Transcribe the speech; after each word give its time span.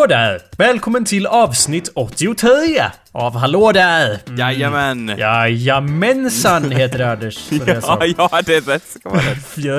Hallå 0.00 0.08
där! 0.08 0.40
Välkommen 0.56 1.04
till 1.04 1.26
avsnitt 1.26 1.90
83 1.94 2.82
av 3.12 3.36
Hallå 3.36 3.72
där! 3.72 4.18
Mm. 4.26 4.38
Jajamän! 4.38 5.14
Jajamensan 5.18 6.70
heter 6.70 6.98
det 6.98 7.12
Anders. 7.12 7.48
Det 7.48 7.80
Ja, 7.82 8.06
ja, 8.16 8.40
det 8.46 8.54
är 8.56 8.60
rätt 8.60 8.82
ska 8.88 9.10
vara 9.10 9.20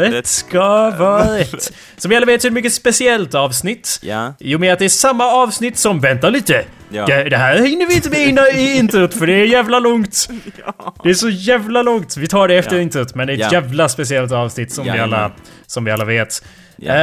rätt. 0.04 0.14
Rätt 0.14 0.28
ska 0.28 0.90
vara 0.90 1.38
rätt. 1.38 1.74
Som 1.98 2.10
vi 2.10 2.16
alla 2.16 2.26
vet 2.26 2.42
så 2.42 2.48
är 2.48 2.50
det 2.50 2.52
ett 2.52 2.54
mycket 2.54 2.74
speciellt 2.74 3.36
avsnitt. 3.36 4.00
Ja. 4.02 4.34
I 4.40 4.56
och 4.56 4.60
med 4.60 4.74
att 4.74 4.80
det 4.80 4.86
är 4.86 4.90
samma 4.90 5.26
avsnitt 5.26 5.78
som, 5.78 6.00
vänta 6.00 6.30
lite! 6.30 6.66
Ja. 6.90 7.06
Det, 7.06 7.24
det 7.30 7.38
här 7.38 7.58
hinner 7.58 7.86
vi 7.86 7.96
inte 7.96 8.10
med 8.10 8.28
innan 8.28 8.48
i 8.56 8.78
introt 8.78 9.14
för 9.14 9.28
det 9.28 9.34
är 9.34 9.46
jävla 9.46 9.80
långt. 9.80 10.30
Det 11.04 11.10
är 11.10 11.14
så 11.14 11.30
jävla 11.30 11.82
långt. 11.82 12.18
Vi 12.18 12.28
tar 12.28 12.48
det 12.48 12.56
efter 12.56 12.76
Ja. 12.76 12.82
introt 12.82 13.16
men 13.16 13.28
det 13.28 13.34
är 13.34 13.36
ett 13.36 13.40
Ja. 13.40 13.62
jävla 13.62 13.90
speciellt 13.90 14.32
avsnitt 14.32 14.74
som 14.74 14.84
vi 14.84 14.90
alla, 15.00 15.32
som 15.68 15.86
vi 15.86 15.92
alla 15.92 16.06
vet. 16.06 16.44
Ja. 16.84 16.94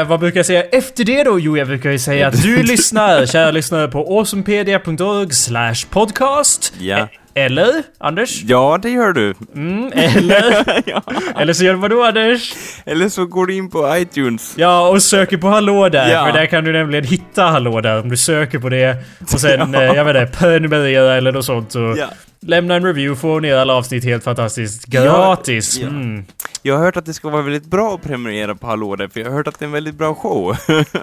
Eh, 0.00 0.06
vad 0.08 0.20
brukar 0.20 0.38
jag 0.38 0.46
säga 0.46 0.62
efter 0.62 1.04
det 1.04 1.24
då? 1.24 1.38
Jo, 1.40 1.56
jag 1.58 1.66
brukar 1.66 1.90
ju 1.90 1.98
säga 1.98 2.28
att 2.28 2.42
du 2.42 2.62
lyssnar, 2.62 3.26
kära 3.26 3.50
lyssnare, 3.50 3.88
på 3.88 4.18
awesomepedia.org 4.18 5.30
slash 5.32 5.74
podcast. 5.90 6.72
Ja. 6.78 6.98
E- 6.98 7.08
Eller, 7.36 7.70
Anders? 7.98 8.42
Ja, 8.42 8.78
det 8.82 8.90
gör 8.90 9.12
du. 9.12 9.34
Mm, 9.54 9.92
eller? 9.94 10.64
ja. 10.86 11.02
eller 11.38 11.52
så 11.52 11.64
gör 11.64 11.72
du 11.74 11.78
vadå, 11.80 12.02
Anders? 12.04 12.54
Eller 12.86 13.08
så 13.08 13.26
går 13.26 13.46
du 13.46 13.54
in 13.54 13.70
på 13.70 13.96
iTunes. 13.96 14.54
Ja, 14.56 14.88
och 14.88 15.02
söker 15.02 15.36
på 15.36 15.48
Hallå 15.48 15.88
där, 15.88 16.12
Ja. 16.12 16.26
för 16.26 16.32
där 16.32 16.46
kan 16.46 16.64
du 16.64 16.72
nämligen 16.72 17.04
hitta 17.04 17.42
Hallå 17.44 17.80
där 17.80 18.00
om 18.00 18.08
du 18.08 18.16
söker 18.16 18.58
på 18.58 18.68
det. 18.68 18.96
Och 19.32 19.40
sen, 19.40 19.74
eh, 19.74 19.82
jag 19.82 20.04
vet 20.04 20.16
inte, 20.16 20.38
prenumerera 20.38 21.14
eller 21.16 21.32
något 21.32 21.44
sånt 21.44 21.74
och 21.74 21.98
Ja. 21.98 22.06
Lämna 22.46 22.74
en 22.74 22.84
review, 22.84 23.20
få 23.20 23.40
ner 23.40 23.56
alla 23.56 23.74
avsnitt 23.74 24.04
helt 24.04 24.24
fantastiskt 24.24 24.86
gratis. 24.86 25.78
Ja. 25.78 25.88
Mm. 25.88 26.24
Jag 26.66 26.76
har 26.76 26.84
hört 26.84 26.96
att 26.96 27.06
det 27.06 27.14
ska 27.14 27.28
vara 27.28 27.42
väldigt 27.42 27.64
bra 27.64 27.94
att 27.94 28.02
prenumerera 28.02 28.54
på 28.54 28.66
Hallå 28.66 28.96
där, 28.96 29.08
för 29.08 29.20
jag 29.20 29.26
har 29.26 29.34
hört 29.36 29.46
att 29.48 29.58
det 29.58 29.64
är 29.64 29.66
en 29.66 29.72
väldigt 29.72 29.94
bra 29.94 30.14
show. 30.14 30.56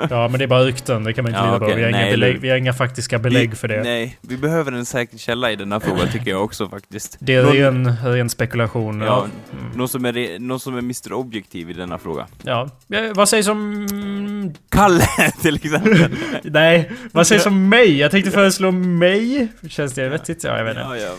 Ja, 0.10 0.28
men 0.28 0.32
det 0.40 0.44
är 0.44 0.48
bara 0.48 0.64
rykten, 0.64 1.04
det 1.04 1.14
kan 1.14 1.24
man 1.24 1.30
inte 1.32 1.40
Ja, 1.46 1.46
lita 1.54 1.60
på. 1.60 1.66
okej, 1.66 1.76
Vi 1.78 1.82
har, 1.84 1.90
inga 1.90 1.98
nej, 1.98 2.12
belägg, 2.12 2.30
eller- 2.30 2.40
vi 2.42 2.50
har 2.50 2.58
inga 2.58 2.74
faktiska 2.74 3.20
belägg 3.20 3.58
för 3.58 3.68
det. 3.68 3.84
Nej, 3.84 4.18
vi 4.22 4.38
behöver 4.38 4.72
en 4.72 4.86
säker 4.86 5.18
källa 5.18 5.52
i 5.52 5.56
denna 5.56 5.80
fråga 5.80 6.08
tycker 6.12 6.32
jag 6.32 6.44
också 6.44 6.70
faktiskt. 6.70 7.18
Det 7.20 7.36
är 7.36 7.44
Någon- 7.44 7.54
ren, 7.56 7.96
ren 8.06 8.30
spekulation. 8.30 9.02
Ja, 9.02 9.06
Ja. 9.06 9.28
någon, 9.76 9.88
som 9.90 10.06
är, 10.06 10.40
någon 10.40 10.60
som 10.60 10.74
är 10.76 10.80
Mr 10.80 11.14
Objektiv 11.14 11.70
i 11.70 11.74
denna 11.74 11.98
fråga. 11.98 12.28
ja. 12.44 12.70
Ja, 12.88 13.00
Vad 13.16 13.30
sägs 13.30 13.48
om... 13.48 14.54
Kalle 14.70 15.04
till 15.42 15.56
exempel. 15.56 16.08
Nej, 16.44 16.92
vad 17.12 17.28
sägs 17.28 17.46
om 17.46 17.70
mig? 17.70 17.98
Jag 18.00 18.12
tänkte 18.12 18.32
föreslå 18.32 18.72
mig. 18.72 19.48
Känns 19.70 19.94
det 19.94 20.10
vettigt? 20.10 20.44
Ja, 20.44 20.58
jag 20.58 20.64
vet 20.66 20.78
inte. 20.78 20.88
ja, 20.90 20.98
ja. 20.98 21.12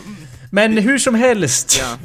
Men 0.51 0.77
hur 0.77 0.97
som 0.97 1.15
helst. 1.15 1.81
ja. 1.81 1.97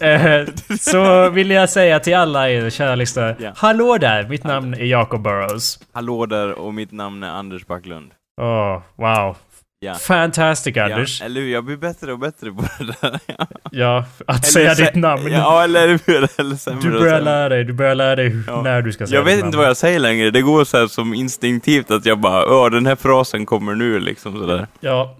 Eh, 0.06 0.46
så 0.80 1.28
vill 1.30 1.50
jag 1.50 1.70
säga 1.70 2.00
till 2.00 2.14
alla 2.14 2.50
er 2.50 2.70
kära 2.70 2.94
lyssnare. 2.94 3.36
Ja. 3.40 3.52
Hallå 3.56 3.98
där! 3.98 4.28
Mitt 4.28 4.44
namn 4.44 4.74
är 4.74 4.84
Jacob 4.84 5.22
Burrows. 5.22 5.78
Hallå 5.92 6.26
där 6.26 6.52
och 6.52 6.74
mitt 6.74 6.92
namn 6.92 7.22
är 7.22 7.28
Anders 7.30 7.66
Backlund. 7.66 8.10
Åh, 8.40 8.82
wow. 8.96 9.36
Ja. 9.80 9.94
Fantastic 9.94 10.76
Anders. 10.76 11.20
Ja, 11.20 11.26
eller 11.26 11.40
hur? 11.40 11.48
Jag 11.48 11.64
blir 11.64 11.76
bättre 11.76 12.12
och 12.12 12.18
bättre 12.18 12.50
på 12.52 12.62
det 12.78 12.94
där. 13.00 13.20
Ja. 13.26 13.46
Ja, 13.70 14.04
att 14.26 14.46
säga 14.46 14.74
sä- 14.74 14.84
ditt 14.84 14.94
namn. 14.94 15.32
Ja, 15.32 15.64
eller 15.64 15.88
hur? 15.88 16.28
Eller 16.40 16.56
sämre 16.56 16.90
Du 16.90 16.98
börjar 16.98 17.20
lära 17.20 17.48
dig, 17.48 17.64
du 17.64 17.72
börjar 17.72 17.94
lära 17.94 18.16
dig 18.16 18.36
Ja. 18.46 18.62
när 18.62 18.82
du 18.82 18.92
ska 18.92 19.06
säga 19.06 19.18
Jag 19.18 19.24
vet 19.24 19.34
inte 19.34 19.44
namn. 19.44 19.56
vad 19.58 19.66
jag 19.66 19.76
säger 19.76 19.98
längre. 19.98 20.30
Det 20.30 20.42
går 20.42 20.64
så 20.64 20.88
som 20.88 21.14
instinktivt 21.14 21.90
att 21.90 22.06
jag 22.06 22.18
bara, 22.18 22.42
ja 22.42 22.68
den 22.68 22.86
här 22.86 22.96
frasen 22.96 23.46
kommer 23.46 23.74
nu 23.74 24.00
liksom 24.00 24.38
sådär. 24.38 24.66
Ja. 24.80 25.16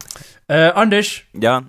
Eh, 0.53 0.79
Anders, 0.79 1.23
Ja. 1.33 1.65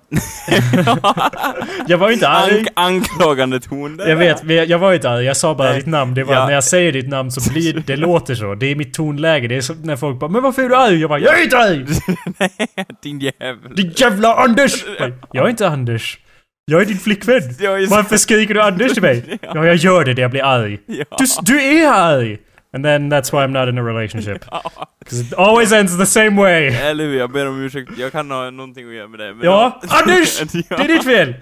jag 1.86 1.98
var 1.98 2.10
inte 2.10 2.28
arg. 2.28 2.58
Ank 2.58 2.68
anklagande 2.74 3.60
ton 3.60 3.96
där. 3.96 4.08
Jag 4.08 4.16
vet, 4.16 4.42
men 4.42 4.56
jag- 4.56 4.66
jag 4.66 4.78
var 4.78 4.94
inte 4.94 5.10
arg. 5.10 5.24
Jag 5.24 5.36
sa 5.36 5.54
bara 5.54 5.68
Nej. 5.68 5.78
ditt 5.78 5.86
namn. 5.86 6.14
Det 6.14 6.24
var 6.24 6.34
Ja. 6.34 6.46
när 6.46 6.52
jag 6.52 6.64
säger 6.64 6.92
ditt 6.92 7.08
namn 7.08 7.30
så 7.32 7.52
blir 7.52 7.82
det 7.86 7.96
låter 7.96 8.34
så. 8.34 8.54
Det 8.54 8.66
är 8.66 8.74
mitt 8.76 8.94
tonläge. 8.94 9.48
Det 9.48 9.56
är 9.56 9.60
som 9.60 9.82
när 9.82 9.96
folk 9.96 10.18
bara 10.18 10.30
'Men 10.30 10.42
varför 10.42 10.62
är 10.62 10.68
du 10.68 10.76
arg?' 10.76 11.00
Jag 11.00 11.10
bara 11.10 11.18
'Jag 11.18 11.38
är 11.40 11.44
inte 11.44 11.58
arg!' 11.58 11.86
Din 13.02 13.20
jävel. 13.20 13.74
Din 13.76 13.92
jävla 13.96 14.34
Anders! 14.34 14.84
Jag 15.32 15.44
är 15.46 15.50
inte 15.50 15.68
Anders. 15.68 16.18
Jag 16.64 16.80
är 16.82 16.86
din 16.86 16.98
flickvän. 16.98 17.36
Är 17.36 17.90
Varför 17.90 18.16
skriker 18.16 18.54
du 18.54 18.62
Anders 18.62 18.92
till 18.92 19.02
mig? 19.02 19.38
Ja, 19.54 19.66
jag 19.66 19.76
gör 19.76 20.04
det 20.04 20.14
när 20.14 20.22
jag 20.22 20.30
blir 20.30 20.44
arg. 20.44 20.78
Ja. 20.86 21.04
Du, 21.18 21.24
du 21.42 21.62
är 21.62 21.92
arg! 21.92 22.38
And 22.72 22.84
then 22.84 23.12
that's 23.12 23.32
why 23.32 23.38
I'm 23.44 23.52
not 23.52 23.68
in 23.68 23.78
a 23.78 23.82
relationship. 23.82 24.44
Because 25.00 25.20
it 25.20 25.32
always 25.34 25.72
ends 25.72 25.98
the 25.98 26.06
same 26.06 26.36
way. 26.42 26.66
Eller 26.82 27.04
hur? 27.04 27.18
Jag 27.18 27.32
ber 27.32 27.48
om 27.48 27.60
ursäkt. 27.62 27.90
Jag 27.98 28.12
kan 28.12 28.30
ha 28.30 28.50
någonting 28.50 28.88
att 28.88 28.94
göra 28.94 29.08
med 29.08 29.20
det. 29.20 29.34
Men 29.34 29.44
Ja, 29.46 29.80
Anders! 29.88 30.40
Ja. 30.68 30.76
Det 30.76 30.82
är 30.84 30.88
ditt 30.88 31.04
fel! 31.04 31.34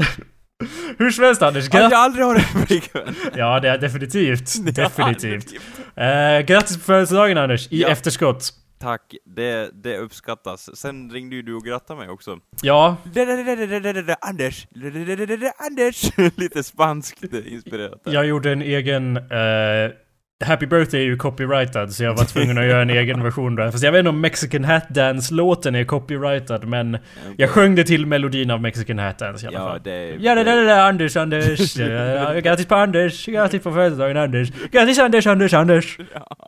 Hur 0.98 1.10
som 1.10 1.24
helst 1.24 1.42
Anders, 1.42 1.64
Att 1.66 1.72
grat- 1.72 1.90
jag 1.92 2.00
aldrig 2.00 2.24
har 2.26 2.34
en 2.34 2.66
flickvän. 2.66 3.14
Ja, 3.36 3.60
det 3.60 3.68
är 3.68 3.78
definitivt. 3.78 4.74
Definitivt. 4.74 5.52
Eh, 5.96 6.40
grattis 6.46 6.76
på 6.76 6.82
födelsedagen 6.82 7.38
Anders, 7.38 7.68
i 7.70 7.82
Ja. 7.82 7.88
efterskott. 7.88 8.50
Tack, 8.80 9.14
det, 9.36 9.70
det 9.82 9.98
uppskattas. 9.98 10.76
Sen 10.76 11.10
ringde 11.10 11.36
ju 11.36 11.42
du 11.42 11.54
och 11.54 11.64
grattade 11.64 11.98
mig 12.00 12.08
också. 12.08 12.38
Ja, 12.62 12.96
Anders! 14.20 14.66
Anders! 15.58 16.10
Lite 16.36 16.62
spanskt 16.62 17.24
inspirerat 17.46 18.04
där. 18.04 18.12
jag 18.12 18.26
gjorde 18.26 18.52
en 18.52 18.62
egen... 18.62 19.16
eh, 19.16 19.22
Happy 20.44 20.66
birthday 20.66 21.00
är 21.00 21.04
ju 21.04 21.16
copyrightad 21.16 21.92
så 21.92 22.04
jag 22.04 22.14
var 22.16 22.24
tvungen 22.24 22.58
att 22.58 22.64
göra 22.64 22.82
en 22.82 22.90
egen 22.90 23.22
version 23.22 23.54
där. 23.56 23.70
Fast 23.70 23.84
jag 23.84 23.92
vet 23.92 23.98
inte 23.98 24.08
om 24.08 24.20
Mexican 24.20 24.64
Hat 24.64 24.88
Dance-låten 24.88 25.74
är 25.74 25.84
copyrightad 25.84 26.64
men 26.68 26.98
jag 27.36 27.50
sjöng 27.50 27.74
det 27.74 27.84
till 27.84 28.06
melodin 28.06 28.50
av 28.50 28.60
Mexican 28.62 28.98
Hat 28.98 29.18
Dance 29.18 29.44
i 29.44 29.48
alla 29.48 29.58
Ja, 29.58 29.68
fall. 29.68 29.80
det... 29.84 30.16
Ja, 30.20 30.34
det 30.34 30.44
det 30.44 30.64
där, 30.64 30.88
Anders, 30.88 31.16
Anders. 31.16 31.76
Ja, 31.78 32.32
Grattis 32.40 32.66
på 32.66 32.74
Anders. 32.74 33.26
Grattis 33.26 33.62
på 33.62 33.72
födelsedagen 33.72 34.16
Anders. 34.16 34.48
Grattis 34.72 34.98
Anders, 34.98 35.26
Anders, 35.26 35.54
Anders. 35.54 35.98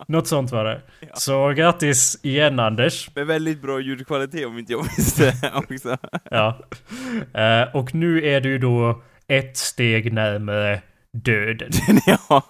Något 0.08 0.26
sånt 0.28 0.52
var 0.52 0.64
det. 0.64 0.80
Så 1.14 1.48
grattis 1.48 2.18
igen 2.22 2.58
Anders. 2.60 3.10
Med 3.14 3.26
väldigt 3.26 3.62
bra 3.62 3.80
ljudkvalitet 3.80 4.46
om 4.46 4.58
inte 4.58 4.72
jag 4.72 4.82
visste 4.96 5.34
också. 5.54 5.96
Ja. 6.30 6.58
Eh, 7.34 7.76
och 7.76 7.94
nu 7.94 8.24
är 8.26 8.40
du 8.40 8.58
då 8.58 9.02
ett 9.28 9.56
steg 9.56 10.12
närmare 10.12 10.80
döden. 11.12 11.70
ja, 12.06 12.42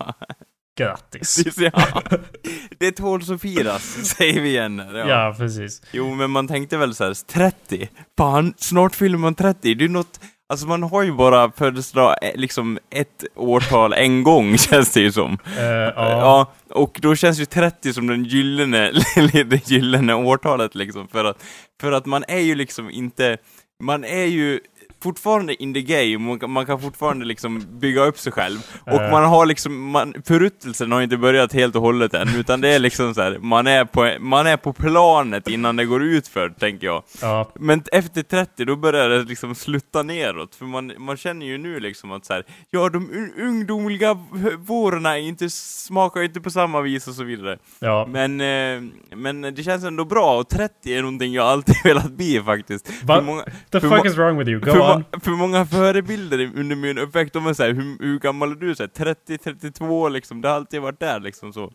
Grattis. 0.80 1.44
ja. 1.56 2.02
Det 2.78 2.92
tåls 2.92 3.30
att 3.30 3.40
firas, 3.40 3.82
säger 4.16 4.40
vi 4.40 4.48
igen. 4.48 4.82
Ja. 4.94 5.08
Ja, 5.08 5.34
precis. 5.38 5.82
Jo, 5.92 6.14
men 6.14 6.30
man 6.30 6.48
tänkte 6.48 6.76
väl 6.76 6.94
så 6.94 7.04
här, 7.04 7.14
30? 7.26 7.88
Fan, 8.18 8.54
snart 8.56 8.94
fyller 8.94 9.18
man 9.18 9.34
30. 9.34 9.74
Det 9.74 9.84
är 9.84 9.88
något... 9.88 10.20
Alltså 10.48 10.66
man 10.66 10.82
har 10.82 11.02
ju 11.02 11.12
bara 11.12 11.52
födelsedag, 11.52 12.16
eh, 12.22 12.30
liksom 12.34 12.78
ett 12.90 13.24
årtal 13.34 13.92
en 13.92 14.22
gång 14.22 14.58
känns 14.58 14.92
det 14.92 15.00
ju 15.00 15.12
som. 15.12 15.38
Eh, 15.58 15.64
ja. 15.64 15.92
Ja, 15.96 16.52
och 16.70 16.98
då 17.02 17.14
känns 17.14 17.40
ju 17.40 17.44
30 17.44 17.92
som 17.92 18.06
den 18.06 18.24
gyllene, 18.24 18.92
det 19.44 19.70
gyllene 19.70 20.14
årtalet 20.14 20.74
liksom, 20.74 21.08
för 21.08 21.24
att, 21.24 21.44
för 21.80 21.92
att 21.92 22.06
man 22.06 22.24
är 22.28 22.38
ju 22.38 22.54
liksom 22.54 22.90
inte, 22.90 23.36
man 23.82 24.04
är 24.04 24.24
ju 24.24 24.60
fortfarande 25.02 25.62
in 25.62 25.74
the 25.74 25.82
game, 25.82 26.18
man 26.18 26.38
kan, 26.38 26.50
man 26.50 26.66
kan 26.66 26.80
fortfarande 26.80 27.24
liksom 27.24 27.78
bygga 27.80 28.02
upp 28.04 28.18
sig 28.18 28.32
själv. 28.32 28.58
Och 28.86 28.92
Eh. 29.02 29.10
man 29.10 29.24
har 29.24 29.46
liksom, 29.46 29.90
man, 29.90 30.14
föruttelsen 30.26 30.92
har 30.92 31.02
inte 31.02 31.16
börjat 31.16 31.52
helt 31.52 31.76
och 31.76 31.82
hållet 31.82 32.14
än, 32.14 32.28
utan 32.36 32.60
det 32.60 32.68
är 32.68 32.78
liksom 32.78 33.14
så 33.14 33.22
här, 33.22 33.38
man 33.38 33.66
är 33.66 33.84
på, 33.84 34.10
man 34.20 34.46
är 34.46 34.56
på 34.56 34.72
planet 34.72 35.48
innan 35.48 35.76
det 35.76 35.84
går 35.84 36.02
ut 36.02 36.28
för 36.28 36.48
tänker 36.48 36.86
jag. 36.86 37.02
ja. 37.20 37.50
Men 37.54 37.82
efter 37.92 38.22
30 38.22 38.64
då 38.64 38.76
börjar 38.76 39.08
det 39.08 39.22
liksom 39.22 39.54
slutta 39.54 40.02
neråt, 40.02 40.54
för 40.54 40.64
man, 40.64 40.92
man 40.98 41.16
känner 41.16 41.46
ju 41.46 41.58
nu 41.58 41.80
liksom 41.80 42.12
att 42.12 42.24
så 42.24 42.32
här, 42.32 42.44
ja 42.70 42.88
de 42.88 43.10
un- 43.10 43.40
ungdomliga 43.42 44.18
vårorna 44.58 45.18
inte, 45.18 45.50
smakar 45.50 46.22
inte 46.22 46.40
på 46.40 46.50
samma 46.50 46.80
vis 46.80 47.08
och 47.08 47.14
så 47.14 47.24
vidare. 47.24 47.58
Ja. 47.78 48.06
Men, 48.10 48.40
eh, 48.40 48.82
men 49.16 49.40
det 49.42 49.62
känns 49.62 49.84
ändå 49.84 50.04
bra, 50.04 50.38
och 50.38 50.48
30 50.48 50.94
är 50.96 51.02
någonting 51.02 51.32
jag 51.32 51.46
alltid 51.46 51.74
velat 51.84 52.10
bli 52.10 52.42
faktiskt. 52.42 52.90
Många, 53.22 53.44
The 53.70 53.80
fuck 53.80 54.04
is 54.06 54.16
wrong 54.16 54.38
with 54.38 54.50
you? 54.50 54.60
Go 54.60 54.70
för, 54.72 54.78
för 55.22 55.30
många 55.30 55.66
förebilder 55.66 56.50
under 56.56 56.76
min 56.76 56.98
uppväxt, 56.98 57.32
de 57.34 57.46
är 57.46 57.52
såhär, 57.54 57.72
hur, 57.72 58.04
hur 58.04 58.18
gammal 58.18 58.50
är 58.52 58.56
du? 58.56 58.74
Så 58.74 58.82
här, 58.82 58.88
30, 58.88 59.38
32 59.38 60.08
liksom, 60.08 60.40
det 60.40 60.48
har 60.48 60.56
alltid 60.56 60.80
varit 60.80 61.00
där 61.00 61.20
liksom 61.20 61.52
så. 61.52 61.72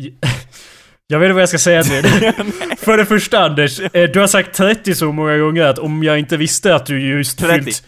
Jag 1.10 1.18
vet 1.18 1.26
inte 1.26 1.34
vad 1.34 1.42
jag 1.42 1.48
ska 1.48 1.58
säga 1.58 1.82
till 1.82 2.02
dig. 2.02 2.32
För 2.78 2.96
det 2.96 3.06
första 3.06 3.38
Anders, 3.38 3.80
eh, 3.80 4.10
du 4.10 4.20
har 4.20 4.26
sagt 4.26 4.54
30 4.56 4.94
så 4.94 5.12
många 5.12 5.38
gånger 5.38 5.62
att 5.62 5.78
om 5.78 6.02
jag 6.02 6.18
inte 6.18 6.36
visste 6.36 6.74
att 6.74 6.86
du 6.86 7.00
just 7.00 7.38
30. 7.38 7.64
fyllt... 7.64 7.82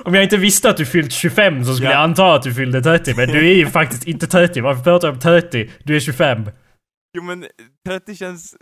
Om 0.04 0.14
jag 0.14 0.22
inte 0.22 0.36
visste 0.36 0.70
att 0.70 0.76
du 0.76 0.86
fyllt 0.86 1.12
25 1.12 1.64
så 1.64 1.74
skulle 1.74 1.88
Ja. 1.90 1.94
jag 1.94 2.02
anta 2.02 2.34
att 2.34 2.42
du 2.42 2.54
fyllde 2.54 2.82
30. 2.82 3.14
Men 3.16 3.28
du 3.28 3.38
är 3.50 3.54
ju 3.54 3.66
faktiskt 3.66 4.04
inte 4.04 4.26
30. 4.26 4.60
Varför 4.60 4.82
pratar 4.82 5.08
du 5.08 5.14
om 5.14 5.20
30? 5.20 5.70
Du 5.84 5.96
är 5.96 6.00
25. 6.00 6.42
Jo 7.16 7.22
men 7.22 7.44
30 7.88 8.16
känns... 8.16 8.54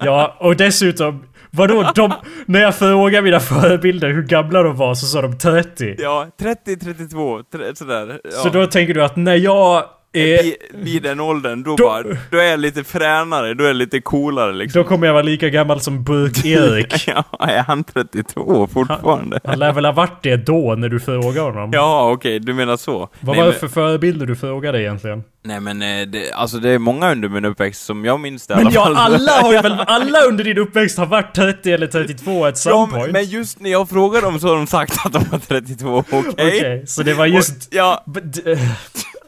Ja, 0.00 0.36
och 0.40 0.56
dessutom... 0.56 1.24
Vadå? 1.56 1.90
De, 1.94 2.12
när 2.46 2.60
jag 2.60 2.74
frågade 2.74 3.22
mina 3.22 3.40
förebilder 3.40 4.08
hur 4.08 4.22
gamla 4.22 4.62
de 4.62 4.76
var 4.76 4.94
så 4.94 5.06
sa 5.06 5.22
de 5.22 5.38
30. 5.38 5.94
ja 5.98 6.26
30, 6.40 6.76
32, 6.76 7.42
tre- 7.52 7.76
sådär. 7.76 8.20
Ja. 8.24 8.30
Så 8.30 8.48
då 8.48 8.66
tänker 8.66 8.94
du 8.94 9.04
att 9.04 9.16
när 9.16 9.34
jag 9.36 9.84
vid, 10.14 10.54
vid 10.74 11.02
den 11.02 11.20
åldern, 11.20 11.62
då, 11.62 11.76
då- 11.76 11.84
bara, 11.84 12.02
då 12.30 12.38
är 12.38 12.44
jag 12.44 12.60
lite 12.60 12.84
fränare, 12.84 13.54
då 13.54 13.64
är 13.64 13.68
jag 13.68 13.76
lite 13.76 14.00
coolare 14.00 14.52
liksom. 14.52 14.82
Då 14.82 14.88
kommer 14.88 15.06
jag 15.06 15.14
vara 15.14 15.22
lika 15.22 15.48
gammal 15.48 15.80
som 15.80 16.04
Burk-Erik. 16.04 17.08
Ja, 17.08 17.24
är 17.48 17.62
han 17.62 17.84
32 17.84 18.66
fortfarande? 18.72 19.40
Han 19.44 19.58
lär 19.58 19.72
väl 19.72 19.84
ha 19.84 19.92
varit 19.92 20.22
det 20.22 20.36
då 20.36 20.74
när 20.74 20.88
du 20.88 21.00
frågade 21.00 21.40
honom? 21.40 21.70
Ja, 21.72 22.10
okej, 22.10 22.38
du 22.40 22.54
menar 22.54 22.76
så. 22.76 22.98
Vad 23.20 23.36
nej, 23.36 23.36
var 23.36 23.44
det 23.44 23.50
men, 23.50 23.60
för 23.60 23.68
förebilder 23.68 24.26
du 24.26 24.36
frågade 24.36 24.82
egentligen? 24.82 25.24
nej 25.46 25.60
men, 25.60 25.82
eh, 25.82 26.06
det, 26.06 26.32
alltså 26.32 26.56
det 26.56 26.70
är 26.70 26.78
många 26.78 27.12
under 27.12 27.28
min 27.28 27.44
uppväxt 27.44 27.84
som 27.84 28.04
jag 28.04 28.20
minns 28.20 28.46
det 28.46 28.56
Men 28.56 28.66
alla 28.66 28.74
ja, 28.74 28.84
fall. 28.84 28.96
alla 28.96 29.32
har 29.32 29.52
ju 29.52 29.58
väl, 29.62 29.72
alla 29.86 30.18
under 30.20 30.44
din 30.44 30.58
uppväxt 30.58 30.98
har 30.98 31.06
varit 31.06 31.34
30 31.34 31.72
eller 31.72 31.86
32 31.86 32.44
at 32.44 32.58
some 32.58 32.74
Ja, 32.76 32.88
point. 32.92 33.12
men 33.12 33.24
just 33.24 33.60
när 33.60 33.70
jag 33.70 33.88
frågade 33.88 34.26
dem 34.26 34.40
så 34.40 34.48
har 34.48 34.56
de 34.56 34.66
sagt 34.66 35.06
att 35.06 35.12
de 35.12 35.24
var 35.30 35.38
32, 35.38 35.96
okej? 36.10 36.20
Okej, 36.32 36.84
så 36.86 37.02
det 37.02 37.14
var 37.14 37.26
just... 37.26 37.50
Och, 37.68 37.74
ja, 37.74 38.04
d- 38.06 38.58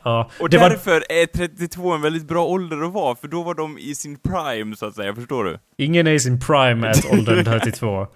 Ja, 0.06 0.30
och 0.40 0.54
var... 0.54 0.70
därför 0.70 1.04
är 1.08 1.26
32 1.26 1.92
en 1.92 2.02
väldigt 2.02 2.28
bra 2.28 2.44
ålder 2.44 2.82
att 2.82 2.92
vara, 2.92 3.16
för 3.16 3.28
då 3.28 3.42
var 3.42 3.54
de 3.54 3.78
i 3.78 3.94
sin 3.94 4.18
prime 4.18 4.76
så 4.76 4.86
att 4.86 4.94
säga, 4.94 5.14
förstår 5.14 5.44
du? 5.44 5.58
Ingen 5.78 6.06
är 6.06 6.12
i 6.12 6.20
sin 6.20 6.40
prime 6.40 6.88
at 6.88 7.04
åldern 7.12 7.44
32. 7.44 8.06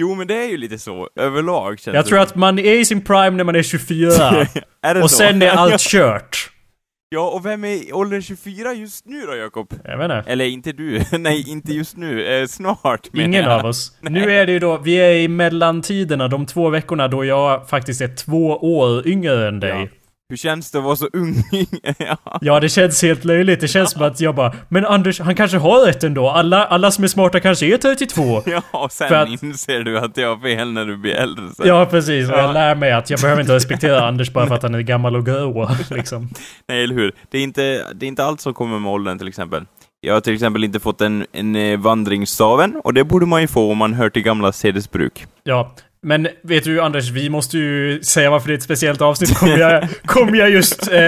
Jo 0.00 0.14
men 0.14 0.26
det 0.26 0.34
är 0.34 0.48
ju 0.48 0.56
lite 0.56 0.78
så, 0.78 1.08
överlag 1.20 1.80
känns 1.80 1.94
Jag 1.94 2.06
tror 2.06 2.18
att 2.18 2.34
man 2.34 2.58
är 2.58 2.74
i 2.74 2.84
sin 2.84 3.04
prime 3.04 3.30
när 3.30 3.44
man 3.44 3.56
är 3.56 3.62
24. 3.62 4.12
är 4.82 4.94
det 4.94 5.02
och 5.02 5.10
så? 5.10 5.16
sen 5.16 5.42
är 5.42 5.50
allt 5.50 5.80
kört. 5.80 6.50
Ja, 7.08 7.30
och 7.30 7.46
vem 7.46 7.64
är 7.64 7.88
i 7.88 7.92
åldern 7.92 8.22
24 8.22 8.74
just 8.74 9.06
nu 9.06 9.20
då, 9.20 9.36
Jakob? 9.36 9.74
Jag 9.84 9.98
vet 9.98 10.04
inte. 10.04 10.30
Eller 10.30 10.44
inte 10.44 10.72
du, 10.72 11.02
nej 11.18 11.50
inte 11.50 11.72
just 11.72 11.96
nu, 11.96 12.26
eh, 12.26 12.46
snart 12.46 13.06
Ingen 13.12 13.44
jag. 13.44 13.60
av 13.60 13.66
oss. 13.66 13.98
Nu 14.00 14.32
är 14.32 14.46
det 14.46 14.52
ju 14.52 14.58
då, 14.58 14.76
vi 14.76 14.94
är 14.94 15.14
i 15.14 15.28
mellantiderna, 15.28 16.28
de 16.28 16.46
två 16.46 16.70
veckorna 16.70 17.08
då 17.08 17.24
jag 17.24 17.68
faktiskt 17.68 18.00
är 18.00 18.16
två 18.16 18.56
år 18.56 19.08
yngre 19.08 19.48
än 19.48 19.60
dig. 19.60 19.82
Ja. 19.82 19.98
Hur 20.30 20.36
känns 20.36 20.70
det 20.70 20.78
att 20.78 20.84
vara 20.84 20.96
så 20.96 21.08
ung? 21.12 21.34
ja. 21.98 22.16
Ja, 22.40 22.60
det 22.60 22.68
känns 22.68 23.02
helt 23.02 23.24
löjligt. 23.24 23.60
Det 23.60 23.68
känns 23.68 23.90
som 23.90 24.02
att 24.02 24.20
jag 24.20 24.34
bara 24.34 24.52
Men 24.68 24.86
Anders, 24.86 25.20
han 25.20 25.34
kanske 25.34 25.58
har 25.58 25.86
rätt 25.86 26.04
ändå. 26.04 26.28
Alla, 26.30 26.64
alla 26.64 26.90
som 26.90 27.04
är 27.04 27.08
smarta 27.08 27.40
kanske 27.40 27.66
är 27.66 27.78
32. 27.78 28.42
ja, 28.46 28.62
och 28.70 28.92
sen 28.92 29.14
att- 29.14 29.42
inser 29.42 29.80
du 29.80 29.98
att 29.98 30.16
jag 30.16 30.28
har 30.36 30.42
fel 30.42 30.72
när 30.72 30.84
du 30.86 30.96
blir 30.96 31.12
äldre 31.14 31.44
sen. 31.56 31.66
Ja, 31.68 31.86
precis. 31.90 32.28
Och 32.30 32.34
Ja. 32.34 32.40
jag 32.42 32.54
lär 32.54 32.74
mig 32.74 32.92
att 32.92 33.10
jag 33.10 33.20
behöver 33.20 33.40
inte 33.40 33.54
respektera 33.56 34.00
Anders 34.08 34.32
bara 34.32 34.46
för 34.46 34.54
att 34.54 34.62
han 34.62 34.74
är 34.74 34.80
gammal 34.80 35.16
och 35.16 35.26
grå, 35.26 35.70
liksom. 35.90 36.28
Nej, 36.68 36.84
eller 36.84 36.94
hur? 36.94 37.12
Det 37.30 37.38
är, 37.38 37.42
inte, 37.42 37.84
det 37.94 38.06
är 38.06 38.08
inte 38.08 38.24
allt 38.24 38.40
som 38.40 38.54
kommer 38.54 38.78
med 38.78 38.92
åldern 38.92 39.18
till 39.18 39.28
exempel. 39.28 39.64
Jag 40.00 40.14
har 40.14 40.20
till 40.20 40.34
exempel 40.34 40.64
inte 40.64 40.80
fått 40.80 41.00
en, 41.00 41.26
en 41.32 41.56
eh, 41.56 41.78
vandringsstaven, 41.78 42.80
och 42.84 42.94
det 42.94 43.04
borde 43.04 43.26
man 43.26 43.40
ju 43.40 43.46
få 43.48 43.70
om 43.72 43.78
man 43.78 43.94
hör 43.94 44.10
till 44.10 44.22
gamla 44.22 44.52
sedesbruk. 44.52 45.26
Ja. 45.44 45.72
Men 46.02 46.28
vet 46.42 46.64
du 46.64 46.80
Anders, 46.80 47.10
vi 47.10 47.28
måste 47.30 47.58
ju 47.58 48.02
säga 48.02 48.30
varför 48.30 48.48
det 48.48 48.54
är 48.54 48.56
ett 48.56 48.62
speciellt 48.62 49.00
avsnitt. 49.00 49.34
Kommer 49.34 49.58
jag, 49.58 49.88
kommer 50.06 50.38
jag 50.38 50.50
just... 50.50 50.92
Eh, 50.92 51.00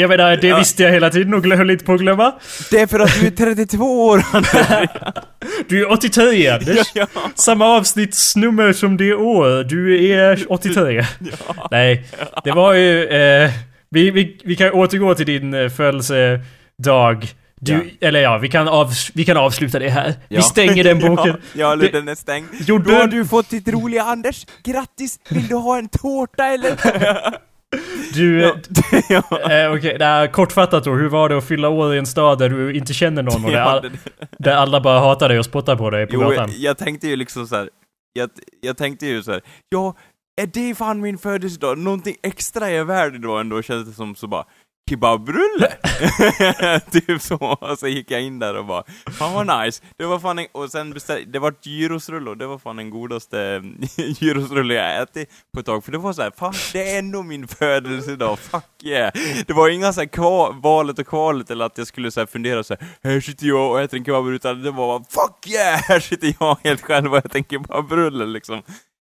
jag 0.00 0.08
menar, 0.08 0.36
det 0.36 0.48
Ja. 0.48 0.58
visste 0.58 0.82
jag 0.82 0.92
hela 0.92 1.10
tiden 1.10 1.34
och 1.34 1.44
höll 1.44 1.70
inte 1.70 1.84
på 1.84 1.92
att 1.94 2.00
glömma. 2.00 2.32
Det 2.70 2.80
är 2.80 2.86
för 2.86 3.00
att 3.00 3.20
du 3.20 3.26
är 3.26 3.30
32 3.30 4.06
år, 4.06 4.22
Anders! 4.32 4.50
Du 5.68 5.80
är 5.80 5.90
83 5.92 6.48
Anders. 6.48 6.86
ja, 6.94 7.06
Samma 7.34 7.66
avsnittsnummer 7.66 8.72
som 8.72 8.96
det 8.96 9.14
år. 9.14 9.64
Du 9.64 10.06
är 10.12 10.52
83. 10.52 11.04
ja. 11.18 11.68
Nej, 11.70 12.04
det 12.44 12.50
var 12.52 12.74
ju... 12.74 13.04
Eh, 13.04 13.50
vi, 13.90 14.10
vi, 14.10 14.40
vi 14.44 14.56
kan 14.56 14.70
återgå 14.72 15.14
till 15.14 15.26
din 15.26 15.54
eh, 15.54 15.68
födelsedag. 15.68 17.28
Du, 17.62 17.72
Ja. 18.00 18.08
Eller 18.08 18.20
ja, 18.20 18.38
vi 18.38 18.48
kan, 18.48 18.68
av, 18.68 18.90
vi 19.14 19.24
kan 19.24 19.36
avsluta 19.36 19.78
det 19.78 19.88
här. 19.90 20.14
Vi 20.28 20.36
Ja. 20.36 20.42
stänger 20.42 20.84
den 20.84 20.98
boken. 21.16 21.36
Ja, 21.54 21.76
ja 21.82 21.88
den 21.92 22.08
är 22.08 22.14
stängd. 22.14 22.48
Gjorde- 22.60 22.90
Då 22.92 22.96
har 22.96 23.06
du 23.06 23.24
fått 23.26 23.50
ditt 23.50 23.68
roliga 23.68 24.02
Anders. 24.02 24.46
Grattis! 24.64 25.18
Vill 25.30 25.48
du 25.48 25.54
ha 25.54 25.78
en 25.78 25.88
tårta 25.88 26.46
eller? 26.46 26.76
Du... 28.14 28.40
ja. 28.40 28.54
ja. 29.08 29.22
Eh, 29.30 29.72
Okej, 29.72 29.94
okay, 29.94 30.28
kortfattat 30.28 30.84
då. 30.84 30.94
Hur 30.94 31.08
var 31.08 31.28
det 31.28 31.38
att 31.38 31.44
fylla 31.44 31.68
år 31.68 31.94
i 31.94 31.98
en 31.98 32.06
stad 32.06 32.38
där 32.38 32.48
du 32.48 32.76
inte 32.76 32.94
känner 32.94 33.22
någon 33.22 33.44
och 33.44 33.50
där, 33.50 33.60
all, 33.60 33.90
där 34.38 34.56
alla 34.56 34.80
bara 34.80 34.98
hatar 35.00 35.28
dig 35.28 35.38
och 35.38 35.44
spottar 35.44 35.76
på 35.76 35.90
dig 35.90 36.06
på 36.06 36.14
Jo, 36.14 36.20
gatan? 36.20 36.50
jag, 36.56 36.78
tänkte 36.78 37.08
ju 37.08 37.16
liksom 37.16 37.46
så 37.46 37.56
här. 37.56 37.70
Jag, 38.12 38.30
jag 38.60 38.76
tänkte 38.76 39.06
ju 39.06 39.22
så 39.22 39.32
här. 39.32 39.40
ja, 39.68 39.94
är 40.42 40.46
det 40.46 40.74
fan 40.74 41.00
min 41.00 41.18
födelsedag? 41.18 41.78
Någonting 41.78 42.16
extra 42.22 42.68
är 42.70 42.84
värd 42.84 43.14
idag 43.14 43.40
ändå, 43.40 43.62
kändes 43.62 43.88
det 43.88 43.94
som 43.94 44.14
så 44.14 44.26
bara 44.26 44.44
Kebabrulle! 44.88 45.72
typ 46.90 47.22
så, 47.22 47.36
och 47.36 47.78
så 47.78 47.88
gick 47.88 48.10
jag 48.10 48.22
in 48.22 48.38
där 48.38 48.56
och 48.56 48.64
bara 48.64 48.84
Fan 49.18 49.34
vad 49.34 49.64
nice! 49.64 49.82
Det 49.96 50.04
var 50.06 50.18
fan 50.18 50.38
en, 50.38 50.46
och 50.52 50.70
sen 50.70 50.90
beställ, 50.92 51.32
det 51.32 51.38
var 51.38 51.54
gyrosrulle 51.62 52.30
och 52.30 52.36
det 52.36 52.46
var 52.46 52.58
fan 52.58 52.76
den 52.76 52.90
godaste 52.90 53.62
gyrosrulle 53.96 54.74
jag 54.74 55.02
ätit 55.02 55.30
på 55.54 55.60
ett 55.60 55.66
tag, 55.66 55.84
för 55.84 55.92
det 55.92 55.98
var 55.98 56.12
så 56.12 56.22
här, 56.22 56.32
fan 56.36 56.54
det 56.72 56.90
är 56.94 56.98
ändå 56.98 57.22
min 57.22 57.48
födelsedag, 57.48 58.38
fuck 58.38 58.64
yeah! 58.84 59.12
Det 59.46 59.52
var 59.52 59.68
inga 59.68 59.92
så 59.92 60.00
här 60.00 60.60
valet 60.60 60.98
och 60.98 61.06
kvalet 61.06 61.50
eller 61.50 61.64
att 61.64 61.78
jag 61.78 61.86
skulle 61.86 62.10
så 62.10 62.20
här 62.20 62.26
fundera 62.26 62.64
så 62.64 62.76
här, 62.80 62.88
här 63.02 63.20
sitter 63.20 63.46
jag 63.46 63.70
och 63.70 63.80
äter 63.80 63.98
en 63.98 64.04
kebab, 64.04 64.28
utan 64.28 64.62
det 64.62 64.70
var 64.70 64.98
bara, 64.98 65.04
fuck 65.08 65.46
yeah! 65.46 65.80
Här 65.80 66.00
sitter 66.00 66.34
jag 66.40 66.58
helt 66.64 66.80
själv 66.80 67.12
och 67.12 67.18
äter 67.18 67.36
en 67.36 67.44
kebabrulle 67.44 68.26
liksom. 68.26 68.62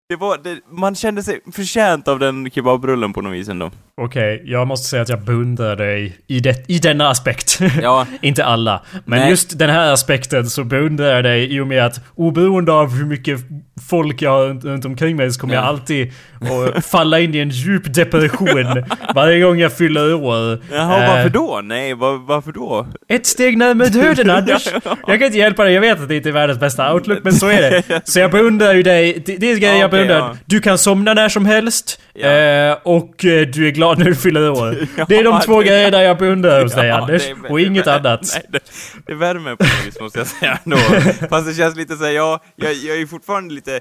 Det 0.09 0.15
var, 0.15 0.37
det, 0.43 0.57
man 0.71 0.95
kände 0.95 1.23
sig 1.23 1.39
förtjänt 1.53 2.07
av 2.07 2.19
den 2.19 2.49
kebabrullen 2.51 3.13
på 3.13 3.21
något 3.21 3.33
vis 3.33 3.49
ändå. 3.49 3.71
Okej, 4.01 4.43
jag 4.45 4.67
måste 4.67 4.87
säga 4.89 5.01
att 5.01 5.09
jag 5.09 5.21
beundrar 5.21 5.75
dig 5.75 6.17
i, 6.27 6.39
det, 6.39 6.65
i 6.69 6.79
denna 6.79 7.09
aspekt. 7.09 7.59
Ja, 7.81 8.05
inte 8.21 8.45
alla. 8.45 8.81
Men 9.05 9.19
Nej. 9.19 9.29
just 9.29 9.59
den 9.59 9.69
här 9.69 9.93
aspekten 9.93 10.49
så 10.49 10.63
beundrar 10.63 11.05
jag 11.15 11.23
dig 11.23 11.55
i 11.55 11.59
och 11.59 11.67
med 11.67 11.85
att 11.85 12.01
oberoende 12.15 12.71
av 12.71 12.91
hur 12.95 13.05
mycket 13.05 13.39
folk 13.89 14.21
jag 14.21 14.31
har 14.31 14.47
runt- 14.47 14.85
omkring 14.85 15.15
mig 15.15 15.31
så 15.31 15.39
kommer 15.41 15.53
Ja. 15.53 15.59
jag 15.61 15.67
alltid 15.67 16.11
att 16.75 16.85
falla 16.91 17.19
in 17.19 17.35
i 17.35 17.37
en 17.39 17.49
djup 17.49 17.93
depression 17.93 18.83
varje 19.15 19.39
gång 19.41 19.57
jag 19.59 19.73
fyller 19.73 20.13
år. 20.13 20.59
Jaha, 20.71 21.03
Eh, 21.03 21.15
varför 21.15 21.29
då? 21.29 21.61
Nej, 21.63 21.93
var, 21.93 22.17
varför 22.27 22.51
då? 22.51 22.87
Ett 23.09 23.25
steg 23.25 23.57
närmare 23.57 23.87
döden 23.89 24.29
Anders! 24.37 24.67
Jag 24.83 25.19
kan 25.19 25.23
inte 25.23 25.37
hjälpa 25.37 25.63
dig, 25.63 25.73
jag 25.73 25.81
vet 25.81 26.01
att 26.01 26.07
det 26.09 26.15
inte 26.15 26.29
är 26.29 26.33
världens 26.33 26.59
bästa 26.59 26.93
outlook, 26.93 27.19
men 27.23 27.33
så 27.33 27.47
är 27.47 27.61
det. 27.61 28.01
Så 28.03 28.19
jag 28.19 28.31
beundrar 28.31 28.73
ju 28.73 28.83
dig, 28.83 29.23
det, 29.25 29.37
det 29.37 29.51
är 29.51 29.55
grejer 29.57 29.73
Ja, 29.73 29.79
jag 29.81 29.91
okej, 29.97 30.07
beundrar. 30.07 30.29
ja. 30.29 30.37
Du 30.45 30.59
kan 30.61 30.77
somna 30.77 31.13
när 31.13 31.29
som 31.29 31.45
helst, 31.45 31.99
Ja. 32.13 32.27
eh, 32.27 32.77
och 32.83 33.25
eh, 33.25 33.47
du 33.47 33.67
är 33.67 33.71
glad 33.71 33.97
när 33.97 34.05
du 34.05 34.15
fyller 34.15 34.49
år. 34.49 34.77
Ja, 34.97 35.05
Det 35.09 35.17
är 35.17 35.23
de 35.23 35.39
två 35.41 35.59
grejerna 35.61 36.03
jag 36.03 36.17
beundrar 36.17 36.63
hos 36.63 36.73
dig 36.73 36.91
Anders, 36.91 37.27
är- 37.27 37.51
och 37.51 37.59
inget 37.61 37.85
det 37.85 37.91
är- 37.91 37.99
annat. 37.99 38.21
Nej, 38.33 38.43
det, 38.49 38.59
det 39.07 39.13
värmer 39.15 39.55
på 39.55 39.63
något 39.63 39.85
vis 39.87 39.99
måste 40.01 40.19
jag 40.19 40.27
säga 40.27 40.59
ändå. 40.65 40.77
Fast 41.29 41.47
det 41.47 41.53
känns 41.53 41.75
lite 41.75 41.95
såhär, 41.95 42.11
ja, 42.11 42.39
jag, 42.55 42.73
jag 42.73 42.97
är 43.01 43.05
fortfarande 43.05 43.53
lite 43.53 43.79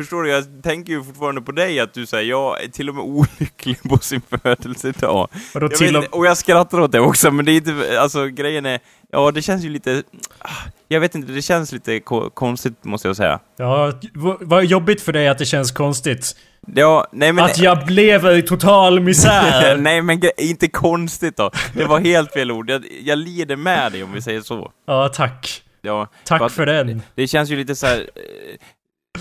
Förstår 0.00 0.22
du? 0.22 0.30
Jag 0.30 0.44
tänker 0.62 0.92
ju 0.92 1.04
fortfarande 1.04 1.40
på 1.40 1.52
dig 1.52 1.80
att 1.80 1.94
du 1.94 2.06
säger 2.06 2.30
jag 2.30 2.64
är 2.64 2.68
till 2.68 2.88
och 2.88 2.94
med 2.94 3.04
olycklig 3.04 3.82
på 3.88 3.98
sin 3.98 4.20
födelsedag. 4.42 5.28
Och 5.54 5.62
Jag 5.62 5.78
vet, 5.80 5.96
och, 5.96 6.18
och 6.18 6.26
jag 6.26 6.36
skrattar 6.36 6.80
åt 6.80 6.92
det 6.92 7.00
också, 7.00 7.30
men 7.30 7.44
det 7.44 7.52
är 7.52 7.56
inte, 7.56 8.00
alltså 8.00 8.26
grejen 8.26 8.66
är, 8.66 8.78
ja 9.12 9.30
det 9.30 9.42
känns 9.42 9.64
ju 9.64 9.68
lite, 9.68 10.02
ah, 10.38 10.48
jag 10.92 11.00
vet 11.00 11.14
inte, 11.14 11.32
det 11.32 11.42
känns 11.42 11.72
lite 11.72 12.00
ko- 12.00 12.30
konstigt 12.30 12.84
måste 12.84 13.08
jag 13.08 13.16
säga. 13.16 13.40
ja, 13.56 13.92
vad 14.40 14.64
jobbigt 14.64 15.02
för 15.02 15.12
dig 15.12 15.28
att 15.28 15.38
det 15.38 15.44
känns 15.44 15.72
konstigt. 15.72 16.36
Ja, 16.74 17.06
nej 17.12 17.32
men... 17.32 17.44
Att 17.44 17.58
jag 17.58 17.90
lever 17.90 18.36
i 18.36 18.42
total 18.42 19.00
misär. 19.00 19.76
nej 19.80 20.02
men 20.02 20.20
inte 20.38 20.68
konstigt 20.68 21.36
då. 21.36 21.50
Det 21.74 21.84
var 21.84 22.00
helt 22.00 22.32
fel 22.32 22.50
ord. 22.50 22.70
Jag, 22.70 22.84
jag 23.02 23.18
lider 23.18 23.56
med 23.56 23.92
dig 23.92 24.02
om 24.02 24.12
vi 24.12 24.22
säger 24.22 24.40
så. 24.40 24.70
Ja, 24.86 25.08
tack. 25.08 25.62
Ja, 25.82 26.06
Tack 26.24 26.42
att- 26.42 26.52
för 26.52 26.66
den. 26.66 27.02
Det 27.14 27.26
känns 27.26 27.50
ju 27.50 27.56
lite 27.56 27.74
så 27.74 27.86
här. 27.86 27.96
eh, 27.98 28.56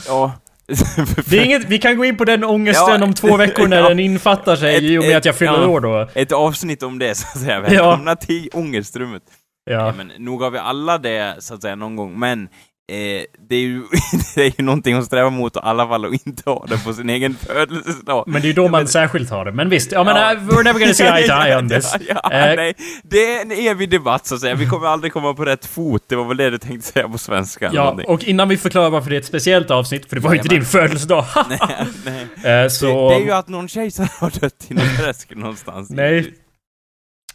ja. 0.07 0.31
Det 1.25 1.37
är 1.39 1.45
inget, 1.45 1.65
vi 1.69 1.77
kan 1.79 1.97
gå 1.97 2.05
in 2.05 2.17
på 2.17 2.25
den 2.25 2.43
ångesten 2.43 2.99
Ja, 2.99 3.03
om 3.03 3.13
två 3.13 3.37
veckor 3.37 3.67
när 3.67 3.77
ja. 3.81 3.89
den 3.89 3.99
infattar 3.99 4.55
sig 4.55 4.75
Ett- 4.75 4.83
i 4.83 4.97
och 4.97 5.03
med 5.03 5.11
ett- 5.11 5.17
att 5.17 5.25
jag 5.25 5.35
fyller 5.35 5.61
ja. 5.61 5.67
år 5.67 5.79
då. 5.79 6.09
Ett 6.13 6.31
avsnitt 6.31 6.83
om 6.83 6.99
det 6.99 7.15
så 7.15 7.27
att 7.33 7.39
säga. 7.43 7.59
Välkomna 7.59 8.15
till 8.15 8.49
ångestrummet. 8.53 9.23
Ja. 9.69 9.93
Men 9.97 10.11
nog 10.17 10.41
har 10.41 10.51
vi 10.51 10.57
alla 10.57 10.97
det 10.97 11.35
så 11.39 11.53
att 11.53 11.61
säga 11.61 11.75
någon 11.75 11.95
gång, 11.95 12.19
men 12.19 12.43
eh, 12.91 13.23
det, 13.49 13.55
är 13.55 13.59
ju, 13.59 13.83
det 14.35 14.41
är 14.41 14.53
ju 14.59 14.63
någonting 14.65 14.95
att 14.95 15.05
sträva 15.05 15.29
mot 15.29 15.55
i 15.55 15.59
alla 15.63 15.87
fall 15.87 16.05
och 16.05 16.13
inte 16.13 16.49
ha 16.49 16.65
det 16.69 16.83
på 16.83 16.93
sin 16.93 17.09
egen 17.09 17.35
födelsedag. 17.35 18.23
Men 18.27 18.41
det 18.41 18.45
är 18.45 18.49
ju 18.49 18.53
då 18.53 18.67
man 18.67 18.87
särskilt 18.87 19.29
har 19.29 19.45
det. 19.45 19.51
Men 19.51 19.69
visst, 19.69 19.91
ja 19.91 20.03
men 20.03 20.15
Ja. 20.15 20.33
uh, 20.33 20.39
we're 20.39 20.63
never 20.63 20.79
gonna 20.79 20.93
see 20.93 21.03
eye 21.05 21.27
to 21.27 21.33
eye 21.33 21.57
on 21.57 21.69
this. 21.75 21.95
Ja, 22.07 22.21
ja, 22.23 22.31
Eh, 22.31 22.55
nej, 22.55 22.73
det 23.03 23.33
är 23.35 23.41
en 23.41 23.51
evig 23.51 23.89
debatt 23.89 24.25
så 24.27 24.35
att 24.35 24.41
säga. 24.41 24.55
Vi 24.55 24.65
kommer 24.65 24.87
aldrig 24.87 25.13
komma 25.13 25.33
på 25.33 25.45
rätt 25.45 25.65
fot. 25.65 26.03
Det 26.07 26.15
var 26.15 26.25
väl 26.25 26.37
det 26.37 26.49
du 26.49 26.57
tänkte 26.57 26.87
säga 26.91 27.09
på 27.09 27.17
svenska. 27.17 27.69
Ja, 27.73 27.99
och 28.07 28.23
innan 28.23 28.49
vi 28.49 28.57
förklarar 28.57 28.89
varför 28.89 29.09
det 29.09 29.15
är 29.15 29.19
ett 29.19 29.25
speciellt 29.25 29.71
avsnitt, 29.71 30.09
för 30.09 30.15
det 30.15 30.21
var 30.21 30.31
ju 30.31 30.37
inte 30.37 30.49
din 30.49 30.65
födelsedag. 30.65 31.25
nej, 31.49 31.59
nej. 32.05 32.27
Det, 32.43 32.69
så... 32.69 33.09
det 33.09 33.15
är 33.15 33.19
ju 33.19 33.31
att 33.31 33.47
någon 33.47 33.67
kejsare 33.67 34.09
har 34.19 34.39
dött 34.41 34.65
i 34.67 34.73
något 34.73 34.97
träsk 34.97 35.35
någonstans. 35.35 35.89
Nej. 35.89 36.33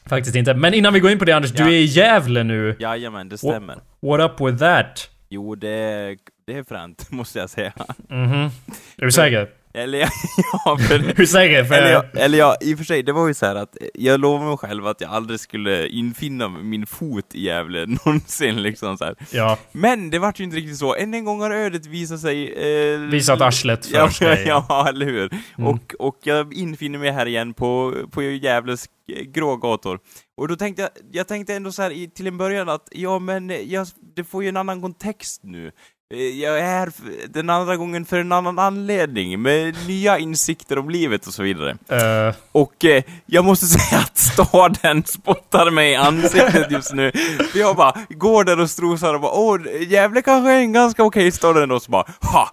Faktiskt 0.09 0.37
inte. 0.37 0.55
Men 0.55 0.75
innan 0.75 0.93
vi 0.95 1.01
går 1.01 1.11
in 1.11 1.19
på 1.19 1.25
det 1.25 1.33
Anders, 1.33 1.53
Ja. 1.57 1.65
du 1.65 1.71
är 1.71 1.77
i 1.79 1.85
Gävle 1.85 2.43
nu. 2.43 2.77
Jajamän, 2.79 3.29
det 3.29 3.39
stämmer. 3.39 3.77
What 4.03 4.21
up 4.21 4.49
with 4.49 4.59
that? 4.59 5.11
Jo, 5.29 5.55
det 5.55 6.17
det 6.47 6.59
är 6.59 6.63
fränt, 6.65 7.07
måste 7.11 7.39
jag 7.39 7.51
säga. 7.51 7.73
Mhm. 8.09 8.51
Är 8.97 9.05
du 9.05 9.13
säker? 9.13 9.49
Eller 9.75 9.99
ja, 9.99 10.09
ja 10.65 10.79
för, 10.79 10.99
Hur 11.17 11.27
säker? 11.27 11.65
För 11.65 11.75
eller, 11.75 11.93
ja, 11.93 12.05
eller 12.15 12.39
ja, 12.39 12.57
i 12.61 12.75
och 12.75 12.79
för 12.79 12.85
sig, 12.85 13.03
det 13.03 13.13
var 13.13 13.29
ju 13.29 13.35
så 13.35 13.47
att 13.47 13.77
jag 13.95 14.21
lovade 14.21 14.49
mig 14.49 14.57
själv 14.57 14.87
att 14.87 15.01
jag 15.01 15.11
aldrig 15.11 15.41
skulle 15.41 15.89
infinna 15.89 16.49
min 16.49 16.87
fot 16.87 17.35
i 17.35 17.45
Gävle 17.45 17.87
någonsin 18.05 18.63
liksom 18.63 18.99
så 18.99 19.05
här. 19.05 19.17
ja, 19.31 19.59
Men 19.73 20.11
det 20.11 20.19
vart 20.19 20.41
ju 20.41 20.45
inte 20.45 20.57
riktigt 20.57 20.79
så. 20.79 20.95
Än 20.95 21.15
en 21.15 21.25
gång 21.25 21.41
har 21.41 21.51
ödet 21.51 21.87
visat 21.87 22.21
sig... 22.21 22.53
Eh, 22.53 23.01
visat 23.01 23.41
arslet 23.41 23.87
för 23.87 23.97
ja, 23.97 24.11
sig. 24.11 24.45
ja, 24.47 24.87
eller 24.89 25.07
hur? 25.07 25.33
Mm. 25.59 25.71
Och, 25.71 25.95
och 25.99 26.19
jag 26.23 26.55
infinner 26.55 26.99
mig 26.99 27.11
här 27.11 27.27
igen 27.27 27.55
på, 27.55 27.95
på 28.11 28.23
Gävles 28.23 28.89
grå 29.07 29.57
gator. 29.57 29.99
Och 30.37 30.49
då 30.49 30.57
tänkte 30.57 30.83
jag, 30.83 30.91
jag 31.13 31.29
tänkte 31.29 31.55
ändå 31.55 31.73
så 31.73 31.83
här 31.83 31.91
i, 31.91 32.09
till 32.09 32.27
en 32.27 32.39
början 32.39 32.69
att, 32.69 32.89
ja 32.91 33.19
men 33.19 33.53
jag, 33.71 33.87
det 34.17 34.25
får 34.25 34.43
ju 34.43 34.49
en 34.49 34.57
annan 34.57 34.83
kontext 34.83 35.41
nu. 35.45 35.73
Eh, 36.13 36.19
Jag 36.21 36.59
är 36.59 36.63
här 36.65 36.93
den 37.29 37.51
andra 37.51 37.77
gången 37.77 38.05
för 38.05 38.19
en 38.19 38.33
annan 38.33 38.59
anledning, 38.59 39.43
med 39.43 39.77
nya 39.87 40.19
insikter 40.19 40.79
om 40.79 40.91
livet 40.91 41.27
och 41.27 41.35
så 41.35 41.43
vidare. 41.43 41.71
Eh, 41.89 42.35
Och 42.53 42.85
eh, 42.85 43.03
jag 43.27 43.45
måste 43.45 43.67
säga 43.79 44.01
att 44.01 44.19
staden 44.19 45.05
spottar 45.07 45.71
mig 45.71 45.93
i 45.93 45.95
ansiktet 45.97 46.71
just 46.71 46.93
nu. 46.93 47.13
För 47.53 47.59
jag 47.59 47.77
bara 47.77 47.95
går 48.09 48.45
där 48.45 48.61
och 48.61 48.71
strosar 48.71 49.15
och 49.15 49.21
bara 49.21 49.33
åh, 49.33 49.61
Gävle 49.89 50.23
kanske 50.23 50.51
är 50.53 50.59
en 50.59 50.73
ganska 50.73 51.05
okej 51.05 51.33
stad 51.33 51.57
ändå, 51.63 51.81
så 51.81 51.91
bara 51.91 52.05
ha! 52.21 52.51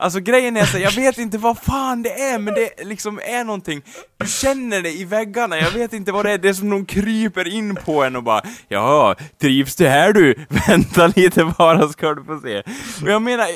Alltså 0.00 0.20
grejen 0.20 0.56
är 0.56 0.64
så 0.64 0.78
jag 0.78 0.92
vet 0.92 1.18
inte 1.18 1.38
vad 1.38 1.58
fan 1.58 2.02
det 2.02 2.12
är, 2.12 2.38
men 2.38 2.54
det 2.54 2.84
liksom 2.84 3.20
är 3.24 3.44
någonting. 3.44 3.82
Du 4.16 4.26
känner 4.26 4.82
det 4.82 4.90
i 4.90 5.04
väggarna, 5.04 5.58
jag 5.58 5.70
vet 5.70 5.92
inte 5.92 6.12
vad 6.12 6.24
det 6.24 6.32
är, 6.32 6.38
det 6.38 6.48
är 6.48 6.52
som 6.52 6.70
de 6.70 6.86
kryper 6.86 7.48
in 7.48 7.76
på 7.76 8.04
en 8.04 8.16
och 8.16 8.22
bara 8.22 8.42
Ja, 8.68 9.16
trivs 9.40 9.76
du 9.76 9.88
här 9.88 10.12
du? 10.12 10.34
Vänta 10.68 11.06
lite 11.06 11.54
bara 11.58 11.88
ska 11.88 12.14
du 12.14 12.24
få 12.24 12.40
se. 12.40 12.62
Och 13.02 13.10
jag 13.10 13.22
menar, 13.22 13.46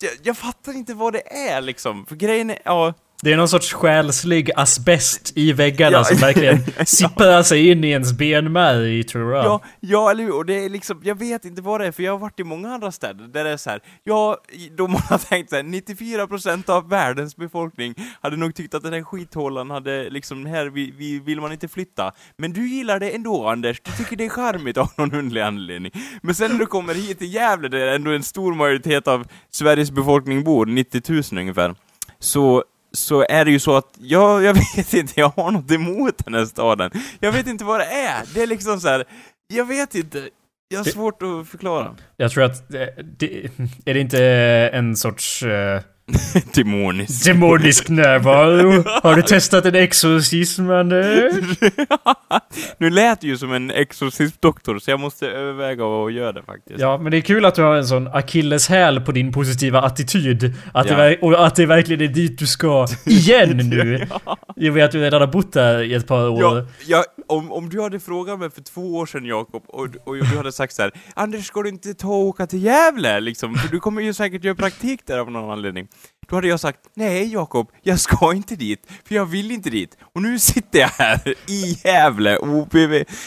jag, 0.00 0.12
jag 0.22 0.36
fattar 0.36 0.72
inte 0.72 0.94
vad 0.94 1.12
det 1.12 1.48
är 1.48 1.60
liksom, 1.60 2.06
för 2.06 2.16
grejen 2.16 2.50
är, 2.50 2.58
ja 2.64 2.94
det 3.22 3.32
är 3.32 3.36
någon 3.36 3.48
sorts 3.48 3.72
själslig 3.72 4.50
asbest 4.56 5.32
i 5.36 5.52
väggarna 5.52 5.96
Ja, 5.96 6.04
som 6.04 6.16
verkligen 6.16 6.58
sipprar 6.86 7.42
sig 7.42 7.70
in 7.70 7.84
i 7.84 7.90
ens 7.90 8.12
benmärg, 8.12 9.04
tror 9.04 9.34
jag. 9.34 9.44
Ja, 9.44 9.60
ja, 9.80 10.10
eller 10.10 10.24
hur? 10.24 10.36
Och 10.36 10.46
det 10.46 10.64
är 10.64 10.68
liksom, 10.68 11.00
jag 11.04 11.18
vet 11.18 11.44
inte 11.44 11.62
vad 11.62 11.80
det 11.80 11.86
är, 11.86 11.92
för 11.92 12.02
jag 12.02 12.12
har 12.12 12.18
varit 12.18 12.40
i 12.40 12.44
många 12.44 12.74
andra 12.74 12.92
städer 12.92 13.24
där 13.24 13.44
det 13.44 13.50
är 13.50 13.56
så 13.56 13.70
här, 13.70 13.80
ja, 14.04 14.38
de 14.76 14.94
har 14.94 15.18
tänkt 15.28 15.50
så 15.50 15.56
här, 15.56 15.62
94% 15.62 16.70
av 16.70 16.88
världens 16.88 17.36
befolkning 17.36 17.94
hade 18.20 18.36
nog 18.36 18.54
tyckt 18.54 18.74
att 18.74 18.82
den 18.82 18.92
här 18.92 19.02
skithålan 19.02 19.70
hade 19.70 20.10
liksom, 20.10 20.46
här 20.46 20.66
vi, 20.66 20.94
vi, 20.98 21.18
vill 21.18 21.40
man 21.40 21.52
inte 21.52 21.68
flytta. 21.68 22.12
Men 22.36 22.52
du 22.52 22.68
gillar 22.68 23.00
det 23.00 23.10
ändå, 23.10 23.48
Anders, 23.48 23.80
du 23.80 23.92
tycker 23.92 24.16
det 24.16 24.24
är 24.24 24.28
charmigt 24.28 24.76
av 24.76 24.88
någon 24.96 25.14
underlig 25.14 25.40
anledning. 25.40 25.92
Men 26.22 26.34
sen 26.34 26.50
när 26.50 26.58
du 26.58 26.66
kommer 26.66 26.94
hit 26.94 27.18
till 27.18 27.34
Gävle, 27.34 27.68
där 27.68 27.86
ändå 27.86 28.10
en 28.10 28.22
stor 28.22 28.54
majoritet 28.54 29.08
av 29.08 29.26
Sveriges 29.50 29.90
befolkning 29.90 30.44
bor, 30.44 30.66
90 30.66 31.02
000 31.08 31.22
ungefär, 31.32 31.74
så 32.18 32.64
så 32.92 33.26
är 33.28 33.44
det 33.44 33.50
ju 33.50 33.58
så 33.58 33.76
att, 33.76 33.94
jag, 34.00 34.42
jag 34.42 34.54
vet 34.76 34.94
inte, 34.94 35.20
jag 35.20 35.28
har 35.28 35.50
något 35.50 35.70
emot 35.70 36.24
den 36.24 36.34
här 36.34 36.44
staden. 36.44 36.90
Jag 37.20 37.32
vet 37.32 37.46
inte 37.46 37.64
vad 37.64 37.80
det 37.80 37.86
är. 37.86 38.34
Det 38.34 38.42
är 38.42 38.46
liksom 38.46 38.80
så 38.80 38.88
här. 38.88 39.04
jag 39.48 39.64
vet 39.64 39.94
inte. 39.94 40.28
Jag 40.68 40.78
har 40.78 40.84
svårt 40.84 41.22
att 41.22 41.48
förklara. 41.48 41.96
Jag 42.16 42.30
tror 42.30 42.44
att... 42.44 42.68
Det, 43.18 43.50
är 43.84 43.94
det 43.94 44.00
inte 44.00 44.24
en 44.72 44.96
sorts... 44.96 45.42
Uh, 45.42 45.80
Demoniskt. 46.54 47.24
demonisk 47.24 47.88
närvaro? 47.88 48.84
Har 49.02 49.14
du 49.16 49.22
testat 49.22 49.64
en 49.66 49.74
exorcism, 49.74 50.70
Anders? 50.70 51.34
nu 52.78 52.90
lät 52.90 53.20
det 53.20 53.26
ju 53.26 53.36
som 53.38 53.52
en 53.52 53.70
exorcistdoktor, 53.70 54.78
så 54.78 54.90
jag 54.90 55.00
måste 55.00 55.28
överväga 55.28 55.84
att 55.84 56.12
göra 56.12 56.32
det 56.32 56.42
faktiskt. 56.42 56.80
Ja, 56.80 56.98
men 56.98 57.10
det 57.12 57.16
är 57.18 57.20
kul 57.20 57.44
att 57.44 57.54
du 57.54 57.62
har 57.62 57.74
en 57.76 57.86
sån 57.86 58.06
akilleshäl 58.06 59.00
på 59.00 59.12
din 59.12 59.32
positiva 59.32 59.80
attityd. 59.80 60.54
Att 60.74 60.90
Ja. 60.90 60.96
det, 60.96 61.18
och 61.18 61.46
att 61.46 61.54
det 61.56 61.66
verkligen 61.66 62.10
är 62.10 62.14
dit 62.14 62.38
du 62.38 62.46
ska 62.46 62.86
igen 63.06 63.56
nu. 63.56 64.06
Jag 64.56 64.72
vet 64.72 64.84
att 64.84 64.92
du 64.92 65.00
redan 65.00 65.20
har 65.20 65.28
bott 65.28 65.52
där 65.52 65.82
i 65.82 65.94
ett 65.94 66.06
par 66.06 66.28
år. 66.28 66.42
Ja, 66.42 66.64
ja, 66.86 67.04
om, 67.28 67.52
om 67.52 67.68
du 67.68 67.82
hade 67.82 68.00
frågat 68.00 68.38
mig 68.38 68.50
för 68.50 68.62
två 68.62 68.96
år 68.96 69.06
sedan 69.06 69.24
Jakob, 69.24 69.62
och, 69.66 69.88
och 70.04 70.16
du 70.16 70.36
hade 70.36 70.52
sagt 70.52 70.74
så 70.74 70.82
här: 70.82 70.92
Anders 71.14 71.46
ska 71.46 71.62
du 71.62 71.68
inte 71.68 71.94
ta 71.94 72.08
och 72.08 72.14
åka 72.26 72.46
till 72.46 72.62
Gävle 72.64 73.20
liksom? 73.20 73.54
För 73.54 73.68
du 73.68 73.80
kommer 73.80 74.02
ju 74.02 74.12
säkert 74.14 74.44
göra 74.44 74.54
praktik 74.54 75.00
där 75.06 75.18
av 75.18 75.30
någon 75.30 75.50
anledning. 75.50 75.88
Då 76.28 76.36
hade 76.36 76.48
jag 76.48 76.60
sagt, 76.60 76.80
nej 76.94 77.32
Jakob, 77.32 77.70
jag 77.82 78.00
ska 78.00 78.32
inte 78.34 78.56
dit, 78.56 78.86
för 79.04 79.14
jag 79.14 79.26
vill 79.26 79.50
inte 79.50 79.70
dit. 79.70 79.96
Och 80.14 80.22
nu 80.22 80.38
sitter 80.38 80.78
jag 80.78 80.88
här 80.88 81.34
i 81.46 81.76
Gävle, 81.84 82.36
och 82.36 82.68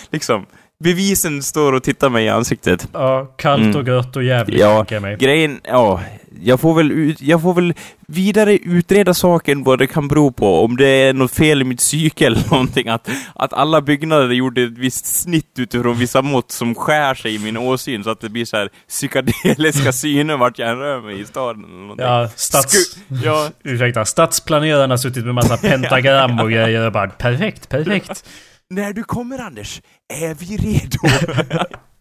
liksom, 0.09 0.45
bevisen 0.83 1.43
står 1.43 1.73
och 1.73 1.83
tittar 1.83 2.09
mig 2.09 2.25
i 2.25 2.29
ansiktet. 2.29 2.87
Ja, 2.93 3.25
kallt 3.37 3.63
Mm. 3.63 3.75
och 3.75 3.87
gött 3.87 4.15
och 4.15 4.23
jävligt, 4.23 4.59
Ja, 4.59 4.77
tänker 4.77 4.95
jag 4.95 5.01
mig. 5.01 5.17
grejen, 5.17 5.59
ja, 5.63 6.01
jag 6.41 6.59
får 6.59 6.73
väl 6.75 6.91
ut, 6.91 7.21
jag 7.21 7.41
får 7.41 7.53
väl 7.53 7.73
vidare 8.07 8.57
utreda 8.57 9.13
saken 9.13 9.63
vad 9.63 9.79
det 9.79 9.87
kan 9.87 10.07
bero 10.07 10.31
på, 10.31 10.63
om 10.65 10.77
det 10.77 10.87
är 10.87 11.13
något 11.13 11.31
fel 11.31 11.61
i 11.61 11.63
mitt 11.65 11.79
psyke 11.79 12.25
eller 12.25 12.49
någonting, 12.51 12.87
att, 12.87 13.09
att 13.35 13.53
alla 13.53 13.81
byggnader 13.81 14.29
gjorde 14.33 14.63
ett 14.63 14.77
visst 14.77 15.05
snitt 15.05 15.59
utifrån 15.59 15.97
vissa 15.97 16.21
mått 16.21 16.51
som 16.51 16.75
skär 16.75 17.13
sig 17.15 17.35
i 17.35 17.39
min 17.39 17.57
åsyn, 17.57 18.03
så 18.03 18.09
att 18.09 18.21
det 18.21 18.29
blir 18.29 18.45
så 18.45 18.57
här 18.57 18.69
psykedeliska 18.89 19.91
syner 19.93 20.37
vart 20.37 20.59
jag 20.59 20.69
än 20.69 20.77
rör 20.77 21.01
mig 21.01 21.21
i 21.21 21.25
staden 21.25 21.63
eller 21.65 21.81
någonting. 21.81 22.05
Ja, 22.05 22.29
stats... 22.35 22.75
Sku- 22.75 23.19
ja, 23.23 23.49
Ursäkta, 23.63 24.05
stadsplanerarna 24.05 24.91
har 24.93 24.97
suttit 24.97 25.25
med 25.25 25.33
massa 25.35 25.57
pentagram 25.69 26.39
och 26.39 26.51
grejer 26.51 26.85
och 26.85 26.91
bara 26.91 27.07
perfekt, 27.09 27.69
perfekt. 27.69 28.25
när 28.73 28.93
du 28.93 29.03
kommer 29.03 29.39
Anders, 29.39 29.81
är 30.13 30.33
vi 30.33 30.57
redo? 30.57 30.99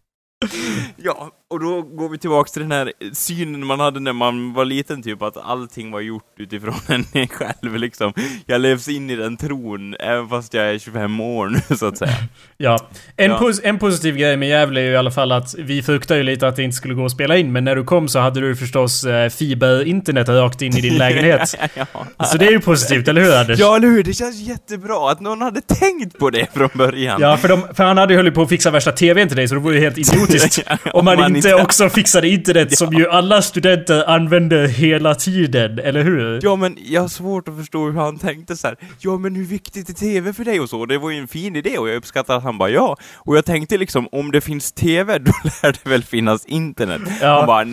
ja, 0.97 1.31
och 1.51 1.61
då 1.61 1.83
går 1.83 2.09
vi 2.09 2.19
tillbaks 2.19 2.53
till 2.53 2.63
den 2.63 2.73
här 2.73 2.93
synen 3.13 3.67
man 3.67 3.81
hade 3.81 4.01
när 4.01 4.13
man 4.13 4.53
var 4.53 4.65
liten, 4.65 5.03
typ 5.03 5.23
att 5.23 5.37
allting 5.37 5.91
var 5.91 6.01
gjort 6.01 6.23
utifrån 6.39 6.75
en 7.13 7.29
själv 7.29 7.77
liksom. 7.77 8.13
Jag 8.47 8.61
levs 8.61 8.89
in 8.89 9.11
i 9.11 9.17
den 9.17 9.37
tron, 9.37 9.95
även 10.01 10.29
fast 10.29 10.55
jag 10.55 10.71
är 10.75 10.79
25 10.79 11.21
år 11.21 11.49
nu, 11.69 11.77
så 11.77 11.87
att 11.87 11.99
säga. 11.99 12.13
Ja. 12.57 12.79
En, 13.17 13.31
Ja. 13.31 13.39
pos- 13.39 13.61
en 13.65 13.79
positiv 13.79 14.17
grej 14.17 14.37
med 14.37 14.49
Gävle 14.49 14.81
är 14.81 14.85
ju 14.85 14.91
i 14.91 14.97
alla 14.97 15.11
fall 15.11 15.33
att 15.33 15.55
vi 15.59 15.83
fruktade 15.83 16.19
ju 16.21 16.25
lite 16.25 16.49
att 16.49 16.57
det 16.57 16.63
inte 16.63 16.77
skulle 16.77 16.95
gå 16.95 17.05
att 17.05 17.13
spela 17.13 17.37
in, 17.37 17.53
men 17.53 17.65
när 17.65 17.77
du 17.77 17.85
kom 17.85 18.09
så 18.09 18.19
hade 18.19 18.41
du 18.41 18.57
förstås 18.57 19.05
eh, 19.05 19.29
fiber-internet 19.31 20.29
rakt 20.29 20.63
in 20.63 20.77
i 20.77 20.81
din 20.81 20.95
lägenhet. 20.99 21.55
ja. 21.75 21.87
Så 22.27 22.39
det 22.39 22.47
är 22.47 22.51
ju 22.51 22.61
positivt, 22.61 23.09
eller 23.09 23.21
hur 23.23 23.37
Anders? 23.37 23.59
ja, 23.59 23.77
eller 23.77 23.89
hur? 23.89 24.03
Det 24.03 24.13
känns 24.13 24.41
jättebra 24.41 25.11
att 25.11 25.21
någon 25.21 25.43
hade 25.43 25.61
tänkt 25.61 26.19
på 26.19 26.31
det 26.31 26.47
från 26.55 26.69
början. 26.75 27.21
Ja, 27.21 27.37
för, 27.37 27.49
de, 27.49 27.63
för 27.75 27.85
han 27.85 27.99
hade 27.99 28.13
ju 28.13 28.19
hållit 28.19 28.35
på 28.35 28.43
att 28.43 28.49
fixa 28.49 28.71
värsta 28.71 28.93
TVn 28.93 29.29
till 29.29 29.37
dig, 29.37 29.49
så 29.49 29.55
det 29.55 29.61
vore 29.61 29.75
ju 29.75 29.81
helt 29.81 29.99
idiotiskt 29.99 30.32
om 30.93 31.05
man, 31.05 31.17
man 31.19 31.37
inte, 31.37 31.49
inte- 31.49 31.63
också 31.63 31.89
fixade 31.89 32.29
internet 32.29 32.77
som 32.79 32.93
ju 32.93 33.09
alla 33.09 33.43
studenter 33.43 34.11
använder 34.11 34.69
hela 34.69 35.15
tiden, 35.15 35.79
eller 35.79 36.03
hur? 36.03 36.41
Ja 36.43 36.57
men 36.57 36.77
jag 36.85 37.01
har 37.01 37.09
svårt 37.09 37.49
att 37.49 37.57
förstå 37.57 37.85
hur 37.85 38.01
han 38.01 38.19
tänkte 38.19 38.57
så 38.57 38.67
här. 38.67 38.77
Ja 38.99 39.19
men 39.19 39.35
hur 39.35 39.45
viktigt 39.45 39.89
är 39.89 39.93
TV 39.95 40.33
för 40.33 40.45
dig 40.45 40.61
och 40.61 40.69
så? 40.69 40.87
Det 40.87 40.99
var 40.99 41.11
ju 41.11 41.19
en 41.19 41.29
fin 41.29 41.57
idé 41.57 41.79
och 41.79 41.89
jag 41.89 41.97
uppskattar 41.97 42.37
att 42.37 42.43
han 42.43 42.59
bara 42.59 42.71
ja. 42.71 42.97
Och 43.15 43.37
jag 43.37 43.45
tänkte 43.45 43.79
liksom, 43.79 44.09
om 44.13 44.33
det 44.33 44.41
finns 44.41 44.73
TV 44.73 45.19
då 45.19 45.33
lär 45.45 45.73
det 45.73 45.91
väl 45.91 46.03
finnas 46.03 46.47
internet. 46.47 47.03
Ja. 47.21 47.37
Han 47.39 47.47
bara, 47.47 47.67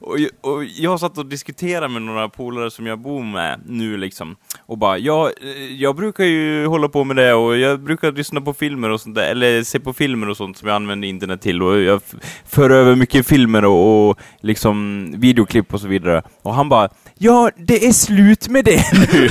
och, 0.00 0.16
och 0.50 0.64
jag 0.64 1.00
satt 1.00 1.18
och 1.18 1.26
diskuterade 1.26 1.88
med 1.88 2.02
några 2.02 2.28
polare 2.28 2.70
som 2.70 2.86
jag 2.86 2.98
bor 2.98 3.22
med 3.22 3.60
nu 3.66 3.96
liksom. 3.96 4.36
Och 4.66 4.78
bara, 4.78 4.98
ja, 4.98 5.30
eh, 5.42 5.74
jag 5.74 5.96
brukar 5.96 6.24
ju 6.24 6.66
hålla 6.66 6.88
på 6.88 7.04
med 7.04 7.16
det 7.16 7.34
och 7.34 7.56
jag 7.58 7.80
brukar 7.80 8.12
lyssna 8.12 8.40
på 8.40 8.54
filmer 8.54 8.90
och 8.90 9.00
sånt 9.00 9.14
där, 9.14 9.30
eller 9.30 9.62
se 9.62 9.80
på 9.80 9.92
filmer 9.92 10.28
och 10.28 10.36
sånt 10.36 10.56
som 10.56 10.68
jag 10.68 10.74
använder 10.76 11.08
internet 11.08 11.40
till 11.40 11.62
och 11.62 11.79
jag 11.82 12.00
för 12.48 12.70
över 12.70 12.94
mycket 12.96 13.26
filmer 13.26 13.64
och, 13.64 14.08
och 14.10 14.18
liksom 14.40 15.06
videoklipp 15.16 15.74
och 15.74 15.80
så 15.80 15.88
vidare. 15.88 16.22
Och 16.42 16.54
han 16.54 16.68
bara, 16.68 16.88
ja, 17.18 17.50
det 17.56 17.86
är 17.86 17.92
slut 17.92 18.48
med 18.48 18.64
det 18.64 18.84
nu. 19.12 19.28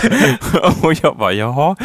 och 0.81 0.93
jag 1.03 1.17
bara, 1.17 1.33
jaha. 1.33 1.75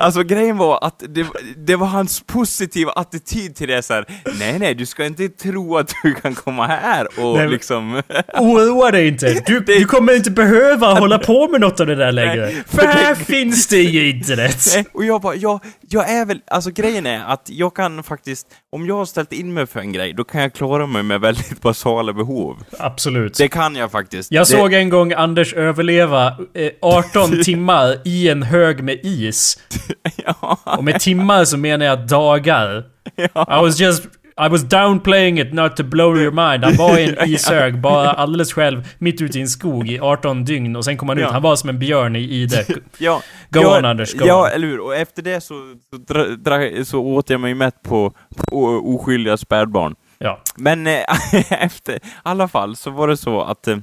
Alltså 0.00 0.22
grejen 0.22 0.56
var 0.56 0.78
att 0.84 1.02
det, 1.08 1.26
det 1.56 1.76
var 1.76 1.86
hans 1.86 2.20
positiva 2.26 2.92
attityd 2.92 3.56
till 3.56 3.68
det 3.68 3.82
så 3.82 3.94
här. 3.94 4.04
nej 4.38 4.58
nej, 4.58 4.74
du 4.74 4.86
ska 4.86 5.06
inte 5.06 5.28
tro 5.28 5.76
att 5.76 5.94
du 6.02 6.14
kan 6.14 6.34
komma 6.34 6.66
här 6.66 7.06
och 7.20 7.36
Nej, 7.38 7.48
liksom... 7.48 8.02
Oroa 8.38 8.90
dig 8.90 9.08
inte! 9.08 9.42
Du, 9.46 9.60
du 9.60 9.84
kommer 9.84 10.16
inte 10.16 10.30
behöva 10.30 10.94
hålla 10.94 11.18
på 11.18 11.48
med 11.48 11.60
något 11.60 11.80
av 11.80 11.86
det 11.86 11.94
där 11.94 12.12
längre. 12.12 12.42
Nej, 12.46 12.62
För 12.66 12.76
för 12.76 12.86
det- 12.86 12.92
här 12.92 13.14
finns 13.14 13.66
det 13.66 13.82
ju 13.82 14.10
internet! 14.10 14.58
Nej, 14.74 14.84
och 14.92 15.04
jag 15.04 15.20
bara, 15.20 15.34
jag, 15.34 15.60
jag 15.92 16.10
är 16.10 16.24
väl, 16.24 16.40
alltså 16.46 16.70
grejen 16.70 17.06
är 17.06 17.24
att 17.24 17.48
jag 17.50 17.74
kan 17.76 18.02
faktiskt, 18.02 18.46
om 18.72 18.86
jag 18.86 18.96
har 18.96 19.04
ställt 19.04 19.32
in 19.32 19.54
mig 19.54 19.66
för 19.66 19.80
en 19.80 19.92
grej, 19.92 20.12
då 20.12 20.24
kan 20.24 20.40
jag 20.42 20.52
klara 20.52 20.86
mig 20.86 21.02
med 21.02 21.20
väldigt 21.20 21.60
basala 21.60 22.12
behov. 22.12 22.56
Absolut. 22.78 23.34
Det 23.38 23.48
kan 23.48 23.76
jag 23.76 23.90
faktiskt. 23.90 24.32
Jag 24.32 24.42
det, 24.42 24.46
såg 24.46 24.72
en 24.72 24.88
gång 24.88 25.12
Anders 25.12 25.54
överleva 25.54 26.26
eh, 26.54 26.70
18 26.82 27.30
timmar 27.44 27.96
i 28.04 28.28
en 28.28 28.42
hög 28.42 28.82
med 28.84 29.00
is. 29.02 29.58
ja, 30.16 30.58
Och 30.64 30.84
med 30.84 31.00
timmar 31.00 31.44
så 31.44 31.56
menar 31.56 31.86
jag 31.86 32.06
dagar. 32.06 32.84
ja. 33.14 33.58
I 33.58 33.62
was 33.62 33.80
just... 33.80 34.02
I 34.36 34.48
was 34.48 34.62
downplaying 34.64 35.38
it 35.40 35.52
not 35.52 35.76
to 35.76 35.84
blow 35.84 36.16
your 36.18 36.30
mind. 36.30 36.64
Han 36.64 36.76
var 36.76 36.98
i 36.98 37.04
en 37.08 37.28
ishög, 37.30 37.80
bara 37.80 38.12
alldeles 38.12 38.52
själv, 38.52 38.88
mitt 38.98 39.20
ute 39.20 39.38
i 39.38 39.40
en 39.40 39.48
skog 39.48 39.88
i 39.88 39.98
18 40.00 40.44
dygn 40.44 40.76
och 40.76 40.84
sen 40.84 40.96
kom 40.96 41.08
han 41.08 41.18
ut. 41.18 41.22
Ja. 41.24 41.32
Han 41.32 41.42
var 41.42 41.56
som 41.56 41.68
en 41.68 41.78
björn 41.78 42.16
i 42.16 42.20
ide. 42.20 42.64
Ja, 42.98 43.22
Go 43.50 43.60
ja, 43.60 43.78
on, 43.78 43.84
Anders, 43.84 44.14
go 44.14 44.24
Ja, 44.26 44.44
on. 44.46 44.50
eller 44.52 44.66
hur? 44.68 44.80
Och 44.80 44.96
efter 44.96 45.22
det 45.22 45.40
så, 45.40 45.74
så, 45.90 45.96
dra, 46.12 46.24
dra, 46.24 46.84
så 46.84 47.00
åt 47.00 47.30
jag 47.30 47.40
mig 47.40 47.54
mätt 47.54 47.82
på, 47.82 48.12
på 48.48 48.64
oskyldiga 48.66 49.36
spädbarn. 49.36 49.94
Ja. 50.18 50.40
Men 50.56 50.86
eh, 50.86 51.04
efter, 51.64 51.94
i 51.96 52.00
alla 52.22 52.48
fall 52.48 52.76
så 52.76 52.90
var 52.90 53.08
det 53.08 53.16
så 53.16 53.40
att 53.42 53.68
eh, 53.68 53.76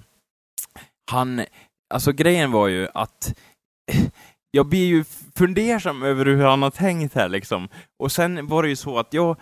han, 1.11 1.41
alltså 1.93 2.11
grejen 2.11 2.51
var 2.51 2.67
ju 2.67 2.87
att 2.93 3.33
jag 4.51 4.65
blir 4.69 4.85
ju 4.85 5.03
fundersam 5.37 6.03
över 6.03 6.25
hur 6.25 6.45
han 6.45 6.61
har 6.61 6.69
tänkt 6.71 7.15
här 7.15 7.29
liksom. 7.29 7.67
Och 7.99 8.11
sen 8.11 8.47
var 8.47 8.63
det 8.63 8.69
ju 8.69 8.75
så 8.75 8.99
att 8.99 9.13
jag, 9.13 9.37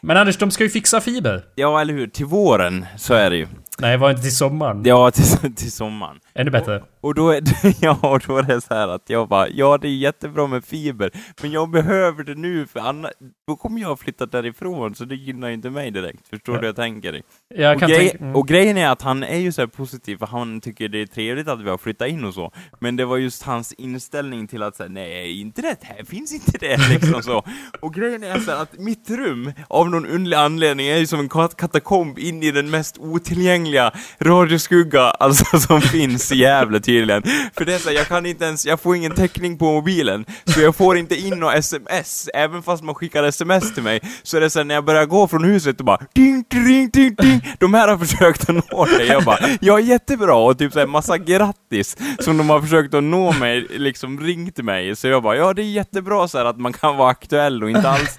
Men 0.00 0.16
Anders, 0.16 0.38
de 0.38 0.50
ska 0.50 0.64
ju 0.64 0.70
fixa 0.70 1.00
fiber. 1.00 1.44
ja 1.54 1.80
eller 1.80 1.94
hur, 1.94 2.06
till 2.06 2.26
våren 2.26 2.86
så 2.96 3.14
är 3.14 3.30
det 3.30 3.36
ju. 3.36 3.46
Nej, 3.78 3.96
var 3.96 4.10
inte 4.10 4.22
till 4.22 4.36
sommaren. 4.36 4.82
Ja, 4.84 5.10
till, 5.10 5.54
till 5.54 5.72
sommaren. 5.72 6.16
Ännu 6.34 6.50
bättre. 6.50 6.82
Och 7.00 7.14
då 7.14 7.30
är 7.30 7.40
det, 7.40 7.74
ja, 7.80 7.98
och 8.02 8.20
då 8.26 8.36
är 8.38 8.42
det 8.42 8.60
så 8.60 8.74
här 8.74 8.88
att 8.88 9.10
jag 9.10 9.28
bara, 9.28 9.48
ja 9.48 9.78
det 9.78 9.88
är 9.88 9.96
jättebra 9.96 10.46
med 10.46 10.64
fiber, 10.64 11.10
men 11.42 11.50
jag 11.52 11.70
behöver 11.70 12.24
det 12.24 12.34
nu 12.34 12.66
för 12.66 12.80
annars, 12.80 13.12
då 13.46 13.56
kommer 13.56 13.80
jag 13.80 13.98
flytta 14.00 14.26
därifrån, 14.26 14.94
så 14.94 15.04
det 15.04 15.14
gynnar 15.14 15.48
ju 15.48 15.54
inte 15.54 15.70
mig 15.70 15.90
direkt. 15.90 16.28
Förstår 16.28 16.54
Ja. 16.54 16.60
du 16.60 16.66
jag 16.66 16.76
tänker? 16.76 17.22
Jag 17.54 17.74
och, 17.74 17.80
kan 17.80 17.88
grej, 17.88 18.08
tänka... 18.08 18.24
Mm. 18.24 18.36
och 18.36 18.48
grejen 18.48 18.76
är 18.76 18.88
att 18.88 19.02
han 19.02 19.22
är 19.22 19.38
ju 19.38 19.52
så 19.52 19.68
positiv, 19.68 20.16
för 20.16 20.26
han 20.26 20.60
tycker 20.60 20.88
det 20.88 21.02
är 21.02 21.06
trevligt 21.06 21.48
att 21.48 21.60
vi 21.60 21.70
har 21.70 21.78
flyttat 21.78 22.08
in 22.08 22.24
och 22.24 22.34
så. 22.34 22.52
Men 22.80 22.96
det 22.96 23.04
var 23.04 23.16
just 23.16 23.42
hans 23.42 23.72
inställning 23.72 24.46
till 24.46 24.62
att 24.62 24.76
säga 24.76 24.88
nej, 24.88 25.40
internet, 25.40 25.78
här 25.82 26.04
finns 26.04 26.32
inte 26.32 26.58
det 26.58 26.76
liksom 26.90 27.22
så. 27.22 27.42
Och 27.80 27.94
grejen 27.94 28.22
är 28.22 28.38
så 28.38 28.50
här 28.50 28.62
att 28.62 28.78
mitt 28.78 29.10
rum, 29.10 29.52
av 29.68 29.90
någon 29.90 30.06
underlig 30.06 30.36
anledning, 30.36 30.86
är 30.86 30.96
ju 30.96 31.06
som 31.06 31.20
en 31.20 31.28
kat- 31.28 31.56
katakomb 31.56 32.18
in 32.18 32.42
i 32.42 32.50
den 32.50 32.70
mest 32.70 32.98
otillgängliga 32.98 33.92
radioskugga, 34.20 35.02
alltså 35.02 35.58
som 35.60 35.80
finns 35.80 36.27
i 36.32 36.36
Gävle 36.36 36.80
tydligen. 36.80 37.22
För 37.56 37.64
det 37.64 37.74
är 37.74 37.78
så 37.78 37.88
här, 37.88 37.96
jag 37.96 38.06
kan 38.06 38.26
inte 38.26 38.44
ens, 38.44 38.66
jag 38.66 38.80
får 38.80 38.96
ingen 38.96 39.12
täckning 39.12 39.58
på 39.58 39.64
mobilen, 39.64 40.24
så 40.44 40.60
jag 40.60 40.76
får 40.76 40.98
inte 40.98 41.16
in 41.16 41.38
några 41.38 41.54
sms, 41.54 42.28
även 42.34 42.62
fast 42.62 42.82
man 42.82 42.94
skickar 42.94 43.24
sms 43.24 43.74
till 43.74 43.82
mig, 43.82 44.00
så 44.22 44.36
är 44.36 44.40
det 44.40 44.50
så 44.50 44.58
här, 44.58 44.64
när 44.64 44.74
jag 44.74 44.84
börjar 44.84 45.06
gå 45.06 45.28
från 45.28 45.44
huset 45.44 45.78
och 45.78 45.84
bara 45.84 45.98
ding, 46.12 46.44
ding, 46.48 46.90
ding, 46.90 47.14
ding, 47.14 47.40
de 47.58 47.74
här 47.74 47.88
har 47.88 47.98
försökt 47.98 48.50
att 48.50 48.72
nå 48.72 48.84
dig. 48.84 49.06
Jag 49.06 49.24
bara, 49.24 49.38
ja 49.60 49.80
jättebra, 49.80 50.34
och 50.34 50.58
typ 50.58 50.72
såhär 50.72 50.86
massa 50.86 51.18
grattis 51.18 51.96
som 52.18 52.36
de 52.36 52.50
har 52.50 52.60
försökt 52.60 52.94
att 52.94 53.04
nå 53.04 53.32
mig, 53.32 53.66
liksom 53.70 54.20
ringt 54.20 54.58
mig. 54.58 54.96
Så 54.96 55.08
jag 55.08 55.22
bara, 55.22 55.36
ja 55.36 55.54
det 55.54 55.62
är 55.62 55.70
jättebra 55.70 56.28
så 56.28 56.38
här 56.38 56.44
att 56.44 56.60
man 56.60 56.72
kan 56.72 56.96
vara 56.96 57.10
aktuell 57.10 57.62
och 57.62 57.70
inte 57.70 57.88
alls 57.88 58.18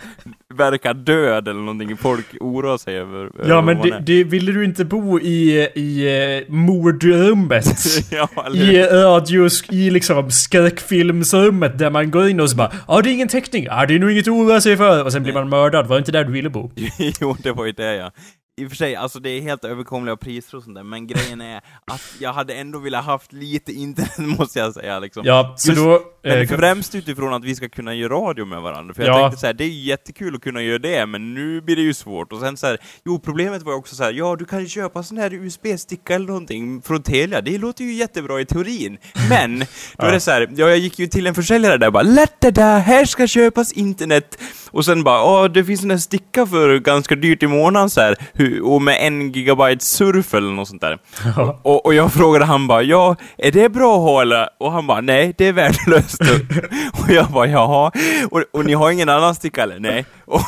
verka 0.54 0.94
död 0.94 1.48
eller 1.48 1.60
någonting 1.60 1.98
folk 1.98 2.26
oroar 2.40 2.78
sig 2.78 2.98
över. 2.98 3.32
Ja, 3.48 3.62
men 3.62 3.82
det, 3.82 3.90
är. 3.90 4.00
det, 4.00 4.24
ville 4.24 4.52
du 4.52 4.66
inte 4.66 4.86
bo 4.86 5.20
i, 5.20 5.68
i 5.76 6.18
eh, 6.48 6.54
mordrummet? 6.54 7.80
ja? 8.12 8.30
I 8.54 8.84
radiosk, 8.84 9.72
i 9.72 9.90
liksom 9.90 10.32
skräckfilmsrummet 10.32 11.80
där 11.80 11.90
man 11.90 12.12
går 12.12 12.30
in 12.30 12.40
och 12.40 12.50
så 12.50 12.56
bara 12.56 12.72
Ja 12.88 13.02
det 13.02 13.10
är 13.10 13.14
ingen 13.14 13.28
täckning, 13.28 13.64
ja 13.64 13.86
det 13.86 13.96
är 13.96 14.00
nog 14.00 14.12
inget 14.12 14.28
att 14.28 14.34
oroa 14.34 14.62
sig 14.62 14.78
för 14.78 15.04
och 15.04 15.12
sen 15.12 15.24
blir 15.24 15.34
man 15.34 15.50
mördad, 15.50 15.88
var 15.88 15.96
det 15.96 16.00
inte 16.00 16.12
där 16.12 16.24
du 16.24 16.32
ville 16.32 16.50
bo? 16.50 16.72
jo, 17.22 17.36
det 17.44 17.52
var 17.52 17.66
ju 17.66 17.72
det 17.72 17.96
ja. 17.96 18.12
I 18.60 18.66
och 18.66 18.70
för 18.70 18.76
sig, 18.76 18.96
alltså 18.96 19.20
det 19.20 19.30
är 19.30 19.42
helt 19.42 19.66
överkomliga 19.66 20.16
priser 20.18 20.58
och 20.58 20.64
sånt 20.64 20.76
där, 20.76 20.84
men 20.84 21.08
grejen 21.08 21.42
är 21.42 21.62
att 21.86 22.02
jag 22.20 22.34
hade 22.34 22.54
ändå 22.54 22.80
velat 22.80 23.06
haft 23.06 23.34
lite 23.34 23.72
internet 23.72 24.18
måste 24.40 24.60
jag 24.60 24.74
säga 24.74 25.00
liksom. 25.00 25.24
Ja, 25.26 25.54
så 25.58 25.70
Just- 25.72 25.82
då... 25.84 26.02
Men 26.24 26.42
eh, 26.42 26.48
främst 26.48 26.96
utifrån 26.96 27.34
att 27.34 27.44
vi 27.44 27.56
ska 27.56 27.70
kunna 27.70 27.94
göra 27.94 28.14
radio 28.14 28.46
med 28.46 28.62
varandra, 28.62 28.94
för 28.94 29.04
jag 29.04 29.16
Ja. 29.16 29.22
tänkte 29.22 29.40
så 29.40 29.46
här, 29.46 29.54
det 29.54 29.64
är 29.64 29.68
ju 29.68 29.82
jättekul 29.82 30.36
att 30.36 30.42
kunna 30.42 30.62
göra 30.62 30.80
det, 30.80 31.06
men 31.06 31.34
nu 31.34 31.62
blir 31.62 31.76
det 31.76 31.82
ju 31.82 31.94
svårt. 31.94 32.34
Och 32.34 32.40
sen 32.40 32.58
så 32.58 32.68
här, 32.68 32.78
jo 33.06 33.20
problemet 33.20 33.62
var 33.64 33.72
ju 33.72 33.78
också 33.78 33.96
så 33.96 34.04
här, 34.04 34.12
ja 34.14 34.36
du 34.40 34.46
kan 34.46 34.60
ju 34.62 34.68
köpa 34.68 35.04
sån 35.04 35.18
här 35.18 35.34
USB-sticka 35.34 36.16
eller 36.16 36.28
någonting 36.28 36.82
från 36.82 37.04
Telia, 37.04 37.42
det 37.42 37.58
låter 37.58 37.84
ju 37.84 37.94
jättebra 37.94 38.42
i 38.42 38.46
teorin, 38.46 38.98
men 39.30 39.60
då 39.98 40.04
är 40.04 40.08
Ja. 40.08 40.12
det 40.12 40.20
så 40.20 40.32
här, 40.32 40.50
ja 40.56 40.70
jag 40.70 40.78
gick 40.78 41.00
ju 41.00 41.08
till 41.08 41.28
en 41.28 41.36
försäljare 41.36 41.78
där 41.78 41.88
och 41.88 41.94
bara 41.94 42.04
lätt 42.04 42.42
det 42.42 42.52
där, 42.52 42.80
här 42.80 43.06
ska 43.06 43.28
köpas 43.28 43.72
internet, 43.72 44.40
och 44.72 44.86
sen 44.86 45.04
bara, 45.04 45.18
ja 45.18 45.48
det 45.48 45.64
finns 45.64 45.84
en 45.84 46.00
sticka 46.00 46.46
för 46.46 46.80
ganska 46.80 47.16
dyrt 47.16 47.44
i 47.44 47.48
månaden 47.48 47.90
så 47.90 48.02
här, 48.02 48.18
och 48.64 48.82
med 48.82 48.98
en 49.08 49.32
gigabyte 49.32 49.86
surf 49.86 50.34
eller 50.34 50.52
något 50.52 50.68
sånt 50.68 50.82
där. 50.82 50.98
Ja. 51.36 51.60
Och, 51.64 51.86
och 51.86 51.94
jag 51.94 52.14
frågade 52.14 52.46
han 52.46 52.68
bara, 52.68 52.82
ja, 52.82 53.16
är 53.38 53.52
det 53.52 53.70
bra 53.70 53.96
att 53.96 54.02
ha 54.02 54.22
eller? 54.22 54.50
Och 54.60 54.72
han 54.72 54.88
bara, 54.88 55.02
nej, 55.02 55.34
det 55.38 55.48
är 55.48 55.54
värdelöst. 55.54 56.22
och 57.04 57.10
jag 57.10 57.28
bara, 57.28 57.48
jaha. 57.48 57.92
Och, 58.32 58.44
och 58.54 58.66
ni 58.66 58.74
har 58.74 58.92
ingen 58.92 59.10
annan 59.10 59.36
sticka 59.36 59.64
eller? 59.64 59.80
Nej. 59.80 60.06
Och, 60.26 60.42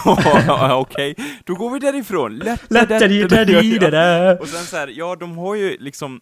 Okej, 0.71 1.15
då 1.45 1.55
går 1.55 1.69
vi 1.69 1.79
därifrån. 1.79 2.37
Lätt, 2.37 2.61
Lättare 2.67 3.23
där 3.23 3.79
det 3.79 3.89
där. 3.89 4.41
Och 4.41 4.47
sen 4.47 4.65
så 4.65 4.77
här, 4.77 4.87
ja, 4.95 5.15
de 5.19 5.37
har 5.37 5.55
ju 5.55 5.77
liksom 5.79 6.19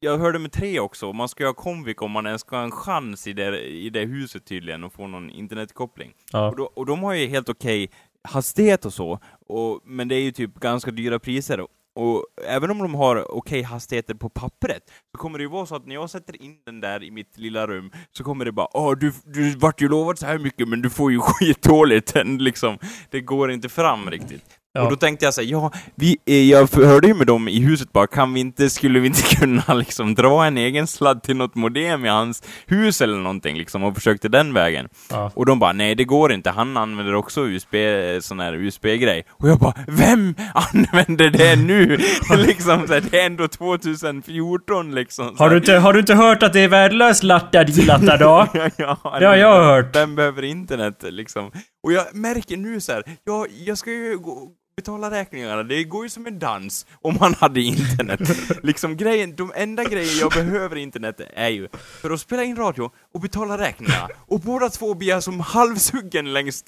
jag 0.00 0.18
hörde 0.18 0.38
med 0.38 0.52
tre 0.52 0.80
också, 0.80 1.12
man 1.12 1.28
ska 1.28 1.42
ju 1.42 1.48
ha 1.48 1.54
Comvik 1.54 2.02
om 2.02 2.10
man 2.10 2.26
ens 2.26 2.40
ska 2.40 2.56
ha 2.56 2.62
en 2.62 2.70
chans 2.70 3.26
i 3.26 3.32
det, 3.32 3.58
i 3.68 3.90
det 3.90 4.04
huset 4.04 4.44
tydligen 4.44 4.84
och 4.84 4.92
få 4.92 5.06
någon 5.06 5.30
internetkoppling. 5.30 6.12
Ja. 6.32 6.48
Och, 6.48 6.56
då, 6.56 6.64
och 6.64 6.86
de 6.86 7.02
har 7.02 7.14
ju 7.14 7.26
helt 7.26 7.48
okej 7.48 7.90
hastighet 8.28 8.84
och 8.84 8.92
så, 8.92 9.18
och, 9.48 9.80
men 9.84 10.08
det 10.08 10.14
är 10.14 10.20
ju 10.20 10.32
typ 10.32 10.60
ganska 10.60 10.90
dyra 10.90 11.18
priser. 11.18 11.66
Och, 11.94 12.26
även 12.46 12.70
om 12.70 12.78
de 12.78 12.94
har 12.94 13.32
okej 13.32 13.62
hastigheter 13.62 14.14
på 14.14 14.28
pappret, 14.28 14.82
så 15.12 15.18
kommer 15.18 15.38
det 15.38 15.42
ju 15.42 15.50
vara 15.50 15.66
så 15.66 15.76
att 15.76 15.86
när 15.86 15.94
jag 15.94 16.10
sätter 16.10 16.42
in 16.42 16.56
den 16.66 16.80
där 16.80 17.02
i 17.02 17.10
mitt 17.10 17.38
lilla 17.38 17.66
rum, 17.66 17.92
så 18.12 18.24
kommer 18.24 18.44
det 18.44 18.52
bara 18.52 18.68
Åh, 18.76 18.94
du, 18.98 19.12
du 19.24 19.50
vart 19.50 19.80
ju 19.80 19.88
lovat 19.88 20.18
så 20.18 20.26
här 20.26 20.38
mycket, 20.38 20.68
men 20.68 20.82
du 20.82 20.90
får 20.90 21.12
ju 21.12 21.18
skitdåligt, 21.22 22.14
Den 22.14 22.38
liksom, 22.38 22.78
det 23.10 23.20
går 23.20 23.50
inte 23.50 23.68
fram 23.68 24.10
riktigt. 24.10 24.59
Ja. 24.72 24.82
Och 24.82 24.90
då 24.90 24.96
tänkte 24.96 25.24
jag 25.24 25.34
säga, 25.34 25.48
ja, 25.48 25.72
vi, 25.94 26.16
eh, 26.26 26.50
jag 26.50 26.68
hörde 26.74 27.08
ju 27.08 27.14
med 27.14 27.26
dem 27.26 27.48
i 27.48 27.60
huset 27.60 27.92
bara, 27.92 28.06
kan 28.06 28.34
vi 28.34 28.40
inte, 28.40 28.70
skulle 28.70 29.00
vi 29.00 29.06
inte 29.06 29.22
kunna 29.36 29.74
liksom 29.74 30.14
dra 30.14 30.44
en 30.44 30.58
egen 30.58 30.86
sladd 30.86 31.22
till 31.22 31.36
något 31.36 31.54
modem 31.54 32.04
i 32.04 32.08
hans 32.08 32.42
hus 32.66 33.00
eller 33.00 33.16
någonting 33.16 33.56
liksom, 33.58 33.84
och 33.84 33.94
försökte 33.94 34.28
den 34.28 34.54
vägen. 34.54 34.88
Ja. 35.10 35.32
Och 35.34 35.46
de 35.46 35.58
bara, 35.58 35.72
nej 35.72 35.94
det 35.94 36.04
går 36.04 36.32
inte, 36.32 36.50
han 36.50 36.76
använder 36.76 37.14
också 37.14 37.46
USB, 37.46 37.74
sån 38.20 38.40
här 38.40 38.52
USB-grej. 38.52 39.22
Och 39.30 39.48
jag 39.48 39.58
bara, 39.58 39.74
vem 39.86 40.34
använder 40.54 41.30
det 41.30 41.56
nu? 41.56 41.96
liksom 42.36 42.86
så 42.86 42.94
här, 42.94 43.00
det 43.10 43.20
är 43.20 43.26
ändå 43.26 43.48
2014 43.48 44.94
liksom. 44.94 45.36
Har 45.38 45.50
du, 45.50 45.56
inte, 45.56 45.74
har 45.74 45.92
du 45.92 46.00
inte 46.00 46.14
hört 46.14 46.42
att 46.42 46.52
det 46.52 46.60
är 46.60 46.68
värdelöst 46.68 47.22
latta 47.22 47.64
di 47.64 47.82
latta 47.82 48.16
då? 48.16 48.46
ja, 48.76 49.16
Det 49.20 49.26
har 49.26 49.36
jag 49.36 49.64
hört. 49.64 49.96
Vem 49.96 50.16
behöver 50.16 50.42
internet 50.42 50.96
liksom? 51.02 51.50
Och 51.82 51.92
jag 51.92 52.14
märker 52.14 52.56
nu 52.56 52.80
så 52.80 52.92
här, 52.92 53.02
ja, 53.24 53.46
jag 53.66 53.78
ska 53.78 53.90
ju 53.90 54.18
gå, 54.18 54.48
betala 54.80 55.10
räkningarna, 55.10 55.62
det 55.62 55.84
går 55.84 56.04
ju 56.04 56.08
som 56.08 56.26
en 56.26 56.38
dans 56.38 56.86
om 57.02 57.16
man 57.20 57.34
hade 57.34 57.60
internet. 57.60 58.20
liksom 58.62 58.96
grejen, 58.96 59.36
de 59.36 59.52
enda 59.56 59.84
grejer 59.84 60.20
jag 60.20 60.32
behöver 60.32 60.76
internet 60.76 61.20
är 61.34 61.48
ju 61.48 61.68
för 62.02 62.10
att 62.10 62.20
spela 62.20 62.44
in 62.44 62.56
radio 62.56 62.90
och 63.14 63.20
betala 63.20 63.58
räkningarna. 63.58 64.08
Och 64.28 64.40
båda 64.40 64.68
två 64.68 64.94
blir 64.94 65.08
jag 65.08 65.22
som 65.22 65.40
halvsuggen 65.40 66.32
längs 66.32 66.64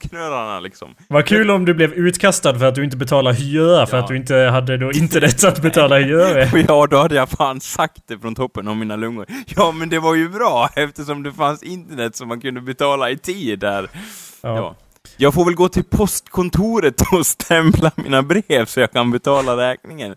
knölarna 0.00 0.60
liksom. 0.60 0.94
Vad 1.08 1.26
kul 1.26 1.50
om 1.50 1.64
du 1.64 1.74
blev 1.74 1.92
utkastad 1.92 2.58
för 2.58 2.66
att 2.66 2.74
du 2.74 2.84
inte 2.84 2.96
betalade 2.96 3.36
hyra 3.36 3.86
för 3.86 3.96
Ja. 3.96 4.02
att 4.02 4.08
du 4.08 4.16
inte 4.16 4.34
hade 4.36 4.76
då 4.76 4.92
internet 4.92 5.44
att 5.44 5.62
betala 5.62 5.98
hyra 5.98 6.34
med. 6.34 6.64
Ja, 6.68 6.86
då 6.86 6.96
hade 6.96 7.14
jag 7.14 7.28
fan 7.28 7.60
sagt 7.60 8.02
det 8.06 8.18
från 8.18 8.34
toppen 8.34 8.68
av 8.68 8.76
mina 8.76 8.96
lungor. 8.96 9.26
Ja, 9.56 9.72
men 9.72 9.88
det 9.88 9.98
var 9.98 10.14
ju 10.14 10.28
bra 10.28 10.68
eftersom 10.76 11.22
det 11.22 11.32
fanns 11.32 11.62
internet 11.62 12.16
som 12.16 12.28
man 12.28 12.40
kunde 12.40 12.60
betala 12.60 13.10
i 13.10 13.16
tid 13.18 13.58
där. 13.58 13.88
Ja. 14.42 14.56
Ja. 14.56 14.76
Jag 15.18 15.34
får 15.34 15.44
väl 15.44 15.54
gå 15.54 15.68
till 15.68 15.84
postkontoret 15.84 17.02
och 17.12 17.26
stämpla 17.26 17.90
mina 17.96 18.22
brev 18.22 18.64
så 18.66 18.80
jag 18.80 18.92
kan 18.92 19.10
betala 19.10 19.56
räkningen. 19.56 20.14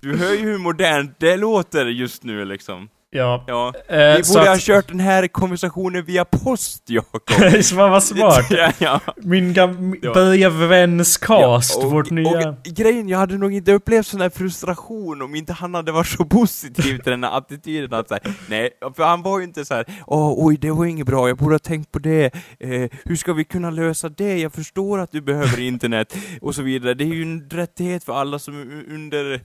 Du 0.00 0.16
hör 0.16 0.32
ju 0.32 0.38
hur 0.38 0.58
modernt 0.58 1.16
det 1.18 1.36
låter 1.36 1.86
just 1.86 2.24
nu 2.24 2.44
liksom. 2.44 2.88
Ja. 3.16 3.44
Ja. 3.46 3.72
Eh, 3.88 4.16
Vi 4.16 4.24
så 4.24 4.38
borde 4.38 4.50
ha 4.50 4.56
kört 4.60 4.88
den 4.88 5.00
här 5.00 5.26
konversationen 5.26 6.04
via 6.04 6.24
post, 6.24 6.82
Jakob. 6.86 7.22
Vad 7.74 7.90
vad 7.90 8.02
smart. 8.02 8.46
ja, 8.50 8.72
ja. 8.78 9.00
Min 9.16 9.54
Ja. 9.54 10.12
brevvänscast, 10.12 11.76
Ja, 11.80 11.84
och, 11.86 11.90
vårt 11.92 12.10
nya... 12.10 12.48
och 12.48 12.56
grejen, 12.64 13.08
jag 13.08 13.18
hade 13.18 13.38
nog 13.38 13.54
inte 13.54 13.72
upplevt 13.72 14.06
sån 14.06 14.20
här 14.20 14.30
frustration 14.30 15.22
om 15.22 15.34
inte 15.34 15.52
han 15.52 15.74
hade 15.74 15.92
varit 15.92 16.06
så 16.06 16.24
positiv 16.24 16.98
till 16.98 17.10
den 17.10 17.24
här 17.24 17.36
attityden 17.38 17.98
att 17.98 18.08
säga, 18.08 18.20
nej, 18.48 18.70
för 18.96 19.04
han 19.04 19.22
var 19.22 19.38
ju 19.38 19.44
inte 19.44 19.64
så 19.64 19.74
här, 19.74 19.84
åh, 20.06 20.34
oj, 20.36 20.56
det 20.60 20.70
var 20.70 20.84
inget 20.84 21.06
bra, 21.06 21.28
jag 21.28 21.36
borde 21.36 21.54
ha 21.54 21.58
tänkt 21.58 21.92
på 21.92 21.98
det, 21.98 22.24
eh, 22.60 22.90
hur 23.04 23.16
ska 23.16 23.32
vi 23.32 23.44
kunna 23.44 23.70
lösa 23.70 24.08
det, 24.08 24.38
jag 24.38 24.52
förstår 24.52 24.98
att 25.00 25.12
du 25.12 25.20
behöver 25.20 25.60
internet, 25.60 26.16
och 26.40 26.54
så 26.54 26.62
vidare. 26.62 26.94
Det 26.94 27.04
är 27.04 27.14
ju 27.14 27.22
en 27.22 27.48
rättighet 27.50 28.04
för 28.04 28.12
alla 28.12 28.38
som 28.38 28.82
under, 28.90 29.24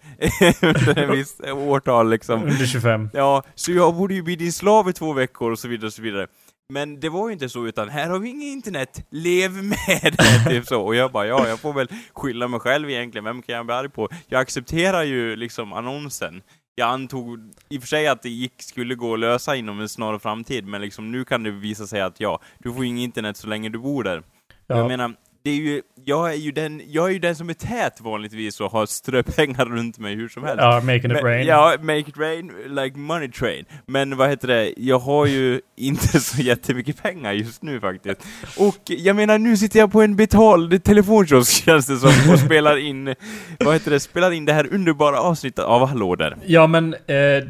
under 0.62 0.98
en 1.00 1.12
viss 1.12 1.36
årtal 1.54 2.10
liksom. 2.10 2.44
Under 2.44 2.66
25. 2.66 3.10
Ja, 3.14 3.44
så 3.60 3.72
jag 3.72 3.96
borde 3.96 4.14
ju 4.14 4.24
bli 4.24 4.36
din 4.36 4.54
slav 4.54 4.90
i 4.90 4.94
två 4.94 5.14
veckor 5.14 5.52
och 5.52 5.60
så 5.60 5.68
vidare 5.68 5.88
och 5.88 5.94
så 5.94 6.02
vidare. 6.02 6.28
Men 6.74 7.00
det 7.00 7.10
var 7.10 7.28
ju 7.28 7.34
inte 7.34 7.50
så, 7.50 7.68
utan 7.68 7.90
här 7.90 8.10
har 8.10 8.20
vi 8.20 8.30
inget 8.30 8.48
internet, 8.48 9.08
lev 9.10 9.52
med 9.52 10.16
det, 10.18 10.50
typ 10.50 10.66
så. 10.66 10.82
Och 10.82 10.96
jag 10.96 11.12
bara, 11.12 11.28
ja, 11.28 11.48
jag 11.48 11.60
får 11.60 11.74
väl 11.74 11.88
skylla 12.14 12.48
mig 12.48 12.60
själv 12.60 12.90
egentligen, 12.90 13.26
vem 13.26 13.42
kan 13.42 13.56
jag 13.56 13.66
bli 13.66 13.76
arg 13.76 13.90
på? 13.90 14.10
Jag 14.28 14.42
accepterar 14.42 15.04
ju 15.04 15.36
liksom 15.36 15.74
annonsen. 15.74 16.42
Jag 16.76 16.90
antog 16.90 17.40
i 17.70 17.78
och 17.78 17.82
för 17.82 17.88
sig 17.88 18.08
att 18.08 18.22
det 18.22 18.30
gick, 18.30 18.62
skulle 18.62 18.96
gå 18.96 19.14
att 19.14 19.20
lösa 19.20 19.56
inom 19.56 19.80
en 19.80 19.90
snar 19.90 20.20
framtid, 20.20 20.66
men 20.68 20.82
liksom 20.82 21.12
nu 21.12 21.26
kan 21.26 21.44
det 21.44 21.52
visa 21.52 21.88
sig 21.88 22.02
att 22.02 22.20
ja, 22.20 22.40
du 22.60 22.74
får 22.74 22.86
inget 22.86 23.04
internet 23.04 23.38
så 23.38 23.48
länge 23.48 23.70
du 23.70 23.80
bor 23.80 24.04
där. 24.04 24.24
Ja. 24.68 24.78
Jag 24.78 24.88
menar, 24.88 25.14
det 25.44 25.50
är 25.50 25.56
ju, 25.56 25.82
jag 26.06 26.30
är 26.32 26.36
ju 26.38 26.52
den, 26.52 26.82
jag 26.88 27.08
är 27.08 27.14
ju 27.14 27.20
den 27.20 27.36
som 27.36 27.50
är 27.50 27.54
tät 27.54 28.02
vanligtvis 28.02 28.60
och 28.62 28.72
har 28.72 28.86
ströpengar 28.86 29.66
runt 29.66 29.98
mig 30.00 30.16
hur 30.16 30.30
som 30.30 30.44
helst. 30.44 30.58
Ja, 30.62 30.82
making 30.84 30.96
it 30.98 31.04
Men- 31.12 31.24
rain. 31.24 31.48
Ja, 31.48 31.76
make 31.82 32.00
it 32.00 32.18
rain, 32.18 32.52
like 32.70 32.98
money 32.98 33.32
train. 33.32 33.66
Men 33.86 34.18
vad 34.18 34.30
heter 34.30 34.48
det, 34.48 34.74
jag 34.78 35.00
har 35.00 35.26
ju 35.26 35.62
inte 35.78 36.20
så 36.20 36.42
jättemycket 36.42 37.04
pengar 37.04 37.34
just 37.34 37.64
nu 37.64 37.80
faktiskt. 37.80 38.26
Och 38.58 38.78
jag 38.86 39.16
menar, 39.16 39.38
nu 39.38 39.58
sitter 39.58 39.80
jag 39.80 39.92
på 39.92 40.02
en 40.02 40.16
betald 40.16 40.84
telefonkiosk 40.84 41.66
känns 41.66 41.86
det 41.86 41.98
som, 41.98 42.34
och 42.34 42.40
spelar 42.40 42.78
in, 42.78 43.16
vad 43.60 43.74
heter 43.74 43.92
det, 43.92 44.00
spelar 44.00 44.32
in 44.32 44.46
det 44.46 44.54
här 44.54 44.74
underbara 44.74 45.20
avsnittet 45.20 45.66
av 45.66 45.88
Hallå 45.88 46.16
där. 46.16 46.38
Ja 46.46 46.68
men 46.68 46.94
eh, 46.94 47.00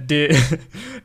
det, 0.08 0.38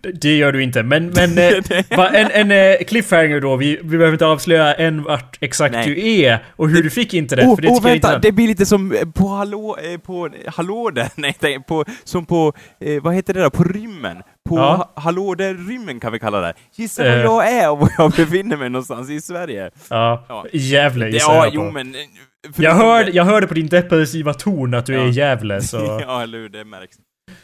det 0.21 0.37
gör 0.37 0.53
du 0.53 0.63
inte. 0.63 0.83
Men, 0.83 1.07
men 1.17 1.39
eh, 1.39 1.55
en, 2.15 2.51
en 2.51 2.51
eh, 2.51 2.85
cliffhanger 2.87 3.41
då. 3.41 3.57
Vi, 3.57 3.77
vi 3.83 3.99
behöver 3.99 4.13
inte 4.13 4.27
avslöja 4.27 4.75
än 4.75 5.03
vart 5.03 5.39
exakt 5.41 5.73
Nej. 5.75 5.87
du 5.87 6.09
är 6.09 6.45
och 6.57 6.74
hur 6.75 6.83
du 6.83 6.91
fick 6.91 7.15
internet. 7.15 7.45
Åh, 7.49 7.55
för 7.55 7.63
det 7.63 7.69
åh, 7.69 7.75
tycker 7.77 7.89
jag 7.89 7.95
vänta, 7.95 8.15
inte... 8.15 8.29
det 8.29 8.33
blir 8.33 8.49
lite 8.49 8.67
som 8.67 8.93
eh, 8.93 9.09
på 9.11 9.29
Hallå, 9.29 9.77
eh, 9.83 9.99
på 9.99 10.29
Hallå 10.47 10.91
där, 10.91 11.09
nej, 11.41 11.61
på, 11.69 11.85
som 12.05 12.27
på, 12.27 12.53
eh, 12.81 13.03
vad 13.03 13.15
heter 13.15 13.35
det 13.35 13.43
då, 13.43 13.51
på 13.51 13.65
rymmen? 13.65 14.17
På 14.49 14.57
Ja. 14.59 14.75
ha, 14.95 15.03
Hallå 15.03 15.35
där 15.35 15.55
rymmen 15.55 16.01
kan 16.01 16.13
vi 16.13 16.19
kalla 16.19 16.41
det. 16.41 16.55
Gissa 16.75 17.03
var 17.03 17.11
Eh. 17.11 17.21
jag 17.23 17.53
är 17.53 17.71
och 17.71 17.79
var 17.81 17.91
jag 17.99 18.11
befinner 18.11 18.57
mig 18.57 18.71
någonstans 18.71 19.11
i 19.11 19.21
Sverige. 19.21 19.71
Ja, 19.91 20.25
Ja. 20.29 20.47
Gävle 20.53 21.09
gissar 21.11 21.35
Ja, 21.35 21.45
jag 21.45 21.55
på. 21.55 21.61
jo 21.65 21.71
men... 21.71 21.95
eh, 21.95 22.01
jag, 22.57 22.75
hörde, 22.75 23.05
det- 23.05 23.11
jag 23.17 23.25
hörde 23.25 23.47
på 23.47 23.55
din 23.55 23.67
depressiva 23.69 24.35
ton 24.35 24.75
att 24.75 24.87
du 24.87 24.95
är 24.95 24.99
Ja. 24.99 25.05
i 25.07 25.11
Gävle 25.11 25.61
så... 25.63 25.77
ja, 26.07 26.23
eller 26.23 26.39
hur, 26.39 26.49
det 26.49 26.65
märks. 26.65 26.97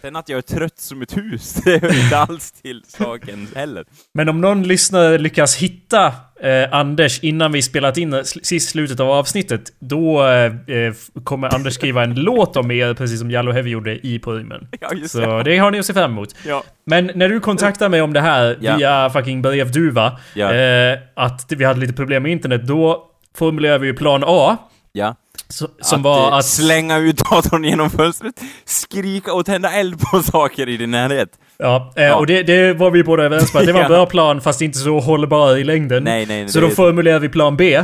Sen 0.03 0.17
att 0.17 0.29
jag 0.29 0.39
är 0.39 0.43
trött 0.43 0.79
som 0.79 1.03
ett 1.03 1.17
hus, 1.17 1.55
det 1.65 1.83
hör 1.83 2.05
inte 2.05 2.19
alls 2.19 2.53
till 2.53 2.83
saken 2.89 3.49
heller. 3.55 3.85
Men 4.15 4.29
om 4.29 4.41
någon 4.41 4.63
lyssnare 4.63 5.19
lyckas 5.19 5.57
hitta 5.57 6.07
eh, 6.41 6.73
Anders 6.73 7.21
innan 7.21 7.53
vi 7.53 7.63
spelat 7.63 7.97
in 7.99 8.15
s- 8.15 8.47
sist 8.47 8.71
slutet 8.71 9.01
av 9.01 9.11
avsnittet, 9.11 9.63
då 9.79 10.27
eh, 10.27 10.45
eh, 10.77 10.95
kommer 11.25 11.55
Anders 11.55 11.75
skriva 11.75 12.05
en 12.05 12.15
låt 12.25 12.57
om 12.57 12.71
er, 12.71 12.95
precis 12.95 13.19
som 13.19 13.31
Jallo 13.31 13.53
Heavy 13.53 13.71
gjorde 13.71 14.07
i 14.07 14.19
på 14.19 14.33
rymmen. 14.33 14.69
Ja, 14.81 14.91
Så 15.09 15.21
det. 15.21 15.43
det 15.51 15.59
har 15.59 15.71
ni 15.71 15.79
att 15.79 15.87
se 15.87 15.93
fram 15.95 16.11
emot. 16.13 16.35
Ja. 16.47 16.65
Men 16.87 17.11
när 17.15 17.29
du 17.29 17.41
kontaktar 17.41 17.89
mig 17.89 18.03
om 18.03 18.13
det 18.13 18.21
här 18.21 18.59
Ja. 18.61 18.77
via 18.77 19.11
fucking 19.11 19.43
brevduva, 19.43 20.19
Ja. 20.35 20.53
eh, 20.55 20.99
att 21.17 21.53
vi 21.57 21.65
hade 21.65 21.81
lite 21.81 21.93
problem 21.93 22.23
med 22.23 22.33
internet, 22.33 22.67
då 22.67 23.07
formulerar 23.37 23.79
vi 23.79 23.87
ju 23.87 23.95
plan 23.95 24.23
A. 24.27 24.57
Ja. 24.93 25.15
Så, 25.51 25.69
som 25.81 25.99
att, 25.99 26.05
var 26.05 26.39
att... 26.39 26.45
slänga 26.45 26.99
ut 26.99 27.19
datorn 27.19 27.65
genom 27.65 27.91
fönstret, 27.91 28.41
skrika 28.65 29.35
och 29.35 29.47
tända 29.47 29.73
eld 29.73 30.01
på 30.01 30.23
saker 30.23 30.69
i 30.69 30.77
din 30.77 30.91
närhet. 30.91 31.39
Ja, 31.63 31.93
eh, 31.97 32.05
Ja. 32.05 32.15
och 32.17 32.27
det, 32.27 32.43
det 32.43 32.73
var 32.75 32.91
vi 32.91 33.05
båda 33.05 33.23
överens 33.23 33.55
att 33.55 33.67
Det 33.67 33.73
var 33.73 33.81
en 33.81 33.83
Ja. 33.91 33.97
bra 33.97 34.07
plan 34.07 34.41
fast 34.41 34.63
inte 34.63 34.79
så 34.79 35.01
hållbar 35.01 35.57
i 35.57 35.65
längden. 35.65 36.05
Nej, 36.05 36.27
nej, 36.27 36.49
Så 36.49 36.61
då 36.61 36.69
formulerar 36.69 37.19
vi 37.19 37.29
plan 37.29 37.57
B. 37.57 37.75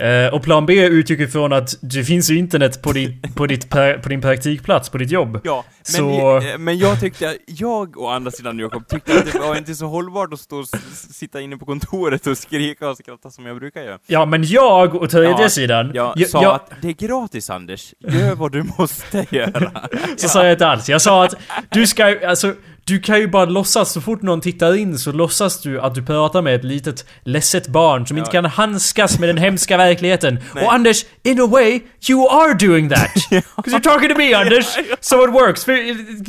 Eh, 0.00 0.34
och 0.34 0.42
plan 0.42 0.66
B 0.66 0.86
utgick 0.86 1.20
ifrån 1.20 1.52
att 1.52 1.74
det 1.80 2.04
finns 2.04 2.30
ju 2.30 2.36
internet 2.38 2.82
på, 2.82 2.92
ditt, 2.92 3.34
på, 3.34 3.46
ditt 3.46 3.70
på 3.70 4.08
din 4.08 4.20
praktikplats, 4.20 4.88
på 4.88 4.98
ditt 4.98 5.10
jobb. 5.10 5.40
Ja, 5.44 5.64
men, 5.66 5.84
Så- 5.84 6.36
eh, 6.36 6.58
men 6.58 6.78
jag 6.78 7.00
tyckte, 7.00 7.36
jag 7.46 7.96
å 7.98 8.08
andra 8.08 8.30
sidan 8.30 8.58
Jakob, 8.58 8.88
tyckte 8.88 9.18
att 9.18 9.32
det 9.32 9.38
var 9.38 9.56
inte 9.56 9.74
så 9.74 9.86
hållbart 9.86 10.32
att 10.32 10.40
stå 10.40 10.56
och 10.58 10.66
sitta 11.12 11.40
inne 11.40 11.56
på 11.56 11.64
kontoret 11.64 12.26
och 12.26 12.38
skrika 12.38 12.88
och 12.88 12.96
skratta 12.96 13.30
som 13.30 13.46
jag 13.46 13.56
brukar 13.58 13.82
göra. 13.82 13.98
Ja, 14.06 14.24
men 14.26 14.44
jag, 14.44 14.94
å 14.94 15.06
tredje 15.06 15.42
Ja, 15.42 15.48
sidan... 15.48 15.90
Jag 15.94 16.12
jag- 16.16 16.28
sa 16.28 16.42
jag- 16.42 16.54
att 16.54 16.70
det 16.82 16.88
är 16.88 17.06
gratis 17.06 17.50
Anders, 17.50 17.94
gör 18.08 18.34
vad 18.34 18.52
du 18.52 18.62
måste 18.78 19.26
göra. 19.30 19.70
Så 20.16 20.28
sa 20.28 20.44
jag 20.44 20.52
inte 20.52 20.66
alls. 20.66 20.88
Jag 20.88 21.02
sa 21.02 21.24
att 21.24 21.34
du 21.70 21.86
ska 21.86 22.26
alltså 22.28 22.54
du 22.86 23.00
kan 23.00 23.20
ju 23.20 23.28
bara 23.28 23.44
låtsas, 23.44 23.92
så 23.92 24.00
fort 24.00 24.22
någon 24.22 24.40
tittar 24.40 24.76
in 24.76 24.98
så 24.98 25.12
låtsas 25.12 25.62
du 25.62 25.80
att 25.80 25.94
du 25.94 26.02
pratar 26.02 26.42
med 26.42 26.54
ett 26.54 26.64
litet 26.64 27.06
ledset 27.24 27.68
barn 27.68 28.06
som 28.06 28.18
inte 28.18 28.30
kan 28.30 28.44
handskas 28.44 29.18
med 29.18 29.28
den 29.28 29.38
hemska 29.38 29.76
verkligheten. 29.76 30.38
Nej. 30.54 30.64
Och 30.64 30.72
Anders, 30.72 31.04
in 31.22 31.40
a 31.40 31.46
way, 31.46 31.80
you 32.10 32.28
are 32.30 32.54
doing 32.66 32.88
that! 32.88 33.10
'Cause 33.30 33.76
you're 33.76 33.80
talking 33.80 34.08
to 34.08 34.18
me 34.18 34.34
Anders! 34.40 34.66
So 35.00 35.24
it 35.24 35.30
works! 35.32 35.66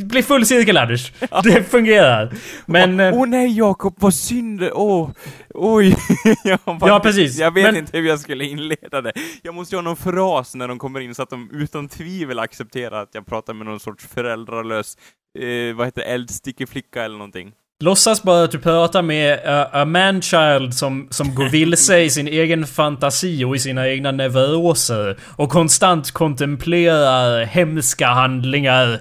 Bli 0.06 0.24
full 0.24 0.46
cirkel 0.46 0.78
Anders! 0.78 1.12
Det 1.44 1.64
fungerar. 1.70 2.34
Men... 2.66 3.00
Åh 3.00 3.06
eh, 3.08 3.14
oh, 3.14 3.28
nej 3.28 3.58
Jakob, 3.58 3.96
vad 4.00 4.14
synd, 4.14 4.64
åh, 4.74 5.10
oj. 5.54 5.96
jag 6.44 6.60
bara- 6.66 6.90
Ja, 6.90 7.00
precis. 7.00 7.38
Jag 7.38 7.54
vet 7.54 7.64
Men- 7.66 7.78
inte 7.78 7.98
hur 7.98 8.08
jag 8.08 8.20
skulle 8.20 8.46
inleda 8.46 9.02
det. 9.02 9.14
Jag 9.42 9.54
måste 9.56 9.76
ju 9.76 9.78
ha 9.78 9.84
någon 9.84 9.96
fras 9.98 10.56
när 10.56 10.68
de 10.68 10.80
kommer 10.80 11.00
in 11.00 11.16
så 11.16 11.24
att 11.24 11.30
de 11.30 11.50
utan 11.54 11.90
tvivel 11.90 12.40
accepterar 12.40 13.04
att 13.04 13.10
jag 13.14 13.26
pratar 13.26 13.54
med 13.54 13.66
någon 13.68 13.80
sorts 13.80 14.08
föräldralös, 14.08 14.98
eh, 15.40 15.76
vad 15.76 15.88
heter 15.88 16.02
det, 16.02 16.08
eldstickeflicka 16.46 17.04
eller 17.04 17.18
någonting. 17.18 17.52
Låtsas 17.84 18.24
bara 18.24 18.44
att 18.44 18.52
du 18.52 18.60
pratar 18.60 19.02
med 19.02 19.40
uh, 19.46 19.76
a 19.76 19.86
man-child 19.86 20.74
som, 20.74 21.08
som 21.12 21.36
går 21.36 21.50
vilse 21.50 22.00
i 22.00 22.10
sin 22.10 22.28
egen 22.28 22.68
fantasi 22.68 23.44
och 23.44 23.56
i 23.56 23.60
sina 23.60 23.90
egna 23.90 24.12
neuroser. 24.12 25.18
Och 25.36 25.50
konstant 25.50 26.12
kontemplerar 26.12 27.46
hemska 27.46 28.08
handlingar. 28.08 29.00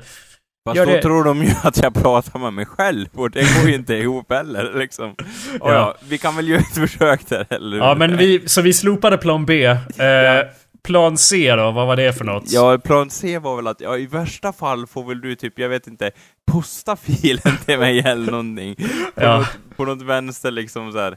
Fast 0.66 0.76
Gör 0.76 0.86
då 0.86 0.92
det. 0.92 1.02
tror 1.02 1.24
de 1.24 1.42
ju 1.42 1.50
att 1.62 1.76
jag 1.76 1.94
pratar 1.94 2.38
med 2.38 2.52
mig 2.52 2.66
själv 2.66 3.06
och 3.14 3.30
det 3.30 3.40
går 3.40 3.68
ju 3.68 3.74
inte 3.74 3.94
ihop 3.94 4.32
heller 4.32 4.78
liksom. 4.78 5.10
Och 5.60 5.70
ja. 5.70 5.74
Ja. 5.74 5.94
vi 6.08 6.18
kan 6.18 6.36
väl 6.36 6.48
göra 6.48 6.60
ett 6.60 6.74
försök 6.74 7.28
där, 7.28 7.46
eller? 7.50 7.76
Ja 7.76 7.94
men 7.94 8.16
vi, 8.16 8.42
så 8.46 8.62
vi 8.62 8.72
slopade 8.72 9.18
plan 9.18 9.46
B. 9.46 9.64
Eh, 9.64 9.76
Plan 10.84 11.18
C 11.18 11.54
då, 11.56 11.70
vad 11.70 11.86
var 11.86 11.96
det 11.96 12.12
för 12.12 12.24
något? 12.24 12.44
Ja, 12.52 12.78
plan 12.84 13.10
C 13.10 13.38
var 13.38 13.56
väl 13.56 13.66
att, 13.66 13.80
ja 13.80 13.98
i 13.98 14.06
värsta 14.06 14.52
fall 14.52 14.86
får 14.86 15.04
väl 15.04 15.20
du 15.20 15.34
typ, 15.34 15.58
jag 15.58 15.68
vet 15.68 15.86
inte, 15.86 16.10
posta 16.52 16.96
filen 16.96 17.56
till 17.64 17.78
mig 17.78 17.98
eller 17.98 18.30
någonting. 18.30 18.74
På, 19.14 19.22
Ja. 19.22 19.38
något, 19.38 19.48
på 19.76 19.84
något 19.84 20.02
vänster 20.02 20.50
liksom 20.50 20.92
så 20.92 20.98
här. 20.98 21.16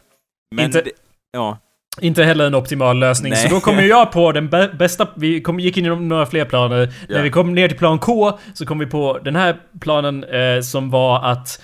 Men 0.56 0.66
Inte- 0.66 0.82
det, 0.82 0.92
ja. 1.32 1.58
Inte 2.02 2.24
heller 2.24 2.48
en 2.48 2.56
optimal 2.56 3.00
lösning. 3.00 3.32
Nej. 3.34 3.50
Så 3.50 3.56
då 3.56 3.60
kom 3.62 3.78
ju 3.80 3.88
jag 3.88 4.12
på 4.12 4.32
den 4.32 4.50
bä- 4.50 4.78
bästa... 4.78 5.08
Vi 5.16 5.42
kom, 5.42 5.60
gick 5.60 5.78
in 5.78 5.86
i 5.86 5.90
några 5.90 6.26
fler 6.26 6.46
planer. 6.46 6.94
Ja. 7.10 7.16
När 7.16 7.24
vi 7.24 7.30
kom 7.30 7.54
ner 7.56 7.68
till 7.68 7.78
plan 7.78 8.00
K 8.00 8.40
så 8.54 8.66
kom 8.66 8.80
vi 8.80 8.86
på 8.86 9.20
den 9.24 9.36
här 9.36 9.58
planen 9.82 10.24
eh, 10.24 10.62
som 10.62 10.90
var 10.90 11.26
att... 11.32 11.62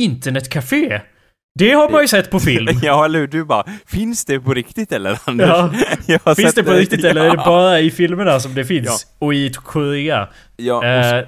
Internetcafé. 0.00 1.00
Det 1.58 1.70
har 1.70 1.90
man 1.90 2.00
ju 2.02 2.08
sett 2.08 2.30
på 2.30 2.40
film. 2.40 2.68
Ja, 2.82 3.04
eller? 3.04 3.26
Du 3.26 3.44
bara, 3.44 3.64
finns 3.86 4.24
det 4.24 4.40
på 4.40 4.54
riktigt 4.54 4.92
eller 4.92 5.18
Anders? 5.24 5.48
Ja. 6.06 6.34
Finns 6.34 6.54
det 6.54 6.62
på 6.62 6.72
riktigt 6.72 7.04
eller 7.04 7.24
är 7.24 7.30
det 7.30 7.36
bara 7.36 7.80
i 7.80 7.90
filmerna 7.90 8.40
som 8.40 8.54
det 8.54 8.64
finns? 8.64 9.06
Ja. 9.20 9.26
Och 9.26 9.34
i 9.34 9.52
Korea? 9.52 10.28
Ja, 10.56 10.76
och, 10.76 10.84
Eh, 10.84 11.24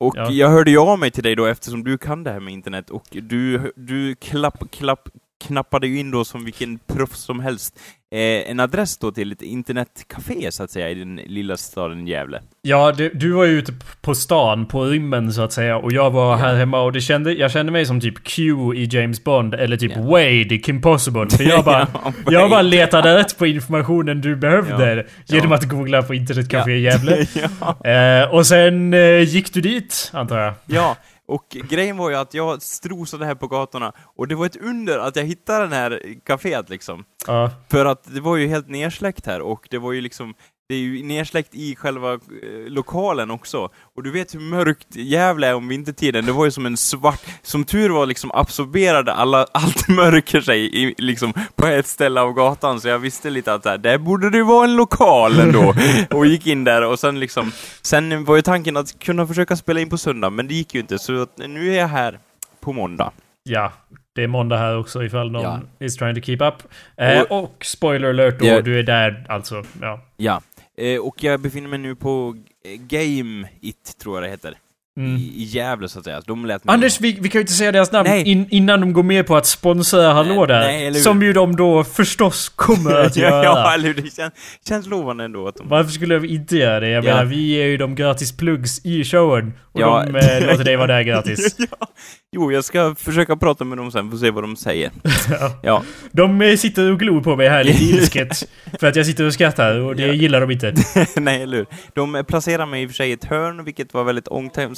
och 0.00 0.14
ja. 0.16 0.30
jag 0.30 0.48
hörde 0.48 0.70
ju 0.70 0.78
av 0.78 0.98
mig 0.98 1.10
till 1.10 1.22
dig 1.22 1.36
då 1.36 1.46
eftersom 1.46 1.84
du 1.84 1.98
kan 1.98 2.24
det 2.24 2.30
här 2.30 2.40
med 2.40 2.52
internet 2.54 2.90
och 2.90 3.04
du, 3.10 3.72
du 3.76 4.14
klapp, 4.14 4.70
klapp, 4.70 5.08
knappade 5.44 5.86
ju 5.86 5.98
in 5.98 6.10
då 6.10 6.24
som 6.24 6.44
vilken 6.44 6.78
proffs 6.86 7.20
som 7.20 7.40
helst 7.40 7.78
eh, 8.14 8.50
en 8.50 8.60
adress 8.60 8.98
då 8.98 9.12
till 9.12 9.32
ett 9.32 9.42
internetcafé 9.42 10.52
så 10.52 10.62
att 10.62 10.70
säga 10.70 10.90
i 10.90 10.94
den 10.94 11.16
lilla 11.16 11.56
staden 11.56 12.06
Gävle. 12.06 12.40
ja, 12.62 12.92
det, 12.92 13.08
du 13.08 13.32
var 13.32 13.44
ju 13.44 13.58
ute 13.58 13.72
på 14.00 14.14
stan, 14.14 14.66
på 14.66 14.84
rymmen 14.84 15.32
så 15.32 15.42
att 15.42 15.52
säga. 15.52 15.76
Och 15.76 15.92
jag 15.92 16.10
var 16.10 16.36
här 16.36 16.54
hemma 16.54 16.80
och 16.80 16.92
det 16.92 17.00
kände, 17.00 17.32
jag 17.32 17.50
kände 17.50 17.72
mig 17.72 17.86
som 17.86 18.00
typ 18.00 18.24
Q 18.24 18.42
i 18.74 18.84
James 18.92 19.24
Bond. 19.24 19.54
Eller 19.54 19.76
typ 19.76 19.92
Ja. 19.96 20.02
Wade 20.02 20.54
i 20.54 20.58
Kim 20.64 20.80
Possible. 20.80 21.26
För 21.30 21.44
jag 21.44 21.64
bara... 21.64 21.86
Ja, 22.02 22.12
Jag 22.26 22.50
bara 22.50 22.62
letade 22.62 23.16
rätt 23.18 23.38
på 23.38 23.46
informationen 23.46 24.20
du 24.20 24.36
behövde 24.36 25.06
genom 25.26 25.50
Ja. 25.50 25.56
att 25.56 25.64
googla 25.68 26.02
på 26.02 26.14
internetcafé 26.14 26.70
i 26.72 26.80
Gävle. 26.80 27.26
ja. 27.60 27.90
Eh, 27.90 28.34
och 28.34 28.46
sen 28.46 28.94
eh, 28.94 29.20
gick 29.20 29.52
du 29.54 29.60
dit, 29.60 30.10
antar 30.14 30.38
jag? 30.38 30.54
Ja, 30.66 30.96
och 31.26 31.56
grejen 31.68 31.96
var 31.96 32.10
ju 32.10 32.16
att 32.16 32.34
jag 32.34 32.62
strosade 32.62 33.26
här 33.26 33.34
på 33.34 33.48
gatorna 33.48 33.92
och 34.16 34.28
det 34.28 34.34
var 34.34 34.46
ett 34.46 34.56
under 34.56 34.98
att 34.98 35.16
jag 35.16 35.24
hittade 35.24 35.64
den 35.64 35.72
här 35.72 36.02
kaféet 36.24 36.70
liksom. 36.70 37.04
Ja. 37.26 37.50
För 37.70 37.86
att 37.86 38.14
det 38.14 38.20
var 38.20 38.36
ju 38.36 38.48
helt 38.48 38.68
nersläckt 38.68 39.26
här 39.26 39.40
och 39.40 39.68
det 39.70 39.78
var 39.78 39.92
ju 39.92 40.00
liksom 40.00 40.34
det 40.68 40.74
är 40.74 40.78
ju 40.78 41.02
nersläckt 41.02 41.54
i 41.54 41.76
själva 41.76 42.12
eh, 42.12 42.18
lokalen 42.68 43.30
också. 43.30 43.68
Och 43.96 44.02
du 44.02 44.10
vet 44.10 44.34
hur 44.34 44.40
mörkt 44.40 44.96
Gävle 44.96 45.46
är 45.46 45.54
om 45.54 45.68
vintertiden. 45.68 46.26
Det 46.26 46.32
var 46.32 46.44
ju 46.44 46.50
som 46.50 46.66
en 46.66 46.76
svart... 46.76 47.20
Som 47.42 47.64
tur 47.64 47.90
var 47.90 48.06
liksom 48.06 48.30
absorberade 48.34 49.12
alla, 49.12 49.46
allt 49.52 49.88
mörker 49.88 50.40
sig 50.40 50.82
i, 50.82 50.94
liksom 50.98 51.32
på 51.56 51.66
ett 51.66 51.86
ställe 51.86 52.20
av 52.20 52.32
gatan. 52.32 52.80
Så 52.80 52.88
jag 52.88 52.98
visste 52.98 53.30
lite 53.30 53.54
att 53.54 53.62
där, 53.62 53.78
där 53.78 53.98
borde 53.98 54.30
det 54.30 54.42
vara 54.42 54.64
en 54.64 54.76
lokal 54.76 55.38
ändå. 55.40 55.74
och 56.10 56.26
gick 56.26 56.46
in 56.46 56.64
där 56.64 56.82
och 56.86 56.98
sen 56.98 57.20
liksom... 57.20 57.52
Sen 57.82 58.24
var 58.24 58.36
ju 58.36 58.42
tanken 58.42 58.76
att 58.76 58.98
kunna 58.98 59.26
försöka 59.26 59.56
spela 59.56 59.80
in 59.80 59.88
på 59.90 59.98
söndag, 59.98 60.30
men 60.30 60.48
det 60.48 60.54
gick 60.54 60.74
ju 60.74 60.80
inte. 60.80 60.98
Så 60.98 61.22
att 61.22 61.38
nu 61.38 61.72
är 61.74 61.78
jag 61.78 61.88
här 61.88 62.18
på 62.60 62.72
måndag. 62.72 63.12
ja. 63.44 63.72
Det 64.14 64.22
är 64.22 64.26
måndag 64.28 64.56
här 64.58 64.78
också 64.78 65.04
ifall 65.04 65.30
någon 65.30 65.42
Ja. 65.42 65.60
is 65.86 65.96
trying 65.96 66.14
to 66.14 66.20
keep 66.20 66.38
up. 66.40 66.54
Eh, 66.96 67.20
Och- 67.20 67.44
och 67.44 67.64
spoiler 67.64 68.08
alert 68.08 68.38
då, 68.38 68.46
Ja. 68.46 68.60
du 68.60 68.78
är 68.78 68.82
där 68.82 69.26
alltså. 69.28 69.64
Ja. 69.80 70.00
Ja. 70.16 70.40
Eh, 70.76 71.00
och 71.00 71.24
jag 71.24 71.40
befinner 71.40 71.68
mig 71.68 71.78
nu 71.78 71.94
på 71.94 72.36
Game 72.78 73.48
It, 73.60 73.98
tror 73.98 74.16
jag 74.16 74.24
det 74.24 74.30
heter. 74.30 74.58
Mm. 74.96 75.16
i, 75.16 75.42
Gävle 75.44 75.88
så 75.88 75.98
att 75.98 76.04
säga. 76.04 76.20
De 76.26 76.46
lät 76.46 76.62
Anders, 76.68 77.00
vi, 77.00 77.12
vi 77.20 77.28
kan 77.28 77.38
ju 77.38 77.40
inte 77.40 77.52
säga 77.52 77.72
deras 77.72 77.92
namn 77.92 78.08
in, 78.10 78.46
innan 78.50 78.80
de 78.80 78.92
går 78.92 79.02
med 79.02 79.26
på 79.26 79.36
att 79.36 79.46
sponsra 79.46 80.12
Hallå 80.12 80.46
där. 80.46 80.60
nej, 80.60 80.94
som 80.94 81.22
ju 81.22 81.32
de 81.32 81.56
då 81.56 81.84
förstås 81.84 82.48
kommer 82.48 82.94
att 83.06 83.16
göra. 83.16 83.44
ja, 83.44 83.74
eller 83.74 83.84
hur? 83.86 83.94
Det 83.94 84.14
känns, 84.16 84.32
känns 84.68 84.86
lovande 84.86 85.24
ändå 85.24 85.48
att 85.48 85.56
de... 85.56 85.68
Varför 85.68 85.90
skulle 85.90 86.18
vi 86.18 86.28
inte 86.34 86.56
göra 86.56 86.80
det? 86.80 86.88
Jag 86.88 87.04
Ja. 87.04 87.08
menar, 87.10 87.24
vi 87.24 87.36
ger 87.46 87.66
ju 87.66 87.76
dem 87.76 87.94
gratis 87.94 88.36
plugs 88.36 88.84
i 88.84 89.04
showen. 89.04 89.52
Och 89.72 89.80
Ja. 89.80 90.04
de 90.06 90.16
eh, 90.18 90.46
låter 90.50 90.64
dig 90.64 90.76
vara 90.76 90.86
där 90.86 91.02
gratis. 91.02 91.56
ja. 91.80 91.86
Jo, 92.32 92.52
jag 92.52 92.64
ska 92.64 92.94
försöka 92.98 93.36
prata 93.36 93.64
med 93.64 93.78
dem 93.78 93.90
sen, 93.92 94.10
får 94.10 94.18
se 94.18 94.30
vad 94.30 94.44
de 94.44 94.56
säger. 94.56 94.90
Ja. 95.62 95.82
De 96.12 96.42
eh, 96.42 96.56
sitter 96.56 96.92
och 96.92 96.98
glor 96.98 97.20
på 97.20 97.36
mig 97.36 97.48
här 97.48 97.64
lite 97.64 97.84
ilsket. 97.84 98.48
för 98.80 98.86
att 98.86 98.96
jag 98.96 99.06
sitter 99.06 99.24
och 99.26 99.32
skrattar 99.34 99.78
och 99.80 99.96
det 99.96 100.06
gillar 100.14 100.40
de 100.40 100.50
inte. 100.50 100.74
nej 101.16 101.42
eller 101.42 101.56
hur? 101.56 101.66
De 101.94 102.14
eh, 102.14 102.22
placerade 102.22 102.66
mig 102.70 102.82
i 102.82 102.86
och 102.86 102.90
för 102.90 102.94
sig 102.94 103.08
i 103.10 103.12
ett 103.12 103.24
hörn, 103.24 103.64
vilket 103.64 103.94
var 103.94 104.04
väldigt 104.04 104.28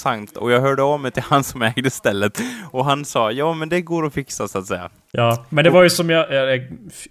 omtänksamt, 0.08 0.36
och 0.36 0.50
jag 0.50 0.60
hörde 0.60 0.82
av 0.82 1.00
mig 1.00 1.10
till 1.10 1.22
han 1.22 1.44
som 1.44 1.62
ägde 1.62 1.90
stället, 1.90 2.40
och 2.70 2.84
han 2.84 3.04
sa 3.04 3.32
ja 3.32 3.54
men 3.54 3.68
det 3.68 3.80
går 3.80 4.06
att 4.06 4.14
fixa 4.14 4.48
så 4.48 4.58
att 4.58 4.66
säga. 4.66 4.90
Ja, 5.12 5.44
men 5.48 5.64
det 5.64 5.70
var 5.70 5.82
ju 5.82 5.90
som 5.90 6.10
jag... 6.10 6.54
eh, 6.54 6.62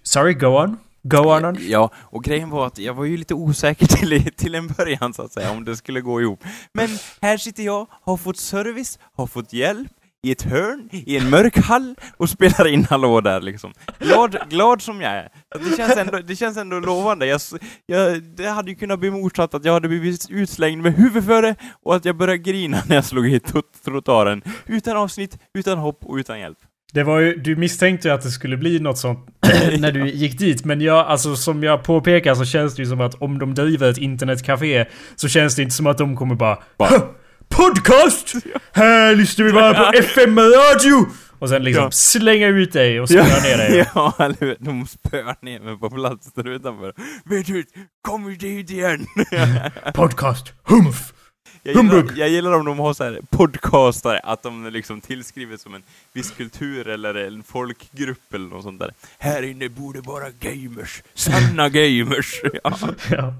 sorry, 0.02 0.34
go 0.34 0.46
on. 0.46 0.78
Go 1.02 1.18
on. 1.18 1.44
on. 1.44 1.56
Ja, 1.60 1.90
och 1.94 2.24
grejen 2.24 2.50
var 2.50 2.66
att 2.66 2.78
jag 2.78 2.94
var 2.94 3.04
ju 3.04 3.16
lite 3.16 3.34
osäker 3.34 3.86
till, 3.96 4.32
till 4.36 4.54
en 4.54 4.68
början 4.68 5.14
så 5.14 5.22
att 5.22 5.32
säga, 5.32 5.50
om 5.50 5.64
det 5.64 5.76
skulle 5.76 6.00
gå 6.00 6.20
ihop. 6.20 6.44
Men 6.72 6.88
här 7.20 7.36
sitter 7.36 7.62
jag, 7.62 7.86
har 7.90 8.16
fått 8.16 8.36
service, 8.38 8.98
har 9.16 9.26
fått 9.26 9.52
hjälp, 9.52 9.92
i 10.26 10.32
ett 10.32 10.42
hörn, 10.42 10.88
i 10.92 11.16
en 11.16 11.30
mörk 11.30 11.56
hall 11.58 11.94
och 12.16 12.28
spelar 12.30 12.66
in 12.68 12.84
Hallå 12.84 13.20
där 13.20 13.40
liksom. 13.40 13.72
Glad, 13.98 14.36
glad 14.50 14.82
som 14.82 15.00
jag 15.00 15.12
är. 15.12 15.28
Det, 15.70 15.76
känns 15.76 15.96
ändå, 15.96 16.18
det 16.18 16.36
känns 16.36 16.56
ändå 16.56 16.80
lovande. 16.80 17.26
Jag, 17.26 17.40
jag, 17.86 18.22
det 18.22 18.46
hade 18.48 18.70
ju 18.70 18.76
kunnat 18.76 19.00
bli 19.00 19.10
motsatt 19.10 19.54
att 19.54 19.64
jag 19.64 19.72
hade 19.72 19.88
blivit 19.88 20.30
utslängd 20.30 20.82
med 20.82 20.94
huvudet 20.94 21.24
före 21.26 21.54
och 21.82 21.96
att 21.96 22.04
jag 22.04 22.16
började 22.16 22.38
grina 22.38 22.82
när 22.88 22.94
jag 22.94 23.04
slog 23.04 23.28
hit 23.28 23.46
trot- 23.52 23.84
trottoaren. 23.84 24.42
Utan 24.66 24.96
avsnitt, 24.96 25.38
utan 25.54 25.78
hopp 25.78 26.04
och 26.04 26.14
utan 26.16 26.40
hjälp. 26.40 26.58
Det 26.92 27.02
var 27.02 27.18
ju, 27.18 27.34
du 27.36 27.56
misstänkte 27.56 28.08
ju 28.08 28.14
att 28.14 28.22
det 28.22 28.30
skulle 28.30 28.56
bli 28.56 28.78
något 28.80 28.98
sånt 28.98 29.18
när 29.78 29.92
du 29.92 30.08
gick 30.10 30.38
dit. 30.38 30.64
Men 30.64 30.80
jag, 30.80 31.06
alltså 31.06 31.36
som 31.36 31.62
jag 31.62 31.84
påpekar 31.84 32.34
så 32.34 32.44
känns 32.44 32.74
det 32.74 32.82
ju 32.82 32.88
som 32.88 33.00
att 33.00 33.14
om 33.14 33.38
de 33.38 33.54
driver 33.54 33.90
ett 33.90 33.98
internetcafé 33.98 34.86
så 35.16 35.28
känns 35.28 35.56
det 35.56 35.62
inte 35.62 35.74
som 35.74 35.86
att 35.86 35.98
de 35.98 36.16
kommer 36.16 36.34
bara, 36.34 36.58
Bara. 36.78 37.00
"Huh, 37.56 37.66
Podcast! 37.66 38.32
Här 38.72 39.14
lyssnar 39.14 39.44
vi 39.46 39.52
bara 39.52 39.74
på 39.74 39.98
FM 39.98 40.38
radio! 40.38 41.06
Och 41.38 41.48
sen 41.48 41.62
liksom 41.64 41.84
Ja. 41.84 41.90
slänga 41.90 42.46
ut 42.46 42.72
dig 42.72 43.00
och 43.00 43.08
spöa 43.08 43.24
ner 43.24 43.56
dig. 43.56 43.86
ja, 43.94 44.14
eller 44.18 44.36
hur? 44.40 44.56
De 44.60 44.86
spöar 44.86 45.36
ner 45.42 45.60
mig 45.60 45.78
på 45.78 45.90
plats 45.90 46.32
där 46.32 46.48
utanför. 46.48 46.92
Vet 47.24 47.46
du, 47.46 47.64
kom 48.02 48.36
dit 48.38 48.70
igen! 48.70 49.06
Podcast! 49.94 50.52
Humf! 50.64 51.12
Jag 51.62 51.74
gillar, 51.74 51.92
Humbug. 51.94 52.18
jag 52.18 52.28
gillar 52.28 52.52
om 52.52 52.64
de 52.64 52.78
har 52.78 52.94
så 52.94 53.04
här 53.04 53.20
podcastare, 53.30 54.18
att 54.18 54.42
de 54.42 54.66
liksom 54.72 55.00
tillskriver 55.00 55.56
som 55.56 55.74
en 55.74 55.82
viss 56.18 56.30
kultur 56.30 56.88
eller 56.88 57.14
en 57.14 57.42
folkgrupp 57.42 58.34
eller 58.34 58.48
något 58.48 58.62
sånt 58.62 58.80
där. 58.80 58.90
Här 59.18 59.42
inne 59.42 59.68
borde 59.68 60.00
vara 60.00 60.24
gamers, 60.40 61.02
sanna 61.14 61.68
gamers. 61.78 62.40
Ja. 62.64 62.78
Ja. 63.10 63.34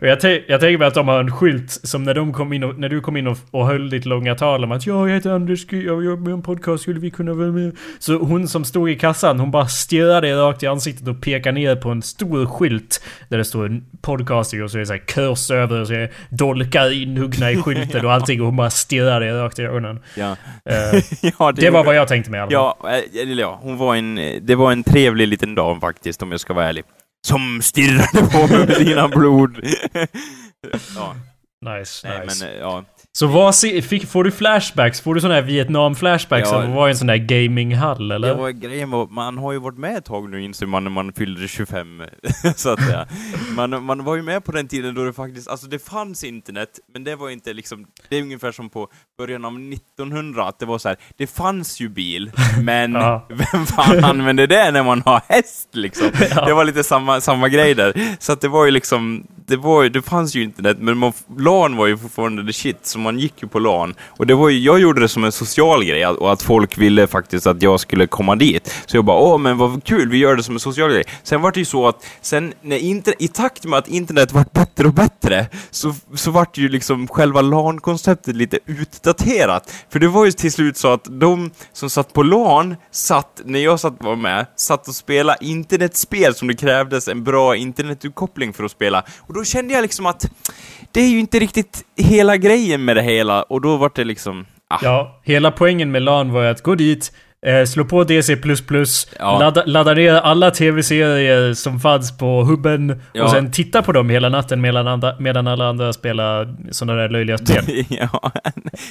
Och 0.00 0.06
jag, 0.06 0.18
jag 0.48 0.60
tänker 0.60 0.78
mig 0.78 0.88
att 0.88 0.94
de 0.94 1.08
har 1.08 1.20
en 1.20 1.32
skylt 1.36 1.70
som 1.70 2.02
när, 2.04 2.14
de 2.14 2.32
kom 2.32 2.52
in 2.52 2.64
och, 2.64 2.78
när 2.78 2.88
du 2.88 3.00
kom 3.00 3.16
in 3.16 3.26
och, 3.26 3.38
och 3.50 3.66
höll 3.66 3.90
ditt 3.90 4.04
långa 4.06 4.34
tal 4.34 4.64
om 4.64 4.72
att 4.72 4.86
ja, 4.86 5.08
jag 5.08 5.14
heter 5.14 5.30
Anders, 5.30 5.66
jag 5.72 6.04
jobbar 6.04 6.22
med 6.24 6.32
en 6.32 6.42
podcast, 6.42 6.82
skulle 6.82 7.00
vi 7.00 7.10
kunna 7.10 7.32
vara 7.32 7.52
med? 7.52 7.76
Så 7.98 8.18
hon 8.18 8.48
som 8.48 8.64
stod 8.64 8.90
i 8.90 8.96
kassan, 8.96 9.40
hon 9.40 9.50
bara 9.50 9.66
stirrade 9.68 10.34
rakt 10.36 10.62
i 10.62 10.66
ansiktet 10.66 11.08
och 11.08 11.20
pekade 11.22 11.52
ner 11.60 11.76
på 11.76 11.88
en 11.90 12.02
stor 12.02 12.46
skylt 12.46 13.02
där 13.28 13.38
det 13.38 13.44
står 13.44 13.66
en 13.66 13.84
podcasting 14.00 14.62
och 14.62 14.70
så 14.70 14.76
är 14.76 14.80
det 14.80 14.86
så 14.86 14.92
här 14.92 15.06
kurs 15.06 15.50
över 15.50 15.80
och 15.80 15.86
så 15.86 15.92
är 15.92 15.98
det 15.98 16.10
dolkar 16.30 16.92
inhuggna 17.02 17.50
i 17.50 17.56
skylten 17.62 18.06
och 18.06 18.12
allting 18.12 18.40
och 18.40 18.46
hon 18.46 18.56
bara 18.56 18.70
stirrade 18.70 19.42
rakt 19.42 19.58
i 19.58 19.62
ögonen. 19.62 20.00
Ja. 20.16 20.36
Eh, 20.64 20.74
ja, 21.38 21.52
det 21.52 21.70
var 21.70 21.78
gjorde- 21.78 21.86
vad 21.86 21.96
jag 21.96 22.08
tänkte 22.08 22.17
mig 22.26 22.40
alla 22.40 22.50
fall. 22.50 22.80
Ja, 22.82 22.98
eh, 22.98 23.22
eller 23.22 23.42
ja, 23.42 23.58
hon 23.62 23.76
var 23.76 23.96
en, 23.96 24.18
eh, 24.18 24.42
det 24.42 24.54
var 24.54 24.72
en 24.72 24.82
trevlig 24.84 25.28
liten 25.28 25.54
dam 25.54 25.80
faktiskt, 25.80 26.22
om 26.22 26.30
jag 26.30 26.40
ska 26.40 26.54
vara 26.54 26.66
ärlig. 26.66 26.84
Som 27.26 27.62
stirrade 27.62 28.30
på 28.32 28.46
mig 28.46 28.66
med 28.66 28.76
sina 28.76 29.08
blod. 29.08 29.60
ja, 30.96 31.14
Nice, 31.60 32.08
nej 32.08 32.26
nice. 32.26 32.44
men 32.44 32.54
eh, 32.54 32.60
ja. 32.60 32.84
Så 33.18 33.26
vad 33.26 33.56
fick, 33.84 34.06
får 34.06 34.24
du 34.24 34.30
flashbacks? 34.30 35.00
Får 35.00 35.14
du 35.14 35.20
sådana 35.20 35.34
här 35.34 35.42
Vietnam-flashbacks? 35.42 36.48
Ja. 36.52 36.62
Som 36.62 36.72
var 36.72 36.88
i 36.88 36.90
en 36.90 36.96
sån 36.96 37.06
där 37.06 37.16
gaminghall 37.16 38.10
eller? 38.10 38.28
Det 38.28 38.34
var 38.34 38.50
grejen 38.50 38.90
var, 38.90 39.06
man 39.06 39.38
har 39.38 39.52
ju 39.52 39.58
varit 39.58 39.78
med 39.78 39.96
ett 39.96 40.04
tag 40.04 40.30
nu 40.30 40.42
inser 40.42 40.66
man 40.66 40.84
när 40.84 40.90
man 40.90 41.12
fyllde 41.12 41.48
25, 41.48 42.02
så 42.56 42.70
att 42.70 42.82
säga. 42.82 43.06
Man, 43.56 43.84
man 43.84 44.04
var 44.04 44.16
ju 44.16 44.22
med 44.22 44.44
på 44.44 44.52
den 44.52 44.68
tiden 44.68 44.94
då 44.94 45.04
det 45.04 45.12
faktiskt, 45.12 45.48
alltså 45.48 45.66
det 45.66 45.78
fanns 45.78 46.24
internet, 46.24 46.68
men 46.94 47.04
det 47.04 47.16
var 47.16 47.30
inte 47.30 47.52
liksom, 47.52 47.86
det 48.08 48.16
är 48.16 48.22
ungefär 48.22 48.52
som 48.52 48.70
på 48.70 48.88
början 49.18 49.44
av 49.44 49.52
1900, 49.52 50.44
att 50.44 50.58
det 50.58 50.66
var 50.66 50.78
så 50.78 50.88
här, 50.88 50.96
det 51.16 51.26
fanns 51.26 51.80
ju 51.80 51.88
bil, 51.88 52.30
men 52.62 52.92
Ja. 52.92 53.26
vem 53.52 53.66
fan 53.66 54.04
använder 54.04 54.46
det 54.46 54.70
när 54.70 54.82
man 54.82 55.02
har 55.04 55.22
häst 55.28 55.68
liksom? 55.72 56.10
Ja. 56.30 56.44
Det 56.44 56.54
var 56.54 56.64
lite 56.64 56.84
samma, 56.84 57.20
samma 57.20 57.48
grej 57.48 57.74
där. 57.74 58.16
Så 58.18 58.32
att 58.32 58.40
det 58.40 58.48
var 58.48 58.64
ju 58.64 58.70
liksom, 58.70 59.26
det 59.46 59.56
var 59.56 59.82
ju, 59.82 59.88
det 59.88 60.02
fanns 60.02 60.34
ju 60.34 60.42
internet, 60.42 60.76
men 60.80 60.98
man, 60.98 61.12
LAN 61.38 61.76
var 61.76 61.86
ju 61.86 61.98
fortfarande 61.98 62.46
the 62.46 62.52
shit, 62.52 62.86
så 62.86 62.98
man 62.98 63.07
man 63.08 63.18
gick 63.18 63.42
ju 63.42 63.48
på 63.48 63.58
LAN. 63.58 63.94
Och 64.18 64.26
det 64.26 64.34
var 64.34 64.48
ju, 64.48 64.58
jag 64.58 64.80
gjorde 64.80 65.00
det 65.00 65.08
som 65.08 65.24
en 65.24 65.32
social 65.32 65.84
grej, 65.84 66.06
och 66.06 66.32
att 66.32 66.42
folk 66.42 66.78
ville 66.78 67.06
faktiskt 67.06 67.46
att 67.46 67.62
jag 67.62 67.80
skulle 67.80 68.06
komma 68.06 68.36
dit. 68.36 68.74
Så 68.86 68.96
jag 68.96 69.04
bara, 69.04 69.18
åh 69.18 69.38
men 69.38 69.58
vad 69.58 69.84
kul, 69.84 70.08
vi 70.08 70.18
gör 70.18 70.36
det 70.36 70.42
som 70.42 70.54
en 70.54 70.60
social 70.60 70.92
grej. 70.92 71.04
Sen 71.22 71.40
var 71.42 71.52
det 71.52 71.60
ju 71.60 71.64
så 71.64 71.88
att, 71.88 72.06
sen 72.20 72.52
när 72.62 72.78
inter, 72.78 73.14
i 73.18 73.28
takt 73.28 73.64
med 73.64 73.78
att 73.78 73.88
internet 73.88 74.32
vart 74.32 74.52
bättre 74.52 74.86
och 74.86 74.94
bättre, 74.94 75.46
så, 75.70 75.94
så 76.14 76.30
vart 76.30 76.58
ju 76.58 76.68
liksom 76.68 77.08
själva 77.08 77.40
LAN-konceptet 77.40 78.36
lite 78.36 78.58
utdaterat. 78.66 79.74
För 79.90 79.98
det 79.98 80.08
var 80.08 80.24
ju 80.24 80.32
till 80.32 80.52
slut 80.52 80.76
så 80.76 80.92
att 80.92 81.04
de 81.10 81.50
som 81.72 81.90
satt 81.90 82.12
på 82.12 82.22
LAN, 82.22 82.76
satt, 82.90 83.40
när 83.44 83.58
jag 83.58 83.80
satt 83.80 83.94
var 84.00 84.16
med, 84.16 84.46
satt 84.56 84.88
och 84.88 84.94
spelade 84.94 85.38
internetspel 85.44 86.34
som 86.34 86.48
det 86.48 86.54
krävdes 86.54 87.08
en 87.08 87.24
bra 87.24 87.56
internetuppkoppling 87.56 88.52
för 88.52 88.64
att 88.64 88.70
spela. 88.70 89.04
Och 89.20 89.34
då 89.34 89.44
kände 89.44 89.74
jag 89.74 89.82
liksom 89.82 90.06
att 90.06 90.26
det 90.98 91.02
är 91.02 91.08
ju 91.08 91.18
inte 91.20 91.38
riktigt 91.38 91.84
hela 91.96 92.36
grejen 92.36 92.84
med 92.84 92.96
det 92.96 93.02
hela, 93.02 93.42
och 93.42 93.60
då 93.60 93.76
var 93.76 93.90
det 93.94 94.04
liksom... 94.04 94.46
Ah, 94.70 94.78
Ja, 94.82 95.20
hela 95.24 95.50
poängen 95.50 95.90
med 95.92 96.02
LAN 96.02 96.32
var 96.32 96.42
ju 96.42 96.48
att 96.48 96.62
gå 96.62 96.74
dit, 96.74 97.12
eh, 97.46 97.64
slå 97.64 97.84
på 97.84 98.04
DC++, 98.04 98.36
Ja. 99.18 99.38
ladda, 99.38 99.62
ladda 99.66 99.94
ner 99.94 100.14
alla 100.14 100.50
tv-serier 100.50 101.54
som 101.54 101.80
fanns 101.80 102.18
på 102.18 102.44
hubben 102.44 103.02
Ja. 103.12 103.24
och 103.24 103.30
sen 103.30 103.50
titta 103.52 103.82
på 103.82 103.92
dem 103.92 104.10
hela 104.10 104.28
natten 104.28 104.60
medan, 104.60 104.88
andra, 104.88 105.14
medan 105.18 105.46
alla 105.46 105.68
andra 105.68 105.92
spelar 105.92 106.54
sådana 106.70 107.00
där 107.02 107.08
löjliga 107.08 107.38
spel. 107.38 107.64
ja. 107.88 108.32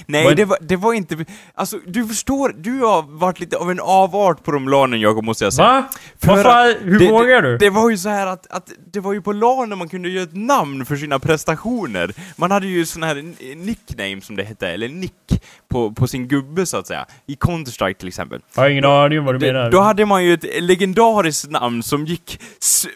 Nej, 0.06 0.24
Vad- 0.26 0.36
det 0.36 0.46
var, 0.46 0.58
det 0.62 0.76
var 0.76 0.94
inte... 0.94 1.16
Alltså, 1.56 1.78
du 1.88 2.06
förstår, 2.08 2.54
du 2.58 2.72
har 2.80 3.18
varit 3.20 3.40
lite 3.40 3.58
av 3.58 3.72
en 3.72 3.80
avart 3.80 4.44
på 4.44 4.52
de 4.52 4.70
LANen, 4.70 5.00
Jakob, 5.00 5.24
måste 5.24 5.44
jag 5.44 5.54
säga. 5.54 5.68
Va? 5.68 5.84
För 6.22 6.28
Vad 6.28 6.42
fan? 6.44 6.70
att 6.70 6.76
Hur 6.82 7.00
det, 7.00 7.08
vågar 7.12 7.42
det, 7.42 7.52
du? 7.52 7.58
Det 7.58 7.70
var 7.70 7.90
ju 7.90 7.98
så 7.98 8.10
här 8.10 8.28
att, 8.28 8.48
att 8.52 8.68
det 8.98 9.02
var 9.02 9.14
ju 9.14 9.22
på 9.22 9.32
LAN 9.32 9.78
man 9.78 9.90
kunde 9.90 10.10
göra 10.10 10.24
ett 10.24 10.36
namn 10.36 10.86
för 10.86 10.96
sina 10.96 11.20
prestationer. 11.20 12.12
Man 12.36 12.52
hade 12.52 12.68
ju 12.68 12.86
sån 12.86 13.04
här 13.04 13.16
nickname 13.56 14.22
som 14.22 14.36
det 14.36 14.44
hette, 14.44 14.68
eller 14.68 14.90
nick, 14.90 15.44
på, 15.68 15.92
på 15.92 16.08
sin 16.08 16.28
gubbe 16.28 16.66
så 16.66 16.78
att 16.78 16.88
säga. 16.88 17.06
I 17.26 17.36
Counter-Strike 17.36 17.94
till 17.94 18.08
exempel. 18.08 18.42
Jag 18.56 18.62
har 18.62 18.70
ingen 18.70 18.86
aning 18.86 19.20
om 19.20 19.26
vad 19.26 19.36
du 19.36 19.40
menar. 19.40 19.72
då 19.72 19.80
hade 19.80 20.06
man 20.06 20.26
ju 20.26 20.34
ett 20.34 20.64
legendariskt 20.64 21.52
namn 21.52 21.84
som 21.84 22.06
gick 22.06 22.40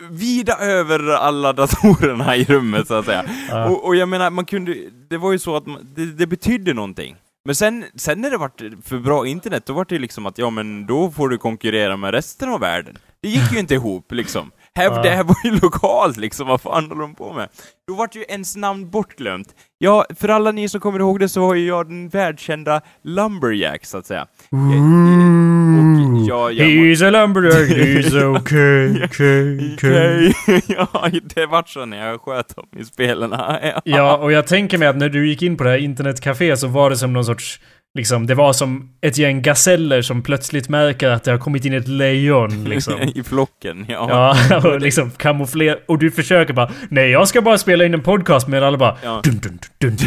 vida 0.09 0.57
över 0.57 1.09
alla 1.09 1.53
datorerna 1.53 2.35
i 2.35 2.43
rummet 2.43 2.87
så 2.87 2.93
att 2.93 3.05
säga. 3.05 3.25
Ja. 3.49 3.65
Och, 3.65 3.85
och 3.85 3.95
jag 3.95 4.09
menar, 4.09 4.29
man 4.29 4.45
kunde, 4.45 4.75
det 5.09 5.17
var 5.17 5.31
ju 5.31 5.39
så 5.39 5.55
att 5.55 5.65
man, 5.65 5.93
det, 5.95 6.05
det 6.05 6.27
betydde 6.27 6.73
någonting. 6.73 7.15
Men 7.45 7.55
sen, 7.55 7.85
sen 7.95 8.21
när 8.21 8.31
det 8.31 8.37
vart 8.37 8.61
för 8.83 8.97
bra 8.97 9.27
internet, 9.27 9.65
då 9.65 9.73
var 9.73 9.85
det 9.89 9.99
liksom 9.99 10.25
att 10.25 10.37
ja 10.37 10.49
men 10.49 10.85
då 10.85 11.11
får 11.11 11.29
du 11.29 11.37
konkurrera 11.37 11.97
med 11.97 12.11
resten 12.11 12.49
av 12.49 12.59
världen. 12.59 12.97
Det 13.21 13.29
gick 13.29 13.51
ju 13.51 13.59
inte 13.59 13.73
ihop 13.73 14.11
liksom. 14.11 14.51
Här, 14.77 14.85
Ja. 14.85 15.01
Det 15.01 15.09
här 15.09 15.23
var 15.23 15.35
ju 15.43 15.51
lokalt 15.59 16.17
liksom, 16.17 16.47
vad 16.47 16.61
fan 16.61 16.83
håller 16.89 17.01
de 17.01 17.15
på 17.15 17.33
med? 17.33 17.49
Då 17.87 17.93
vart 17.93 18.15
ju 18.15 18.23
ens 18.29 18.55
namn 18.55 18.89
bortglömt. 18.89 19.47
Ja, 19.77 20.05
för 20.19 20.29
alla 20.29 20.51
ni 20.51 20.69
som 20.69 20.79
kommer 20.81 20.99
ihåg 20.99 21.19
det 21.19 21.29
så 21.29 21.41
var 21.47 21.55
ju 21.55 21.67
jag 21.67 21.87
den 21.87 22.09
världskända 22.09 22.81
Lumberjack, 23.03 23.85
så 23.85 23.97
att 23.97 24.05
säga. 24.05 24.27
Och 24.51 26.27
jag, 26.27 26.53
jag, 26.53 26.67
He's 26.67 27.07
a 27.07 27.09
lumberjack, 27.09 27.69
he's 27.69 28.37
okay, 28.37 29.03
okay, 29.03 29.73
okay. 29.73 30.33
Ja, 30.67 31.09
det 31.35 31.45
vart 31.45 31.69
så 31.69 31.85
när 31.85 32.07
jag 32.07 32.21
sköt 32.21 32.55
dem 32.55 32.67
i 32.77 32.85
spelen. 32.85 33.31
Ja. 33.37 33.81
Ja, 33.85 34.17
och 34.17 34.31
jag 34.31 34.47
tänker 34.47 34.77
mig 34.77 34.87
att 34.87 34.97
när 34.97 35.09
du 35.09 35.27
gick 35.29 35.41
in 35.41 35.57
på 35.57 35.63
det 35.63 35.69
här 35.69 35.77
internetcafé 35.77 36.57
så 36.57 36.67
var 36.67 36.89
det 36.89 36.97
som 36.97 37.13
någon 37.13 37.25
sorts... 37.25 37.59
Liksom, 37.97 38.27
det 38.27 38.35
var 38.35 38.53
som 38.53 38.89
ett 39.01 39.17
gäng 39.17 39.41
gaseller 39.41 40.01
som 40.01 40.21
plötsligt 40.21 40.69
märker 40.69 41.09
att 41.09 41.23
det 41.23 41.31
har 41.31 41.37
kommit 41.37 41.65
in 41.65 41.73
ett 41.73 41.87
lejon 41.87 42.63
liksom. 42.69 43.01
I 43.01 43.23
flocken, 43.23 43.85
ja. 43.89 44.35
Ja, 44.49 44.57
och 44.73 44.81
liksom 44.81 45.11
kamouflera. 45.11 45.75
Och 45.87 45.97
du 45.99 46.11
försöker 46.11 46.53
bara 46.53 46.71
Nej, 46.89 47.09
jag 47.09 47.27
ska 47.27 47.41
bara 47.41 47.57
spela 47.57 47.85
in 47.85 47.93
en 47.93 48.01
podcast 48.03 48.47
med 48.47 48.63
alla 48.63 48.77
bara 48.77 48.97
Ja. 49.03 49.21
dun, 49.23 49.39
dun, 49.39 49.59
dun, 49.77 49.97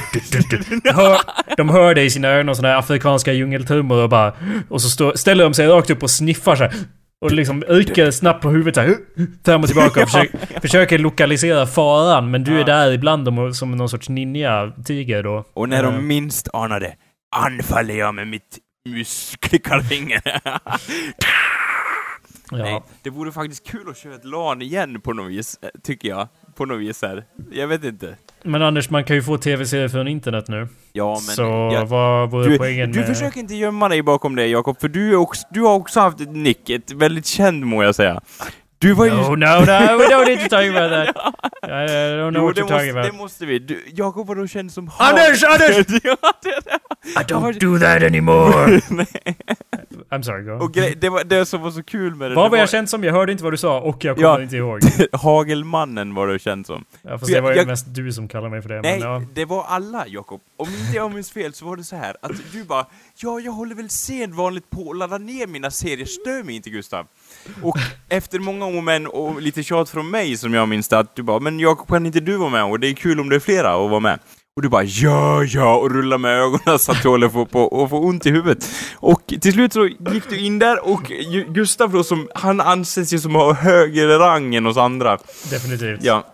hör, 0.94 1.18
de 1.57 1.68
hör 1.68 1.94
dig 1.94 2.07
i 2.07 2.11
sina 2.11 2.29
öron 2.29 2.57
såna 2.57 2.68
här 2.68 2.77
afrikanska 2.79 3.33
djungeltrummor 3.33 4.03
och 4.03 4.09
bara 4.09 4.33
Och 4.68 4.83
så 4.83 4.88
står, 4.90 5.12
ställer 5.14 5.44
de 5.44 5.55
sig 5.55 5.66
rakt 5.66 5.90
upp 5.90 6.03
och 6.03 6.11
sniffar 6.11 6.57
så 6.57 6.62
här. 6.64 6.73
Och 7.20 7.33
liksom 7.33 7.62
rycker 7.68 8.11
snabbt 8.11 8.42
på 8.42 8.51
huvudet 8.51 8.75
så 8.75 8.81
här, 8.81 8.94
fram 9.44 9.61
och 9.61 9.66
tillbaka 9.66 10.03
och 10.03 10.09
försöker, 10.11 10.61
försöker 10.61 10.99
lokalisera 10.99 11.66
faran. 11.66 12.31
Men 12.31 12.44
du 12.44 12.55
är 12.55 12.59
Ja. 12.59 12.64
där 12.64 12.92
ibland 12.92 13.25
dem 13.25 13.38
och- 13.38 13.57
som 13.57 13.70
någon 13.77 13.88
sorts 13.88 14.09
ninja-tiger 14.09 15.23
då. 15.23 15.44
Och 15.55 15.68
när 15.68 15.85
Eh, 15.85 15.92
de 15.92 16.07
minst 16.07 16.49
anar 16.53 16.81
det, 16.81 16.92
anfaller 17.35 17.94
jag 17.94 18.14
med 18.14 18.29
mitt 18.29 18.59
musklikarfinger. 18.88 20.23
Nej, 22.53 22.70
Ja. 22.73 22.85
det 23.03 23.11
vore 23.11 23.33
faktiskt 23.33 23.66
kul 23.66 23.88
att 23.88 23.97
köra 23.97 24.14
ett 24.14 24.25
LAN 24.25 24.62
igen 24.62 25.01
på 25.01 25.12
något 25.12 25.31
vis, 25.31 25.59
eh, 25.62 25.68
tycker 25.83 26.09
jag. 26.09 26.29
På 26.57 26.64
något 26.64 26.81
vis 26.81 27.03
här. 27.03 27.25
Jag 27.53 27.66
vet 27.66 27.85
inte. 27.85 28.16
Men 28.42 28.62
Anders, 28.62 28.90
man 28.90 29.05
kan 29.05 29.16
ju 29.16 29.23
få 29.23 29.38
tv-serier 29.38 29.88
från 29.88 30.09
internet 30.09 30.49
nu. 30.49 30.68
Ja, 30.92 31.11
men... 31.11 31.20
så 31.20 31.42
jag, 31.42 31.87
vad 31.87 32.31
vore 32.31 32.49
du, 32.49 32.59
poängen 32.59 32.92
du 32.92 32.99
med... 32.99 33.09
försöker 33.09 33.40
inte 33.40 33.55
gömma 33.55 33.88
dig 33.88 34.03
bakom 34.03 34.37
det, 34.37 34.47
Jakob, 34.47 34.81
för 34.81 34.88
du, 34.88 35.16
också, 35.16 35.47
du 35.51 35.61
har 35.61 35.75
också 35.75 36.01
haft 36.01 36.20
ett 36.20 36.33
nick, 36.33 36.70
ett 36.70 36.92
väldigt 36.92 37.27
känd 37.27 37.66
må 37.66 37.83
jag 37.83 37.94
säga. 37.94 38.20
Du 38.85 38.92
var 38.92 39.05
ju... 39.05 39.11
No, 39.11 39.23
no, 39.23 39.47
no, 39.64 39.99
we 39.99 40.07
don't 40.09 40.27
need 40.27 40.40
to 40.40 40.49
talk 40.49 40.64
about 40.77 40.90
that. 41.14 41.16
I, 41.62 41.85
I 41.85 42.16
don't 42.16 42.31
know 42.33 42.42
Jo, 42.42 42.47
what 42.47 42.57
you're 42.59 42.68
talking 42.68 42.90
about. 42.90 43.05
det 43.07 43.12
måste 43.12 43.47
vi. 43.47 43.59
Du, 43.59 43.85
Jakob 43.94 44.27
var 44.27 44.35
då 44.35 44.47
känd 44.47 44.73
som 44.73 44.90
Anders, 44.99 45.42
Anders! 45.44 45.77
I 47.07 47.23
don't 47.25 47.59
do 47.61 47.79
that 47.79 48.03
anymore! 48.03 48.81
Nej. 48.90 49.07
I'm 50.11 50.23
sorry, 50.23 50.44
go. 50.44 50.53
Och 50.64 50.73
grej, 50.75 50.94
det, 51.01 51.09
var, 51.09 51.25
det 51.25 51.47
som 51.47 51.62
var 51.62 51.70
så 51.70 51.83
kul 51.83 52.14
med 52.14 52.31
det, 52.31 52.35
Vad 52.35 52.51
var 52.51 52.59
jag 52.59 52.68
känd 52.70 52.90
som? 52.90 53.05
Jag 53.05 53.12
hörde 53.12 53.33
inte 53.33 53.44
vad 53.44 53.53
du 53.53 53.57
sa 53.57 53.81
och 53.81 54.05
jag 54.05 54.16
kommer 54.16 54.29
Ja. 54.29 54.42
inte 54.42 54.57
ihåg. 54.57 54.81
Hagelmannen 55.12 56.14
var 56.14 56.27
du 56.27 56.38
känd 56.38 56.66
som. 56.66 56.85
Ja, 57.03 57.11
fast 57.18 57.27
För 57.27 57.35
det 57.35 57.40
var 57.40 57.51
ju 57.51 57.57
jag- 57.57 57.66
mest 57.66 57.87
du 57.88 58.12
som 58.12 58.29
kallade 58.29 58.51
mig 58.51 58.62
för 58.62 58.68
det. 58.68 58.81
Nej, 58.83 59.01
Men, 59.01 59.09
ja. 59.11 59.23
det 59.35 59.44
var 59.44 59.64
alla, 59.68 60.05
Jakob. 60.07 60.40
Om 60.57 60.68
inte 60.68 60.97
jag 60.97 61.14
minns 61.14 61.31
fel 61.31 61.53
så 61.55 61.64
var 61.66 61.77
det 61.77 61.85
så 61.85 61.97
här 61.97 62.16
att 62.23 62.33
du 62.53 62.64
bara 62.64 62.87
Ja, 63.16 63.40
jag 63.40 63.53
håller 63.53 63.75
väl 63.75 63.90
sedvanligt 63.90 64.70
på 64.70 64.90
att 64.90 64.97
ladda 64.97 65.18
ner 65.18 65.47
mina 65.47 65.70
serier, 65.70 66.07
stör 66.07 66.42
mig 66.42 66.55
inte 66.57 66.70
Gustav. 66.70 67.07
Och 67.62 67.76
efter 68.09 68.38
många 68.38 68.64
om 68.64 68.76
och 68.76 68.85
men 68.85 69.07
och 69.07 69.42
lite 69.42 69.62
tjat 69.62 69.90
från 69.90 70.11
mig 70.11 70.37
som 70.37 70.54
jag 70.54 70.68
minns 70.68 70.88
det, 70.88 70.98
att 70.98 71.16
du 71.16 71.22
bara 71.22 71.40
Men 71.40 71.61
Jakob, 71.61 71.88
kan 71.88 72.07
inte 72.07 72.20
du 72.20 72.37
vara 72.37 72.50
med? 72.50 72.64
Och 72.64 72.80
det 72.80 72.88
är 72.88 72.94
kul 72.94 73.20
om 73.20 73.28
det 73.28 73.37
är 73.37 73.40
flera 73.40 73.85
att 73.85 73.90
vara 73.90 74.00
med. 74.00 74.18
Och 74.57 74.62
du 74.62 74.68
bara 74.68 74.85
ja, 74.85 75.44
ja, 75.44 75.76
och 75.76 75.90
rulla 75.90 76.18
med 76.18 76.40
ögonen 76.40 76.78
så 76.78 76.92
att 76.92 77.02
du 77.02 77.09
håller 77.09 77.28
på, 77.28 77.46
på 77.46 77.61
och 77.62 77.90
får 77.90 78.04
ont 78.04 78.26
i 78.26 78.30
huvudet. 78.30 78.70
Och 78.96 79.22
till 79.40 79.52
slut 79.52 79.72
så 79.72 79.87
gick 79.87 80.28
du 80.30 80.38
in 80.38 80.59
där 80.59 80.88
och 80.88 81.12
Gustav 81.48 81.92
då 81.92 82.04
som, 82.04 82.28
han 82.35 82.61
anses 82.61 83.12
ju 83.12 83.18
som 83.18 83.35
har 83.35 83.54
högre 83.54 84.18
rang 84.18 84.54
än 84.54 84.66
oss 84.66 84.76
andra. 84.76 85.18
Definitivt. 85.50 86.00
Ja, 86.02 86.24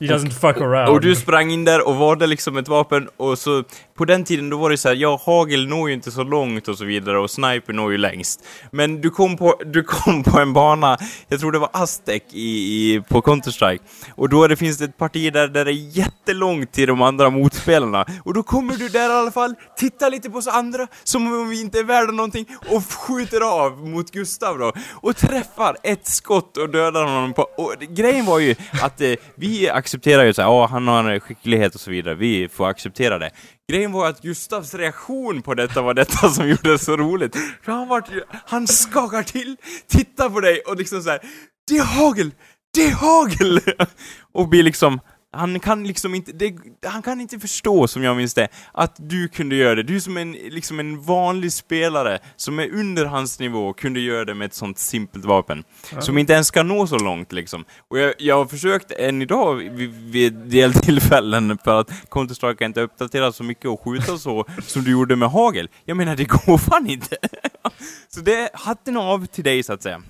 He 0.00 0.06
doesn't 0.06 0.30
fuck 0.30 0.56
around. 0.56 0.88
och 0.88 1.00
du 1.00 1.14
sprang 1.14 1.50
in 1.50 1.64
där 1.64 1.88
och 1.88 1.96
valde 1.96 2.26
liksom 2.26 2.56
ett 2.56 2.68
vapen 2.68 3.08
och 3.16 3.38
så 3.38 3.64
på 3.96 4.04
den 4.04 4.24
tiden 4.24 4.50
då 4.50 4.56
var 4.56 4.70
det 4.70 4.76
så 4.76 4.88
här, 4.88 4.94
ja 4.96 5.20
hagel 5.24 5.68
når 5.68 5.88
ju 5.88 5.94
inte 5.94 6.10
så 6.10 6.22
långt 6.22 6.68
och 6.68 6.78
så 6.78 6.84
vidare 6.84 7.18
och 7.18 7.30
sniper 7.30 7.72
når 7.72 7.92
ju 7.92 7.98
längst. 7.98 8.44
Men 8.70 9.00
du 9.00 9.10
kom 9.10 9.36
på, 9.36 9.54
du 9.66 9.82
kom 9.82 10.22
på 10.22 10.38
en 10.38 10.52
bana, 10.52 10.98
jag 11.28 11.40
tror 11.40 11.52
det 11.52 11.58
var 11.58 11.70
Aztec 11.72 12.22
i, 12.30 12.48
i, 12.48 13.00
på 13.08 13.20
Counter-Strike. 13.20 13.80
Och 14.10 14.28
då 14.28 14.46
det, 14.46 14.56
finns 14.56 14.78
det 14.78 14.84
ett 14.84 14.98
parti 14.98 15.32
där, 15.32 15.48
där 15.48 15.64
det 15.64 15.70
är 15.70 15.98
jättelångt 15.98 16.72
till 16.72 16.88
de 16.88 17.02
andra 17.02 17.30
motspelarna. 17.30 18.06
Och 18.24 18.34
då 18.34 18.42
kommer 18.42 18.76
du 18.76 18.88
där 18.88 19.10
i 19.10 19.12
alla 19.12 19.30
fall, 19.30 19.54
tittar 19.76 20.10
lite 20.10 20.30
på 20.30 20.38
oss 20.38 20.46
andra 20.46 20.86
som 21.04 21.26
om 21.32 21.48
vi 21.48 21.60
inte 21.60 21.78
är 21.78 21.84
värda 21.84 22.12
någonting 22.12 22.46
och 22.70 22.92
skjuter 22.92 23.40
av 23.40 23.88
mot 23.88 24.10
Gustav 24.10 24.58
då. 24.58 24.72
Och 24.92 25.16
träffar 25.16 25.76
ett 25.82 26.06
skott 26.06 26.56
och 26.56 26.70
dödar 26.70 27.04
honom 27.04 27.32
på... 27.32 27.42
Och 27.42 27.74
grejen 27.78 28.26
var 28.26 28.38
ju 28.38 28.54
att 28.82 29.00
eh, 29.00 29.12
vi 29.34 29.70
accepterar 29.70 30.24
ju 30.24 30.32
såhär, 30.32 30.48
ja 30.48 30.66
han 30.66 30.88
har 30.88 31.04
en 31.04 31.20
skicklighet 31.20 31.74
och 31.74 31.80
så 31.80 31.90
vidare, 31.90 32.14
vi 32.14 32.48
får 32.48 32.68
acceptera 32.68 33.18
det. 33.18 33.30
Grejen 33.72 33.92
var 33.92 34.08
att 34.08 34.22
Gustavs 34.22 34.74
reaktion 34.74 35.42
på 35.42 35.54
detta 35.54 35.82
var 35.82 35.94
detta 35.94 36.28
som 36.30 36.48
gjorde 36.48 36.70
det 36.70 36.78
så 36.78 36.96
roligt. 36.96 37.36
För 37.62 37.72
han 37.72 37.88
vart 37.88 38.10
ju, 38.12 38.22
han 38.46 38.66
skakar 38.66 39.22
till, 39.22 39.56
tittar 39.86 40.30
på 40.30 40.40
dig 40.40 40.60
och 40.60 40.76
liksom 40.76 41.02
så 41.02 41.10
här. 41.10 41.20
Det 41.68 41.76
är 41.76 41.84
hagel! 41.84 42.30
Det 42.74 42.84
är 42.84 42.92
hagel! 42.92 43.60
Och 44.32 44.48
blir 44.48 44.62
liksom, 44.62 45.00
han 45.32 45.60
kan 45.60 45.84
liksom 45.84 46.14
inte, 46.14 46.32
det, 46.32 46.54
han 46.86 47.02
kan 47.02 47.20
inte 47.20 47.38
förstå, 47.38 47.88
som 47.88 48.02
jag 48.02 48.16
minns 48.16 48.34
det, 48.34 48.48
att 48.72 48.96
du 48.98 49.28
kunde 49.28 49.56
göra 49.56 49.74
det. 49.74 49.82
Du 49.82 50.00
som 50.00 50.16
en, 50.16 50.32
liksom 50.32 50.80
en 50.80 51.02
vanlig 51.02 51.52
spelare, 51.52 52.18
som 52.36 52.58
är 52.58 52.74
under 52.74 53.04
hans 53.04 53.38
nivå, 53.38 53.72
kunde 53.72 54.00
göra 54.00 54.24
det 54.24 54.34
med 54.34 54.46
ett 54.46 54.54
sånt 54.54 54.78
simpelt 54.78 55.24
vapen. 55.24 55.64
Som 56.00 56.18
inte 56.18 56.32
ens 56.32 56.46
ska 56.46 56.62
nå 56.62 56.86
så 56.86 56.98
långt 56.98 57.32
liksom. 57.32 57.64
Och 57.88 57.98
jag, 57.98 58.14
jag 58.18 58.36
har 58.36 58.46
försökt 58.46 58.90
än 58.92 59.22
idag 59.22 59.54
vid, 59.54 59.94
vid 60.10 60.34
deltillfällen, 60.34 61.58
för 61.64 61.80
att 61.80 61.90
Counter-Strike 61.90 62.64
inte 62.64 62.80
uppdaterat 62.80 63.34
så 63.34 63.42
mycket 63.42 63.66
och 63.66 63.80
skjuta 63.80 64.18
så, 64.18 64.44
som 64.62 64.84
du 64.84 64.90
gjorde 64.90 65.16
med 65.16 65.30
hagel. 65.30 65.68
Jag 65.84 65.96
menar, 65.96 66.16
det 66.16 66.24
går 66.24 66.58
fan 66.58 66.86
inte! 66.90 67.16
så 68.08 68.20
det, 68.20 68.50
hatten 68.54 68.96
av 68.96 69.26
till 69.26 69.44
dig 69.44 69.62
så 69.62 69.72
att 69.72 69.82
säga. 69.82 70.02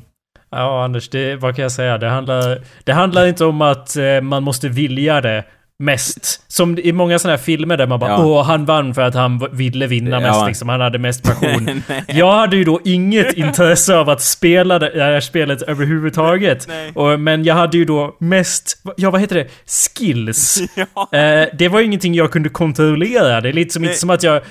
Ja, 0.56 0.84
Anders, 0.84 1.08
det, 1.08 1.36
vad 1.36 1.56
kan 1.56 1.62
jag 1.62 1.72
säga? 1.72 1.98
Det 1.98 2.08
handlar, 2.08 2.60
det 2.84 2.92
handlar 2.92 3.26
inte 3.26 3.44
om 3.44 3.62
att 3.62 3.96
eh, 3.96 4.20
man 4.20 4.42
måste 4.42 4.68
vilja 4.68 5.20
det 5.20 5.44
mest. 5.78 6.42
Som 6.48 6.78
i 6.78 6.92
många 6.92 7.18
sådana 7.18 7.36
här 7.36 7.44
filmer 7.44 7.76
där 7.76 7.86
man 7.86 8.00
bara 8.00 8.10
Ja. 8.10 8.24
Åh, 8.24 8.44
han 8.44 8.64
vann 8.64 8.94
för 8.94 9.02
att 9.02 9.14
han 9.14 9.48
ville 9.52 9.86
vinna 9.86 10.10
Ja. 10.10 10.20
mest 10.20 10.46
liksom. 10.46 10.68
Han 10.68 10.80
hade 10.80 10.98
mest 10.98 11.22
passion. 11.22 11.82
Jag 12.08 12.32
hade 12.32 12.56
ju 12.56 12.64
då 12.64 12.80
inget 12.84 13.32
intresse 13.34 13.96
av 13.96 14.08
att 14.10 14.22
spela 14.22 14.78
det 14.78 15.02
här 15.02 15.20
spelet 15.20 15.62
överhuvudtaget. 15.62 16.68
Och, 16.94 17.20
men 17.20 17.44
jag 17.44 17.54
hade 17.54 17.76
ju 17.78 17.84
då 17.84 18.16
mest, 18.20 18.82
ja 18.96 19.10
vad 19.10 19.20
heter 19.20 19.34
det? 19.36 19.46
Skills. 19.66 20.58
Ja. 20.94 21.18
Eh, 21.18 21.48
det 21.58 21.68
var 21.68 21.78
ju 21.80 21.84
ingenting 21.86 22.14
jag 22.14 22.30
kunde 22.32 22.48
kontrollera. 22.48 23.40
Det 23.40 23.48
är 23.48 23.52
lite 23.52 23.72
som, 23.72 23.84
inte 23.84 23.96
som 23.96 24.10
att 24.10 24.22
jag 24.22 24.36
eh, 24.36 24.42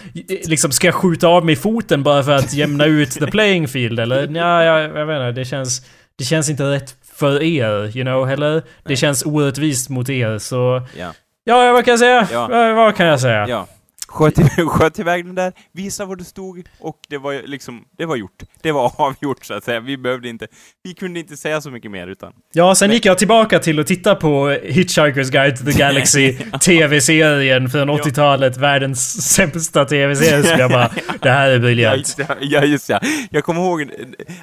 liksom 0.45 0.71
ska 0.71 0.91
skjuta 0.91 1.27
av 1.27 1.45
mig 1.45 1.55
foten 1.55 2.03
bara 2.03 2.23
för 2.23 2.31
att 2.31 2.53
jämna 2.53 2.85
ut 2.85 3.11
the 3.11 3.27
playing 3.27 3.67
field. 3.67 3.99
Eller 3.99 4.27
ja, 4.38 4.63
jag, 4.63 4.97
jag 4.97 5.05
vet 5.05 5.15
inte. 5.15 5.31
Det 5.31 5.45
känns, 5.45 5.81
det 6.17 6.23
känns 6.23 6.49
inte 6.49 6.63
rätt 6.63 6.95
för 7.15 7.43
er, 7.43 7.97
you 7.97 8.04
know. 8.06 8.30
Eller 8.30 8.63
det 8.84 8.95
känns 8.95 9.25
orättvist 9.25 9.89
mot 9.89 10.10
er. 10.10 10.38
Så 10.38 10.82
Ja. 10.97 11.13
ja, 11.43 11.73
vad 11.73 11.86
kan 11.86 11.91
jag 11.91 11.99
säga? 11.99 12.28
Ja. 12.32 12.73
Vad 12.75 12.95
kan 12.95 13.06
jag 13.06 13.19
säga? 13.19 13.47
Ja. 13.47 13.67
Sköt, 14.15 14.36
sköt 14.67 14.99
iväg 14.99 15.25
den 15.25 15.36
där, 15.36 15.54
visa 15.71 16.06
var 16.06 16.15
du 16.15 16.23
stod 16.23 16.63
och 16.80 16.97
det 17.10 17.17
var 17.17 17.47
liksom, 17.47 17.84
det 17.97 18.06
var 18.06 18.15
gjort. 18.15 18.43
Det 18.62 18.71
var 18.71 18.91
avgjort 19.01 19.45
så 19.45 19.54
att 19.54 19.63
säga. 19.63 19.80
Vi 19.80 19.97
behövde 19.97 20.30
inte, 20.30 20.47
vi 20.84 20.93
kunde 20.93 21.19
inte 21.19 21.38
säga 21.38 21.62
så 21.62 21.71
mycket 21.71 21.91
mer 21.91 22.08
utan. 22.08 22.34
Ja, 22.54 22.75
sen 22.75 22.91
gick 22.91 23.06
jag 23.06 23.17
tillbaka 23.17 23.60
till 23.60 23.80
att 23.80 23.88
titta 23.88 24.15
på 24.15 24.49
Hitchhiker's 24.49 25.32
Guide 25.32 25.56
to 25.58 25.63
the 25.65 25.71
Galaxy 25.71 26.34
TV-serien 26.62 27.69
från 27.69 27.89
80-talet. 27.89 28.58
Världens 28.58 29.28
sämsta 29.34 29.86
TV-serie. 29.86 30.43
Så 30.43 30.60
jag 30.60 30.71
bara, 30.71 30.91
det 31.21 31.30
här 31.30 31.49
är 31.49 31.54
Ja, 31.54 31.60
briljant. 31.60 32.17
det. 32.17 32.38
ja, 32.41 32.63
just 32.63 32.89
ja. 32.89 32.99
Jag 33.30 33.43
kommer 33.43 33.62
ihåg, 33.62 33.91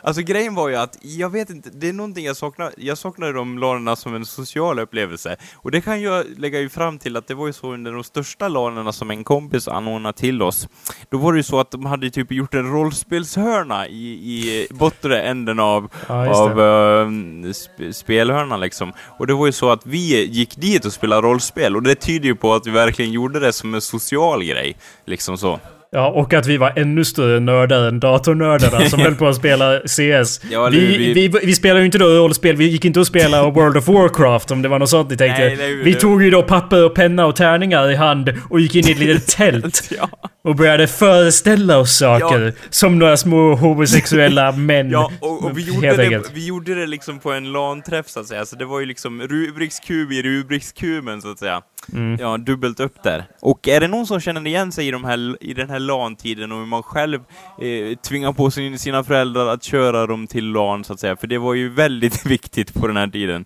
alltså 0.03 0.23
grejen 0.23 0.55
var 0.55 0.69
ju 0.69 0.77
att, 0.77 0.99
jag 1.03 1.31
vet 1.31 1.51
inte, 1.51 1.71
det 1.73 1.89
är 1.89 1.93
någonting 1.93 2.25
jag 2.25 2.37
saknar, 2.37 2.73
jag 2.77 2.99
saknade 2.99 3.33
de 3.33 3.59
lanerna 3.59 3.97
som 3.97 4.15
en 4.15 4.27
social 4.27 4.79
upplevelse. 4.79 5.37
Och 5.55 5.71
det 5.71 5.81
kan 5.81 6.03
jag 6.03 6.25
lägga 6.37 6.61
ju 6.61 6.69
fram 6.69 6.99
till 6.99 7.17
att 7.17 7.27
det 7.29 7.35
var 7.35 7.47
ju 7.47 7.53
så 7.53 7.73
under 7.73 7.93
de 7.93 8.05
största 8.05 8.49
lanerna 8.49 8.93
som 8.93 9.11
en 9.11 9.25
kompis 9.25 9.62
anordnade 9.69 10.19
till 10.19 10.43
oss. 10.43 10.69
Då 11.11 11.19
var 11.19 11.33
det 11.33 11.37
ju 11.37 11.43
så 11.43 11.61
att 11.61 11.71
de 11.71 11.87
hade 11.87 12.11
typ 12.11 12.33
gjort 12.33 12.55
en 12.55 12.73
rollspelshörna 12.73 13.89
i, 13.89 14.09
i 14.13 14.67
bortre 14.71 15.23
änden 15.23 15.61
av, 15.61 15.91
Ja, 16.09 16.35
av 16.35 17.53
sp 17.63 17.77
spelhörnan 17.93 18.61
liksom. 18.61 18.93
Och 19.19 19.27
det 19.27 19.35
var 19.35 19.47
ju 19.47 19.53
så 19.53 19.71
att 19.71 19.87
vi 19.87 20.25
gick 20.25 20.57
dit 20.57 20.85
och 20.85 20.93
spelade 20.93 21.23
rollspel 21.23 21.77
och 21.77 21.83
det 21.83 21.95
tyder 21.95 22.27
ju 22.27 22.35
på 22.35 22.55
att 22.55 22.67
vi 22.67 22.71
verkligen 22.71 23.13
gjorde 23.13 23.41
det 23.41 23.53
som 23.53 23.75
en 23.75 23.81
social 23.81 24.45
grej. 24.45 24.77
Liksom 25.05 25.39
så. 25.39 25.61
Ja, 25.95 26.09
och 26.09 26.35
att 26.35 26.47
vi 26.47 26.57
var 26.57 26.73
ännu 26.77 27.05
större 27.05 27.41
nördar 27.41 27.89
än 27.89 28.01
datornördarna 28.01 28.89
som 28.89 29.01
höll 29.03 29.15
på 29.15 29.27
att 29.29 29.37
spela 29.37 29.79
CS. 29.81 30.41
Ja, 30.51 30.69
vi, 30.73 30.87
vi- 30.97 31.13
vi... 31.13 31.29
Vi, 31.43 31.55
spelade 31.55 31.81
ju 31.81 31.87
inte 31.87 31.99
då 31.99 32.07
rollspel, 32.07 32.57
vi 32.57 32.69
gick 32.69 32.85
inte 32.85 33.01
och 33.01 33.07
spelade 33.07 33.51
World 33.51 33.77
of 33.77 33.89
Warcraft 33.89 34.51
om 34.51 34.63
det 34.63 34.69
var 34.69 34.79
något 34.79 34.89
sånt 34.91 35.11
ni 35.11 35.17
tänkte. 35.17 35.43
Nej, 35.43 35.57
det- 35.57 35.67
vi 35.75 35.93
det- 35.93 36.01
tog 36.01 36.23
ju 36.23 36.31
då 36.31 36.43
papper 36.43 36.85
och 36.85 36.95
penna 36.95 37.27
och 37.27 37.37
tärningar 37.37 37.91
i 37.91 37.95
hand 37.95 38.33
och 38.51 38.61
gick 38.61 38.75
in 38.75 38.89
i 38.89 38.91
ett 38.93 38.99
litet 38.99 39.27
tält. 39.37 39.91
Ja. 39.99 40.09
Och 40.45 40.57
började 40.57 40.87
föreställa 40.87 41.79
oss 41.79 41.99
saker. 41.99 42.41
Ja. 42.43 42.53
Som 42.71 42.99
några 42.99 43.17
små 43.17 43.55
homosexuella 43.55 44.53
män. 44.57 44.91
Ja, 44.91 45.13
och, 45.21 45.45
och 45.45 45.59
vi, 45.59 45.63
gjorde 45.63 45.97
det, 45.97 46.23
vi 46.35 46.47
gjorde 46.47 46.75
det 46.75 46.87
liksom 46.87 47.19
på 47.19 47.33
en 47.33 47.53
LAN-träff 47.53 48.09
så 48.09 48.21
att 48.21 48.27
säga, 48.27 48.47
så 48.47 48.57
det 48.57 48.65
var 48.65 48.81
ju 48.81 48.87
liksom 48.87 49.23
Rubriks 49.23 49.81
kub 49.81 50.13
i 50.13 50.23
Rubriks 50.23 50.73
kuben 50.73 51.23
så 51.23 51.31
att 51.31 51.39
säga. 51.39 51.61
Mm. 51.93 52.17
Ja, 52.21 52.37
dubbelt 52.37 52.81
upp 52.81 53.03
där. 53.03 53.25
Och 53.41 53.69
är 53.69 53.81
det 53.81 53.89
någon 53.89 54.07
som 54.07 54.21
känner 54.21 54.47
igen 54.47 54.73
sig 54.73 54.89
i, 54.89 54.91
de 54.91 55.05
här, 55.05 55.37
i 55.41 55.55
den 55.55 55.71
här 55.71 55.79
LAN-tiden 55.79 56.53
och 56.53 56.59
hur 56.59 56.67
man 56.67 56.83
själv 56.83 57.21
eh, 57.61 57.99
tvingar 57.99 58.33
på 58.33 58.51
sin, 58.51 58.79
sina 58.79 59.05
föräldrar 59.05 59.47
att 59.47 59.63
köra 59.63 60.07
dem 60.07 60.27
till 60.27 60.53
LAN 60.53 60.85
så 60.85 60.93
att 60.93 61.01
säga, 61.01 61.17
för 61.17 61.27
det 61.27 61.39
var 61.39 61.55
ju 61.55 61.69
väldigt 61.69 62.27
viktigt 62.31 62.75
på 62.75 62.87
den 62.87 62.97
här 62.97 63.09
tiden. 63.09 63.45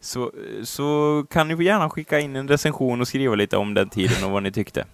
Så, 0.00 0.32
så 0.62 1.24
kan 1.30 1.48
ni 1.48 1.64
gärna 1.64 1.90
skicka 1.90 2.20
in 2.20 2.36
en 2.36 2.48
recension 2.48 3.00
och 3.00 3.08
skriva 3.08 3.34
lite 3.34 3.56
om 3.56 3.74
den 3.74 3.88
tiden 3.88 4.24
och 4.24 4.30
vad 4.30 4.42
ni 4.42 4.52
tyckte. 4.52 4.84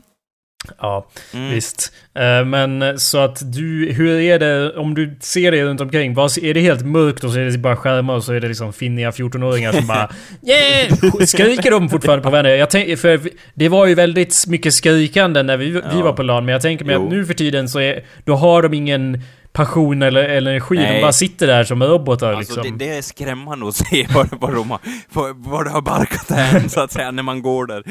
Ja, 0.78 1.06
Mm. 1.34 1.50
visst. 1.54 1.92
Eh, 2.18 2.44
Men 2.44 2.98
så 2.98 3.18
att 3.18 3.52
du, 3.52 3.92
hur 3.92 4.20
är 4.20 4.38
det 4.38 4.72
om 4.76 4.94
du 4.94 5.16
ser 5.20 5.52
det 5.52 5.64
runt 5.64 5.80
omkring? 5.80 6.14
Vad, 6.14 6.38
är 6.42 6.54
det 6.54 6.60
helt 6.60 6.86
mörkt 6.86 7.24
och 7.24 7.30
så 7.30 7.38
är 7.38 7.44
det 7.44 7.58
bara 7.58 7.76
skärmar 7.76 8.14
och 8.14 8.24
så 8.24 8.32
är 8.32 8.40
det 8.40 8.48
liksom 8.48 8.72
finniga 8.72 9.10
14-åringar 9.10 9.72
som 9.72 9.86
bara 9.86 10.10
yeah! 10.46 11.26
Skriker 11.26 11.70
de 11.70 11.88
fortfarande 11.88 12.22
på 12.22 12.30
varandra? 12.30 12.56
Jag 12.56 12.70
tänk, 12.70 12.98
för 12.98 13.20
det 13.54 13.68
var 13.68 13.86
ju 13.86 13.94
väldigt 13.94 14.44
mycket 14.48 14.74
skrikande 14.74 15.42
när 15.42 15.56
vi, 15.56 15.70
vi 15.70 15.80
Ja. 15.92 16.02
var 16.02 16.12
på 16.12 16.22
LAN, 16.22 16.44
men 16.44 16.52
jag 16.52 16.62
tänker 16.62 16.84
mig 16.84 16.94
Jo. 16.94 17.04
att 17.04 17.10
nu 17.10 17.24
för 17.26 17.34
tiden 17.34 17.68
så 17.68 17.80
är, 17.80 18.04
då 18.24 18.34
har 18.34 18.62
de 18.62 18.74
ingen 18.74 19.20
passion 19.54 20.02
eller, 20.02 20.22
eller 20.24 20.50
energi. 20.50 20.74
Nej. 20.74 20.94
De 20.94 21.00
bara 21.00 21.12
sitter 21.12 21.46
där 21.46 21.64
som 21.64 21.82
robotar 21.82 22.32
Alltså 22.32 22.54
liksom. 22.60 22.78
det, 22.78 22.84
det 22.84 22.96
är 22.96 23.02
skrämmande 23.02 23.68
att 23.68 23.76
se 23.76 24.06
var, 24.14 24.28
var, 24.40 24.52
de 24.54 24.70
har, 24.70 24.80
var, 25.12 25.32
var 25.50 25.64
det 25.64 25.70
har 25.70 25.82
barkat 25.82 26.30
hän, 26.30 26.68
så 26.70 26.80
att 26.80 26.92
säga, 26.92 27.10
när 27.10 27.22
man 27.22 27.42
går 27.42 27.66
där. 27.66 27.82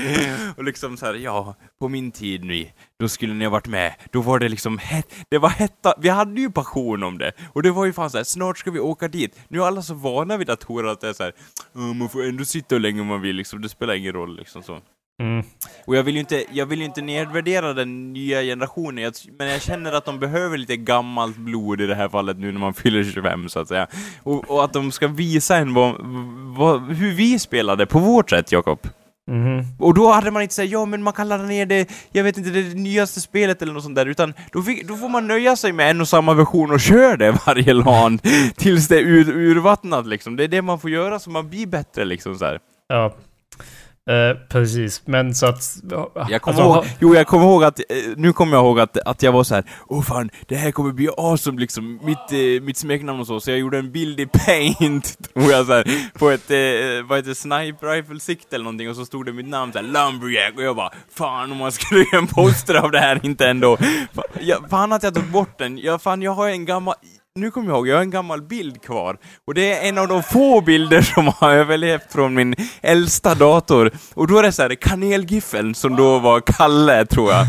Och 0.57 0.63
liksom 0.63 0.97
så 0.97 1.05
här, 1.05 1.13
ja, 1.13 1.55
på 1.79 1.89
min 1.89 2.11
tid 2.11 2.43
nu, 2.45 2.65
då 2.99 3.07
skulle 3.07 3.33
ni 3.33 3.45
ha 3.45 3.51
varit 3.51 3.67
med. 3.67 3.93
Då 4.11 4.21
var 4.21 4.39
det 4.39 4.49
liksom 4.49 4.77
hett, 4.77 5.13
det 5.29 5.37
var 5.37 5.49
hetta, 5.49 5.93
vi 5.97 6.09
hade 6.09 6.41
ju 6.41 6.51
passion 6.51 7.03
om 7.03 7.17
det. 7.17 7.31
Och 7.53 7.63
det 7.63 7.71
var 7.71 7.85
ju 7.85 7.93
fan 7.93 8.09
så 8.09 8.17
här, 8.17 8.23
snart 8.23 8.57
ska 8.57 8.71
vi 8.71 8.79
åka 8.79 9.07
dit. 9.07 9.39
Nu 9.47 9.59
är 9.61 9.65
alla 9.65 9.81
så 9.81 9.93
vana 9.93 10.37
vid 10.37 10.47
datorer 10.47 10.91
att 10.91 11.01
det 11.01 11.09
är 11.09 11.13
så 11.13 11.23
här, 11.23 11.33
"Ja, 11.73 11.79
man 11.81 12.09
får 12.09 12.23
ändå 12.23 12.45
sitta 12.45 12.75
hur 12.75 12.79
länge 12.79 13.03
man 13.03 13.21
vill 13.21 13.35
liksom, 13.35 13.61
det 13.61 13.69
spelar 13.69 13.93
ingen 13.93 14.13
roll 14.13 14.35
liksom 14.37 14.63
så. 14.63 14.79
Mm. 15.21 15.45
Och 15.85 15.95
jag 15.95 16.03
vill 16.03 16.13
ju 16.13 16.19
inte, 16.19 16.45
jag 16.51 16.65
vill 16.65 16.81
inte 16.81 17.01
nedvärdera 17.01 17.73
den 17.73 18.13
nya 18.13 18.41
generationen, 18.41 19.03
jag, 19.03 19.13
men 19.37 19.47
jag 19.47 19.61
känner 19.61 19.91
att 19.91 20.05
de 20.05 20.19
behöver 20.19 20.57
lite 20.57 20.77
gammalt 20.77 21.37
blod 21.37 21.81
i 21.81 21.85
det 21.85 21.95
här 21.95 22.09
fallet 22.09 22.37
nu 22.37 22.51
när 22.51 22.59
man 22.59 22.73
fyller 22.83 23.03
25 23.03 23.49
så 23.49 23.59
att 23.59 23.67
säga. 23.67 23.87
Och, 24.23 24.49
och 24.49 24.63
att 24.63 24.73
de 24.73 24.91
ska 24.91 25.07
visa 25.07 25.57
en 25.57 25.73
vad, 25.73 25.95
vad, 26.57 26.93
hur 26.93 27.13
vi 27.13 27.39
spelade 27.39 27.85
på 27.85 27.99
vårt 27.99 28.29
sätt, 28.29 28.51
Jakob. 28.51 28.79
Mhm. 29.27 29.65
Och 29.79 29.93
då 29.93 30.11
hade 30.11 30.31
man 30.31 30.41
inte 30.41 30.55
sagt 30.55 30.69
ja 30.69 30.85
men 30.85 31.03
man 31.03 31.13
kan 31.13 31.29
ladda 31.29 31.43
ner 31.43 31.65
det, 31.65 31.91
jag 32.11 32.23
vet 32.23 32.37
inte, 32.37 32.49
det 32.49 32.73
nyaste 32.73 33.21
spelet 33.21 33.61
eller 33.61 33.73
något 33.73 33.83
sånt 33.83 33.95
där, 33.95 34.05
utan 34.05 34.33
då, 34.51 34.61
fick, 34.61 34.87
då 34.87 34.97
får 34.97 35.09
man 35.09 35.27
nöja 35.27 35.55
sig 35.55 35.71
med 35.71 35.89
en 35.89 36.01
och 36.01 36.07
samma 36.07 36.33
version 36.33 36.71
och 36.71 36.79
köra 36.79 37.17
det 37.17 37.37
varje 37.45 37.73
LAN 37.73 38.19
tills 38.55 38.87
det 38.87 38.97
är 38.97 39.03
ur, 39.03 39.29
urvattnat 39.29 40.05
liksom. 40.07 40.35
Det 40.35 40.43
är 40.43 40.47
det 40.47 40.61
man 40.61 40.79
får 40.79 40.89
göra 40.89 41.19
så 41.19 41.29
man 41.29 41.49
blir 41.49 41.67
bättre 41.67 42.05
liksom 42.05 42.35
så 42.35 42.45
här. 42.45 42.59
Ja. 42.87 43.13
Eh, 44.09 44.37
precis, 44.49 45.01
men 45.05 45.35
så 45.35 45.45
att... 45.45 45.63
Jag 46.29 46.41
kommer 46.41 46.61
alltså, 46.61 46.61
ihåg, 46.61 46.85
jo 46.99 47.15
jag 47.15 47.27
kommer 47.27 47.45
ihåg 47.45 47.63
att, 47.63 47.79
eh, 47.79 47.85
nu 48.15 48.33
kommer 48.33 48.57
jag 48.57 48.65
ihåg 48.65 48.79
att, 48.79 48.97
att 48.97 49.23
jag 49.23 49.31
var 49.31 49.43
så 49.43 49.55
här, 49.55 49.63
åh 49.87 50.01
fan, 50.01 50.29
det 50.47 50.55
här 50.55 50.71
kommer 50.71 50.91
bli 50.91 51.09
awesome 51.17 51.59
liksom, 51.59 51.99
mitt, 52.03 52.31
eh, 52.31 52.63
mitt 52.63 52.77
smeknamn 52.77 53.19
och 53.19 53.27
så, 53.27 53.39
så 53.39 53.51
jag 53.51 53.59
gjorde 53.59 53.77
en 53.77 53.91
bild 53.91 54.19
i 54.19 54.25
paint, 54.25 55.17
tror 55.33 55.51
jag 55.51 55.65
så 55.65 55.73
här, 55.73 56.11
på 56.19 56.29
ett, 56.29 56.51
eh, 56.51 57.07
vad 57.07 57.17
heter 57.17 57.29
det, 57.29 57.35
sniper 57.35 57.87
rifle 57.87 58.19
sikte 58.19 58.55
eller 58.55 58.63
någonting, 58.63 58.89
och 58.89 58.95
så 58.95 59.05
stod 59.05 59.25
det 59.25 59.33
mitt 59.33 59.47
namn 59.47 59.73
såhär, 59.73 59.85
Lumberjack, 59.85 60.55
och 60.55 60.63
jag 60.63 60.75
bara, 60.75 60.91
fan 61.13 61.51
om 61.51 61.57
man 61.57 61.71
skulle 61.71 61.99
göra 61.99 62.17
en 62.17 62.27
poster 62.27 62.75
av 62.75 62.91
det 62.91 62.99
här 62.99 63.19
inte 63.23 63.47
ändå. 63.47 63.77
Fan, 63.77 64.23
jag, 64.41 64.69
fan 64.69 64.93
att 64.93 65.03
jag 65.03 65.15
tog 65.15 65.31
bort 65.31 65.57
den, 65.57 65.77
jag, 65.77 66.01
fan 66.01 66.21
jag 66.21 66.31
har 66.31 66.49
en 66.49 66.65
gammal, 66.65 66.95
nu 67.39 67.51
kommer 67.51 67.67
jag 67.67 67.75
ihåg, 67.75 67.87
jag 67.87 67.95
har 67.95 68.01
en 68.01 68.09
gammal 68.09 68.41
bild 68.41 68.81
kvar. 68.81 69.17
Och 69.47 69.53
det 69.53 69.73
är 69.73 69.89
en 69.89 69.97
av 69.97 70.07
de 70.07 70.23
få 70.23 70.61
bilder 70.61 71.01
som 71.01 71.27
har 71.27 71.51
överlevt 71.51 72.11
från 72.11 72.33
min 72.33 72.55
äldsta 72.81 73.35
dator. 73.35 73.91
Och 74.13 74.27
då 74.27 74.37
är 74.37 74.43
det 74.43 74.51
så 74.51 74.61
här, 74.61 74.75
kanelgiffeln 74.75 75.75
som 75.75 75.95
då 75.95 76.19
var 76.19 76.41
Kalle, 76.41 77.05
tror 77.05 77.31
jag. 77.31 77.47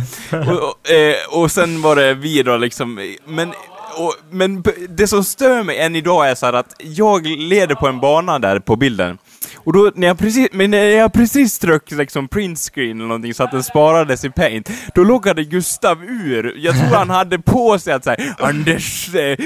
Och, 0.49 0.68
och, 0.68 0.91
eh, 0.91 1.43
och 1.43 1.51
sen 1.51 1.82
var 1.82 1.97
det 1.97 2.14
vi 2.14 2.43
då 2.43 2.57
liksom, 2.57 3.16
men 3.26 3.53
och, 3.99 4.14
men 4.30 4.64
det 4.89 5.07
som 5.07 5.24
stör 5.24 5.62
mig 5.62 5.78
än 5.78 5.97
idag 5.97 6.30
är 6.30 6.35
så 6.35 6.47
här 6.47 6.53
att 6.53 6.74
jag 6.78 7.26
leder 7.26 7.74
på 7.74 7.89
en 7.89 8.01
bana 8.01 8.39
där 8.39 8.59
på 8.59 8.76
bilden. 8.76 9.18
Och 9.57 9.72
då, 9.72 9.92
när 9.95 10.07
jag 10.07 10.18
precis, 10.18 10.49
men 10.53 10.70
när 10.70 10.84
jag 10.84 11.12
precis 11.12 11.53
strök 11.53 11.90
liksom 11.90 12.28
print 12.28 12.59
screen 12.59 12.97
eller 12.97 13.09
någonting 13.09 13.34
så 13.34 13.42
att 13.42 13.51
den 13.51 13.62
sparades 13.62 14.24
i 14.24 14.30
paint, 14.30 14.70
då 14.95 15.05
loggade 15.05 15.45
Gustav 15.45 16.05
ur. 16.05 16.55
Jag 16.57 16.78
tror 16.78 16.97
han 16.97 17.11
hade 17.11 17.38
på 17.38 17.78
sig 17.78 17.92
att 17.92 18.05
säga 18.05 18.34
Anders 18.38 19.14
eh, 19.14 19.36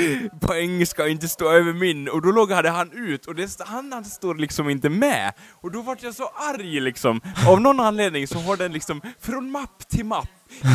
poäng 0.40 0.86
ska 0.86 1.08
inte 1.08 1.28
stå 1.28 1.50
över 1.50 1.72
min, 1.72 2.08
och 2.08 2.22
då 2.22 2.30
loggade 2.30 2.70
han 2.70 2.92
ut, 2.92 3.26
och 3.26 3.34
det, 3.34 3.50
han 3.66 3.92
han 3.92 4.04
står 4.04 4.34
liksom 4.34 4.70
inte 4.70 4.88
med. 4.88 5.32
Och 5.62 5.70
då 5.70 5.82
vart 5.82 6.02
jag 6.02 6.14
så 6.14 6.30
arg 6.54 6.80
liksom. 6.80 7.20
Av 7.48 7.60
någon 7.60 7.80
anledning 7.80 8.26
så 8.26 8.38
har 8.38 8.56
den 8.56 8.72
liksom, 8.72 9.00
från 9.20 9.50
mapp 9.50 9.88
till 9.88 10.04
mapp, 10.04 10.28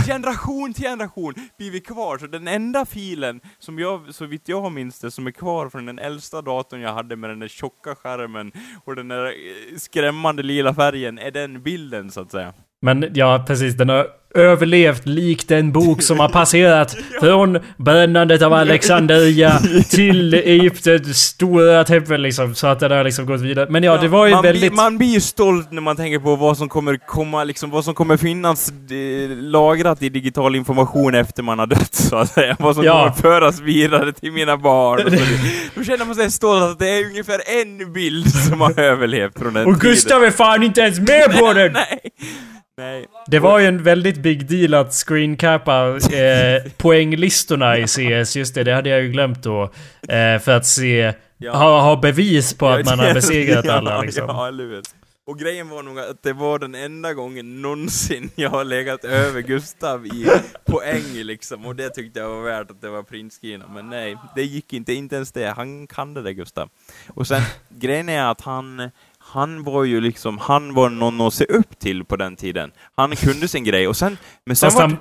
generation 0.07 0.73
till 0.73 0.83
generation 0.83 1.33
blivit 1.57 1.87
kvar, 1.87 2.17
så 2.17 2.27
den 2.27 2.47
enda 2.47 2.85
filen 2.85 3.41
som 3.59 3.79
jag, 3.79 4.15
så 4.15 4.25
vitt 4.25 4.49
jag 4.49 4.71
minns 4.71 4.99
det, 4.99 5.11
som 5.11 5.27
är 5.27 5.31
kvar 5.31 5.69
från 5.69 5.85
den 5.85 5.99
äldsta 5.99 6.41
datorn 6.41 6.81
jag 6.81 6.93
hade 6.93 7.15
med 7.15 7.29
den 7.29 7.39
där 7.39 7.47
tjocka 7.47 7.95
skärmen 7.95 8.51
och 8.85 8.95
den 8.95 9.07
där 9.07 9.25
eh, 9.25 9.77
skrämmande 9.77 10.43
lila 10.43 10.73
färgen, 10.73 11.17
är 11.17 11.31
den 11.31 11.63
bilden 11.63 12.11
så 12.11 12.21
att 12.21 12.31
säga. 12.31 12.53
Men 12.81 13.11
ja, 13.13 13.43
precis. 13.47 13.77
Den 13.77 13.89
har 13.89 14.07
överlevt 14.33 15.05
likt 15.05 15.51
en 15.51 15.71
bok 15.71 16.01
som 16.01 16.19
har 16.19 16.29
passerat 16.29 16.95
från 17.19 17.59
brännandet 17.77 18.41
av 18.41 18.53
Alexandria 18.53 19.59
till 19.89 20.33
Egyptens 20.33 21.17
stora 21.17 21.83
tempel 21.83 22.21
liksom. 22.21 22.55
Så 22.55 22.67
att 22.67 22.79
den 22.79 22.91
har 22.91 23.03
liksom 23.03 23.25
gått 23.25 23.41
vidare. 23.41 23.67
Men 23.69 23.83
ja, 23.83 23.97
det 23.97 24.07
var 24.07 24.25
ju 24.25 24.33
man, 24.33 24.43
väldigt... 24.43 24.61
blir, 24.61 24.71
man 24.71 24.97
blir 24.97 25.07
ju 25.07 25.19
stolt 25.21 25.71
när 25.71 25.81
man 25.81 25.95
tänker 25.95 26.19
på 26.19 26.35
vad 26.35 26.57
som 26.57 26.69
kommer 26.69 26.97
komma, 26.97 27.43
liksom, 27.43 27.69
vad 27.69 27.85
som 27.85 27.93
kommer 27.93 28.17
finnas 28.17 28.69
eh, 28.69 29.29
lagrat 29.37 30.03
i 30.03 30.09
digital 30.09 30.55
information 30.55 31.15
efter 31.15 31.43
man 31.43 31.59
har 31.59 31.67
dött, 31.67 31.95
så 31.95 32.15
att 32.15 32.29
säga. 32.29 32.55
Vad 32.59 32.75
som 32.75 32.83
Ja. 32.83 32.99
kommer 32.99 33.21
föras 33.21 33.59
vidare 33.59 34.13
till 34.13 34.31
mina 34.31 34.57
barn. 34.57 35.17
Då 35.75 35.83
känner 35.83 36.05
man 36.05 36.15
sig 36.15 36.31
stolt 36.31 36.63
att 36.63 36.79
det 36.79 36.89
är 36.89 37.05
ungefär 37.05 37.39
en 37.61 37.93
bild 37.93 38.31
som 38.33 38.61
har 38.61 38.79
överlevt 38.79 39.39
från 39.39 39.53
den 39.53 39.65
Och 39.67 39.79
Gustav 39.79 40.23
är 40.23 40.31
fan 40.31 40.63
inte 40.63 40.81
ens 40.81 40.99
med 40.99 41.37
på 41.39 41.53
den! 41.53 41.73
Nej. 41.73 41.99
Nej. 42.77 43.05
Det 43.27 43.39
var 43.39 43.59
ju 43.59 43.65
en 43.67 43.83
väldigt 43.83 44.22
big 44.23 44.47
deal 44.47 44.73
att 44.73 44.93
screencappa 44.93 45.87
eh, 45.97 46.71
poänglistorna 46.77 47.77
i 47.77 47.87
CS, 47.87 48.35
just 48.35 48.55
det, 48.55 48.63
det 48.63 48.73
hade 48.73 48.89
jag 48.89 49.01
ju 49.01 49.09
glömt 49.09 49.43
då. 49.43 49.63
Eh, 50.09 50.39
för 50.39 50.49
att 50.49 50.65
se, 50.65 51.13
Ja. 51.37 51.53
ha, 51.55 51.81
ha 51.81 51.95
bevis 51.95 52.53
på 52.53 52.67
att 52.67 52.79
Ja, 52.79 52.95
man 52.95 52.99
har 53.05 53.13
besegrat 53.13 53.67
alla 53.67 53.91
ja, 53.91 54.01
liksom. 54.01 54.25
Ja? 54.27 54.51
Och 55.25 55.39
grejen 55.39 55.69
var 55.69 55.83
nog 55.83 55.99
att 55.99 56.23
det 56.23 56.33
var 56.33 56.59
den 56.59 56.75
enda 56.75 57.13
gången 57.13 57.61
någonsin 57.61 58.31
jag 58.35 58.49
har 58.49 58.63
legat 58.63 59.03
över 59.03 59.41
Gustav 59.41 60.05
i 60.05 60.27
poäng 60.65 61.13
liksom, 61.13 61.65
och 61.65 61.75
det 61.75 61.89
tyckte 61.89 62.19
jag 62.19 62.29
var 62.29 62.41
värt 62.43 62.71
att 62.71 62.81
det 62.81 62.89
var 62.89 63.03
printscreena, 63.03 63.65
men 63.67 63.89
nej, 63.89 64.17
det 64.35 64.43
gick 64.43 64.73
inte, 64.73 64.93
inte 64.93 65.15
ens 65.15 65.31
det, 65.31 65.45
han 65.45 65.87
kan 65.87 66.13
det 66.13 66.21
där 66.21 66.31
Gustav. 66.31 66.69
Och 67.07 67.27
sen, 67.27 67.41
grejen 67.69 68.09
är 68.09 68.31
att 68.31 68.41
han, 68.41 68.89
han 69.33 69.63
var 69.63 69.83
ju 69.83 70.01
liksom, 70.01 70.37
han 70.37 70.73
var 70.73 70.89
någon 70.89 71.21
att 71.21 71.33
se 71.33 71.45
upp 71.45 71.79
till 71.79 72.05
på 72.05 72.15
den 72.15 72.35
tiden. 72.35 72.71
Han 72.95 73.15
kunde 73.15 73.47
sin 73.47 73.63
grej, 73.63 73.87
och 73.87 73.97
sen, 73.97 74.17
men 74.45 74.55
sen 74.55 74.71
var 74.73 74.81
han... 74.81 74.97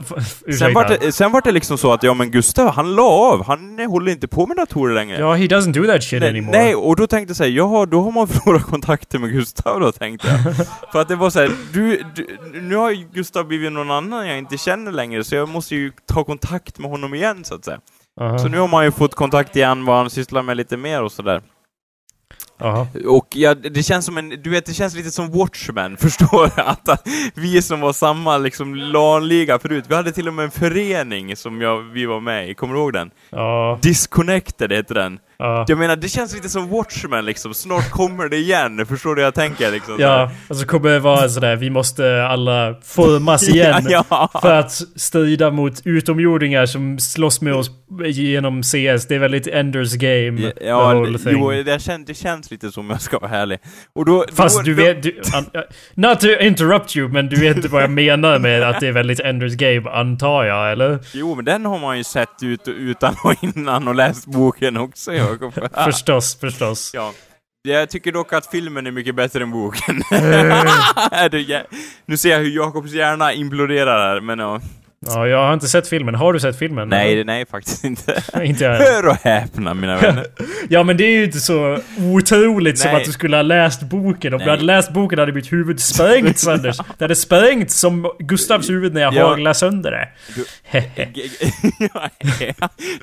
Sen 0.58 0.74
var, 0.74 0.88
det, 1.00 1.12
sen 1.12 1.32
var 1.32 1.40
det 1.40 1.52
liksom 1.52 1.78
så 1.78 1.92
att, 1.92 2.02
ja 2.02 2.14
men 2.14 2.30
Gustav, 2.30 2.68
han 2.68 2.94
la 2.94 3.02
av, 3.02 3.46
han 3.46 3.78
håller 3.78 4.12
inte 4.12 4.28
på 4.28 4.46
med 4.46 4.56
datorer 4.56 4.94
längre. 4.94 5.18
Ja, 5.18 5.34
he 5.34 5.44
doesn't 5.44 5.72
do 5.72 5.86
that 5.86 6.04
shit 6.04 6.20
Nej, 6.20 6.30
anymore. 6.30 6.58
nej, 6.58 6.74
och 6.74 6.96
då 6.96 7.06
tänkte 7.06 7.30
jag 7.30 7.36
säga, 7.36 7.48
jaha, 7.48 7.86
då 7.86 8.02
har 8.02 8.12
man 8.12 8.28
förlorat 8.28 8.62
kontakten 8.62 9.20
med 9.20 9.32
Gustav 9.32 9.80
då, 9.80 9.92
tänkte 9.92 10.28
jag. 10.28 10.56
För 10.92 11.00
att 11.00 11.08
det 11.08 11.16
var 11.16 11.30
så 11.30 11.40
här, 11.40 11.50
du, 11.72 12.02
du, 12.14 12.38
nu 12.60 12.76
har 12.76 13.14
Gustav 13.14 13.46
blivit 13.46 13.72
någon 13.72 13.90
annan 13.90 14.28
jag 14.28 14.38
inte 14.38 14.58
känner 14.58 14.92
längre, 14.92 15.24
så 15.24 15.34
jag 15.34 15.48
måste 15.48 15.74
ju 15.74 15.92
ta 16.06 16.24
kontakt 16.24 16.78
med 16.78 16.90
honom 16.90 17.14
igen, 17.14 17.44
så 17.44 17.54
att 17.54 17.64
säga. 17.64 17.80
Aha. 18.20 18.38
Så 18.38 18.48
nu 18.48 18.58
har 18.58 18.68
man 18.68 18.84
ju 18.84 18.90
fått 18.90 19.14
kontakt 19.14 19.56
igen, 19.56 19.84
vad 19.84 19.96
han 19.96 20.10
sysslar 20.10 20.42
med 20.42 20.56
lite 20.56 20.76
mer 20.76 21.02
och 21.02 21.12
sådär. 21.12 21.42
Aha. 22.62 22.86
Och 23.06 23.26
ja, 23.30 23.54
det 23.54 23.82
känns 23.82 24.06
som 24.06 24.18
en, 24.18 24.28
du 24.28 24.50
vet, 24.50 24.66
det 24.66 24.74
känns 24.74 24.94
lite 24.94 25.10
som 25.10 25.30
Watchmen, 25.30 25.96
förstår 26.00 26.50
du? 26.56 26.62
Att, 26.62 26.88
att 26.88 27.08
vi 27.34 27.62
som 27.62 27.80
var 27.80 27.92
samma 27.92 28.38
liksom 28.38 28.74
LAN-liga 28.74 29.58
förut, 29.58 29.84
vi 29.88 29.94
hade 29.94 30.12
till 30.12 30.28
och 30.28 30.34
med 30.34 30.44
en 30.44 30.50
förening 30.50 31.36
som 31.36 31.60
jag, 31.60 31.82
vi 31.82 32.06
var 32.06 32.20
med 32.20 32.50
i, 32.50 32.54
kommer 32.54 32.74
du 32.74 32.80
ihåg 32.80 32.92
den? 32.92 33.10
Ja. 33.30 33.78
Disconnected 33.82 34.72
heter 34.72 34.94
den. 34.94 35.18
Ja. 35.42 35.64
Jag 35.68 35.78
menar, 35.78 35.96
det 35.96 36.08
känns 36.08 36.34
lite 36.34 36.48
som 36.48 36.68
Watchmen 36.68 37.24
liksom, 37.24 37.54
snart 37.54 37.90
kommer 37.90 38.28
det 38.28 38.36
igen, 38.36 38.86
förstår 38.86 39.14
du 39.14 39.20
vad 39.22 39.26
jag 39.26 39.34
tänker 39.34 39.70
liksom? 39.70 39.96
Ja, 39.98 40.30
och 40.48 40.56
så 40.56 40.66
kommer 40.66 40.90
det 40.90 40.98
vara 40.98 41.28
sådär, 41.28 41.56
vi 41.56 41.70
måste 41.70 42.24
alla 42.26 42.74
formas 42.84 43.48
igen. 43.48 43.86
ja, 43.88 44.04
ja. 44.10 44.40
För 44.42 44.54
att 44.54 44.72
strida 44.96 45.50
mot 45.50 45.82
utomjordingar 45.84 46.66
som 46.66 46.98
slåss 46.98 47.40
med 47.40 47.54
oss 47.54 47.70
genom 48.06 48.62
CS. 48.62 48.72
Det 49.08 49.14
är 49.14 49.18
väldigt 49.18 49.46
Enders 49.46 49.94
game. 49.94 50.52
Ja, 50.60 51.04
thing. 51.04 51.18
jo, 51.26 51.50
det, 51.50 51.82
känns, 51.82 52.06
det 52.06 52.14
känns 52.14 52.50
lite 52.50 52.72
som 52.72 52.90
jag 52.90 53.00
ska 53.00 53.18
vara 53.18 53.30
härlig. 53.30 53.58
Och 53.94 54.04
då, 54.04 54.24
Fast 54.32 54.56
då, 54.56 54.62
du 54.62 54.74
då, 54.74 54.82
vet... 54.82 55.02
Du, 55.02 55.20
an, 55.34 55.46
not 55.94 56.20
to 56.20 56.28
interrupt 56.40 56.96
you, 56.96 57.08
men 57.08 57.28
du 57.28 57.36
vet 57.36 57.56
inte 57.56 57.68
vad 57.68 57.82
jag 57.82 57.90
menar 57.90 58.38
med 58.38 58.62
att 58.62 58.80
det 58.80 58.88
är 58.88 58.92
väldigt 58.92 59.20
Enders 59.20 59.54
game, 59.54 59.90
antar 59.90 60.44
jag, 60.44 60.72
eller? 60.72 60.98
Jo, 61.12 61.34
men 61.34 61.44
den 61.44 61.64
har 61.64 61.78
man 61.78 61.98
ju 61.98 62.04
sett 62.04 62.42
ut, 62.42 62.68
utan 62.68 63.14
och 63.24 63.34
innan 63.40 63.88
och 63.88 63.94
läst 63.94 64.26
boken 64.26 64.76
också, 64.76 65.12
Jakob. 65.40 65.54
Förstås, 65.84 66.36
förstås. 66.40 66.90
Ja. 66.94 67.12
Jag 67.68 67.90
tycker 67.90 68.12
dock 68.12 68.32
att 68.32 68.46
filmen 68.46 68.86
är 68.86 68.90
mycket 68.90 69.14
bättre 69.14 69.42
än 69.42 69.50
boken. 69.50 70.02
Eh. 70.12 70.64
Nu 72.06 72.16
ser 72.16 72.30
jag 72.30 72.38
hur 72.38 72.50
Jakobs 72.56 72.92
hjärna 72.92 73.32
imploderar 73.32 74.14
här, 74.14 74.20
men 74.20 74.38
ja. 74.38 74.60
Ja, 75.06 75.26
jag 75.28 75.38
har 75.46 75.54
inte 75.54 75.68
sett 75.68 75.88
filmen. 75.88 76.14
Har 76.14 76.32
du 76.32 76.40
sett 76.40 76.58
filmen? 76.58 76.88
Nej, 76.88 77.24
nej 77.24 77.46
faktiskt 77.46 77.84
inte. 77.84 78.22
Inte 78.42 78.64
jag. 78.64 78.76
Hör 78.76 79.08
och 79.08 79.16
häpna, 79.16 79.74
mina 79.74 79.96
vänner. 79.96 80.26
Ja 80.68 80.82
men 80.82 80.96
det 80.96 81.04
är 81.04 81.10
ju 81.10 81.24
inte 81.24 81.40
så 81.40 81.78
otroligt 82.14 82.78
som 82.78 82.94
att 82.94 83.04
du 83.04 83.12
skulle 83.12 83.36
ha 83.36 83.42
läst 83.42 83.82
boken. 83.82 84.34
Om 84.34 84.38
Nej. 84.38 84.44
du 84.44 84.50
hade 84.50 84.62
läst 84.62 84.92
boken 84.92 85.18
hade 85.18 85.32
mitt 85.32 85.52
huvud 85.52 85.80
sprängts 85.80 86.46
Anders. 86.46 86.76
Det 86.98 87.04
hade 87.04 87.16
sprängts 87.16 87.74
som 87.80 88.12
Gustavs 88.18 88.70
huvud 88.70 88.94
när 88.94 89.00
jag 89.00 89.14
Ja. 89.14 89.28
haglade 89.28 89.54
sönder 89.54 89.90
det. 89.90 90.08
Du- 90.34 90.44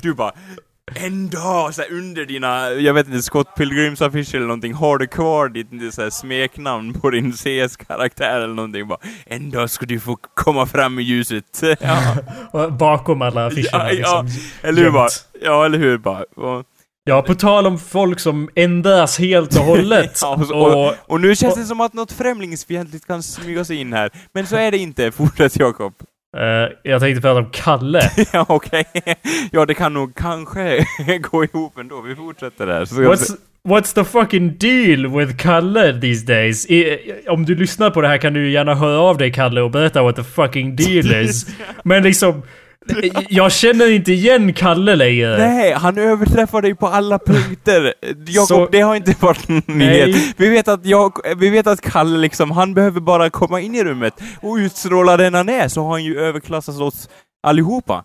Du 0.01 0.13
bara, 0.13 0.33
en 0.95 1.29
dag 1.29 1.73
så 1.75 1.81
här, 1.81 1.91
under 1.93 2.25
dina, 2.25 2.71
jag 2.71 2.93
vet 2.93 3.07
inte, 3.07 3.21
Scott 3.21 3.55
Pilgrims 3.55 4.01
affisch 4.01 4.35
eller 4.35 4.45
någonting, 4.45 4.73
har 4.73 4.97
du 4.97 5.07
kvar 5.07 5.49
ditt 5.49 5.93
så 5.93 6.01
här, 6.01 6.09
smeknamn 6.09 6.93
på 6.93 7.09
din 7.09 7.33
CS-karaktär 7.33 8.39
eller 8.41 8.53
någonting 8.53 8.87
bara, 8.87 8.99
en 9.25 9.49
dag 9.51 9.69
ska 9.69 9.85
du 9.85 9.99
få 9.99 10.17
komma 10.33 10.65
fram 10.65 10.99
i 10.99 11.01
ljuset. 11.01 11.61
ja. 11.79 12.15
Bakom 12.79 13.21
alla 13.21 13.45
affischerna 13.45 13.67
Ja, 13.71 13.83
ja, 13.93 14.21
liksom. 14.21 14.27
eller 14.61 14.83
hur 14.83 14.91
bara? 14.91 15.09
Ja, 15.41 15.65
eller 15.65 15.77
hur 15.77 15.97
bara? 15.97 16.23
Och, 16.35 16.65
Ja, 17.03 17.21
på 17.21 17.35
tal 17.35 17.67
om 17.67 17.79
folk 17.79 18.19
som 18.19 18.49
ändras 18.55 19.19
helt 19.19 19.55
och 19.55 19.63
hållet. 19.65 20.19
Ja, 20.21 20.43
och, 20.53 20.87
och, 20.87 20.93
och 21.07 21.21
nu 21.21 21.35
känns 21.35 21.55
det 21.55 21.63
som 21.63 21.81
att 21.81 21.93
något 21.93 22.11
främlingsfientligt 22.11 23.07
kan 23.07 23.23
smyga 23.23 23.65
sig 23.65 23.77
in 23.77 23.93
här. 23.93 24.11
Men 24.33 24.47
så 24.47 24.55
är 24.55 24.71
det 24.71 24.77
inte. 24.77 25.11
Fortsätt 25.11 25.59
Jakob. 25.59 25.93
Eh, 26.37 26.75
jag 26.83 27.01
tänkte 27.01 27.21
prata 27.21 27.39
om 27.39 27.49
Kalle. 27.51 28.01
ja, 28.33 28.45
okej. 28.49 28.85
Ja, 29.51 29.65
det 29.65 29.73
kan 29.73 29.93
nog 29.93 30.15
kanske 30.15 30.85
gå 31.31 31.43
ihop 31.43 31.77
ändå. 31.77 32.01
Vi 32.01 32.15
fortsätter 32.15 32.65
där. 32.65 32.85
What's, 32.85 33.35
what's 33.67 33.95
the 33.95 34.03
fucking 34.03 34.57
deal 34.57 35.17
with 35.17 35.37
Kalle 35.37 36.01
these 36.01 36.25
days? 36.25 36.65
I, 36.65 36.97
om 37.27 37.45
du 37.45 37.55
lyssnar 37.55 37.89
på 37.89 38.01
det 38.01 38.07
här 38.07 38.17
kan 38.17 38.33
du 38.33 38.51
gärna 38.51 38.75
höra 38.75 38.99
av 38.99 39.17
dig 39.17 39.31
Kalle 39.31 39.61
och 39.61 39.71
berätta 39.71 40.03
what 40.03 40.15
the 40.15 40.23
fucking 40.23 40.75
deal 40.75 41.23
is. 41.23 41.45
Men 41.83 42.03
liksom, 42.03 42.43
jag 43.29 43.51
känner 43.51 43.91
inte 43.91 44.11
igen 44.11 44.53
Kalle 44.53 44.95
längre. 44.95 45.37
Nej, 45.37 45.73
han 45.73 45.97
överträffar 45.97 46.61
dig 46.61 46.75
på 46.75 46.87
alla 46.87 47.19
punkter. 47.19 47.93
Jakob, 48.27 48.47
Så- 48.47 48.67
det 48.71 48.81
har 48.81 48.95
inte 48.95 49.15
varit 49.19 49.47
någon 49.47 49.61
nyhet. 49.67 50.33
Vi 50.37 50.49
vet 50.49 50.67
att 50.67 50.85
jag, 50.85 51.13
vi 51.37 51.49
vet 51.49 51.67
att 51.67 51.81
Kalle 51.81 52.17
liksom, 52.17 52.51
han 52.51 52.73
behöver 52.73 52.99
bara 53.01 53.29
komma 53.29 53.61
in 53.61 53.75
i 53.75 53.83
rummet 53.83 54.13
och 54.41 54.55
utstråla 54.55 55.17
den 55.17 55.33
han 55.33 55.49
är, 55.49 55.67
så 55.67 55.83
har 55.83 55.91
han 55.91 56.03
ju 56.03 56.19
överklassat 56.19 56.81
oss 56.81 57.09
allihopa. 57.47 58.03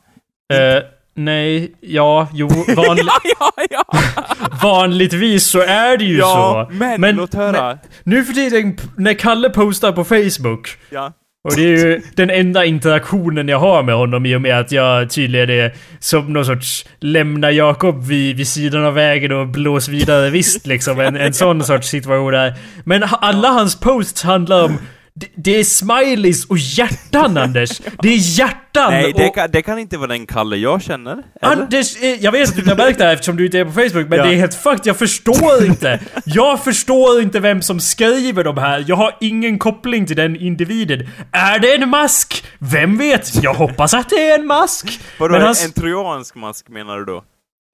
Eh, 0.52 0.82
nej, 1.16 1.74
ja, 1.80 2.28
jo, 2.32 2.48
van, 2.48 2.96
Ja, 2.96 3.20
ja, 3.40 3.52
ja! 3.70 3.84
vanligtvis 4.62 5.44
så 5.46 5.60
är 5.60 5.96
det 5.96 6.04
ju 6.04 6.20
så. 6.20 6.68
men, 6.98 7.16
låt 7.16 7.34
höra. 7.34 7.66
men 7.68 7.78
nu 8.04 8.24
för 8.24 8.32
tiden, 8.32 8.76
när 8.96 9.14
Kalle 9.14 9.50
postar 9.50 9.92
på 9.92 10.04
Facebook 10.04 10.68
ja. 10.90 11.12
Och 11.44 11.56
det 11.56 11.62
är 11.62 11.68
ju 11.68 12.00
den 12.14 12.30
enda 12.30 12.64
interaktionen 12.64 13.48
jag 13.48 13.58
har 13.58 13.82
med 13.82 13.94
honom 13.94 14.26
i 14.26 14.36
och 14.36 14.42
med 14.42 14.60
att 14.60 14.72
jag 14.72 15.10
tydligen 15.10 15.50
är 15.50 15.74
som 15.98 16.32
någon 16.32 16.44
sorts 16.44 16.86
lämna 17.00 17.50
Jakob 17.50 18.04
vid, 18.04 18.36
vid 18.36 18.48
sidan 18.48 18.84
av 18.84 18.94
vägen 18.94 19.32
och 19.32 19.48
blås 19.48 19.88
vidare 19.88 20.30
visst 20.30 20.66
liksom. 20.66 21.00
En, 21.00 21.16
en 21.16 21.32
sån 21.32 21.64
sorts 21.64 21.88
situation 21.88 22.32
där. 22.32 22.54
Men 22.84 23.02
alla 23.02 23.48
hans 23.48 23.80
posts 23.80 24.22
handlar 24.22 24.64
om 24.64 24.78
det, 25.20 25.26
det 25.36 25.60
är 25.60 25.64
smileys 25.64 26.44
och 26.44 26.58
hjärtan 26.58 27.36
Anders! 27.44 27.80
Det 28.02 28.08
är 28.08 28.38
hjärtan! 28.38 28.92
Nej, 28.92 29.12
det 29.16 29.26
och 29.28 29.34
kan, 29.34 29.50
det 29.50 29.62
kan 29.62 29.78
inte 29.78 29.96
vara 29.96 30.06
den 30.08 30.26
Kalle 30.26 30.56
jag 30.56 30.82
känner. 30.82 31.12
Eller? 31.12 31.52
Anders, 31.62 31.96
eh, 32.02 32.08
jag 32.08 32.32
vet 32.32 32.48
att 32.48 32.54
du 32.54 32.60
inte 32.60 32.70
har 32.70 32.76
märkt 32.78 32.98
det 32.98 33.04
här 33.04 33.12
eftersom 33.14 33.36
du 33.36 33.46
inte 33.46 33.58
är 33.58 33.64
på 33.64 33.72
Facebook, 33.72 34.08
men 34.08 34.18
Ja. 34.18 34.24
det 34.24 34.32
är 34.34 34.36
helt 34.36 34.54
fucked. 34.54 34.86
Jag 34.86 34.96
förstår 34.96 35.64
inte. 35.66 36.00
Jag 36.24 36.64
förstår 36.64 37.20
inte 37.22 37.40
vem 37.40 37.62
som 37.62 37.80
skriver 37.80 38.44
de 38.44 38.58
här. 38.58 38.84
Jag 38.88 38.96
har 38.96 39.16
ingen 39.20 39.58
koppling 39.58 40.06
till 40.06 40.16
den 40.16 40.36
individen. 40.36 41.08
Är 41.32 41.58
det 41.58 41.74
en 41.74 41.88
mask? 41.88 42.44
Vem 42.58 42.98
vet? 42.98 43.42
Jag 43.42 43.54
hoppas 43.54 43.94
att 43.94 44.10
det 44.10 44.28
är 44.30 44.38
en 44.38 44.46
mask. 44.46 45.00
Vadå, 45.18 45.34
hans- 45.38 45.64
en 45.64 45.72
trojansk 45.72 46.34
mask 46.34 46.68
menar 46.68 46.98
du 46.98 47.04
då? 47.04 47.24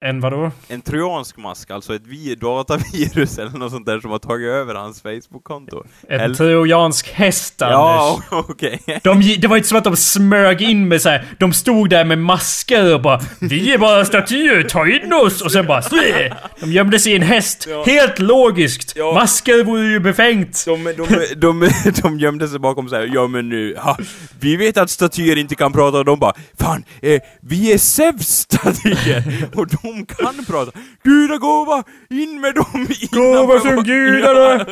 En 0.05 0.21
vadå? 0.21 0.51
En 0.69 0.81
trojansk 0.81 1.37
mask, 1.37 1.71
alltså 1.71 1.95
ett 1.95 2.03
vi- 2.07 2.35
datavirus 2.35 3.39
eller 3.39 3.51
något 3.59 3.73
sånt 3.73 3.87
där 3.87 4.01
som 4.01 4.11
har 4.11 4.19
tagit 4.19 4.49
över 4.49 4.75
hans 4.75 5.03
Facebook-konto? 5.03 5.83
En 6.09 6.21
Eller- 6.21 6.35
trojansk 6.35 7.09
häst, 7.13 7.63
Anders. 7.63 7.75
Ja, 7.77 8.21
okej. 8.49 8.81
De, 9.03 9.23
gi- 9.23 9.37
det 9.41 9.49
var 9.49 9.57
inte 9.57 9.69
som 9.69 9.79
att 9.79 9.85
de 9.85 9.97
smög 9.97 10.63
in 10.63 10.89
med 10.89 11.03
så 11.03 11.09
här. 11.09 11.25
De 11.39 11.53
stod 11.53 11.91
där 11.91 12.05
med 12.05 12.19
masker 12.19 12.95
och 12.95 13.03
bara 13.03 13.21
Vi 13.41 13.73
är 13.75 13.79
bara 13.79 14.05
statyer, 14.05 14.63
ta 14.63 14.87
in 14.89 15.13
oss! 15.13 15.43
Och 15.43 15.53
sen 15.53 15.67
bara 15.67 15.83
Slä! 15.83 16.37
De 16.61 16.73
gömde 16.73 16.99
sig 16.99 17.13
i 17.13 17.17
en 17.17 17.23
häst. 17.23 17.67
Ja. 17.71 17.85
Helt 17.87 18.19
logiskt! 18.19 18.93
Ja. 18.97 19.13
Masker 19.15 19.65
vore 19.65 19.87
ju 19.87 20.01
befängt. 20.01 20.65
De, 20.67 20.85
de, 20.85 21.27
de, 21.37 21.71
de 22.03 22.19
gömde 22.19 22.49
sig 22.49 22.59
bakom 22.59 22.89
så 22.89 22.95
här, 22.97 23.11
ja 23.15 23.27
men 23.27 23.49
nu, 23.49 23.73
ja, 23.77 23.97
vi 24.41 24.57
vet 24.57 24.77
att 24.77 24.91
statyer 24.91 25.37
inte 25.39 25.55
kan 25.55 25.73
prata 25.73 25.99
och 25.99 26.05
de 26.05 26.19
bara, 26.19 26.33
fan, 26.61 26.85
eh, 27.03 27.21
vi 27.41 27.73
är 27.73 27.79
Zeus 27.79 28.29
statyer! 28.29 29.49
och 29.55 29.67
de 29.67 29.90
kan 30.07 30.45
prata. 30.47 30.73
Gudagåva, 31.05 31.83
in 32.11 32.41
med 32.41 32.55
dem! 32.55 32.87
Gåva 33.11 33.61
från 33.61 33.85
gudarna! 33.85 34.67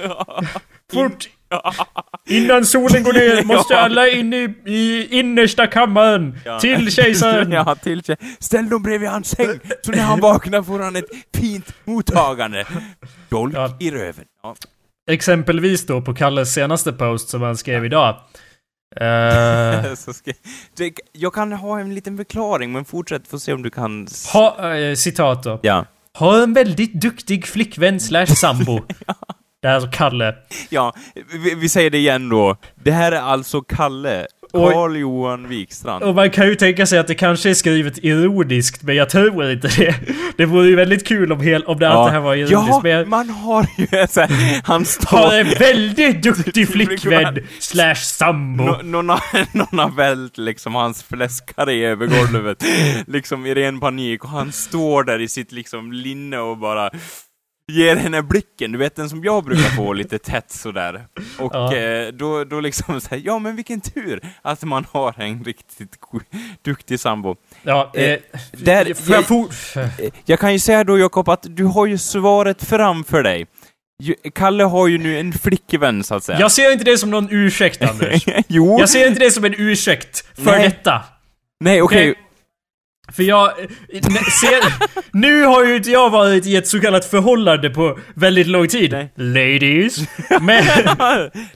Fort! 0.93 1.29
Innan 2.29 2.67
solen 2.67 3.03
går 3.03 3.13
ner 3.13 3.43
måste 3.55 3.79
alla 3.81 4.09
in 4.09 4.33
i, 4.35 4.55
i 4.67 5.07
innersta 5.19 5.67
kammaren. 5.67 6.39
Ja. 6.45 6.61
Till 6.61 6.93
kejsaren. 6.93 7.53
ja, 7.67 7.75
till 7.75 8.03
kej- 8.03 8.17
Ställ 8.39 8.69
dem 8.69 8.83
bredvid 8.83 9.09
hans 9.09 9.29
säng, 9.29 9.61
så 9.83 9.91
när 9.91 10.03
han 10.03 10.21
vaknar 10.21 10.63
får 10.63 10.79
han 10.79 10.97
ett 10.97 11.05
fint 11.37 11.73
mottagande. 11.85 12.65
Dolk 13.29 13.55
Ja. 13.57 13.77
i 13.81 13.91
röven. 13.91 14.25
Ja. 14.43 14.55
Exempelvis 15.11 15.87
då 15.87 16.03
på 16.03 16.15
Kalles 16.15 16.55
senaste 16.55 16.93
post 16.93 17.29
som 17.29 17.43
han 17.43 17.57
skrev 17.57 17.85
idag. 17.85 18.17
Det, 20.77 20.93
jag 21.13 21.35
kan 21.35 21.53
ha 21.53 21.81
en 21.81 21.95
liten 21.95 22.17
förklaring, 22.17 22.73
men 22.73 22.85
fortsätt, 22.85 23.29
få 23.29 23.39
se 23.39 23.53
om 23.53 23.63
du 23.63 23.71
kan... 23.71 24.09
ha, 24.33 24.75
eh, 24.75 24.95
citat 24.95 25.43
då. 25.43 25.61
Ja. 25.63 25.87
Har 26.13 26.43
en 26.43 26.55
väldigt 26.55 26.93
duktig 26.93 27.47
flickvän 27.47 28.01
slash 28.01 28.27
sambo. 28.27 28.81
Det 29.63 29.69
här 29.69 29.75
är 29.75 29.77
alltså 29.77 29.91
Kalle. 29.93 30.35
Ja, 30.71 30.95
vi, 31.33 31.55
vi 31.55 31.69
säger 31.69 31.91
det 31.91 31.99
igen 31.99 32.29
då. 32.29 32.57
Det 32.75 32.91
här 32.91 33.13
är 33.13 33.21
alltså 33.21 33.61
Kalle, 33.61 34.27
Oj. 34.53 34.73
Carl-Johan 34.73 35.49
Wikstrand. 35.49 36.03
Och 36.05 36.15
man 36.15 36.31
kan 36.31 36.47
ju 36.47 36.55
tänka 36.55 36.87
sig 36.87 36.99
att 36.99 37.07
det 37.07 37.15
kanske 37.15 37.51
är 37.51 37.55
skrivet 37.55 37.99
ironiskt, 38.05 38.83
men 38.83 38.97
jag 38.97 39.11
tror 39.11 39.51
inte 39.51 39.69
det. 39.69 39.95
Det 40.37 40.47
vore 40.47 40.69
ju 40.69 40.75
väldigt 40.77 41.07
kul 41.07 41.33
om, 41.33 41.41
hel, 41.41 41.65
om 41.65 41.79
det, 41.79 41.89
att 41.93 42.07
det 42.07 42.13
här 42.13 42.21
var 42.21 42.35
ironiskt, 42.35 42.53
ja, 42.69 42.81
men 42.83 42.93
jag 42.93 43.09
man 43.09 43.31
har 43.31 43.67
ju 43.77 43.87
så 44.09 44.21
här, 44.21 44.61
han 44.65 44.81
har 44.81 44.85
står... 44.85 45.35
en 45.35 45.47
väldigt 45.59 46.23
duktig 46.23 46.69
flickvän 46.73 46.97
Flickvän. 47.35 47.47
slash 47.59 47.95
sambo. 47.95 48.65
Nå- 48.65 48.81
Någon 48.83 49.09
har, 49.09 49.21
någon 49.57 49.79
har 49.79 49.91
vält 49.97 50.39
liksom 50.39 50.75
hans 50.75 51.03
fläskkarré 51.03 51.85
över 51.85 52.07
golvet, 52.07 52.65
liksom 53.07 53.47
i 53.47 53.55
ren 53.55 53.81
panik, 53.81 54.25
och 54.25 54.31
han 54.31 54.53
står 54.53 55.05
där 55.05 55.21
i 55.21 55.29
sitt 55.29 55.53
liksom 55.53 55.93
linne 55.93 56.39
och 56.39 56.59
bara 56.59 56.91
ger 57.69 57.97
henne 57.97 58.23
blicken, 58.23 58.73
du 58.73 58.79
vet 58.79 58.97
den 58.97 59.09
som 59.11 59.25
jag 59.25 59.45
brukar 59.45 59.71
få 59.77 59.93
lite 59.93 60.19
tätt 60.31 60.51
sådär. 60.51 61.07
Och 61.39 61.55
Ja. 61.55 61.77
eh, 61.77 62.09
då, 62.09 62.45
då 62.45 62.61
liksom 62.61 63.01
säger 63.01 63.27
ja 63.27 63.39
men 63.39 63.57
vilken 63.57 63.81
tur 63.81 64.21
att 64.43 64.63
man 64.65 64.87
har 64.93 65.15
en 65.21 65.45
riktigt 65.45 65.97
duktig 66.65 67.01
sambo. 67.01 67.37
Ja, 67.63 67.93
eh, 67.95 68.03
Eh, 68.11 68.19
där- 68.53 68.87
jag 69.11 69.25
jag-. 69.29 69.85
Eh, 70.01 70.11
Jag 70.25 70.41
kan 70.41 70.53
ju 70.53 70.59
säga 70.59 70.85
då 70.85 70.99
Jakob 70.99 71.29
att 71.29 71.47
du 71.49 71.65
har 71.65 71.87
ju 71.87 71.99
svaret 71.99 72.65
framför 72.65 73.23
dig. 73.23 73.47
Kalle 74.35 74.65
har 74.65 74.89
ju 74.89 74.99
nu 74.99 75.19
en 75.21 75.33
flickvän 75.33 76.05
så 76.05 76.15
att 76.15 76.25
säga. 76.25 76.41
Jag 76.41 76.53
ser 76.53 76.73
inte 76.73 76.85
det 76.85 76.99
som 76.99 77.11
någon 77.11 77.29
ursäkt 77.31 77.83
Anders. 77.83 78.25
jo. 78.49 78.77
Jag 78.79 78.89
ser 78.89 79.09
inte 79.09 79.21
det 79.21 79.31
som 79.31 79.45
en 79.45 79.55
ursäkt 79.59 80.25
för 80.37 80.45
Nej. 80.45 80.63
detta. 80.69 81.05
Nej 81.61 81.83
okej. 81.83 82.11
Okej. 82.11 82.25
För 83.13 83.23
jag... 83.23 83.53
Ser, 84.41 84.89
nu 85.13 85.43
har 85.45 85.65
ju 85.65 85.77
inte 85.77 85.91
jag 85.91 86.11
varit 86.11 86.47
i 86.47 86.57
ett 86.57 86.69
så 86.69 86.81
kallat 86.81 87.05
förhållande 87.05 87.71
på 87.71 87.99
väldigt 88.15 88.47
lång 88.47 88.69
tid. 88.69 88.93
Nej. 88.93 89.13
Ladies. 89.17 89.99
Men, 90.41 90.65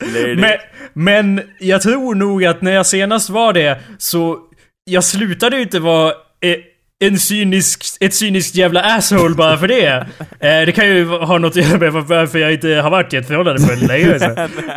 Lady. 0.00 0.36
men, 0.36 0.58
men 0.92 1.42
jag 1.58 1.82
tror 1.82 2.14
nog 2.14 2.44
att 2.44 2.62
när 2.62 2.72
jag 2.72 2.86
senast 2.86 3.30
var 3.30 3.52
det 3.52 3.80
så... 3.98 4.38
Jag 4.84 5.04
slutade 5.04 5.56
ju 5.56 5.62
inte 5.62 5.80
vara 5.80 6.08
eh, 6.40 6.56
en 7.02 7.18
cynisk, 7.18 7.84
ett 8.00 8.14
cyniskt 8.14 8.54
jävla 8.54 8.82
asshole 8.82 9.34
bara 9.34 9.58
för 9.58 9.68
det. 9.68 10.06
Eh, 10.40 10.66
det 10.66 10.72
kan 10.74 10.86
ju 10.86 11.08
ha 11.08 11.38
något 11.38 11.56
att 11.56 11.68
göra 11.68 11.78
med 11.78 11.92
varför 11.92 12.38
jag 12.38 12.52
inte 12.52 12.68
har 12.68 12.90
varit 12.90 13.12
i 13.12 13.16
ett 13.16 13.26
förhållande 13.26 13.66
på 13.66 13.86
länge. 13.86 14.18
så. 14.18 14.26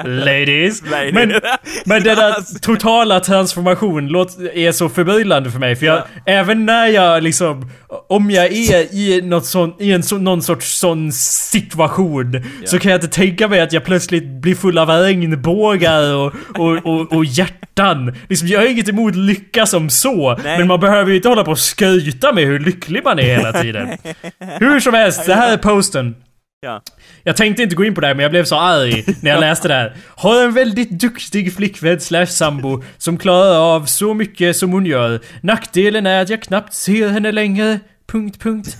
Ladies. 0.07 0.83
Men, 1.13 1.13
men 1.85 2.03
den 2.03 2.15
där 2.15 2.59
totala 2.61 3.19
transformation 3.19 4.07
låt, 4.07 4.37
är 4.53 4.71
så 4.71 4.89
förbryllande 4.89 5.51
för 5.51 5.59
mig. 5.59 5.75
För 5.75 5.85
jag, 5.85 6.03
även 6.25 6.65
när 6.65 6.87
jag 6.87 7.23
liksom... 7.23 7.71
Om 8.09 8.31
jag 8.31 8.45
är 8.45 8.95
i, 8.95 9.21
något 9.21 9.45
sån, 9.45 9.73
i 9.79 9.91
en 9.91 10.03
så, 10.03 10.17
någon 10.17 10.41
sorts 10.41 10.79
sån 10.79 11.11
situation 11.11 12.43
så 12.65 12.79
kan 12.79 12.91
jag 12.91 12.97
inte 12.97 13.15
tänka 13.15 13.47
mig 13.47 13.59
att 13.61 13.73
jag 13.73 13.85
plötsligt 13.85 14.23
blir 14.23 14.55
full 14.55 14.77
av 14.77 14.89
regnbågar 14.89 16.15
och, 16.15 16.33
och, 16.55 16.85
och, 16.85 17.13
och 17.13 17.25
hjärtan. 17.25 18.15
Liksom, 18.29 18.47
jag 18.47 18.59
har 18.59 18.67
inget 18.67 18.89
emot 18.89 19.15
lycka 19.15 19.65
som 19.65 19.89
så. 19.89 20.37
Nej. 20.43 20.57
Men 20.57 20.67
man 20.67 20.79
behöver 20.79 21.09
ju 21.09 21.15
inte 21.15 21.29
hålla 21.29 21.43
på 21.43 21.51
och 21.51 21.59
skryta 21.59 22.14
med 22.33 22.45
hur 22.45 22.59
lycklig 22.59 23.03
man 23.03 23.19
är 23.19 23.23
hela 23.23 23.53
tiden. 23.53 23.97
hur 24.59 24.79
som 24.79 24.93
helst, 24.93 25.25
det 25.25 25.35
här 25.35 25.53
är 25.53 25.57
posten. 25.57 26.15
Ja. 26.61 26.81
Jag 27.23 27.35
tänkte 27.35 27.63
inte 27.63 27.75
gå 27.75 27.85
in 27.85 27.95
på 27.95 28.01
det 28.01 28.07
här 28.07 28.15
men 28.15 28.23
jag 28.23 28.31
blev 28.31 28.43
så 28.43 28.55
arg 28.55 29.05
när 29.21 29.31
jag 29.31 29.39
läste 29.39 29.67
det 29.67 29.73
här. 29.73 29.95
Har 30.07 30.43
en 30.43 30.53
väldigt 30.53 30.89
duktig 30.89 31.55
flickvän 31.55 31.99
slash 31.99 32.25
sambo 32.25 32.83
som 32.97 33.17
klarar 33.17 33.75
av 33.75 33.85
så 33.85 34.13
mycket 34.13 34.57
som 34.57 34.71
hon 34.71 34.85
gör. 34.85 35.19
Nackdelen 35.41 36.05
är 36.05 36.21
att 36.21 36.29
jag 36.29 36.41
knappt 36.41 36.73
ser 36.73 37.07
henne 37.07 37.31
längre. 37.31 37.79
Punkt, 38.07 38.41
punkt. 38.41 38.77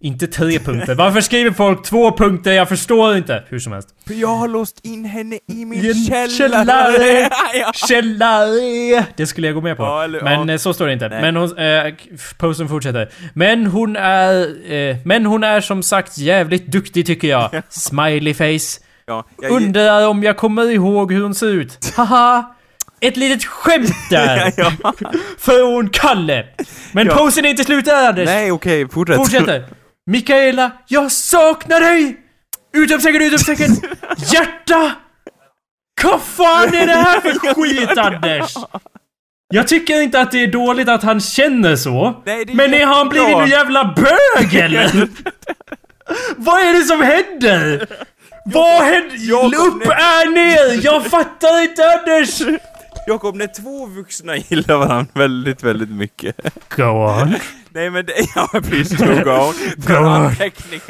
Inte 0.00 0.26
tre 0.26 0.58
punkter. 0.58 0.94
Varför 0.94 1.20
skriver 1.20 1.50
folk 1.50 1.82
två 1.84 2.12
punkter? 2.16 2.52
Jag 2.52 2.68
förstår 2.68 3.16
inte. 3.16 3.44
Hur 3.48 3.58
som 3.58 3.72
helst. 3.72 3.88
För 4.06 4.14
jag 4.14 4.28
har 4.28 4.48
låst 4.48 4.80
in 4.82 5.04
henne 5.04 5.38
i 5.48 5.64
min 5.64 5.84
I 5.84 5.94
källare! 6.06 6.28
källare. 6.30 7.30
ja. 7.54 7.72
Källare! 7.74 9.04
Det 9.16 9.26
skulle 9.26 9.46
jag 9.46 9.54
gå 9.54 9.60
med 9.60 9.76
på. 9.76 9.82
Ja, 9.82 10.04
eller- 10.04 10.20
men 10.22 10.48
ja. 10.48 10.54
eh, 10.54 10.58
så 10.58 10.74
står 10.74 10.86
det 10.86 10.92
inte. 10.92 11.08
Nej. 11.08 11.20
Men 11.22 11.36
hon, 11.36 11.58
eh, 11.58 11.94
posten 12.38 12.68
fortsätter. 12.68 13.08
Men 13.34 13.66
hon 13.66 13.96
är... 13.96 14.46
Eh, 14.72 14.96
men 15.04 15.26
hon 15.26 15.44
är 15.44 15.60
som 15.60 15.82
sagt 15.82 16.18
jävligt 16.18 16.66
duktig 16.66 17.06
tycker 17.06 17.28
jag. 17.28 17.62
Smiley 17.68 18.34
face. 18.34 18.80
Ja, 19.06 19.24
jag, 19.42 19.50
Undrar 19.52 20.08
om 20.08 20.22
jag 20.22 20.36
kommer 20.36 20.70
ihåg 20.70 21.12
hur 21.12 21.22
hon 21.22 21.34
ser 21.34 21.46
ut. 21.46 21.92
Haha! 21.96 22.54
Ett 23.00 23.16
litet 23.16 23.44
skämt 23.44 23.90
där! 24.10 24.52
ja. 24.56 24.72
Från 25.38 25.88
Kalle! 25.88 26.44
Men 26.92 27.06
Ja. 27.06 27.16
posten 27.16 27.44
är 27.44 27.48
inte 27.50 27.64
slut 27.64 27.84
där 27.84 28.08
Anders! 28.08 28.26
Nej, 28.26 28.52
okej, 28.52 28.88
fortsätt. 28.88 29.16
Fortsätter! 29.16 29.64
Mikaela, 30.08 30.72
jag 30.86 31.12
saknar 31.12 31.80
dig! 31.80 32.16
Utropstecken, 32.76 33.22
utropstecken! 33.22 33.70
Hjärta! 34.16 34.92
Vad 36.02 36.22
fan 36.22 36.74
är 36.74 36.86
det 36.86 36.92
här 36.92 37.20
för 37.20 37.54
skit 37.54 37.98
Anders? 37.98 38.54
Jag 39.48 39.68
tycker 39.68 40.00
inte 40.00 40.20
att 40.20 40.30
det 40.30 40.42
är 40.42 40.46
dåligt 40.46 40.88
att 40.88 41.02
han 41.02 41.20
känner 41.20 41.76
så. 41.76 42.22
Nej, 42.26 42.42
är 42.42 42.54
men 42.54 42.74
är 42.74 42.86
han 42.86 43.08
blivit 43.08 43.36
en 43.36 43.48
jävla 43.48 43.94
bög 43.96 44.54
eller? 44.54 44.90
Vad 46.36 46.60
är 46.60 46.72
det 46.72 46.82
som 46.82 47.02
händer? 47.02 47.86
Vad 48.44 48.82
händer? 48.82 49.44
Upp 49.66 49.86
är 49.86 50.30
ner! 50.30 50.84
Jag 50.84 51.06
fattar 51.06 51.62
inte 51.62 51.82
Anders! 51.92 52.42
Jakob, 53.06 53.36
när 53.36 53.46
två 53.46 53.86
vuxna 53.86 54.36
gillar 54.36 54.76
varandra 54.76 55.12
väldigt, 55.14 55.62
väldigt 55.62 55.90
mycket. 55.90 56.36
Go 56.76 56.82
on. 56.82 57.34
Nej 57.78 57.90
men 57.90 58.06
det, 58.06 58.12
ja 58.34 58.60
please 58.62 58.96
do 58.96 59.24
go 59.24 59.52
Go 59.86 59.94
on. 59.94 60.26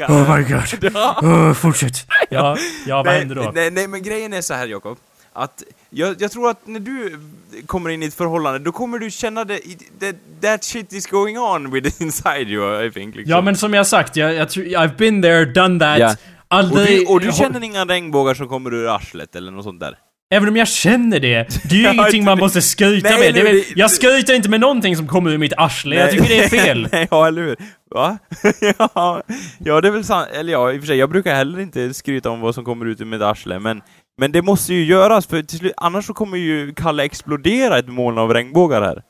Oh 0.07 0.37
my 0.37 0.43
god. 0.43 0.95
Oh, 1.23 1.53
fortsätt. 1.53 2.07
Ja, 2.29 2.57
ja 2.85 2.95
vad 2.95 3.05
nej, 3.05 3.19
händer 3.19 3.35
då? 3.35 3.51
Nej, 3.55 3.71
nej, 3.71 3.87
men 3.87 4.03
grejen 4.03 4.33
är 4.33 4.41
så 4.41 4.53
här 4.53 4.67
Jakob. 4.67 4.97
Att 5.33 5.63
jag, 5.89 6.21
jag 6.21 6.31
tror 6.31 6.49
att 6.49 6.67
när 6.67 6.79
du 6.79 7.19
kommer 7.65 7.89
in 7.89 8.03
i 8.03 8.05
ett 8.05 8.13
förhållande, 8.13 8.59
då 8.59 8.71
kommer 8.71 8.99
du 8.99 9.11
känna 9.11 9.45
det, 9.45 9.59
that, 9.99 10.15
that 10.41 10.63
shit 10.63 10.93
is 10.93 11.07
going 11.07 11.37
on 11.39 11.71
with 11.71 12.01
inside 12.01 12.49
you, 12.49 12.85
I 12.85 12.91
think. 12.91 13.15
Liksom. 13.15 13.31
Ja 13.31 13.41
men 13.41 13.55
som 13.55 13.73
jag 13.73 13.87
sagt, 13.87 14.15
jag, 14.15 14.33
jag 14.33 14.49
tror, 14.49 14.65
I've 14.65 14.97
been 14.97 15.21
there, 15.21 15.45
done 15.45 15.79
that. 15.79 16.19
Och, 16.19 16.25
Aldrig... 16.47 16.99
du, 16.99 17.13
och 17.13 17.21
du 17.21 17.31
känner 17.31 17.63
inga 17.63 17.85
regnbågar 17.85 18.33
som 18.33 18.47
kommer 18.47 18.73
ur 18.73 18.95
arslet 18.95 19.35
eller 19.35 19.51
något 19.51 19.63
sånt 19.63 19.79
där? 19.79 19.97
Även 20.33 20.49
om 20.49 20.55
jag 20.55 20.67
känner 20.67 21.19
det, 21.19 21.47
det 21.69 21.75
är 21.75 21.79
ju 21.79 21.89
ingenting 21.93 22.23
man 22.23 22.37
måste 22.39 22.61
skryta 22.61 23.09
Nej, 23.09 23.19
med. 23.19 23.33
Nej, 23.33 23.43
väl- 23.43 23.55
det- 23.55 23.79
jag 23.79 23.91
skryter 23.91 24.33
inte 24.35 24.49
med 24.49 24.59
någonting 24.59 24.95
som 24.95 25.07
kommer 25.07 25.31
ur 25.31 25.37
mitt 25.37 25.53
arsle. 25.57 25.95
Jag 25.95 26.11
tycker 26.11 26.27
det 26.27 26.43
är 26.43 26.47
fel. 26.49 26.87
nej, 26.91 27.07
ja, 27.11 27.27
eller 27.27 27.41
hur? 27.41 27.55
Va? 27.95 28.17
ja, 28.77 29.23
ja, 29.59 29.81
det 29.81 29.87
är 29.87 29.91
väl 29.91 30.03
sant. 30.03 30.27
Eller 30.33 30.53
ja, 30.53 30.71
i 30.73 30.77
och 30.77 30.81
för 30.81 30.87
sig, 30.87 30.97
jag 30.97 31.09
brukar 31.09 31.35
heller 31.35 31.59
inte 31.59 31.93
skryta 31.93 32.29
om 32.29 32.41
vad 32.41 32.55
som 32.55 32.65
kommer 32.65 32.85
ut 32.85 33.01
ur 33.01 33.05
mitt 33.05 33.21
arsle, 33.21 33.59
men 33.59 33.81
men 34.21 34.31
det 34.31 34.41
måste 34.41 34.73
ju 34.73 34.83
göras, 34.85 35.27
för 35.27 35.41
till 35.41 35.57
slut, 35.59 35.73
annars 35.77 36.05
så 36.05 36.13
kommer 36.13 36.37
ju 36.37 36.73
Kalle 36.73 37.03
explodera 37.03 37.77
ett 37.79 37.87
moln 37.87 38.17
av 38.17 38.33
regnbågar 38.33 38.81
här. 38.81 39.01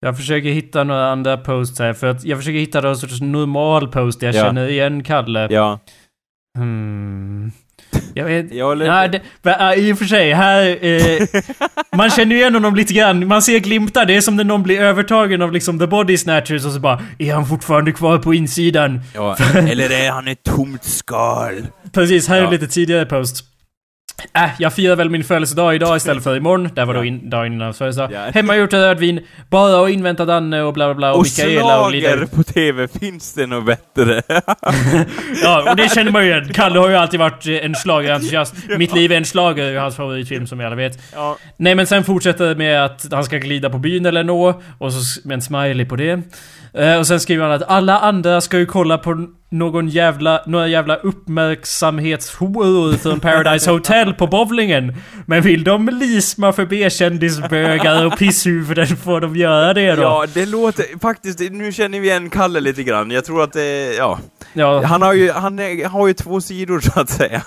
Jag 0.00 0.16
försöker 0.16 0.48
hitta 0.48 0.84
några 0.84 1.10
andra 1.10 1.36
posts 1.36 1.78
här, 1.78 1.92
för 1.92 2.06
att 2.06 2.24
jag 2.24 2.38
försöker 2.38 2.58
hitta 2.58 2.80
någon 2.80 2.96
sorts 2.96 3.20
normal 3.20 3.88
post 3.88 4.22
jag 4.22 4.34
Ja. 4.34 4.42
känner 4.44 4.68
igen 4.68 5.04
Kalle. 5.04 5.48
Ja. 5.50 5.80
Hmm. 6.58 7.52
Jag 8.14 8.24
vet... 8.24 8.52
Ja, 8.54 8.72
eller... 8.72 8.86
Nej, 8.86 9.08
det, 9.42 9.50
äh, 9.50 9.72
i 9.88 9.92
och 9.92 9.98
för 9.98 10.04
sig, 10.04 10.32
här... 10.32 10.84
Eh, 10.84 11.26
man 11.96 12.10
känner 12.10 12.34
ju 12.36 12.40
igen 12.40 12.54
honom 12.54 12.74
lite 12.76 12.92
grann. 12.94 13.26
Man 13.26 13.42
ser 13.42 13.58
glimtar. 13.58 14.04
Det 14.06 14.16
är 14.16 14.20
som 14.20 14.36
när 14.36 14.44
någon 14.44 14.62
blir 14.62 14.80
övertagen 14.80 15.42
av 15.42 15.52
liksom 15.52 15.78
the 15.78 15.86
body 15.86 16.18
snatchers 16.18 16.64
och 16.64 16.72
så 16.72 16.80
bara 16.80 17.02
Är 17.18 17.34
han 17.34 17.46
fortfarande 17.46 17.92
kvar 17.92 18.18
på 18.18 18.34
insidan? 18.34 19.00
Ja, 19.14 19.36
eller 19.54 19.90
är 19.90 20.10
han 20.10 20.28
ett 20.28 20.42
tomt 20.42 20.84
skal? 20.84 21.66
Precis, 21.92 22.28
här 22.28 22.36
är 22.36 22.42
Ja. 22.42 22.50
lite 22.50 22.66
tidigare 22.66 23.06
post. 23.06 23.44
Äh, 24.36 24.50
jag 24.58 24.72
firar 24.72 24.96
väl 24.96 25.10
min 25.10 25.24
födelsedag 25.24 25.74
idag 25.74 25.96
istället 25.96 26.24
för 26.24 26.36
imorgon. 26.36 26.68
Det 26.74 26.84
var 26.84 26.94
då 26.94 27.00
Ja. 27.00 27.04
in, 27.04 27.30
dagen 27.30 27.52
innan 27.52 27.74
födelsedag. 27.74 28.10
Ja. 28.12 28.20
Hemmagjort 28.34 28.72
rödvin. 28.72 29.20
Bara 29.50 29.76
och 29.80 29.90
invänta 29.90 30.24
Danne 30.24 30.62
och 30.62 30.72
bla 30.74 30.86
bla 30.86 30.94
bla. 30.94 31.12
Och, 31.12 31.18
Och 31.18 31.24
Mikaela 31.24 31.80
och 31.80 31.90
slager 31.90 32.26
på 32.36 32.42
TV, 32.42 32.88
finns 32.88 33.34
det 33.34 33.46
något 33.46 33.66
bättre? 33.66 34.22
Ja, 35.42 35.70
och 35.70 35.76
det 35.76 35.94
känner 35.94 36.10
man 36.12 36.22
ju 36.24 36.30
igen. 36.30 36.48
Kalle 36.54 36.78
har 36.78 36.88
ju 36.88 36.94
alltid 36.96 37.20
varit 37.20 37.46
eh, 37.46 37.54
en 37.64 37.74
schlagerentusiast. 37.74 38.54
Mitt 38.78 38.94
liv 38.94 39.12
är 39.12 39.16
en 39.16 39.24
schlager, 39.24 39.64
är 39.64 39.78
hans 39.78 39.96
favoritfilm 39.96 40.46
som 40.46 40.58
vi 40.58 40.64
alla 40.64 40.76
vet. 40.76 40.98
ja. 41.14 41.36
Nej 41.56 41.74
men 41.74 41.86
sen 41.86 42.04
fortsätter 42.04 42.48
det 42.48 42.54
med 42.54 42.84
att 42.84 43.06
han 43.12 43.24
ska 43.24 43.38
glida 43.38 43.70
på 43.70 43.78
byn 43.78 44.06
eller 44.06 44.24
nå, 44.24 44.60
och 44.78 44.92
så 44.92 45.20
med 45.28 45.34
en 45.34 45.42
smiley 45.42 45.86
på 45.86 45.96
det. 45.96 46.22
Eh, 46.74 46.98
och 46.98 47.06
sen 47.06 47.20
skriver 47.20 47.44
han 47.44 47.52
att 47.52 47.62
alla 47.68 47.98
andra 47.98 48.40
ska 48.40 48.58
ju 48.58 48.66
kolla 48.66 48.98
på 48.98 49.26
någon 49.52 49.88
jävla, 49.88 50.42
några 50.46 50.68
jävla 50.68 50.96
uppmärksamhetshoror 50.96 52.96
från 52.96 53.20
Paradise 53.20 53.70
Hotel 53.70 54.14
på 54.14 54.26
bowlingen. 54.26 54.94
Men 55.26 55.42
vill 55.42 55.64
de 55.64 55.88
lisma 55.88 56.52
förbi 56.52 56.90
kändisbögar 56.90 58.06
och 58.06 58.18
pisshuvuden 58.18 58.86
får 58.86 59.20
de 59.20 59.36
göra 59.36 59.74
det 59.74 59.94
då. 59.94 60.02
ja, 60.02 60.26
det 60.34 60.46
låter 60.46 60.98
faktiskt, 60.98 61.38
nu 61.38 61.72
känner 61.72 62.00
vi 62.00 62.08
igen 62.08 62.30
Kalle 62.30 62.60
lite 62.60 62.82
grann. 62.82 63.10
Jag 63.10 63.24
tror 63.24 63.42
att 63.42 63.52
det, 63.52 63.94
ja. 63.94 64.18
Ja. 64.52 64.84
Han 64.84 65.02
har 65.02 65.12
ju, 65.12 65.30
han 65.30 65.58
är, 65.58 65.88
har 65.88 66.08
ju 66.08 66.14
två 66.14 66.40
sidor 66.40 66.80
så 66.80 67.00
att 67.00 67.10
säga. 67.10 67.42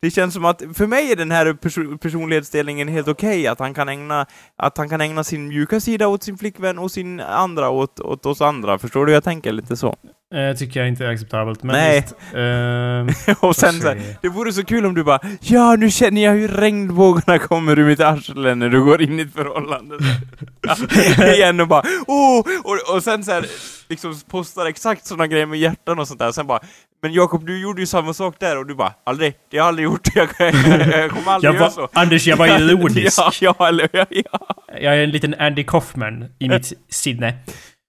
Det 0.00 0.10
känns 0.10 0.34
som 0.34 0.44
att, 0.44 0.62
för 0.74 0.86
mig 0.86 1.12
är 1.12 1.16
den 1.16 1.30
här 1.30 1.52
perso 1.52 1.98
personlighetsdelningen 1.98 2.88
helt 2.88 3.08
okej, 3.08 3.46
att 3.46 3.58
han 3.58 3.74
kan 3.74 3.88
ägna, 3.88 4.26
att 4.56 4.78
han 4.78 4.88
kan 4.88 5.00
ägna 5.00 5.24
sin 5.24 5.48
mjuka 5.48 5.80
sida 5.80 6.08
åt 6.08 6.22
sin 6.22 6.38
flickvän 6.38 6.78
och 6.78 6.90
sin 6.90 7.20
andra 7.20 7.70
åt, 7.70 8.00
åt 8.00 8.26
oss 8.26 8.40
andra. 8.40 8.78
Förstår 8.78 9.06
du? 9.06 9.12
Jag 9.12 9.24
tänker 9.24 9.52
lite 9.52 9.76
så. 9.76 9.96
Eh, 10.32 10.56
tycker 10.56 10.80
jag 10.80 10.88
inte 10.88 11.04
är 11.04 11.08
acceptabelt. 11.08 11.62
Men 11.62 11.76
Nej. 11.76 12.00
visst. 12.00 12.14
Ehm, 12.34 13.36
och 13.40 13.56
sen 13.56 13.80
så 13.80 13.88
här, 13.88 14.02
det 14.22 14.28
vore 14.28 14.52
så 14.52 14.64
kul 14.64 14.86
om 14.86 14.94
du 14.94 15.04
bara 15.04 15.20
Ja, 15.40 15.76
nu 15.76 15.90
känner 15.90 16.24
jag 16.24 16.32
hur 16.32 16.48
regnbågarna 16.48 17.38
kommer 17.38 17.78
ur 17.78 17.84
mitt 17.84 18.00
arsle 18.00 18.54
när 18.54 18.68
du 18.68 18.84
går 18.84 19.02
in 19.02 19.18
i 19.18 19.22
ett 19.22 19.32
förhållande. 19.32 19.98
Igen 21.34 21.60
och 21.60 21.68
bara 21.68 21.82
oh! 22.06 22.38
och, 22.64 22.94
och 22.94 23.02
sen 23.02 23.24
så 23.24 23.32
här, 23.32 23.46
liksom 23.88 24.20
postar 24.30 24.66
exakt 24.66 25.06
sådana 25.06 25.26
grejer 25.26 25.46
med 25.46 25.58
hjärtan 25.58 25.98
och 25.98 26.08
sånt 26.08 26.20
där. 26.20 26.32
Sen 26.32 26.46
bara 26.46 26.60
Men 27.02 27.12
Jakob, 27.12 27.46
du 27.46 27.60
gjorde 27.60 27.80
ju 27.80 27.86
samma 27.86 28.14
sak 28.14 28.34
där 28.38 28.58
och 28.58 28.66
du 28.66 28.74
bara 28.74 28.92
Aldrig, 29.04 29.34
det 29.50 29.58
har 29.58 29.64
jag 29.64 29.68
aldrig 29.68 29.84
gjort. 29.84 30.08
Jag, 30.14 30.28
jag, 30.38 30.54
jag 30.54 31.10
kommer 31.10 31.32
aldrig 31.32 31.54
jag 31.54 31.60
göra 31.60 31.70
så. 31.70 31.88
Anders, 31.92 32.26
jag 32.26 32.36
var 32.36 32.46
ironisk. 32.46 33.18
ja, 33.18 33.32
ja, 33.40 33.68
eller 33.68 33.88
ja, 33.92 34.06
ja. 34.10 34.56
Jag 34.80 34.96
är 34.96 35.04
en 35.04 35.10
liten 35.10 35.34
Andy 35.38 35.64
Kaufman 35.64 36.24
i 36.38 36.48
mitt 36.48 36.72
sinne. 36.88 37.34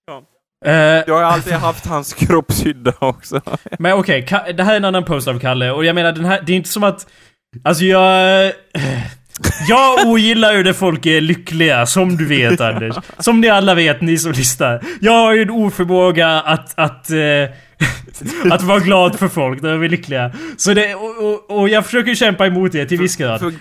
Ja. 0.08 0.22
Eh, 0.66 0.74
Jag 1.08 1.14
har 1.14 1.22
alltid 1.24 1.54
haft 1.68 1.86
hans 1.86 2.14
kroppshydda 2.14 2.94
också. 3.00 3.42
Men 3.80 3.94
okej, 3.94 4.26
Ka- 4.30 4.54
det 4.54 4.64
här 4.64 4.74
är 4.74 4.78
en 4.78 4.86
annan 4.86 5.04
post 5.06 5.28
av 5.28 5.40
Kalle 5.40 5.72
och 5.72 5.86
jag 5.86 5.96
menar 5.96 6.12
den 6.12 6.26
här, 6.26 6.42
det 6.46 6.52
är 6.52 6.56
inte 6.58 6.70
som 6.70 6.84
att... 6.84 7.08
Alltså 7.64 7.84
jag... 7.84 8.52
Jag 9.70 10.08
ogillar 10.08 10.54
ju 10.54 10.64
när 10.64 10.74
folk 10.74 11.06
är 11.06 11.22
lyckliga, 11.22 11.86
som 11.86 12.18
du 12.18 12.26
vet 12.28 12.62
Anders. 12.62 12.96
Som 13.20 13.42
ni 13.42 13.50
alla 13.50 13.74
vet, 13.76 14.02
ni 14.02 14.18
som 14.18 14.32
lyssnar. 14.32 14.82
Jag 15.02 15.12
har 15.12 15.34
ju 15.34 15.42
en 15.42 15.50
oförmåga 15.50 16.28
att, 16.30 16.74
att, 16.80 17.10
eh, 17.10 17.18
att 18.52 18.62
vara 18.64 18.80
glad 18.80 19.20
för 19.20 19.28
folk 19.28 19.62
de 19.62 19.84
är 19.84 19.90
lyckliga. 19.90 20.32
Så 20.58 20.74
det, 20.74 20.96
och, 20.96 21.18
och, 21.50 21.60
och 21.60 21.70
jag 21.70 21.86
försöker 21.86 22.16
kämpa 22.16 22.46
emot 22.48 22.72
det 22.72 22.86
till 22.86 22.98
viss 23.00 23.16
grad. 23.16 23.54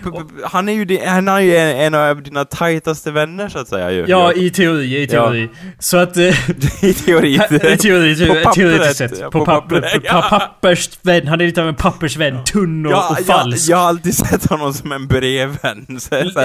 Han 0.43 0.69
är 0.69 0.73
ju, 0.73 0.85
di- 0.85 1.05
han 1.05 1.27
är 1.27 1.39
ju 1.39 1.55
en, 1.57 1.77
en 1.79 1.93
av 1.93 2.21
dina 2.23 2.45
tajtaste 2.45 3.11
vänner 3.11 3.49
så 3.49 3.59
att 3.59 3.67
säga 3.67 3.91
ju. 3.91 4.05
Ja, 4.07 4.33
i 4.33 4.49
teori, 4.49 5.01
i 5.01 5.07
teori. 5.07 5.49
Så 5.79 5.97
att... 5.97 6.17
Eh, 6.17 6.23
I 6.83 6.93
teori. 6.93 7.33
I 7.73 7.77
teori, 7.77 8.43
På 8.43 8.51
teoretiskt 8.51 8.97
sett. 8.97 9.19
ja, 9.19 9.31
På, 9.31 9.45
papper, 9.45 9.99
på, 10.21 10.21
pappersvän. 10.29 11.27
Han 11.27 11.41
är 11.41 11.45
lite 11.45 11.61
av 11.61 11.67
en 11.67 11.75
pappersvän. 11.75 12.43
Tunn 12.43 12.85
och, 12.85 12.91
Ja, 12.91 13.09
och 13.09 13.17
jag, 13.19 13.25
falsk. 13.25 13.69
jag 13.69 13.77
har 13.77 13.87
alltid 13.87 14.15
sett 14.17 14.49
honom 14.49 14.73
som 14.73 14.91
en 14.91 15.07
brevvän. 15.07 15.85
Så, 15.99 16.29
så. 16.33 16.41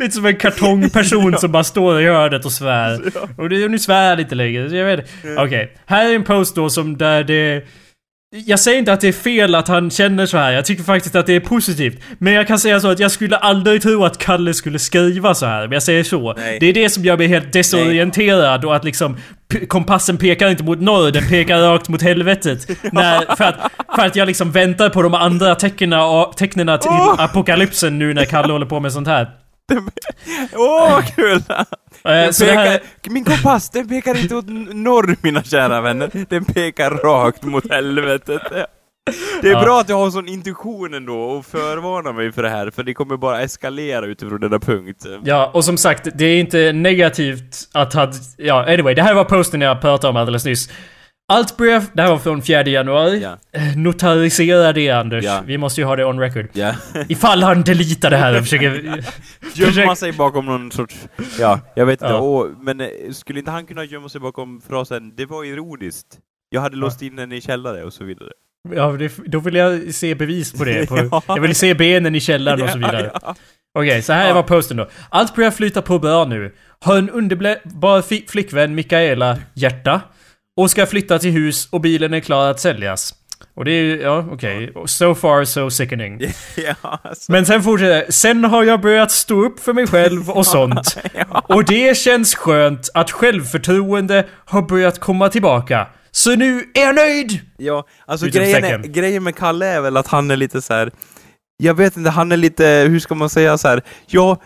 Lite 0.00 0.14
som 0.14 0.26
en 0.26 0.36
kartongperson 0.36 1.38
som 1.38 1.52
bara 1.52 1.64
står 1.64 2.00
i 2.00 2.04
hörnet 2.04 2.44
och 2.44 2.52
svär. 2.52 3.00
Och 3.36 3.48
det, 3.48 3.68
nu 3.68 3.78
svär 3.78 4.16
lite 4.16 4.34
längre, 4.34 4.76
jag 4.76 4.84
vet 4.84 5.10
Okej, 5.38 5.76
här 5.86 6.10
är 6.10 6.14
en 6.14 6.24
post 6.24 6.54
då 6.54 6.70
som 6.70 6.96
där 6.96 7.24
det... 7.24 7.64
Jag 8.44 8.60
säger 8.60 8.78
inte 8.78 8.92
att 8.92 9.00
det 9.00 9.08
är 9.08 9.12
fel 9.12 9.54
att 9.54 9.68
han 9.68 9.90
känner 9.90 10.26
så 10.26 10.38
här. 10.38 10.52
jag 10.52 10.64
tycker 10.64 10.82
faktiskt 10.82 11.14
att 11.14 11.26
det 11.26 11.32
är 11.32 11.40
positivt. 11.40 12.02
Men 12.18 12.32
jag 12.32 12.46
kan 12.46 12.58
säga 12.58 12.80
så 12.80 12.88
att 12.88 12.98
jag 12.98 13.10
skulle 13.10 13.36
aldrig 13.36 13.82
tro 13.82 14.04
att 14.04 14.18
Kalle 14.18 14.54
skulle 14.54 14.78
skriva 14.78 15.34
så 15.34 15.46
här. 15.46 15.62
men 15.62 15.72
jag 15.72 15.82
säger 15.82 16.04
så. 16.04 16.32
Nej. 16.32 16.58
Det 16.60 16.66
är 16.66 16.72
det 16.72 16.88
som 16.88 17.04
gör 17.04 17.16
mig 17.16 17.26
helt 17.26 17.52
desorienterad 17.52 18.64
och 18.64 18.76
att 18.76 18.84
liksom 18.84 19.16
kompassen 19.68 20.16
pekar 20.16 20.48
inte 20.48 20.64
mot 20.64 20.80
norr, 20.80 21.10
den 21.10 21.28
pekar 21.28 21.58
rakt 21.72 21.88
mot 21.88 22.02
helvetet. 22.02 22.68
När, 22.92 23.36
för, 23.36 23.44
att, 23.44 23.56
för 23.96 24.06
att 24.06 24.16
jag 24.16 24.26
liksom 24.26 24.52
väntar 24.52 24.88
på 24.88 25.02
de 25.02 25.14
andra 25.14 25.54
tecknen, 25.54 26.00
tecknena 26.36 26.78
till 26.78 26.90
apokalypsen 27.18 27.98
nu 27.98 28.14
när 28.14 28.24
Kalle 28.24 28.52
håller 28.52 28.66
på 28.66 28.80
med 28.80 28.92
sånt 28.92 29.08
här. 29.08 29.39
Åh, 30.56 30.90
vad 30.92 31.14
kul! 31.16 31.42
Eh, 31.48 31.62
Den 32.04 32.12
här, 32.14 32.78
pekar, 32.78 33.10
Min 33.10 33.24
kompass, 33.24 33.70
den 33.70 33.88
pekar 33.88 34.18
inte 34.22 34.34
åt 34.36 34.48
norr, 34.74 35.16
mina 35.22 35.42
kära 35.42 35.80
vänner. 35.80 36.10
Den 36.28 36.44
pekar 36.44 36.90
rakt 36.90 37.42
mot 37.42 37.70
helvetet. 37.72 38.42
Det 39.42 39.48
är 39.48 39.52
Ja. 39.52 39.62
bra 39.62 39.80
att 39.80 39.88
jag 39.88 39.96
har 39.96 40.10
sån 40.10 40.28
intuition 40.28 40.94
ändå 40.94 41.14
och 41.20 41.46
förvarnar 41.46 42.12
mig 42.12 42.32
för 42.32 42.42
det 42.42 42.48
här, 42.50 42.70
för 42.70 42.82
det 42.82 42.94
kommer 42.94 43.16
bara 43.16 43.40
eskalera 43.42 44.06
utifrån 44.06 44.40
denna 44.40 44.58
punkt. 44.58 45.06
ja, 45.24 45.50
och 45.54 45.64
som 45.64 45.76
sagt, 45.76 46.08
det 46.14 46.24
är 46.24 46.40
inte 46.40 46.72
negativt 46.72 47.68
att 47.72 47.94
han... 47.94 48.12
Ja, 48.36 48.72
anyway, 48.72 48.94
det 48.94 49.02
här 49.02 49.14
var 49.14 49.24
posten 49.24 49.60
jag 49.60 49.80
pratade 49.80 50.10
om 50.10 50.16
alldeles 50.16 50.44
nyss. 50.44 50.68
Allt 51.30 51.56
börjar... 51.56 51.82
Det 51.92 52.02
här 52.02 52.10
var 52.10 52.18
från 52.18 52.42
4 52.42 52.62
januari. 52.66 53.20
Ja. 53.22 53.38
Eh, 53.52 53.76
Notarisera 53.76 54.72
det 54.72 54.90
Anders. 54.90 55.24
Ja. 55.24 55.42
Vi 55.46 55.58
måste 55.58 55.80
ju 55.80 55.84
ha 55.86 55.96
det 55.96 56.04
on 56.04 56.20
record. 56.20 56.48
Ja. 56.52 56.74
Ifall 57.08 57.42
han 57.42 57.62
deletar 57.62 58.10
det 58.10 58.16
här 58.16 58.34
och 58.36 58.42
försöker... 58.42 59.00
Gömma 59.54 59.96
sig 59.96 60.12
bakom 60.12 60.46
någon 60.46 60.70
sorts... 60.70 60.96
Ja, 61.38 61.60
jag 61.74 61.86
vet 61.86 62.02
inte. 62.02 62.12
Ja. 62.12 62.20
Åh, 62.20 62.46
men 62.60 62.80
eh, 62.80 62.86
skulle 63.12 63.38
inte 63.38 63.50
han 63.50 63.66
kunna 63.66 63.84
gömma 63.84 64.08
sig 64.08 64.20
bakom 64.20 64.60
frasen 64.68 65.12
”Det 65.16 65.26
var 65.26 65.44
ironiskt”? 65.44 66.06
Jag 66.50 66.60
hade 66.60 66.76
låst 66.76 67.02
in 67.02 67.16
den 67.16 67.32
i 67.32 67.40
källare 67.40 67.84
och 67.84 67.92
så 67.92 68.04
vidare. 68.04 68.30
Ja, 68.74 68.92
det, 68.92 69.12
då 69.26 69.38
vill 69.40 69.54
jag 69.54 69.94
se 69.94 70.14
bevis 70.14 70.52
på 70.52 70.64
det. 70.64 70.86
På, 70.88 70.96
Ja. 71.10 71.22
Jag 71.26 71.40
vill 71.40 71.54
se 71.54 71.74
benen 71.74 72.14
i 72.14 72.20
källaren 72.20 72.62
och 72.62 72.70
så 72.70 72.78
vidare. 72.78 73.10
Ja, 73.22 73.34
Okej, 73.78 74.02
så 74.02 74.12
här 74.12 74.28
Ja. 74.28 74.34
var 74.34 74.42
posten 74.42 74.76
då. 74.76 74.88
Allt 75.08 75.34
börjar 75.34 75.50
flyta 75.50 75.82
på 75.82 75.98
bra 75.98 76.24
nu. 76.24 76.54
Har 76.80 76.98
en 76.98 77.10
underbar 77.10 78.26
flickvän, 78.26 78.74
Mikaela, 78.74 79.38
hjärta. 79.54 80.00
Och 80.56 80.70
ska 80.70 80.86
flytta 80.86 81.18
till 81.18 81.30
hus 81.30 81.68
och 81.70 81.80
bilen 81.80 82.14
är 82.14 82.20
klar 82.20 82.50
att 82.50 82.60
säljas. 82.60 83.14
Och 83.54 83.64
det 83.64 83.70
är 83.70 83.96
ja 83.96 84.26
okej. 84.32 84.72
So 84.86 85.14
far 85.14 85.44
so 85.44 85.70
sickening. 85.70 86.20
ja, 86.56 86.98
alltså. 87.02 87.32
Men 87.32 87.46
sen 87.46 87.62
fortsätter 87.62 88.06
det. 88.06 88.12
Sen 88.12 88.44
har 88.44 88.64
jag 88.64 88.80
börjat 88.80 89.10
stå 89.10 89.44
upp 89.44 89.60
för 89.60 89.72
mig 89.72 89.86
själv 89.86 90.30
och 90.30 90.46
sånt. 90.56 90.96
ja. 91.14 91.44
Och 91.48 91.64
det 91.64 91.96
känns 91.96 92.34
skönt 92.34 92.88
att 92.94 93.10
självförtroende 93.10 94.26
har 94.44 94.62
börjat 94.62 94.98
komma 94.98 95.28
tillbaka. 95.28 95.86
Så 96.10 96.36
nu 96.36 96.64
är 96.74 96.80
jag 96.80 96.94
nöjd! 96.94 97.40
ja, 97.56 97.84
alltså 98.06 98.26
grejen, 98.26 98.64
är, 98.64 98.78
grejen 98.78 99.22
med 99.22 99.36
Kalle 99.36 99.66
är 99.66 99.80
väl 99.80 99.96
att 99.96 100.06
han 100.06 100.30
är 100.30 100.36
lite 100.36 100.62
så 100.62 100.74
här. 100.74 100.90
Jag 101.56 101.74
vet 101.74 101.96
inte, 101.96 102.10
han 102.10 102.32
är 102.32 102.36
lite, 102.36 102.86
hur 102.88 102.98
ska 102.98 103.14
man 103.14 103.30
säga 103.30 103.58
så 103.58 103.68
här. 103.68 103.82
Ja, 104.06 104.42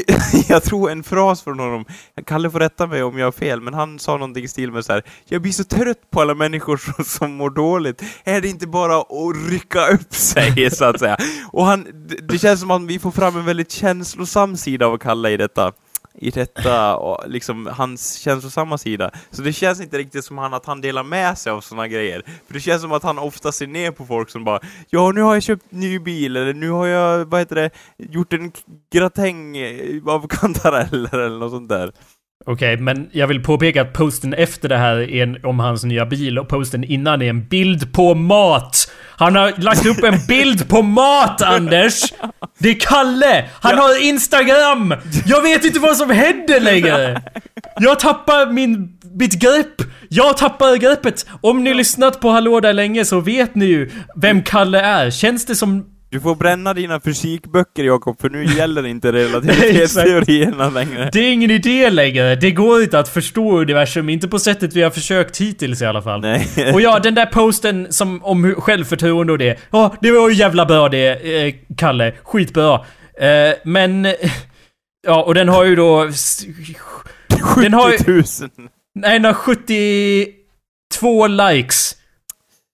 jag 0.48 0.62
tror 0.62 0.90
en 0.90 1.02
fras 1.02 1.42
från 1.42 1.58
honom, 1.58 1.84
Kalle 2.26 2.50
får 2.50 2.60
rätta 2.60 2.86
mig 2.86 3.02
om 3.02 3.18
jag 3.18 3.26
har 3.26 3.32
fel, 3.32 3.60
men 3.60 3.74
han 3.74 3.98
sa 3.98 4.12
någonting 4.12 4.44
i 4.44 4.48
stil 4.48 4.72
med 4.72 4.84
så 4.84 4.92
här. 4.92 5.02
Jag 5.24 5.42
blir 5.42 5.52
så 5.52 5.64
trött 5.64 6.10
på 6.10 6.20
alla 6.20 6.34
människor 6.34 6.76
som, 6.94 7.04
som 7.04 7.34
mår 7.34 7.50
dåligt. 7.50 8.02
Är 8.24 8.40
det 8.40 8.48
inte 8.48 8.66
bara 8.66 8.96
att 9.00 9.50
rycka 9.50 9.86
upp 9.88 10.14
sig, 10.14 10.70
så 10.72 10.84
att 10.84 10.98
säga? 10.98 11.16
Och 11.52 11.64
han, 11.64 11.86
det, 12.08 12.16
det 12.28 12.38
känns 12.38 12.60
som 12.60 12.70
att 12.70 12.82
vi 12.82 12.98
får 12.98 13.10
fram 13.10 13.36
en 13.36 13.44
väldigt 13.44 13.70
känslosam 13.70 14.56
sida 14.56 14.86
av 14.86 14.98
Kalle 14.98 15.30
i 15.30 15.36
detta. 15.36 15.72
I 16.14 16.30
detta, 16.30 16.96
och 16.96 17.28
liksom 17.30 17.66
hans 17.66 18.14
känslosamma 18.14 18.78
sida. 18.78 19.10
Så 19.30 19.42
det 19.42 19.52
känns 19.52 19.80
inte 19.80 19.98
riktigt 19.98 20.24
som 20.24 20.38
han, 20.38 20.54
att 20.54 20.66
han 20.66 20.80
delar 20.80 21.02
med 21.02 21.38
sig 21.38 21.52
av 21.52 21.60
sådana 21.60 21.88
grejer. 21.88 22.22
För 22.46 22.54
det 22.54 22.60
känns 22.60 22.82
som 22.82 22.92
att 22.92 23.02
han 23.02 23.18
ofta 23.18 23.52
ser 23.52 23.66
ner 23.66 23.90
på 23.90 24.06
folk 24.06 24.30
som 24.30 24.44
bara 24.44 24.60
Ja, 24.90 25.12
nu 25.12 25.20
har 25.20 25.34
jag 25.34 25.42
köpt 25.42 25.72
ny 25.72 25.98
bil, 25.98 26.36
eller 26.36 26.54
nu 26.54 26.70
har 26.70 26.86
jag, 26.86 27.24
vad 27.24 27.40
heter 27.40 27.56
det, 27.56 27.70
gjort 27.98 28.32
en 28.32 28.52
gratäng 28.92 29.56
av 30.06 30.26
kantareller 30.28 31.18
eller 31.18 31.38
något 31.38 31.50
sånt 31.50 31.68
där. 31.68 31.92
Okej, 32.46 32.76
men 32.76 33.08
jag 33.12 33.26
vill 33.26 33.42
påpeka 33.42 33.82
att 33.82 33.92
posten 33.92 34.34
efter 34.34 34.68
det 34.68 34.76
här 34.76 34.96
är 34.96 35.22
en, 35.22 35.44
om 35.44 35.58
hans 35.58 35.84
nya 35.84 36.06
bil 36.06 36.38
och 36.38 36.48
posten 36.48 36.84
innan 36.84 37.22
är 37.22 37.30
en 37.30 37.44
bild 37.48 37.92
på 37.92 38.14
mat. 38.14 38.90
Han 39.16 39.36
har 39.36 39.52
lagt 39.62 39.86
upp 39.86 40.04
en 40.04 40.18
bild 40.28 40.68
på 40.68 40.82
mat, 40.82 41.42
Anders! 41.42 42.00
Det 42.58 42.68
är 42.68 42.80
Kalle! 42.80 43.44
Han 43.52 43.72
Ja. 43.76 43.82
har 43.82 44.08
Instagram! 44.08 44.94
Jag 45.26 45.42
vet 45.42 45.64
inte 45.64 45.78
vad 45.80 45.96
som 45.96 46.10
händer 46.10 46.60
längre! 46.60 47.22
Jag 47.80 48.00
tappar 48.00 48.52
min, 48.52 48.98
mitt 49.14 49.32
grepp! 49.40 49.88
Jag 50.08 50.36
tappar 50.36 50.76
greppet! 50.76 51.26
Om 51.40 51.64
ni 51.64 51.74
lyssnat 51.74 52.20
på 52.20 52.30
Hallå 52.30 52.60
där 52.60 52.72
länge 52.72 53.04
så 53.04 53.20
vet 53.20 53.54
ni 53.54 53.64
ju 53.66 53.90
vem 54.16 54.42
Kalle 54.42 54.80
är. 54.80 55.10
Känns 55.10 55.46
det 55.46 55.54
som... 55.54 55.86
Du 56.12 56.20
får 56.20 56.34
bränna 56.34 56.74
dina 56.74 57.00
fysikböcker 57.00 57.84
Jakob, 57.84 58.20
för 58.20 58.30
nu 58.30 58.44
gäller 58.44 58.86
inte 58.86 59.12
relativitetsteorierna 59.12 60.70
längre. 60.70 61.10
Det 61.12 61.18
är 61.20 61.32
ingen 61.32 61.50
idé 61.50 61.90
längre. 61.90 62.34
Det 62.36 62.50
går 62.50 62.82
inte 62.82 62.98
att 62.98 63.08
förstå 63.08 63.58
universum, 63.60 64.08
inte 64.08 64.28
på 64.28 64.38
sättet 64.38 64.76
vi 64.76 64.82
har 64.82 64.90
försökt 64.90 65.38
hittills 65.40 65.82
i 65.82 65.86
alla 65.86 66.02
fall. 66.02 66.20
Nej. 66.20 66.48
Och 66.74 66.80
ja, 66.80 66.98
den 66.98 67.14
där 67.14 67.26
posten 67.26 67.86
som, 67.90 68.24
om 68.24 68.54
självförtroende 68.54 69.32
och 69.32 69.38
det. 69.38 69.58
Ja, 69.70 69.94
det 70.00 70.10
var 70.10 70.28
ju 70.28 70.34
jävla 70.34 70.66
bra 70.66 70.88
det, 70.88 71.08
eh, 71.46 71.54
Kalle. 71.76 72.12
Skitbra. 72.24 72.74
Eh, 73.20 73.52
men... 73.64 74.06
Ja, 75.06 75.22
och 75.22 75.34
den 75.34 75.48
har 75.48 75.64
ju 75.64 75.76
då... 75.76 76.02
s- 76.04 76.44
Den 77.56 77.72
har 77.74 77.90
ju... 77.92 77.98
70 77.98 78.10
000. 78.10 78.22
Nej, 78.94 79.12
den 79.12 79.24
har 79.24 79.32
72 79.34 81.26
likes. 81.26 81.96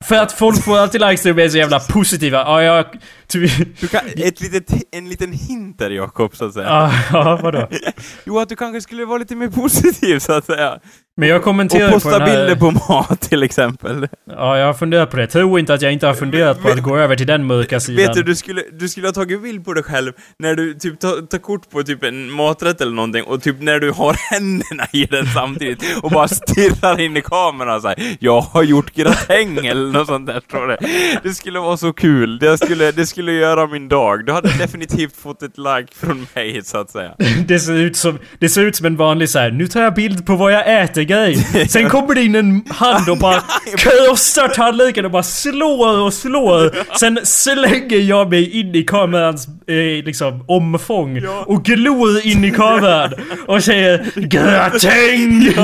För 0.04 0.14
att 0.16 0.32
folk 0.32 0.64
får 0.64 0.78
alltid 0.78 1.00
likes 1.00 1.24
när 1.24 1.32
de 1.32 1.44
är 1.44 1.48
så 1.48 1.58
jävla 1.58 1.80
positiva. 1.80 2.38
Ja, 2.38 2.62
jag... 2.62 2.84
Du 3.32 3.88
kan, 3.90 4.00
ett 4.16 4.40
litet, 4.40 4.70
en 4.90 5.08
liten 5.08 5.32
hint 5.32 5.78
där 5.78 5.90
Jakob, 5.90 6.36
så 6.36 6.44
att 6.44 6.54
säga. 6.54 6.66
Ja, 6.66 6.92
ja, 7.12 7.40
vadå? 7.42 7.68
Jo, 8.24 8.38
att 8.38 8.48
du 8.48 8.56
kanske 8.56 8.80
skulle 8.80 9.04
vara 9.04 9.18
lite 9.18 9.36
mer 9.36 9.48
positiv, 9.48 10.18
så 10.18 10.32
att 10.32 10.46
säga. 10.46 10.78
Men 11.16 11.28
jag 11.28 11.42
kommenterar 11.42 11.86
Och 11.86 11.92
på 11.92 12.00
posta 12.00 12.18
den 12.18 12.28
här... 12.28 12.36
bilder 12.36 12.56
på 12.56 12.70
mat, 12.70 13.20
till 13.20 13.42
exempel. 13.42 14.08
Ja, 14.30 14.58
jag 14.58 14.66
har 14.66 14.74
funderat 14.74 15.10
på 15.10 15.16
det. 15.16 15.26
Tro 15.26 15.58
inte 15.58 15.74
att 15.74 15.82
jag 15.82 15.92
inte 15.92 16.06
har 16.06 16.14
funderat 16.14 16.62
på 16.62 16.68
att 16.68 16.82
gå 16.82 16.96
över 16.96 17.16
till 17.16 17.26
den 17.26 17.46
mörka 17.46 17.80
sidan. 17.80 18.06
Vet 18.06 18.14
du, 18.14 18.22
du 18.22 18.34
skulle, 18.34 18.62
du 18.72 18.88
skulle 18.88 19.06
ha 19.06 19.12
tagit 19.12 19.42
bild 19.42 19.64
på 19.64 19.74
dig 19.74 19.82
själv 19.82 20.12
när 20.38 20.54
du 20.54 20.74
typ 20.74 21.00
tar, 21.00 21.26
tar 21.26 21.38
kort 21.38 21.70
på 21.70 21.82
typ 21.82 22.04
en 22.04 22.30
maträtt 22.30 22.80
eller 22.80 22.92
någonting 22.92 23.24
och 23.24 23.42
typ 23.42 23.60
när 23.60 23.80
du 23.80 23.90
har 23.90 24.16
händerna 24.32 24.86
i 24.92 25.04
den 25.04 25.26
samtidigt 25.26 25.84
och 26.02 26.10
bara 26.10 26.28
stirrar 26.28 27.00
in 27.00 27.16
i 27.16 27.22
kameran 27.22 27.76
och 27.76 27.82
säger 27.82 28.16
Jag 28.20 28.40
har 28.40 28.62
gjort 28.62 28.94
gratäng 28.94 29.66
eller 29.66 29.92
något 29.92 30.06
sånt 30.06 30.26
där, 30.26 30.40
tror 30.40 30.66
det. 30.68 30.78
Det 31.22 31.34
skulle 31.34 31.58
vara 31.58 31.76
så 31.76 31.92
kul. 31.92 32.38
Det 32.38 32.58
skulle, 32.58 32.92
det 32.92 33.06
skulle 33.06 33.17
göra 33.22 33.66
min 33.66 33.88
dag. 33.88 34.26
Du 34.26 34.32
hade 34.32 34.48
definitivt 34.58 35.16
fått 35.16 35.42
ett 35.42 35.58
like 35.58 35.94
från 36.00 36.26
mig, 36.34 36.60
så 36.64 36.78
att 36.78 36.90
säga. 36.90 37.14
Det 37.46 37.60
ser 37.60 37.74
ut 37.74 37.96
som, 37.96 38.18
det 38.38 38.48
ser 38.48 38.62
ut 38.62 38.76
som 38.76 38.86
en 38.86 38.96
vanlig 38.96 39.28
så 39.28 39.38
här. 39.38 39.50
nu 39.50 39.66
tar 39.66 39.82
jag 39.82 39.94
bild 39.94 40.26
på 40.26 40.36
vad 40.36 40.52
jag 40.52 40.82
äter 40.82 41.02
grej. 41.02 41.36
Sen 41.68 41.88
kommer 41.88 42.14
det 42.14 42.22
in 42.22 42.34
en 42.34 42.64
hand 42.68 43.08
och 43.08 43.18
bara 43.18 43.42
krossar 43.76 44.48
tallriken 44.48 45.04
och 45.04 45.10
bara 45.10 45.22
slår 45.22 45.98
och 45.98 46.14
slår. 46.14 46.96
Sen 46.98 47.18
slänger 47.22 47.98
jag 47.98 48.30
mig 48.30 48.60
in 48.60 48.74
i 48.74 48.82
kamerans 48.82 49.48
eh, 49.66 50.04
liksom 50.04 50.44
omfång 50.48 51.22
och 51.46 51.64
glor 51.64 52.26
in 52.26 52.44
i 52.44 52.50
kameran 52.50 53.12
och 53.46 53.64
säger 53.64 54.06
gratäng! 54.14 55.54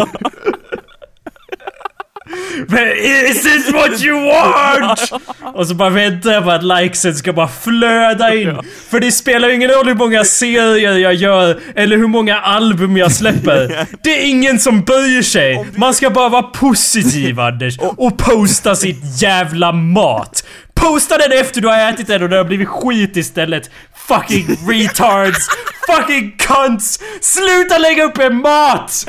Is 3.31 3.43
this 3.43 3.73
what 3.73 4.03
you 4.03 4.27
want? 4.27 5.13
Och 5.55 5.67
så 5.67 5.75
bara 5.75 5.91
väntar 5.91 6.33
jag 6.33 6.45
på 6.45 6.51
att 6.51 6.65
likesen 6.65 7.15
ska 7.15 7.33
bara 7.33 7.49
flöda 7.49 8.35
in. 8.35 8.59
För 8.91 9.01
det 9.01 9.13
spelar 9.13 9.49
ju 9.49 9.55
ingen 9.55 9.71
roll 9.71 9.87
hur 9.87 9.95
många 9.95 10.25
serier 10.25 10.99
jag 10.99 11.15
gör 11.15 11.61
eller 11.75 11.97
hur 11.97 12.07
många 12.07 12.41
album 12.41 12.97
jag 12.97 13.13
släpper. 13.13 13.87
Det 14.03 14.11
är 14.11 14.29
ingen 14.29 14.59
som 14.59 14.83
böjer 14.83 15.23
sig. 15.23 15.67
Man 15.77 15.95
ska 15.95 16.11
bara 16.11 16.29
vara 16.29 16.43
positiv 16.43 17.41
Anders. 17.41 17.79
Och 17.79 18.19
posta 18.19 18.75
sitt 18.75 19.23
jävla 19.23 19.73
mat. 19.73 20.45
Posta 20.75 21.19
den 21.19 21.33
efter 21.33 21.61
du 21.61 21.69
har 21.69 21.93
ätit 21.93 22.07
den 22.07 22.23
och 22.23 22.29
det 22.29 22.37
har 22.37 22.45
blivit 22.45 22.69
skit 22.69 23.17
istället. 23.17 23.71
Fucking 23.95 24.47
retards. 24.69 25.49
Fucking 25.87 26.37
cunts. 26.39 27.01
Sluta 27.21 27.79
lägga 27.79 28.05
upp 28.05 28.19
en 28.19 28.37
mat! 28.37 29.07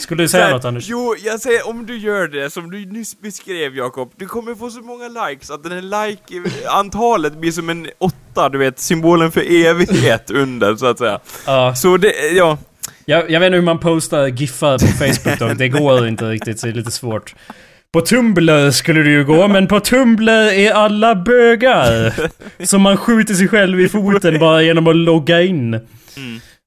Skulle 0.00 0.24
du 0.24 0.28
säga 0.28 0.44
här, 0.44 0.52
något 0.52 0.64
Anders? 0.64 0.84
Jo, 0.88 1.14
jag 1.24 1.40
säger 1.40 1.68
om 1.68 1.86
du 1.86 1.98
gör 1.98 2.28
det 2.28 2.50
som 2.50 2.70
du 2.70 2.86
nyss 2.86 3.20
beskrev 3.20 3.76
Jakob, 3.76 4.12
du 4.16 4.26
kommer 4.26 4.54
få 4.54 4.70
så 4.70 4.80
många 4.80 5.08
likes 5.08 5.50
att 5.50 5.62
den 5.62 5.72
här 5.72 6.06
like-antalet 6.06 7.36
blir 7.36 7.52
som 7.52 7.68
en 7.68 7.88
åtta, 7.98 8.48
du 8.48 8.58
vet, 8.58 8.80
symbolen 8.80 9.32
för 9.32 9.66
evighet 9.66 10.30
under, 10.30 10.76
så 10.76 10.86
att 10.86 10.98
säga. 10.98 11.20
Ja. 11.46 11.74
Så 11.74 11.96
det, 11.96 12.12
ja. 12.32 12.58
Jag, 13.04 13.30
jag 13.30 13.40
vet 13.40 13.46
inte 13.46 13.56
hur 13.56 13.62
man 13.62 13.78
postar 13.78 14.26
giffar 14.26 14.78
på 14.78 14.86
Facebook 14.86 15.38
dock. 15.38 15.58
Det 15.58 15.68
går 15.68 16.08
inte 16.08 16.24
riktigt, 16.24 16.60
så 16.60 16.66
det 16.66 16.72
är 16.72 16.74
lite 16.74 16.90
svårt. 16.90 17.34
På 17.94 18.00
Tumblr 18.00 18.70
skulle 18.70 19.02
det 19.02 19.10
ju 19.10 19.24
gå, 19.24 19.48
men 19.54 19.66
på 19.66 19.80
Tumblr 19.80 20.32
är 20.32 20.72
alla 20.72 21.14
bögar. 21.14 22.14
Så 22.66 22.78
man 22.78 22.96
skjuter 22.96 23.34
sig 23.34 23.48
själv 23.48 23.80
i 23.80 23.88
foten 23.88 24.38
bara 24.38 24.62
genom 24.62 24.86
att 24.86 24.96
logga 24.96 25.42
in. 25.42 25.70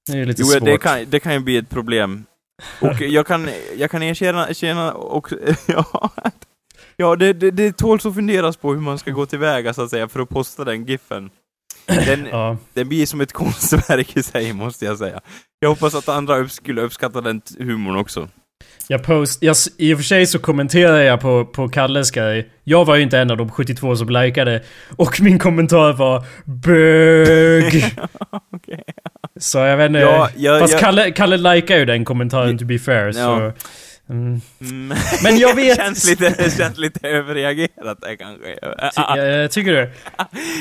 Det 0.09 0.17
är 0.19 0.25
lite 0.25 0.41
Jo, 0.41 0.47
svårt. 0.47 0.65
det 0.65 0.77
kan, 0.77 1.05
det 1.07 1.19
kan 1.19 1.33
ju 1.33 1.39
bli 1.39 1.57
ett 1.57 1.69
problem. 1.69 2.25
Och 2.81 3.01
jag 3.01 3.27
kan, 3.27 3.49
jag 3.77 3.91
kan 3.91 4.03
erkänna, 4.03 4.49
erkänna 4.49 4.93
och, 4.93 5.27
ja, 5.65 6.11
ja 6.97 7.15
det, 7.15 7.33
det, 7.33 7.51
det 7.51 7.77
tåls 7.77 8.05
att 8.05 8.15
funderas 8.15 8.57
på 8.57 8.73
hur 8.73 8.81
man 8.81 8.99
ska 8.99 9.11
gå 9.11 9.25
tillväga 9.25 9.73
så 9.73 9.81
att 9.83 9.89
säga 9.89 10.07
för 10.07 10.19
att 10.19 10.29
posta 10.29 10.63
den 10.63 10.85
giffen. 10.85 11.29
Den, 11.85 12.27
Ja. 12.31 12.57
den 12.73 12.89
blir 12.89 13.05
som 13.05 13.21
ett 13.21 13.33
konstverk 13.33 14.17
i 14.17 14.23
sig, 14.23 14.53
måste 14.53 14.85
jag 14.85 14.97
säga. 14.97 15.19
Jag 15.59 15.69
hoppas 15.69 15.95
att 15.95 16.09
andra 16.09 16.37
upp, 16.37 16.51
skulle 16.51 16.81
uppskatta 16.81 17.21
den 17.21 17.41
humorn 17.59 17.95
också. 17.97 18.27
Jag 18.89 19.03
post, 19.03 19.43
jag, 19.43 19.55
I 19.77 19.93
och 19.93 19.97
för 19.97 20.03
sig 20.03 20.25
så 20.25 20.39
kommenterar 20.39 21.01
jag 21.01 21.21
på, 21.21 21.45
på 21.45 21.69
Kalles 21.69 22.11
grej. 22.11 22.49
Jag 22.63 22.85
var 22.85 22.95
ju 22.95 23.03
inte 23.03 23.19
en 23.19 23.31
av 23.31 23.37
de 23.37 23.49
72 23.51 23.95
som 23.95 24.09
likade. 24.09 24.63
Och 24.95 25.21
min 25.21 25.39
kommentar 25.39 25.93
var 25.93 26.23
BÖG. 26.45 27.85
Okej. 28.55 28.83
Så 29.39 29.57
jag 29.57 29.77
vet 29.77 29.87
inte. 29.87 29.99
Ja, 29.99 30.29
jag- 30.35 30.59
Fast 30.59 30.73
jag- 30.73 30.81
Kalle, 30.81 31.11
Kalle 31.11 31.37
likar 31.37 31.77
ju 31.77 31.85
den 31.85 32.05
kommentaren 32.05 32.57
to 32.57 32.65
be 32.65 32.79
fair. 32.79 33.11
Så, 33.11 33.19
Ja. 33.19 33.51
Mm. 34.09 34.41
Mm. 34.61 34.97
Men 35.23 35.37
jag 35.37 35.55
vet... 35.65 35.77
känns 35.77 36.09
lite, 36.09 36.29
det 36.37 36.57
känns 36.57 36.77
lite 36.77 37.07
överreagerat 37.07 37.97
där 38.01 38.15
kanske. 38.15 38.55
Ty, 38.95 39.47
tycker 39.47 39.71
du? 39.71 39.89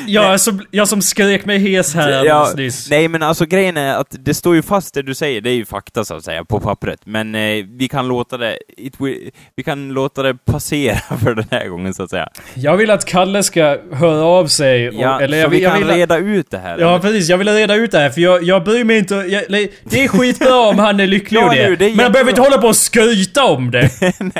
Jag 0.06 0.40
som, 0.40 0.66
jag 0.70 0.88
som 0.88 1.02
skrek 1.02 1.44
mig 1.44 1.58
hes 1.58 1.94
här 1.94 2.24
Ja, 2.24 2.34
alldeles 2.34 2.56
nyss. 2.56 2.90
nej 2.90 3.08
men 3.08 3.22
alltså 3.22 3.46
grejen 3.46 3.76
är 3.76 3.94
att 3.96 4.06
det 4.10 4.34
står 4.34 4.54
ju 4.54 4.62
fast 4.62 4.94
det 4.94 5.02
du 5.02 5.14
säger, 5.14 5.40
det 5.40 5.50
är 5.50 5.54
ju 5.54 5.64
fakta 5.64 6.04
så 6.04 6.14
att 6.14 6.24
säga, 6.24 6.44
på 6.44 6.60
pappret. 6.60 7.00
Men 7.04 7.34
eh, 7.34 7.64
vi 7.78 7.88
kan 7.88 8.08
låta 8.08 8.36
det, 8.36 8.58
it 8.76 8.94
will, 9.00 9.30
vi 9.56 9.62
kan 9.62 9.88
låta 9.88 10.22
det 10.22 10.34
passera 10.44 11.16
för 11.22 11.34
den 11.34 11.46
här 11.50 11.68
gången 11.68 11.94
så 11.94 12.02
att 12.02 12.10
säga. 12.10 12.28
Jag 12.54 12.76
vill 12.76 12.90
att 12.90 13.04
Kalle 13.04 13.42
ska 13.42 13.78
höra 13.92 14.24
av 14.24 14.46
sig. 14.46 14.88
Och, 14.88 14.94
Ja, 14.94 15.20
eller 15.20 15.38
så 15.38 15.44
jag, 15.44 15.48
vi 15.48 15.62
jag 15.62 15.72
kan 15.72 15.80
vill, 15.88 15.96
reda 15.96 16.18
ut 16.18 16.50
det 16.50 16.58
här. 16.58 16.78
Ja 16.78 16.98
precis, 16.98 17.28
jag 17.28 17.38
vill 17.38 17.48
reda 17.48 17.74
ut 17.74 17.90
det 17.90 17.98
här 17.98 18.10
för 18.10 18.20
jag, 18.20 18.42
jag 18.42 18.64
bryr 18.64 18.84
mig 18.84 18.98
inte... 18.98 19.14
Jag, 19.14 19.44
det 19.84 20.04
är 20.04 20.08
skitbra 20.08 20.56
om 20.60 20.78
han 20.78 21.00
är 21.00 21.06
lycklig 21.06 21.40
Ja, 21.40 21.46
och 21.46 21.54
det. 21.54 21.76
det 21.76 21.88
men 21.90 22.00
han 22.00 22.12
behöver 22.12 22.30
inte 22.30 22.40
hålla 22.42 22.58
på 22.58 22.66
och 22.68 22.76
skryta 22.76 23.35
om 23.44 23.70
det. 23.70 23.90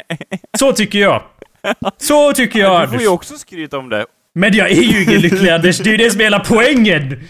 Så 0.59 0.72
tycker 0.72 0.99
jag. 0.99 1.22
Så 1.99 2.32
tycker 2.32 2.59
jag 2.59 2.82
du 2.82 2.88
får 2.88 3.01
ju 3.01 3.07
Anders. 3.07 3.14
också 3.14 3.38
skryta 3.38 3.78
om 3.78 3.88
det. 3.88 4.05
Men 4.34 4.55
jag 4.55 4.70
är 4.70 4.74
ju 4.82 5.03
ingen 5.03 5.20
lycklig 5.20 5.51
Anders, 5.51 5.78
det 5.78 5.88
är 5.88 5.92
ju 5.92 5.97
det 5.97 6.11
som 6.11 6.20
är 6.20 6.24
hela 6.24 6.40
poängen! 6.40 7.28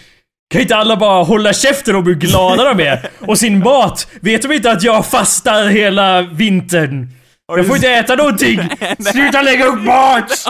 Kan 0.51 0.61
inte 0.61 0.75
alla 0.75 0.97
bara 0.97 1.23
hålla 1.23 1.53
käften 1.53 1.95
om 1.95 2.05
hur 2.05 2.15
glada 2.15 2.73
de 2.73 2.83
är? 2.83 3.09
Och 3.19 3.37
sin 3.37 3.59
mat! 3.59 4.07
Vet 4.21 4.41
de 4.41 4.51
inte 4.51 4.71
att 4.71 4.83
jag 4.83 5.05
fastar 5.05 5.67
hela 5.67 6.21
vintern? 6.21 7.09
Jag 7.47 7.67
får 7.67 7.75
inte 7.75 7.89
äta 7.89 8.15
någonting! 8.15 8.59
Sluta 8.99 9.41
lägga 9.41 9.65
upp 9.65 9.81
mat! 9.81 10.31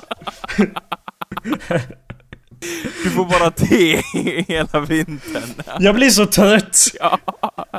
Du 3.04 3.10
får 3.10 3.26
bara 3.26 3.52
te 3.52 4.02
hela 4.54 4.80
vintern. 4.80 5.44
Jag 5.80 5.96
blir 5.96 6.10
så 6.10 6.26
trött. 6.26 6.80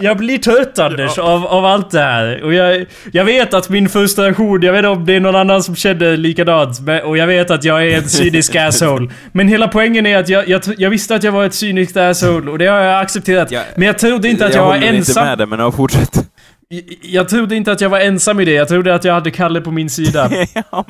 Jag 0.01 0.17
blir 0.17 0.39
trött 0.39 0.79
Anders 0.79 1.19
av, 1.19 1.47
av 1.47 1.65
allt 1.65 1.91
det 1.91 2.01
här. 2.01 2.43
Och 2.43 2.55
jag, 2.55 2.87
jag 3.13 3.25
vet 3.25 3.55
att 3.55 3.69
min 3.69 3.89
frustration, 3.89 4.63
jag 4.63 4.73
vet 4.73 4.79
inte 4.79 4.89
om 4.89 5.07
det 5.07 5.17
är 5.17 5.21
någon 5.21 5.37
annan 5.37 5.63
som 5.63 5.77
känner 5.77 6.17
likadant. 6.17 6.81
Men, 6.81 7.03
och 7.03 7.19
jag 7.19 7.27
vet 7.27 7.51
att 7.51 7.65
jag 7.65 7.87
är 7.87 7.97
en 7.97 8.09
cynisk 8.09 8.55
asshole. 8.57 9.11
Men 9.33 9.49
hela 9.49 9.69
poängen 9.69 10.07
är 10.07 10.19
att 10.19 10.29
jag, 10.29 10.49
jag, 10.49 10.63
jag 10.79 10.91
visste 10.91 11.15
att 11.15 11.23
jag 11.23 11.33
var 11.33 11.45
ett 11.45 11.55
cyniskt 11.55 11.97
asshole 11.97 12.51
och 12.51 12.59
det 12.59 12.67
har 12.67 12.81
jag 12.81 13.01
accepterat. 13.01 13.51
Ja, 13.51 13.63
men 13.77 13.87
jag 13.87 13.99
trodde 13.99 14.29
inte 14.29 14.47
att 14.47 14.55
jag, 14.55 14.63
var 14.63 14.75
håller 14.75 14.87
inte 14.87 14.97
ensam. 14.97 15.27
med 15.27 15.39
dig, 15.39 15.47
men 15.47 15.59
jag 15.59 15.75
fortsätt. 15.75 16.29
Jag, 16.69 16.83
jag 17.03 17.29
trodde 17.29 17.57
inte 17.57 17.73
att 17.73 17.81
jag 17.81 17.89
var 17.89 18.01
ensam 18.01 18.41
i 18.41 18.45
det. 18.45 18.53
Jag 18.53 18.69
trodde 18.69 18.95
att 18.95 19.05
jag 19.05 19.15
hade 19.15 19.31
Kalle 19.31 19.61
på 19.61 19.71
min 19.71 19.91
sida. 19.91 20.31
ja, 20.71 20.85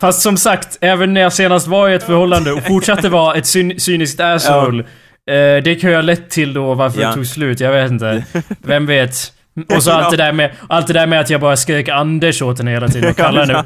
Fast 0.00 0.22
som 0.22 0.36
sagt, 0.36 0.78
även 0.80 1.14
när 1.14 1.20
jag 1.20 1.32
senast 1.32 1.66
var 1.66 1.88
i 1.88 1.94
ett 1.94 2.02
förhållande 2.02 2.52
och 2.52 2.62
fortsatte 2.66 3.08
vara 3.08 3.34
ett 3.34 3.46
cyn 3.46 3.80
cyniskt 3.80 4.20
asshole. 4.20 4.84
Eh, 5.30 5.62
det 5.64 5.80
kan 5.80 5.90
ju 5.90 5.96
ha 5.96 6.02
lett 6.02 6.30
till 6.30 6.54
då 6.54 6.74
varför 6.74 7.00
Ja. 7.00 7.08
det 7.08 7.14
tog 7.14 7.26
slut. 7.26 7.60
Jag 7.60 7.72
vet 7.72 7.90
inte. 7.90 8.24
Vem 8.62 8.86
vet? 8.86 9.32
Och 9.76 9.82
så 9.82 9.90
allt 9.92 10.10
det 10.10 10.16
där 10.16 10.32
med, 10.32 10.52
allt 10.68 10.86
det 10.86 10.92
där 10.92 11.06
med 11.06 11.20
att 11.20 11.30
jag 11.30 11.40
bara 11.40 11.56
skrek 11.56 11.88
Anders 11.88 12.42
åt 12.42 12.58
henne 12.58 12.70
hela 12.70 12.88
tiden 12.88 13.10
och 13.10 13.16
kallade 13.24 13.46
henne. 13.52 13.64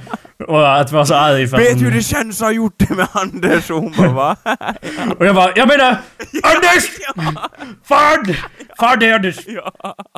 Och 0.49 0.76
att 0.80 0.93
vara 0.93 1.07
så 1.07 1.14
arg 1.14 1.49
för 1.49 1.57
att 1.57 1.62
vet 1.62 1.78
du 1.78 1.84
hur 1.84 1.93
det 1.93 2.03
känns 2.03 2.41
att 2.41 2.47
ha 2.47 2.53
gjort 2.53 2.74
det 2.76 2.91
med 2.95 3.09
Anders? 3.12 3.70
Och 3.70 3.80
hon 3.80 3.93
bara 3.97 4.09
va? 4.12 4.36
Och 5.18 5.26
jag 5.26 5.34
bara, 5.34 5.53
jag 5.57 5.68
menar 5.68 5.89
Anders! 6.43 6.84
Fan 8.78 8.99
det 8.99 9.07
är 9.07 9.14
Anders! 9.14 9.36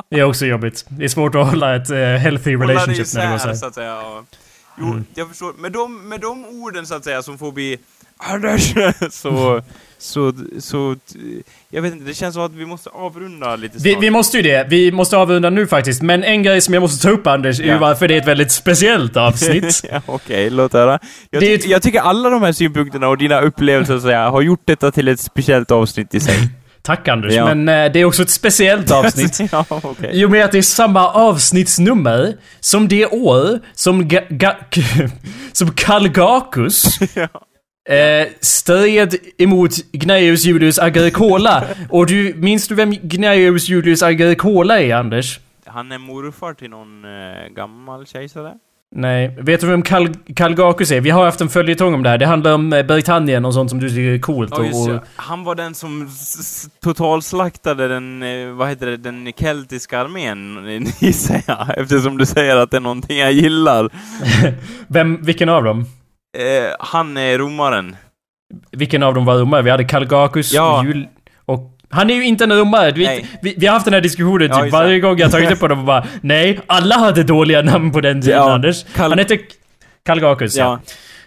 Det 0.09 0.19
är 0.19 0.23
också 0.23 0.45
jobbigt. 0.45 0.85
Det 0.89 1.03
är 1.03 1.07
svårt 1.09 1.35
att 1.35 1.47
hålla 1.49 1.75
ett 1.75 1.91
uh, 1.91 1.97
healthy 1.97 2.55
relationship 2.55 3.07
när 3.13 3.25
det 3.25 3.31
går 3.31 3.37
så 3.37 3.47
här. 3.47 3.55
så 3.55 3.65
att 3.65 3.73
säga. 3.75 3.87
Ja. 3.87 4.23
Jo, 4.77 4.85
Mm. 4.87 5.05
jag 5.15 5.29
förstår. 5.29 5.53
Med 5.57 5.71
de, 5.71 6.09
med 6.09 6.19
de 6.21 6.45
orden 6.45 6.85
så 6.87 6.95
att 6.95 7.03
säga 7.03 7.21
som 7.23 7.37
får 7.37 7.51
bli 7.51 7.77
Anders, 8.23 8.73
så, 9.11 9.61
så, 9.99 10.33
så, 10.59 10.95
jag 11.69 11.81
vet 11.81 11.93
inte, 11.93 12.05
det 12.05 12.13
känns 12.13 12.33
som 12.33 12.43
att 12.43 12.51
vi 12.53 12.65
måste 12.65 12.89
avrunda 12.89 13.55
lite 13.55 13.77
Vi, 13.77 13.91
snart. 13.91 14.03
vi 14.03 14.09
måste 14.09 14.37
ju 14.37 14.43
det. 14.43 14.67
Vi 14.69 14.91
måste 14.91 15.17
avrunda 15.17 15.49
nu 15.49 15.67
faktiskt. 15.67 16.01
Men 16.01 16.23
en 16.23 16.43
grej 16.43 16.61
som 16.61 16.73
jag 16.73 16.81
måste 16.81 17.07
ta 17.07 17.13
upp 17.13 17.27
Anders, 17.27 17.59
är 17.59 17.63
ju 17.63 17.69
Ja. 17.69 17.77
varför 17.77 18.07
det 18.07 18.13
är 18.13 18.21
ett 18.21 18.27
väldigt 18.27 18.51
speciellt 18.51 19.17
avsnitt. 19.17 19.81
ja, 19.91 20.01
Okej, 20.05 20.49
låt 20.49 20.73
höra. 20.73 20.99
Jag, 21.29 21.41
ty- 21.41 21.53
ett- 21.53 21.65
jag 21.67 21.81
tycker 21.81 21.99
alla 21.99 22.29
de 22.29 22.41
här 22.41 22.51
synpunkterna 22.51 23.07
och 23.07 23.17
dina 23.17 23.41
upplevelser 23.41 23.93
så 23.95 24.01
säga, 24.01 24.29
har 24.29 24.41
gjort 24.41 24.61
detta 24.65 24.91
till 24.91 25.07
ett 25.07 25.19
speciellt 25.19 25.71
avsnitt 25.71 26.15
i 26.15 26.19
sig. 26.19 26.37
Tack 26.83 27.07
Anders, 27.07 27.33
Ja. 27.33 27.45
men 27.55 27.69
eh, 27.69 27.91
det 27.91 27.99
är 27.99 28.05
också 28.05 28.21
ett 28.21 28.29
speciellt 28.29 28.91
avsnitt. 28.91 29.39
ja, 29.51 29.65
okej. 29.69 30.09
I 30.13 30.25
och 30.25 30.31
med 30.31 30.45
att 30.45 30.51
det 30.51 30.57
är 30.57 30.61
samma 30.61 31.09
avsnittsnummer 31.09 32.35
som 32.59 32.87
det 32.87 33.05
år 33.05 33.59
som, 33.73 34.07
ga, 34.07 34.21
ga, 34.29 34.55
som 35.51 35.71
Kalgakus 35.71 36.99
Ja. 37.13 37.27
Eh, 37.89 38.27
stred 38.41 39.15
emot 39.37 39.71
Gnaeus 39.91 40.45
Julius 40.45 40.79
Agricola. 40.79 41.63
Och 41.89 42.05
du, 42.05 42.33
minns 42.33 42.67
du 42.67 42.75
vem 42.75 42.91
Gnaeus 42.91 43.69
Julius 43.69 44.03
Agricola 44.03 44.81
är 44.81 44.95
Anders? 44.95 45.39
Han 45.65 45.91
är 45.91 45.97
morfar 45.97 46.53
till 46.53 46.69
någon 46.69 47.05
eh, 47.05 47.53
gammal 47.55 48.05
kejsare? 48.05 48.53
Nej, 48.95 49.37
vet 49.41 49.61
du 49.61 49.67
vem 49.67 49.81
Kal 49.81 50.09
Kalgakus 50.35 50.91
är? 50.91 51.01
Vi 51.01 51.09
har 51.09 51.25
haft 51.25 51.41
en 51.41 51.49
följetong 51.49 51.93
om 51.93 52.03
det 52.03 52.09
här. 52.09 52.17
Det 52.17 52.25
handlar 52.25 52.53
om 52.53 52.73
eh, 52.73 52.83
Britannien 52.83 53.45
och 53.45 53.53
sånt 53.53 53.69
som 53.69 53.79
du 53.79 53.89
tycker 53.89 54.01
är 54.01 54.19
coolt. 54.19 54.53
Ja, 54.57 54.65
just 54.65 54.87
och, 54.87 54.93
det. 54.93 55.01
Han 55.15 55.43
var 55.43 55.55
den 55.55 55.75
som 55.75 56.09
totalslaktade 56.83 57.87
den, 57.87 58.23
eh, 58.23 58.47
vad 58.53 58.69
heter 58.69 58.85
det, 58.85 58.97
den 58.97 59.33
keltiska 59.37 59.99
armén, 59.99 60.85
gissar 60.99 61.41
jag. 61.47 61.67
Eftersom 61.77 62.17
du 62.17 62.25
säger 62.25 62.55
att 62.55 62.71
det 62.71 62.77
är 62.77 62.81
någonting 62.81 63.17
jag 63.17 63.31
gillar. 63.31 63.89
vem, 64.87 65.23
vilken 65.23 65.49
av 65.49 65.63
dem? 65.63 65.85
Eh, 66.37 66.75
han 66.79 67.17
är 67.17 67.37
romaren. 67.37 67.95
Vilken 68.71 69.03
av 69.03 69.13
dem 69.13 69.25
var 69.25 69.37
romare? 69.37 69.61
Vi 69.61 69.69
hade 69.69 69.83
Kalgakus 69.83 70.53
Ja. 70.53 70.83
Jul... 70.85 71.07
Och... 71.45 71.77
Han 71.89 72.09
är 72.09 72.13
ju 72.13 72.25
inte 72.25 72.43
en 72.43 72.53
romare. 72.53 72.91
Vi, 72.91 73.25
vi, 73.41 73.55
vi 73.57 73.67
har 73.67 73.73
haft 73.73 73.85
den 73.85 73.93
här 73.93 74.01
diskussionen 74.01 74.47
Ja, 74.47 74.55
typ 74.55 74.63
det. 74.63 74.69
varje 74.71 74.99
gång 74.99 75.17
jag 75.17 75.31
tagit 75.31 75.51
upp 75.51 75.61
honom 75.61 75.79
och 75.79 75.85
bara 75.85 76.05
Nej, 76.21 76.59
alla 76.67 76.95
hade 76.95 77.23
dåliga 77.23 77.61
namn 77.61 77.91
på 77.91 78.01
den 78.01 78.21
tiden 78.21 78.37
Ja, 78.37 78.53
Anders. 78.53 78.85
Kal- 78.95 79.09
Han 79.09 79.17
hette 79.19 79.37
Kalgakus 80.05 80.55
ja. 80.55 80.79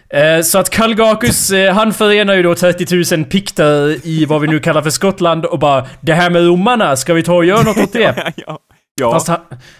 Ja. 0.09 0.17
Eh, 0.19 0.41
Så 0.41 0.57
att 0.59 0.69
Kalgakus, 0.69 1.51
eh, 1.51 1.73
han 1.73 1.93
förenar 1.93 2.33
ju 2.33 2.43
då 2.43 2.55
30 2.55 3.15
000 3.17 3.25
pikter 3.25 3.97
i 4.07 4.25
vad 4.25 4.41
vi 4.41 4.47
nu 4.47 4.59
kallar 4.59 4.81
för 4.81 4.89
Skottland 4.89 5.45
och 5.45 5.59
bara 5.59 5.85
Det 6.01 6.13
här 6.13 6.29
med 6.29 6.45
romarna, 6.45 6.95
ska 6.95 7.13
vi 7.13 7.23
ta 7.23 7.33
och 7.33 7.45
göra 7.45 7.61
något 7.63 7.77
åt 7.77 7.93
det? 7.93 8.33
ja, 8.47 8.59
ja. 9.01 9.11
Fast 9.11 9.27
han, 9.27 9.39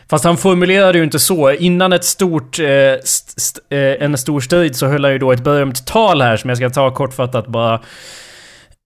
fast 0.10 0.24
han 0.24 0.38
formulerade 0.38 0.98
ju 0.98 1.04
inte 1.04 1.20
så. 1.20 1.52
Innan 1.52 1.94
ett 1.94 2.06
stort, 2.06 2.60
eh, 2.60 2.66
st, 2.66 3.34
st, 3.38 3.60
eh, 3.70 4.06
en 4.06 4.18
stor 4.18 4.42
strid 4.42 4.76
så 4.76 4.88
höll 4.88 5.04
han 5.04 5.14
ju 5.14 5.20
då 5.20 5.32
ett 5.32 5.44
berömt 5.44 5.88
tal 5.88 6.22
här 6.22 6.38
som 6.38 6.50
jag 6.50 6.58
ska 6.58 6.70
ta 6.70 6.94
kortfattat 6.94 7.48
bara. 7.48 7.82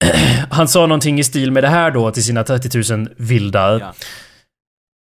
Han 0.49 0.67
sa 0.67 0.81
någonting 0.81 1.19
i 1.19 1.23
stil 1.23 1.51
med 1.51 1.63
det 1.63 1.67
här 1.67 1.91
då 1.91 2.11
till 2.11 2.23
sina 2.23 2.43
30 2.43 2.93
000 2.93 3.09
vildar. 3.17 3.79
Ja. 3.79 3.93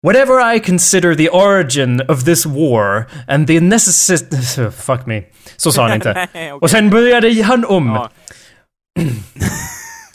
Whatever 0.05 0.55
I 0.55 0.59
consider 0.59 1.15
the 1.15 1.29
origin 1.29 2.01
of 2.07 2.25
this 2.25 2.45
war 2.45 3.05
and 3.27 3.47
the 3.47 3.59
necessity... 3.59 4.37
Fuck 4.71 5.05
me. 5.05 5.23
Så 5.57 5.71
sa 5.71 5.81
han 5.87 5.93
inte. 5.93 6.13
Nej, 6.13 6.27
okej. 6.33 6.51
Och 6.51 6.69
sen 6.69 6.89
började 6.89 7.43
han 7.43 7.65
om. 7.65 7.87
Ja, 7.87 8.09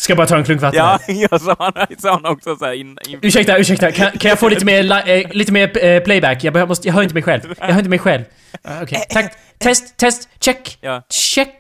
Ska 0.01 0.15
bara 0.15 0.27
ta 0.27 0.37
en 0.37 0.45
klunk 0.45 0.61
vatten. 0.61 0.79
ja 0.79 0.99
jag 1.31 1.41
sa 1.41 1.57
han, 1.59 1.73
sa 1.99 2.13
han 2.13 2.25
också 2.25 2.57
såhär 2.57 2.73
in, 2.73 2.99
in, 3.09 3.19
Ursäkta, 3.23 3.59
ursäkta. 3.59 3.93
Kan, 3.93 4.11
kan 4.11 4.29
jag 4.29 4.39
få 4.39 4.49
lite 4.49 4.65
mer, 4.65 5.09
eh, 5.09 5.31
lite 5.31 5.53
mer 5.53 5.85
eh, 5.85 6.01
playback? 6.03 6.45
Jag, 6.45 6.69
måste, 6.69 6.89
jag 6.89 6.95
hör 6.95 7.03
inte 7.03 7.15
mig 7.15 7.23
själv. 7.23 7.55
Jag 7.59 7.67
hör 7.67 7.79
inte 7.79 7.91
mig 7.91 7.99
själv. 7.99 8.25
Uh, 8.69 8.83
Okej, 8.83 9.05
tack. 9.11 9.33
Test, 9.59 9.97
test, 9.97 10.29
check. 10.41 10.79
Ja. 10.81 11.03
Check. 11.11 11.57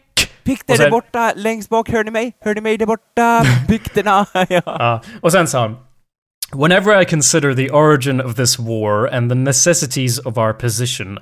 Sen- 0.46 0.76
där 0.78 0.90
borta, 0.90 1.32
längst 1.36 1.68
bak, 1.68 1.90
hör 1.90 2.04
ni 2.04 2.10
mig? 2.10 2.32
Hör 2.40 2.54
ni 2.54 2.60
mig 2.60 2.78
där 2.78 2.86
borta? 2.86 3.44
Pikterna! 3.68 4.26
ja. 4.34 4.62
Ja, 4.64 5.02
och 5.20 5.32
sen 5.32 5.48
sa 5.48 5.60
han. 5.60 5.76
Whenever 6.52 7.02
I 7.02 7.04
consider 7.04 7.54
the 7.54 7.70
origin 7.70 8.20
of 8.20 8.34
this 8.34 8.58
war 8.58 9.14
and 9.14 9.30
the 9.30 9.34
necessities 9.34 10.18
of 10.18 10.38
our 10.38 10.52
position, 10.52 11.18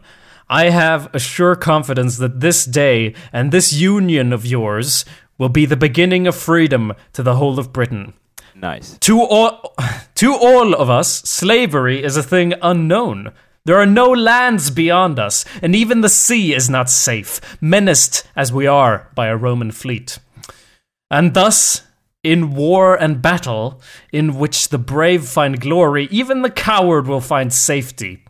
I 0.50 0.70
have 0.70 1.08
a 1.12 1.18
sure 1.18 1.54
confidence 1.54 2.28
that 2.28 2.40
this 2.40 2.64
day 2.64 3.14
and 3.32 3.52
this 3.52 3.72
union 3.72 4.32
of 4.32 4.44
yours 4.44 5.04
will 5.38 5.48
be 5.48 5.64
the 5.64 5.76
beginning 5.76 6.26
of 6.26 6.36
freedom 6.36 6.92
to 7.12 7.22
the 7.22 7.36
whole 7.36 7.58
of 7.58 7.72
Britain. 7.72 8.12
Nice. 8.54 8.98
To 8.98 9.22
all, 9.22 9.74
to 10.16 10.34
all 10.34 10.74
of 10.74 10.90
us, 10.90 11.22
slavery 11.22 12.02
is 12.02 12.16
a 12.16 12.22
thing 12.22 12.54
unknown. 12.60 13.32
There 13.64 13.78
are 13.78 13.86
no 13.86 14.10
lands 14.10 14.70
beyond 14.70 15.18
us, 15.18 15.44
and 15.62 15.74
even 15.74 16.00
the 16.00 16.08
sea 16.08 16.54
is 16.54 16.70
not 16.70 16.88
safe, 16.88 17.40
menaced 17.60 18.26
as 18.34 18.52
we 18.52 18.66
are 18.66 19.08
by 19.14 19.26
a 19.26 19.36
Roman 19.36 19.70
fleet. 19.70 20.18
And 21.10 21.34
thus, 21.34 21.82
in 22.24 22.54
war 22.54 22.94
and 22.96 23.22
battle, 23.22 23.80
in 24.10 24.38
which 24.38 24.68
the 24.68 24.78
brave 24.78 25.26
find 25.26 25.60
glory, 25.60 26.08
even 26.10 26.42
the 26.42 26.50
coward 26.50 27.06
will 27.06 27.20
find 27.20 27.52
safety. 27.52 28.24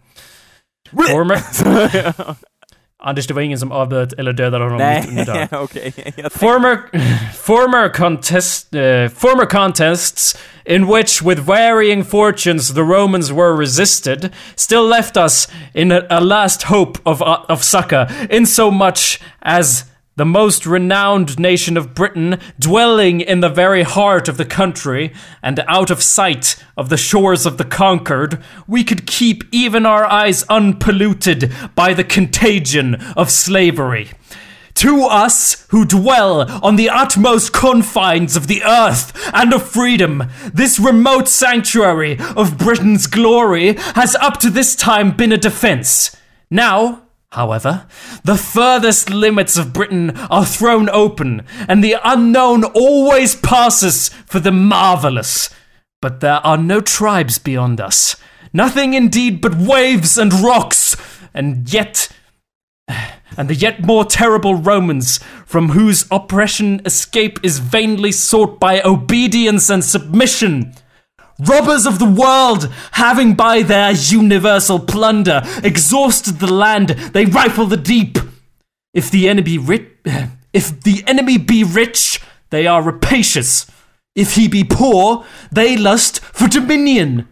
Former... 0.93 1.37
Anders, 3.03 3.27
det 3.27 3.35
var 3.35 3.43
ingen 3.43 3.59
som 3.59 3.73
avbröt 3.73 4.13
eller 4.13 4.33
dödade 4.33 4.65
honom 4.65 4.79
mitt 4.79 5.09
under 5.09 5.35
Nej, 5.35 5.49
okej. 5.53 5.93
Jag 5.97 6.15
tänkte- 6.15 6.39
Former 6.39 6.79
former 7.43 7.89
contest 7.89 8.75
uh, 8.75 8.81
former 9.09 9.47
contests 9.47 10.37
in 10.65 10.87
which 10.95 11.23
with 11.23 11.41
varying 11.43 12.05
fortunes 12.05 12.75
the 12.75 12.81
Romans 12.81 13.31
were 13.31 13.57
resisted 13.57 14.31
still 14.57 14.89
left 14.89 15.17
us 15.17 15.49
in 15.75 15.93
a, 15.93 16.01
a 16.11 16.21
last 16.21 16.63
hope 16.63 16.99
of 17.05 17.23
uh, 17.23 17.45
of 17.49 17.63
succor 17.63 18.09
in 18.31 18.47
so 18.47 18.71
much 18.71 19.21
as 19.43 19.85
the 20.19 20.27
most 20.27 20.67
renowned 20.67 21.39
nation 21.39 21.77
of 21.77 21.95
Britain, 21.95 22.39
dwelling 22.59 23.21
in 23.21 23.39
the 23.39 23.49
very 23.49 23.85
heart 23.85 24.29
of 24.29 24.37
the 24.37 24.45
country, 24.45 25.13
and 25.43 25.61
out 25.69 25.91
of 25.91 26.03
sight 26.03 26.57
of 26.77 26.89
the 26.89 26.97
shores 26.97 27.47
of 27.47 27.57
the 27.57 27.65
conquered, 27.65 28.43
we 28.67 28.83
could 28.83 29.07
keep 29.07 29.45
even 29.53 29.87
our 29.87 30.05
eyes 30.05 30.45
unpolluted 30.49 31.53
by 31.77 31.95
the 31.95 32.03
contagion 32.03 32.97
of 33.17 33.31
slavery. 33.31 34.11
To 34.75 35.05
us 35.05 35.67
who 35.71 35.85
dwell 35.85 36.43
on 36.65 36.75
the 36.77 36.91
utmost 36.91 37.53
confines 37.53 38.37
of 38.37 38.49
the 38.49 38.63
earth 38.65 39.13
and 39.33 39.53
of 39.53 39.69
freedom, 39.69 40.25
this 40.53 40.81
remote 40.81 41.29
sanctuary 41.29 42.19
of 42.37 42.59
Britain's 42.59 43.07
glory 43.07 43.75
has 43.95 44.17
up 44.17 44.39
to 44.39 44.51
this 44.51 44.75
time 44.75 45.17
been 45.17 45.33
a 45.33 45.39
defense. 45.39 46.17
Now, 46.51 47.08
However, 47.33 47.87
the 48.25 48.37
furthest 48.37 49.11
limits 49.11 49.59
of 49.59 49.75
Britain 49.75 50.17
are 50.31 50.47
thrown 50.47 50.89
open, 50.89 51.45
and 51.69 51.85
the 51.85 51.97
unknown 52.03 52.65
always 52.65 53.35
passes 53.35 54.09
for 54.27 54.41
the 54.41 54.53
marvelous. 54.53 55.51
But 56.01 56.21
there 56.21 56.41
are 56.47 56.57
no 56.57 56.81
tribes 56.81 57.39
beyond 57.39 57.81
us. 57.81 58.17
Nothing 58.53 58.95
indeed 58.95 59.43
but 59.43 59.57
waves 59.57 60.17
and 60.17 60.33
rocks, 60.33 60.97
and 61.35 61.71
yet. 61.73 62.09
And 63.37 63.49
the 63.49 63.55
yet 63.55 63.85
more 63.85 64.05
terrible 64.05 64.57
Romans, 64.57 65.19
from 65.47 65.69
whose 65.69 66.07
oppression 66.11 66.83
escape 66.85 67.39
is 67.45 67.61
vainly 67.61 68.11
sought 68.11 68.59
by 68.59 68.83
obedience 68.83 69.71
and 69.71 69.85
submission. 69.85 70.75
Robbers 71.39 71.87
of 71.87 71.99
the 72.01 72.05
world, 72.05 72.73
having 72.93 73.35
by 73.35 73.63
their 73.63 73.93
universal 73.93 74.81
plunder 74.81 75.43
exhausted 75.63 76.41
the 76.41 76.53
land, 76.53 76.89
they 76.89 77.27
rifle 77.27 77.67
the 77.67 77.77
deep. 77.77 78.19
If 78.93 79.11
the 79.11 79.29
enemy 79.29 79.57
rich, 79.57 79.89
if 80.53 80.81
the 80.83 81.05
enemy 81.07 81.39
be 81.39 81.63
rich, 81.63 82.21
they 82.51 82.67
are 82.67 82.83
rapacious. 82.83 83.71
If 84.17 84.35
he 84.35 84.49
be 84.49 84.65
poor, 84.65 85.25
they 85.53 85.77
lust 85.77 86.21
for 86.21 86.49
dominion. 86.49 87.29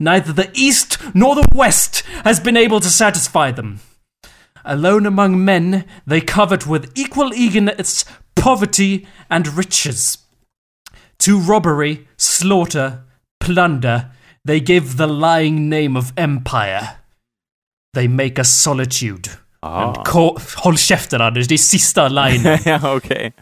Neither 0.00 0.32
the 0.32 0.50
east 0.54 0.96
nor 1.14 1.34
the 1.34 1.46
west 1.54 2.00
has 2.24 2.40
been 2.40 2.56
able 2.56 2.80
to 2.80 2.88
satisfy 2.88 3.50
them. 3.50 3.80
Alone 4.64 5.04
among 5.04 5.44
men, 5.44 5.84
they 6.06 6.20
covet 6.20 6.66
with 6.66 6.90
equal 6.94 7.34
eagerness 7.34 8.04
poverty 8.34 9.06
and 9.30 9.46
riches. 9.56 10.18
To 11.18 11.38
robbery, 11.38 12.08
slaughter, 12.16 13.04
plunder, 13.44 14.00
they 14.46 14.60
give 14.60 14.96
the 14.96 15.06
lying 15.06 15.68
name 15.68 15.98
of 15.98 16.12
empire. 16.16 16.88
They 17.94 18.08
make 18.08 18.40
a 18.40 18.44
solitude. 18.44 19.30
And 19.62 19.96
call, 20.06 20.38
håll 20.56 20.76
käften 20.76 21.20
Anders, 21.20 21.48
det 21.48 21.54
är 21.54 21.58
sista 21.58 22.08
line. 22.08 22.58
ja, 22.64 22.94
okej. 22.96 23.32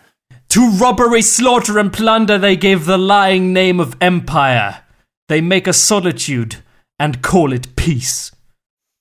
To 0.48 0.60
robbery, 0.60 1.22
slaughter, 1.22 1.78
and 1.78 1.92
plunder 1.92 2.38
they 2.38 2.54
give 2.56 2.84
the 2.84 2.96
lying 2.96 3.52
name 3.52 3.82
of 3.82 3.88
empire. 4.00 4.74
They 5.28 5.42
make 5.42 5.70
a 5.70 5.72
solitude 5.72 6.56
and 7.02 7.22
call 7.22 7.52
it 7.52 7.76
peace. 7.76 8.32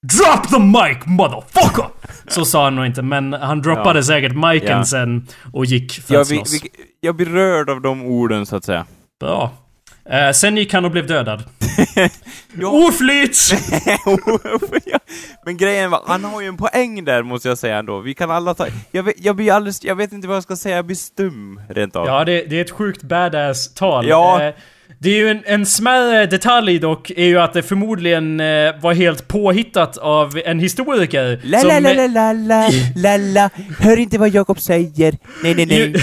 Drop 0.07 0.47
the 0.49 0.59
mic 0.59 0.97
motherfucker! 1.05 1.85
Så 2.27 2.45
sa 2.45 2.63
han 2.63 2.75
nog 2.75 2.85
inte, 2.85 3.01
men 3.01 3.33
han 3.33 3.61
droppade 3.61 3.99
Ja. 3.99 4.03
säkert 4.03 4.35
miken 4.35 4.77
Ja. 4.77 4.85
sen 4.85 5.27
och 5.53 5.65
gick 5.65 5.91
för 5.91 6.15
att 6.15 6.31
vi, 6.31 6.35
slåss. 6.35 6.53
vi, 6.53 6.69
jag 7.01 7.15
blir 7.15 7.25
rörd 7.25 7.69
av 7.69 7.81
de 7.81 8.01
orden, 8.05 8.45
så 8.45 8.55
att 8.55 8.63
säga. 8.65 8.85
Bra. 9.19 9.51
Eh, 10.09 10.31
sen 10.31 10.57
gick 10.57 10.73
han 10.73 10.85
och 10.85 10.91
blev 10.91 11.07
dödad. 11.07 11.43
Ja. 12.61 12.67
Oflyt! 12.67 13.37
Men 15.45 15.57
grejen 15.57 15.91
var, 15.91 16.03
han 16.07 16.23
har 16.23 16.41
ju 16.41 16.47
en 16.47 16.57
poäng 16.57 17.05
där, 17.05 17.23
måste 17.23 17.47
jag 17.47 17.57
säga 17.57 17.77
ändå. 17.77 17.99
Vi 17.99 18.13
kan 18.13 18.31
alla 18.31 18.53
ta... 18.53 18.67
Jag 18.91 19.03
vet, 19.03 19.15
jag 19.17 19.35
blir 19.35 19.51
alldeles... 19.51 19.83
Jag 19.83 19.95
vet 19.95 20.11
inte 20.11 20.27
vad 20.27 20.37
jag 20.37 20.43
ska 20.43 20.55
säga, 20.55 20.75
jag 20.75 20.85
blir 20.85 20.95
stum, 20.95 21.61
rent 21.69 21.95
av. 21.95 22.07
Ja, 22.07 22.25
det, 22.25 22.43
det 22.43 22.57
är 22.57 22.61
ett 22.61 22.71
sjukt 22.71 23.03
badass 23.03 23.73
tal. 23.73 24.07
Ja. 24.07 24.43
Eh, 24.43 24.53
det 25.01 25.09
är 25.09 25.15
ju 25.17 25.29
en, 25.29 25.41
en 25.45 25.65
smärre 25.65 26.25
detalj 26.25 26.79
dock, 26.79 27.09
är 27.09 27.25
ju 27.25 27.39
att 27.39 27.53
det 27.53 27.63
förmodligen 27.63 28.39
eh, 28.39 28.75
var 28.81 28.93
helt 28.93 29.27
påhittat 29.27 29.97
av 29.97 30.41
en 30.45 30.59
historiker. 30.59 31.39
La 31.43 31.59
som- 31.59 31.67
la 31.69 31.79
la 31.79 31.93
la 31.93 32.07
la 32.07 32.33
la 32.33 32.69
la 32.95 33.17
la 33.17 33.49
Hör 33.79 33.97
inte 33.99 34.17
vad 34.17 34.29
Jakob 34.29 34.59
säger. 34.59 35.17
Nej, 35.43 35.55
nej, 35.55 35.65
nej. 35.65 35.95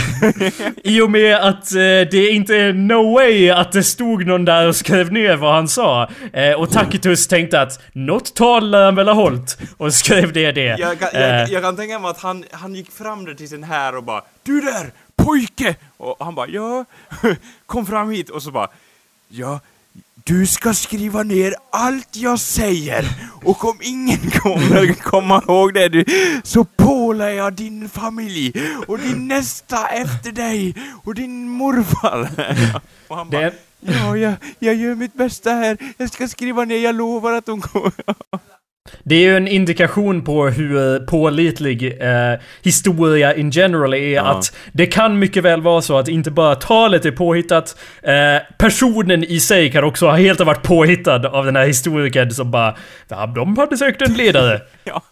I 0.85 1.01
och 1.01 1.11
med 1.11 1.37
att 1.37 1.73
eh, 1.73 1.79
det 2.11 2.29
inte 2.31 2.57
är 2.57 2.73
no 2.73 3.15
way 3.15 3.51
att 3.51 3.73
det 3.73 3.83
stod 3.83 4.27
någon 4.27 4.45
där 4.45 4.69
och 4.69 4.77
skrev 4.77 5.13
ner 5.13 5.37
vad 5.37 5.55
han 5.55 5.69
sa. 5.69 6.09
Eh, 6.33 6.53
och 6.53 6.71
Tacitus 6.71 7.27
tänkte 7.27 7.61
att 7.61 7.81
något 7.93 8.35
tal 8.35 8.71
lär 8.71 8.85
han 8.85 8.95
väl 8.95 9.09
ha 9.09 9.15
hållit. 9.15 9.59
Och 9.77 9.95
skrev 9.95 10.33
det 10.33 10.53
det. 10.53 10.77
Jag 10.79 10.99
kan, 10.99 11.09
Eh, 11.13 11.21
jag, 11.23 11.49
jag 11.51 11.63
kan 11.63 11.77
tänka 11.77 11.99
mig 11.99 12.11
att 12.11 12.21
han, 12.21 12.45
han 12.51 12.75
gick 12.75 12.91
fram 12.91 13.25
där 13.25 13.35
till 13.35 13.49
sin 13.49 13.63
här 13.65 13.97
och 13.97 14.03
bara 14.05 14.23
Du 14.43 14.61
där, 14.61 14.91
pojke! 15.25 15.75
Och 15.97 16.17
han 16.21 16.35
bara 16.35 16.47
ja, 16.49 16.85
kom 17.67 17.87
fram 17.87 18.11
hit 18.11 18.31
och 18.31 18.43
så 18.43 18.51
bara 18.51 18.69
Ja, 19.29 19.61
du 20.25 20.47
ska 20.47 20.75
skriva 20.75 21.23
ner 21.23 21.55
allt 21.71 22.17
jag 22.17 22.41
säger 22.41 23.05
och 23.45 23.65
om 23.65 23.79
ingen 23.83 24.31
kommer 24.31 24.93
komma 24.95 25.43
ihåg 25.49 25.75
det 25.75 25.89
du, 25.89 26.05
så 26.45 26.65
pålar 26.65 27.29
jag 27.29 27.53
din 27.53 27.89
familj 27.89 28.53
och 28.87 28.99
din 28.99 29.29
nästa 29.29 29.87
efter 29.89 30.33
dig 30.33 30.75
och 31.05 31.15
din 31.15 31.49
morfar. 31.49 32.31
Och 33.09 33.17
han 33.17 33.31
bara 33.31 33.51
Ja, 33.81 34.17
jag, 34.17 34.35
jag 34.59 34.75
gör 34.75 34.95
mitt 34.95 35.15
bästa 35.15 35.51
här. 35.51 35.79
Jag 35.99 36.13
ska 36.13 36.29
skriva 36.29 36.65
ner, 36.65 36.79
jag 36.79 36.95
lovar 36.95 37.33
att 37.33 37.47
de 37.47 37.61
kommer. 37.61 37.93
det 39.03 39.15
är 39.15 39.21
ju 39.21 39.37
en 39.37 39.49
indikation 39.49 40.25
på 40.25 40.47
hur 40.49 40.99
pålitlig 40.99 42.03
eh, 42.03 42.41
historia 42.63 43.35
in 43.35 43.51
general 43.51 43.95
är. 43.95 44.15
Ja. 44.15 44.23
Att 44.23 44.57
det 44.73 44.87
kan 44.87 45.19
mycket 45.19 45.45
väl 45.45 45.63
vara 45.63 45.83
så 45.83 45.99
att 45.99 46.09
inte 46.09 46.31
bara 46.31 46.55
talet 46.55 47.05
är 47.05 47.11
påhittat. 47.11 47.79
Eh, 48.03 48.13
personen 48.59 49.25
i 49.25 49.41
sig 49.41 49.73
kan 49.73 49.85
också 49.85 50.07
ha 50.07 50.17
helt 50.17 50.39
ha 50.39 50.47
varit 50.47 50.63
påhittad 50.63 51.27
av 51.27 51.45
den 51.45 51.57
här 51.57 51.67
historikern 51.67 52.31
som 52.31 52.51
bara 52.51 52.77
ja, 53.09 53.27
de 53.27 53.57
hade 53.57 53.77
säkert 53.77 54.03
en 54.03 54.15
ledare. 54.15 54.61
Ja. 54.85 55.03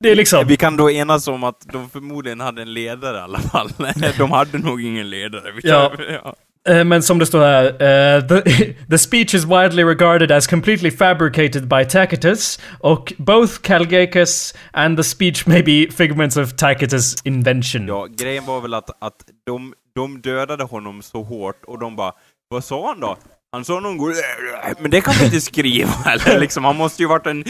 Det 0.00 0.10
är 0.10 0.14
liksom... 0.14 0.46
Vi 0.46 0.56
kan 0.56 0.76
då 0.76 0.90
enas 0.90 1.28
om 1.28 1.44
att 1.44 1.66
de 1.72 1.90
förmodligen 1.90 2.40
hade 2.40 2.62
en 2.62 2.72
ledare 2.72 3.16
i 3.16 3.20
alla 3.20 3.38
fall. 3.38 3.70
De 4.18 4.30
hade 4.30 4.58
nog 4.58 4.82
ingen 4.82 5.10
ledare. 5.10 5.52
Ja. 5.62 5.92
ja. 6.24 6.34
Eh, 6.68 6.84
men 6.84 7.02
som 7.02 7.18
det 7.18 7.26
står 7.26 7.40
här, 7.40 7.64
uh, 7.64 8.28
the, 8.28 8.74
the 8.90 8.98
speech 8.98 9.34
is 9.34 9.44
widely 9.44 9.84
regarded 9.84 10.30
as 10.30 10.46
completely 10.46 10.90
fabricated 10.90 11.68
by 11.68 11.84
Tacitus, 11.84 12.60
och 12.80 13.12
both 13.18 13.60
Calgacus 13.62 14.54
and 14.72 14.96
the 14.96 15.04
speech 15.04 15.46
may 15.46 15.62
be 15.62 15.90
figments 15.90 16.36
of 16.36 16.52
Tacitus' 16.52 17.16
invention. 17.24 17.86
ja, 17.86 18.06
grejen 18.10 18.46
var 18.46 18.60
väl 18.60 18.74
att, 18.74 18.90
att 18.98 19.24
de, 19.46 19.74
de 19.94 20.20
dödade 20.20 20.64
honom 20.64 21.02
så 21.02 21.22
hårt 21.22 21.64
och 21.64 21.78
de 21.78 21.96
bara 21.96 22.12
Vad 22.48 22.64
sa 22.64 22.86
han 22.86 23.00
då? 23.00 23.16
Han 23.52 23.64
sa 23.64 23.80
någon 23.80 23.96
god... 23.96 24.14
Men 24.78 24.90
det 24.90 25.00
kan 25.00 25.14
vi 25.18 25.24
inte 25.24 25.40
skriva 25.40 25.90
eller 26.06 26.40
liksom, 26.40 26.64
han 26.64 26.76
måste 26.76 27.02
ju 27.02 27.08
varit 27.08 27.26
en, 27.26 27.44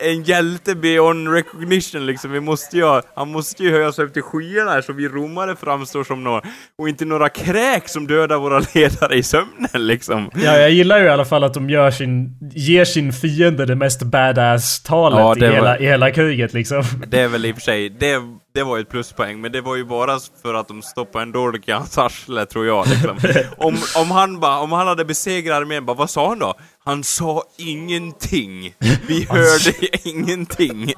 en 0.00 0.22
hjälte 0.22 0.74
beyond 0.74 1.32
recognition 1.32 2.06
liksom. 2.06 2.30
Vi 2.32 2.40
måste 2.40 2.76
ju, 2.76 2.84
ha- 2.84 3.02
han 3.16 3.28
måste 3.32 3.62
ju 3.62 3.70
höjas 3.72 3.98
upp 3.98 4.12
till 4.12 4.22
skyarna 4.22 4.70
här 4.70 4.80
så 4.82 4.92
vi 4.92 5.08
romare 5.08 5.56
framstår 5.56 6.04
som 6.04 6.24
några, 6.24 6.42
och 6.78 6.88
inte 6.88 7.04
några 7.04 7.28
kräk 7.28 7.88
som 7.88 8.06
dödar 8.06 8.38
våra 8.38 8.62
ledare 8.74 9.16
i 9.16 9.22
sömnen 9.22 9.86
liksom. 9.86 10.30
Ja, 10.34 10.56
jag 10.58 10.70
gillar 10.70 10.98
ju 10.98 11.04
i 11.04 11.08
alla 11.08 11.24
fall 11.24 11.44
att 11.44 11.54
de 11.54 11.70
gör 11.70 11.90
sin, 11.90 12.38
ger 12.54 12.84
sin 12.84 13.12
fiende 13.12 13.66
det 13.66 13.74
mest 13.74 14.02
badass-talet 14.02 15.18
Ja, 15.18 15.36
i, 15.36 15.40
var- 15.40 15.54
hela, 15.56 15.78
i 15.78 15.84
hela 15.86 16.10
kriget 16.10 16.52
liksom. 16.54 16.82
Det 17.06 17.20
är 17.20 17.28
väl 17.28 17.46
i 17.46 17.50
och 17.52 17.54
för 17.56 17.62
sig, 17.62 17.88
det, 17.90 18.20
det 18.54 18.62
var 18.62 18.76
ju 18.76 18.82
ett 18.82 18.88
pluspoäng, 18.90 19.40
men 19.40 19.52
det 19.52 19.60
var 19.60 19.76
ju 19.76 19.84
bara 19.84 20.18
för 20.42 20.54
att 20.54 20.68
de 20.68 20.82
stoppade 20.82 21.22
en 21.22 21.32
dolk 21.32 21.68
i 21.68 21.72
hans 21.72 21.98
arsle, 21.98 22.46
tror 22.46 22.66
jag. 22.66 22.86
Liksom. 22.88 23.18
Om, 23.56 23.76
om, 23.96 24.10
han 24.10 24.40
ba, 24.40 24.58
om 24.58 24.72
han 24.72 24.86
hade 24.86 25.04
besegrat 25.04 25.56
armén, 25.56 25.86
bara, 25.86 25.96
vad 25.96 26.10
sa 26.10 26.28
han 26.28 26.38
då? 26.38 26.54
Han 26.84 27.04
sa 27.04 27.42
ingenting. 27.56 28.74
Vi 29.08 29.24
hörde 29.30 29.72
ingenting. 30.08 30.92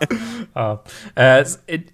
Ja. 0.54 0.84
Eh, 1.16 1.46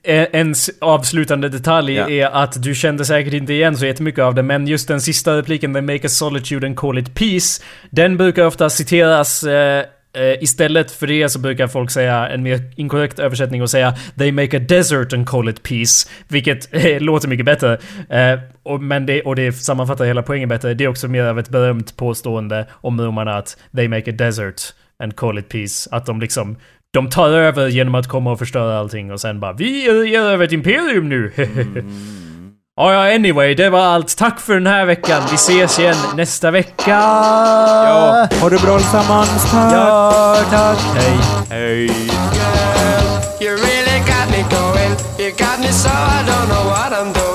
en 0.03 0.27
en 0.33 0.55
avslutande 0.81 1.49
detalj 1.49 1.95
Ja. 1.95 2.09
är 2.09 2.27
att 2.27 2.63
du 2.63 2.75
kände 2.75 3.05
säkert 3.05 3.33
inte 3.35 3.53
igen 3.53 3.77
så 3.77 3.87
jättemycket 3.87 4.25
av 4.25 4.35
det, 4.35 4.43
men 4.43 4.67
just 4.67 4.89
den 4.89 5.01
sista 5.01 5.37
repliken, 5.37 5.73
“They 5.73 5.83
make 5.83 6.07
a 6.07 6.11
solitude 6.11 6.67
and 6.67 6.77
call 6.77 6.99
it 6.99 7.15
peace”, 7.15 7.63
den 7.91 8.17
brukar 8.17 8.47
ofta 8.47 8.71
citeras 8.71 9.43
eh, 9.43 9.85
Eh, 10.17 10.43
istället 10.43 10.91
för 10.91 11.07
det 11.07 11.29
så 11.29 11.39
brukar 11.39 11.69
folk 11.69 11.91
säga 11.91 12.29
en 12.29 12.43
mer 12.43 12.61
inkorrekt 12.77 13.19
översättning 13.19 13.62
och 13.62 13.71
säga 13.71 13.95
“They 14.19 14.33
make 14.33 14.57
a 14.57 14.61
desert 14.69 15.12
and 15.12 15.29
call 15.29 15.49
it 15.49 15.62
peace”, 15.62 16.09
vilket 16.29 16.75
eh, 16.75 17.01
låter 17.01 17.29
mycket 17.29 17.47
bättre. 17.47 17.79
Eh, 18.11 18.39
och, 18.62 18.83
men 18.83 19.07
det, 19.07 19.23
och 19.23 19.37
det 19.37 19.53
sammanfattar 19.53 20.05
hela 20.05 20.23
poängen 20.23 20.49
bättre. 20.49 20.75
Det 20.75 20.85
är 20.85 20.89
också 20.89 21.09
mer 21.09 21.25
av 21.25 21.39
ett 21.39 21.49
berömt 21.49 21.97
påstående 21.97 22.67
om 22.73 23.01
romarna 23.01 23.35
att 23.37 23.57
“They 23.77 23.89
make 23.89 24.11
a 24.11 24.14
desert 24.19 24.62
and 25.03 25.17
call 25.17 25.39
it 25.39 25.49
peace”. 25.49 25.89
Att 25.93 26.07
de 26.07 26.21
liksom 26.21 26.57
de 26.93 27.11
tar 27.11 27.29
över 27.29 27.69
genom 27.69 27.95
att 27.95 28.09
komma 28.09 28.33
och 28.33 28.39
förstöra 28.39 28.79
allting 28.79 29.12
och 29.12 29.21
sen 29.21 29.41
bara 29.41 29.53
Vi 29.53 29.85
ger 30.11 30.21
över 30.21 30.45
ett 30.45 30.53
imperium 30.53 31.09
nu! 31.09 31.33
Mm. 31.77 32.26
Ja, 32.79 32.93
ja, 32.93 33.14
anyway, 33.14 33.55
det 33.55 33.70
var 33.70 33.81
allt. 33.81 34.16
Tack 34.16 34.41
för 34.41 34.55
den 34.55 34.66
här 34.66 34.87
veckan. 34.87 35.22
Vi 35.31 35.35
ses 35.35 35.79
igen 35.79 35.97
nästa 36.16 36.51
vecka. 36.51 36.91
Ja, 36.91 38.29
ha 38.41 38.49
det 38.49 38.62
bra 38.62 38.79
tillsammans. 38.79 39.51
Tack. 39.51 39.72
Ja, 39.72 40.37
tack. 40.51 40.79
Hej. 40.95 41.18
Hej. 41.51 41.87
Girl, 41.87 43.07
you 43.41 43.57
really 43.57 43.99
got 43.99 44.31
me 44.31 44.43
going. 44.51 44.93
You 45.18 45.31
got 45.31 45.59
me 45.61 45.72
so 45.72 45.89
I 45.89 46.22
don't 46.27 46.49
know 46.49 46.70
what 46.70 46.93
I'm 46.93 47.12
doing. 47.12 47.26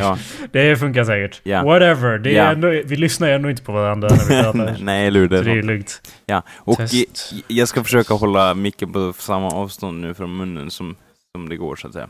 Ja. 0.00 0.18
Det 0.52 0.76
funkar 0.76 1.04
säkert. 1.04 1.40
Yeah. 1.44 1.64
Whatever. 1.64 2.18
Det 2.18 2.30
är 2.30 2.32
yeah. 2.32 2.52
ändå, 2.52 2.68
vi 2.68 2.96
lyssnar 2.96 3.28
ju 3.28 3.34
ändå 3.34 3.50
inte 3.50 3.62
på 3.62 3.72
varandra 3.72 4.08
när 4.08 4.16
vi 4.16 4.42
pratar. 4.42 4.76
Nej, 4.84 5.06
eller 5.06 5.20
hur. 5.20 5.28
Det 5.28 5.38
är, 5.38 5.44
det 5.44 5.62
lugnt. 5.62 6.02
Ja. 6.26 6.42
Och 6.56 6.76
Test. 6.76 7.32
jag 7.46 7.68
ska 7.68 7.84
försöka 7.84 8.14
hålla 8.14 8.54
micken 8.54 8.92
på 8.92 9.12
samma 9.18 9.48
avstånd 9.48 10.00
nu 10.00 10.14
från 10.14 10.36
munnen 10.36 10.70
som, 10.70 10.96
som 11.36 11.48
det 11.48 11.56
går, 11.56 11.76
så 11.76 11.86
att 11.86 11.92
säga. 11.92 12.08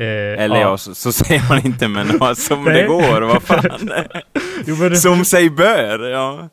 Eh, 0.00 0.42
Eller 0.44 0.60
ja, 0.60 0.78
så, 0.78 0.94
så, 0.94 1.12
säger 1.12 1.48
man 1.48 1.66
inte, 1.66 1.88
men 1.88 2.36
som 2.36 2.64
det 2.64 2.86
går, 2.86 3.20
vad 3.20 3.42
fan. 3.42 3.92
jo, 4.66 4.74
det... 4.74 4.96
Som 4.96 5.24
sig 5.24 5.50
bör, 5.50 6.10
ja. 6.10 6.48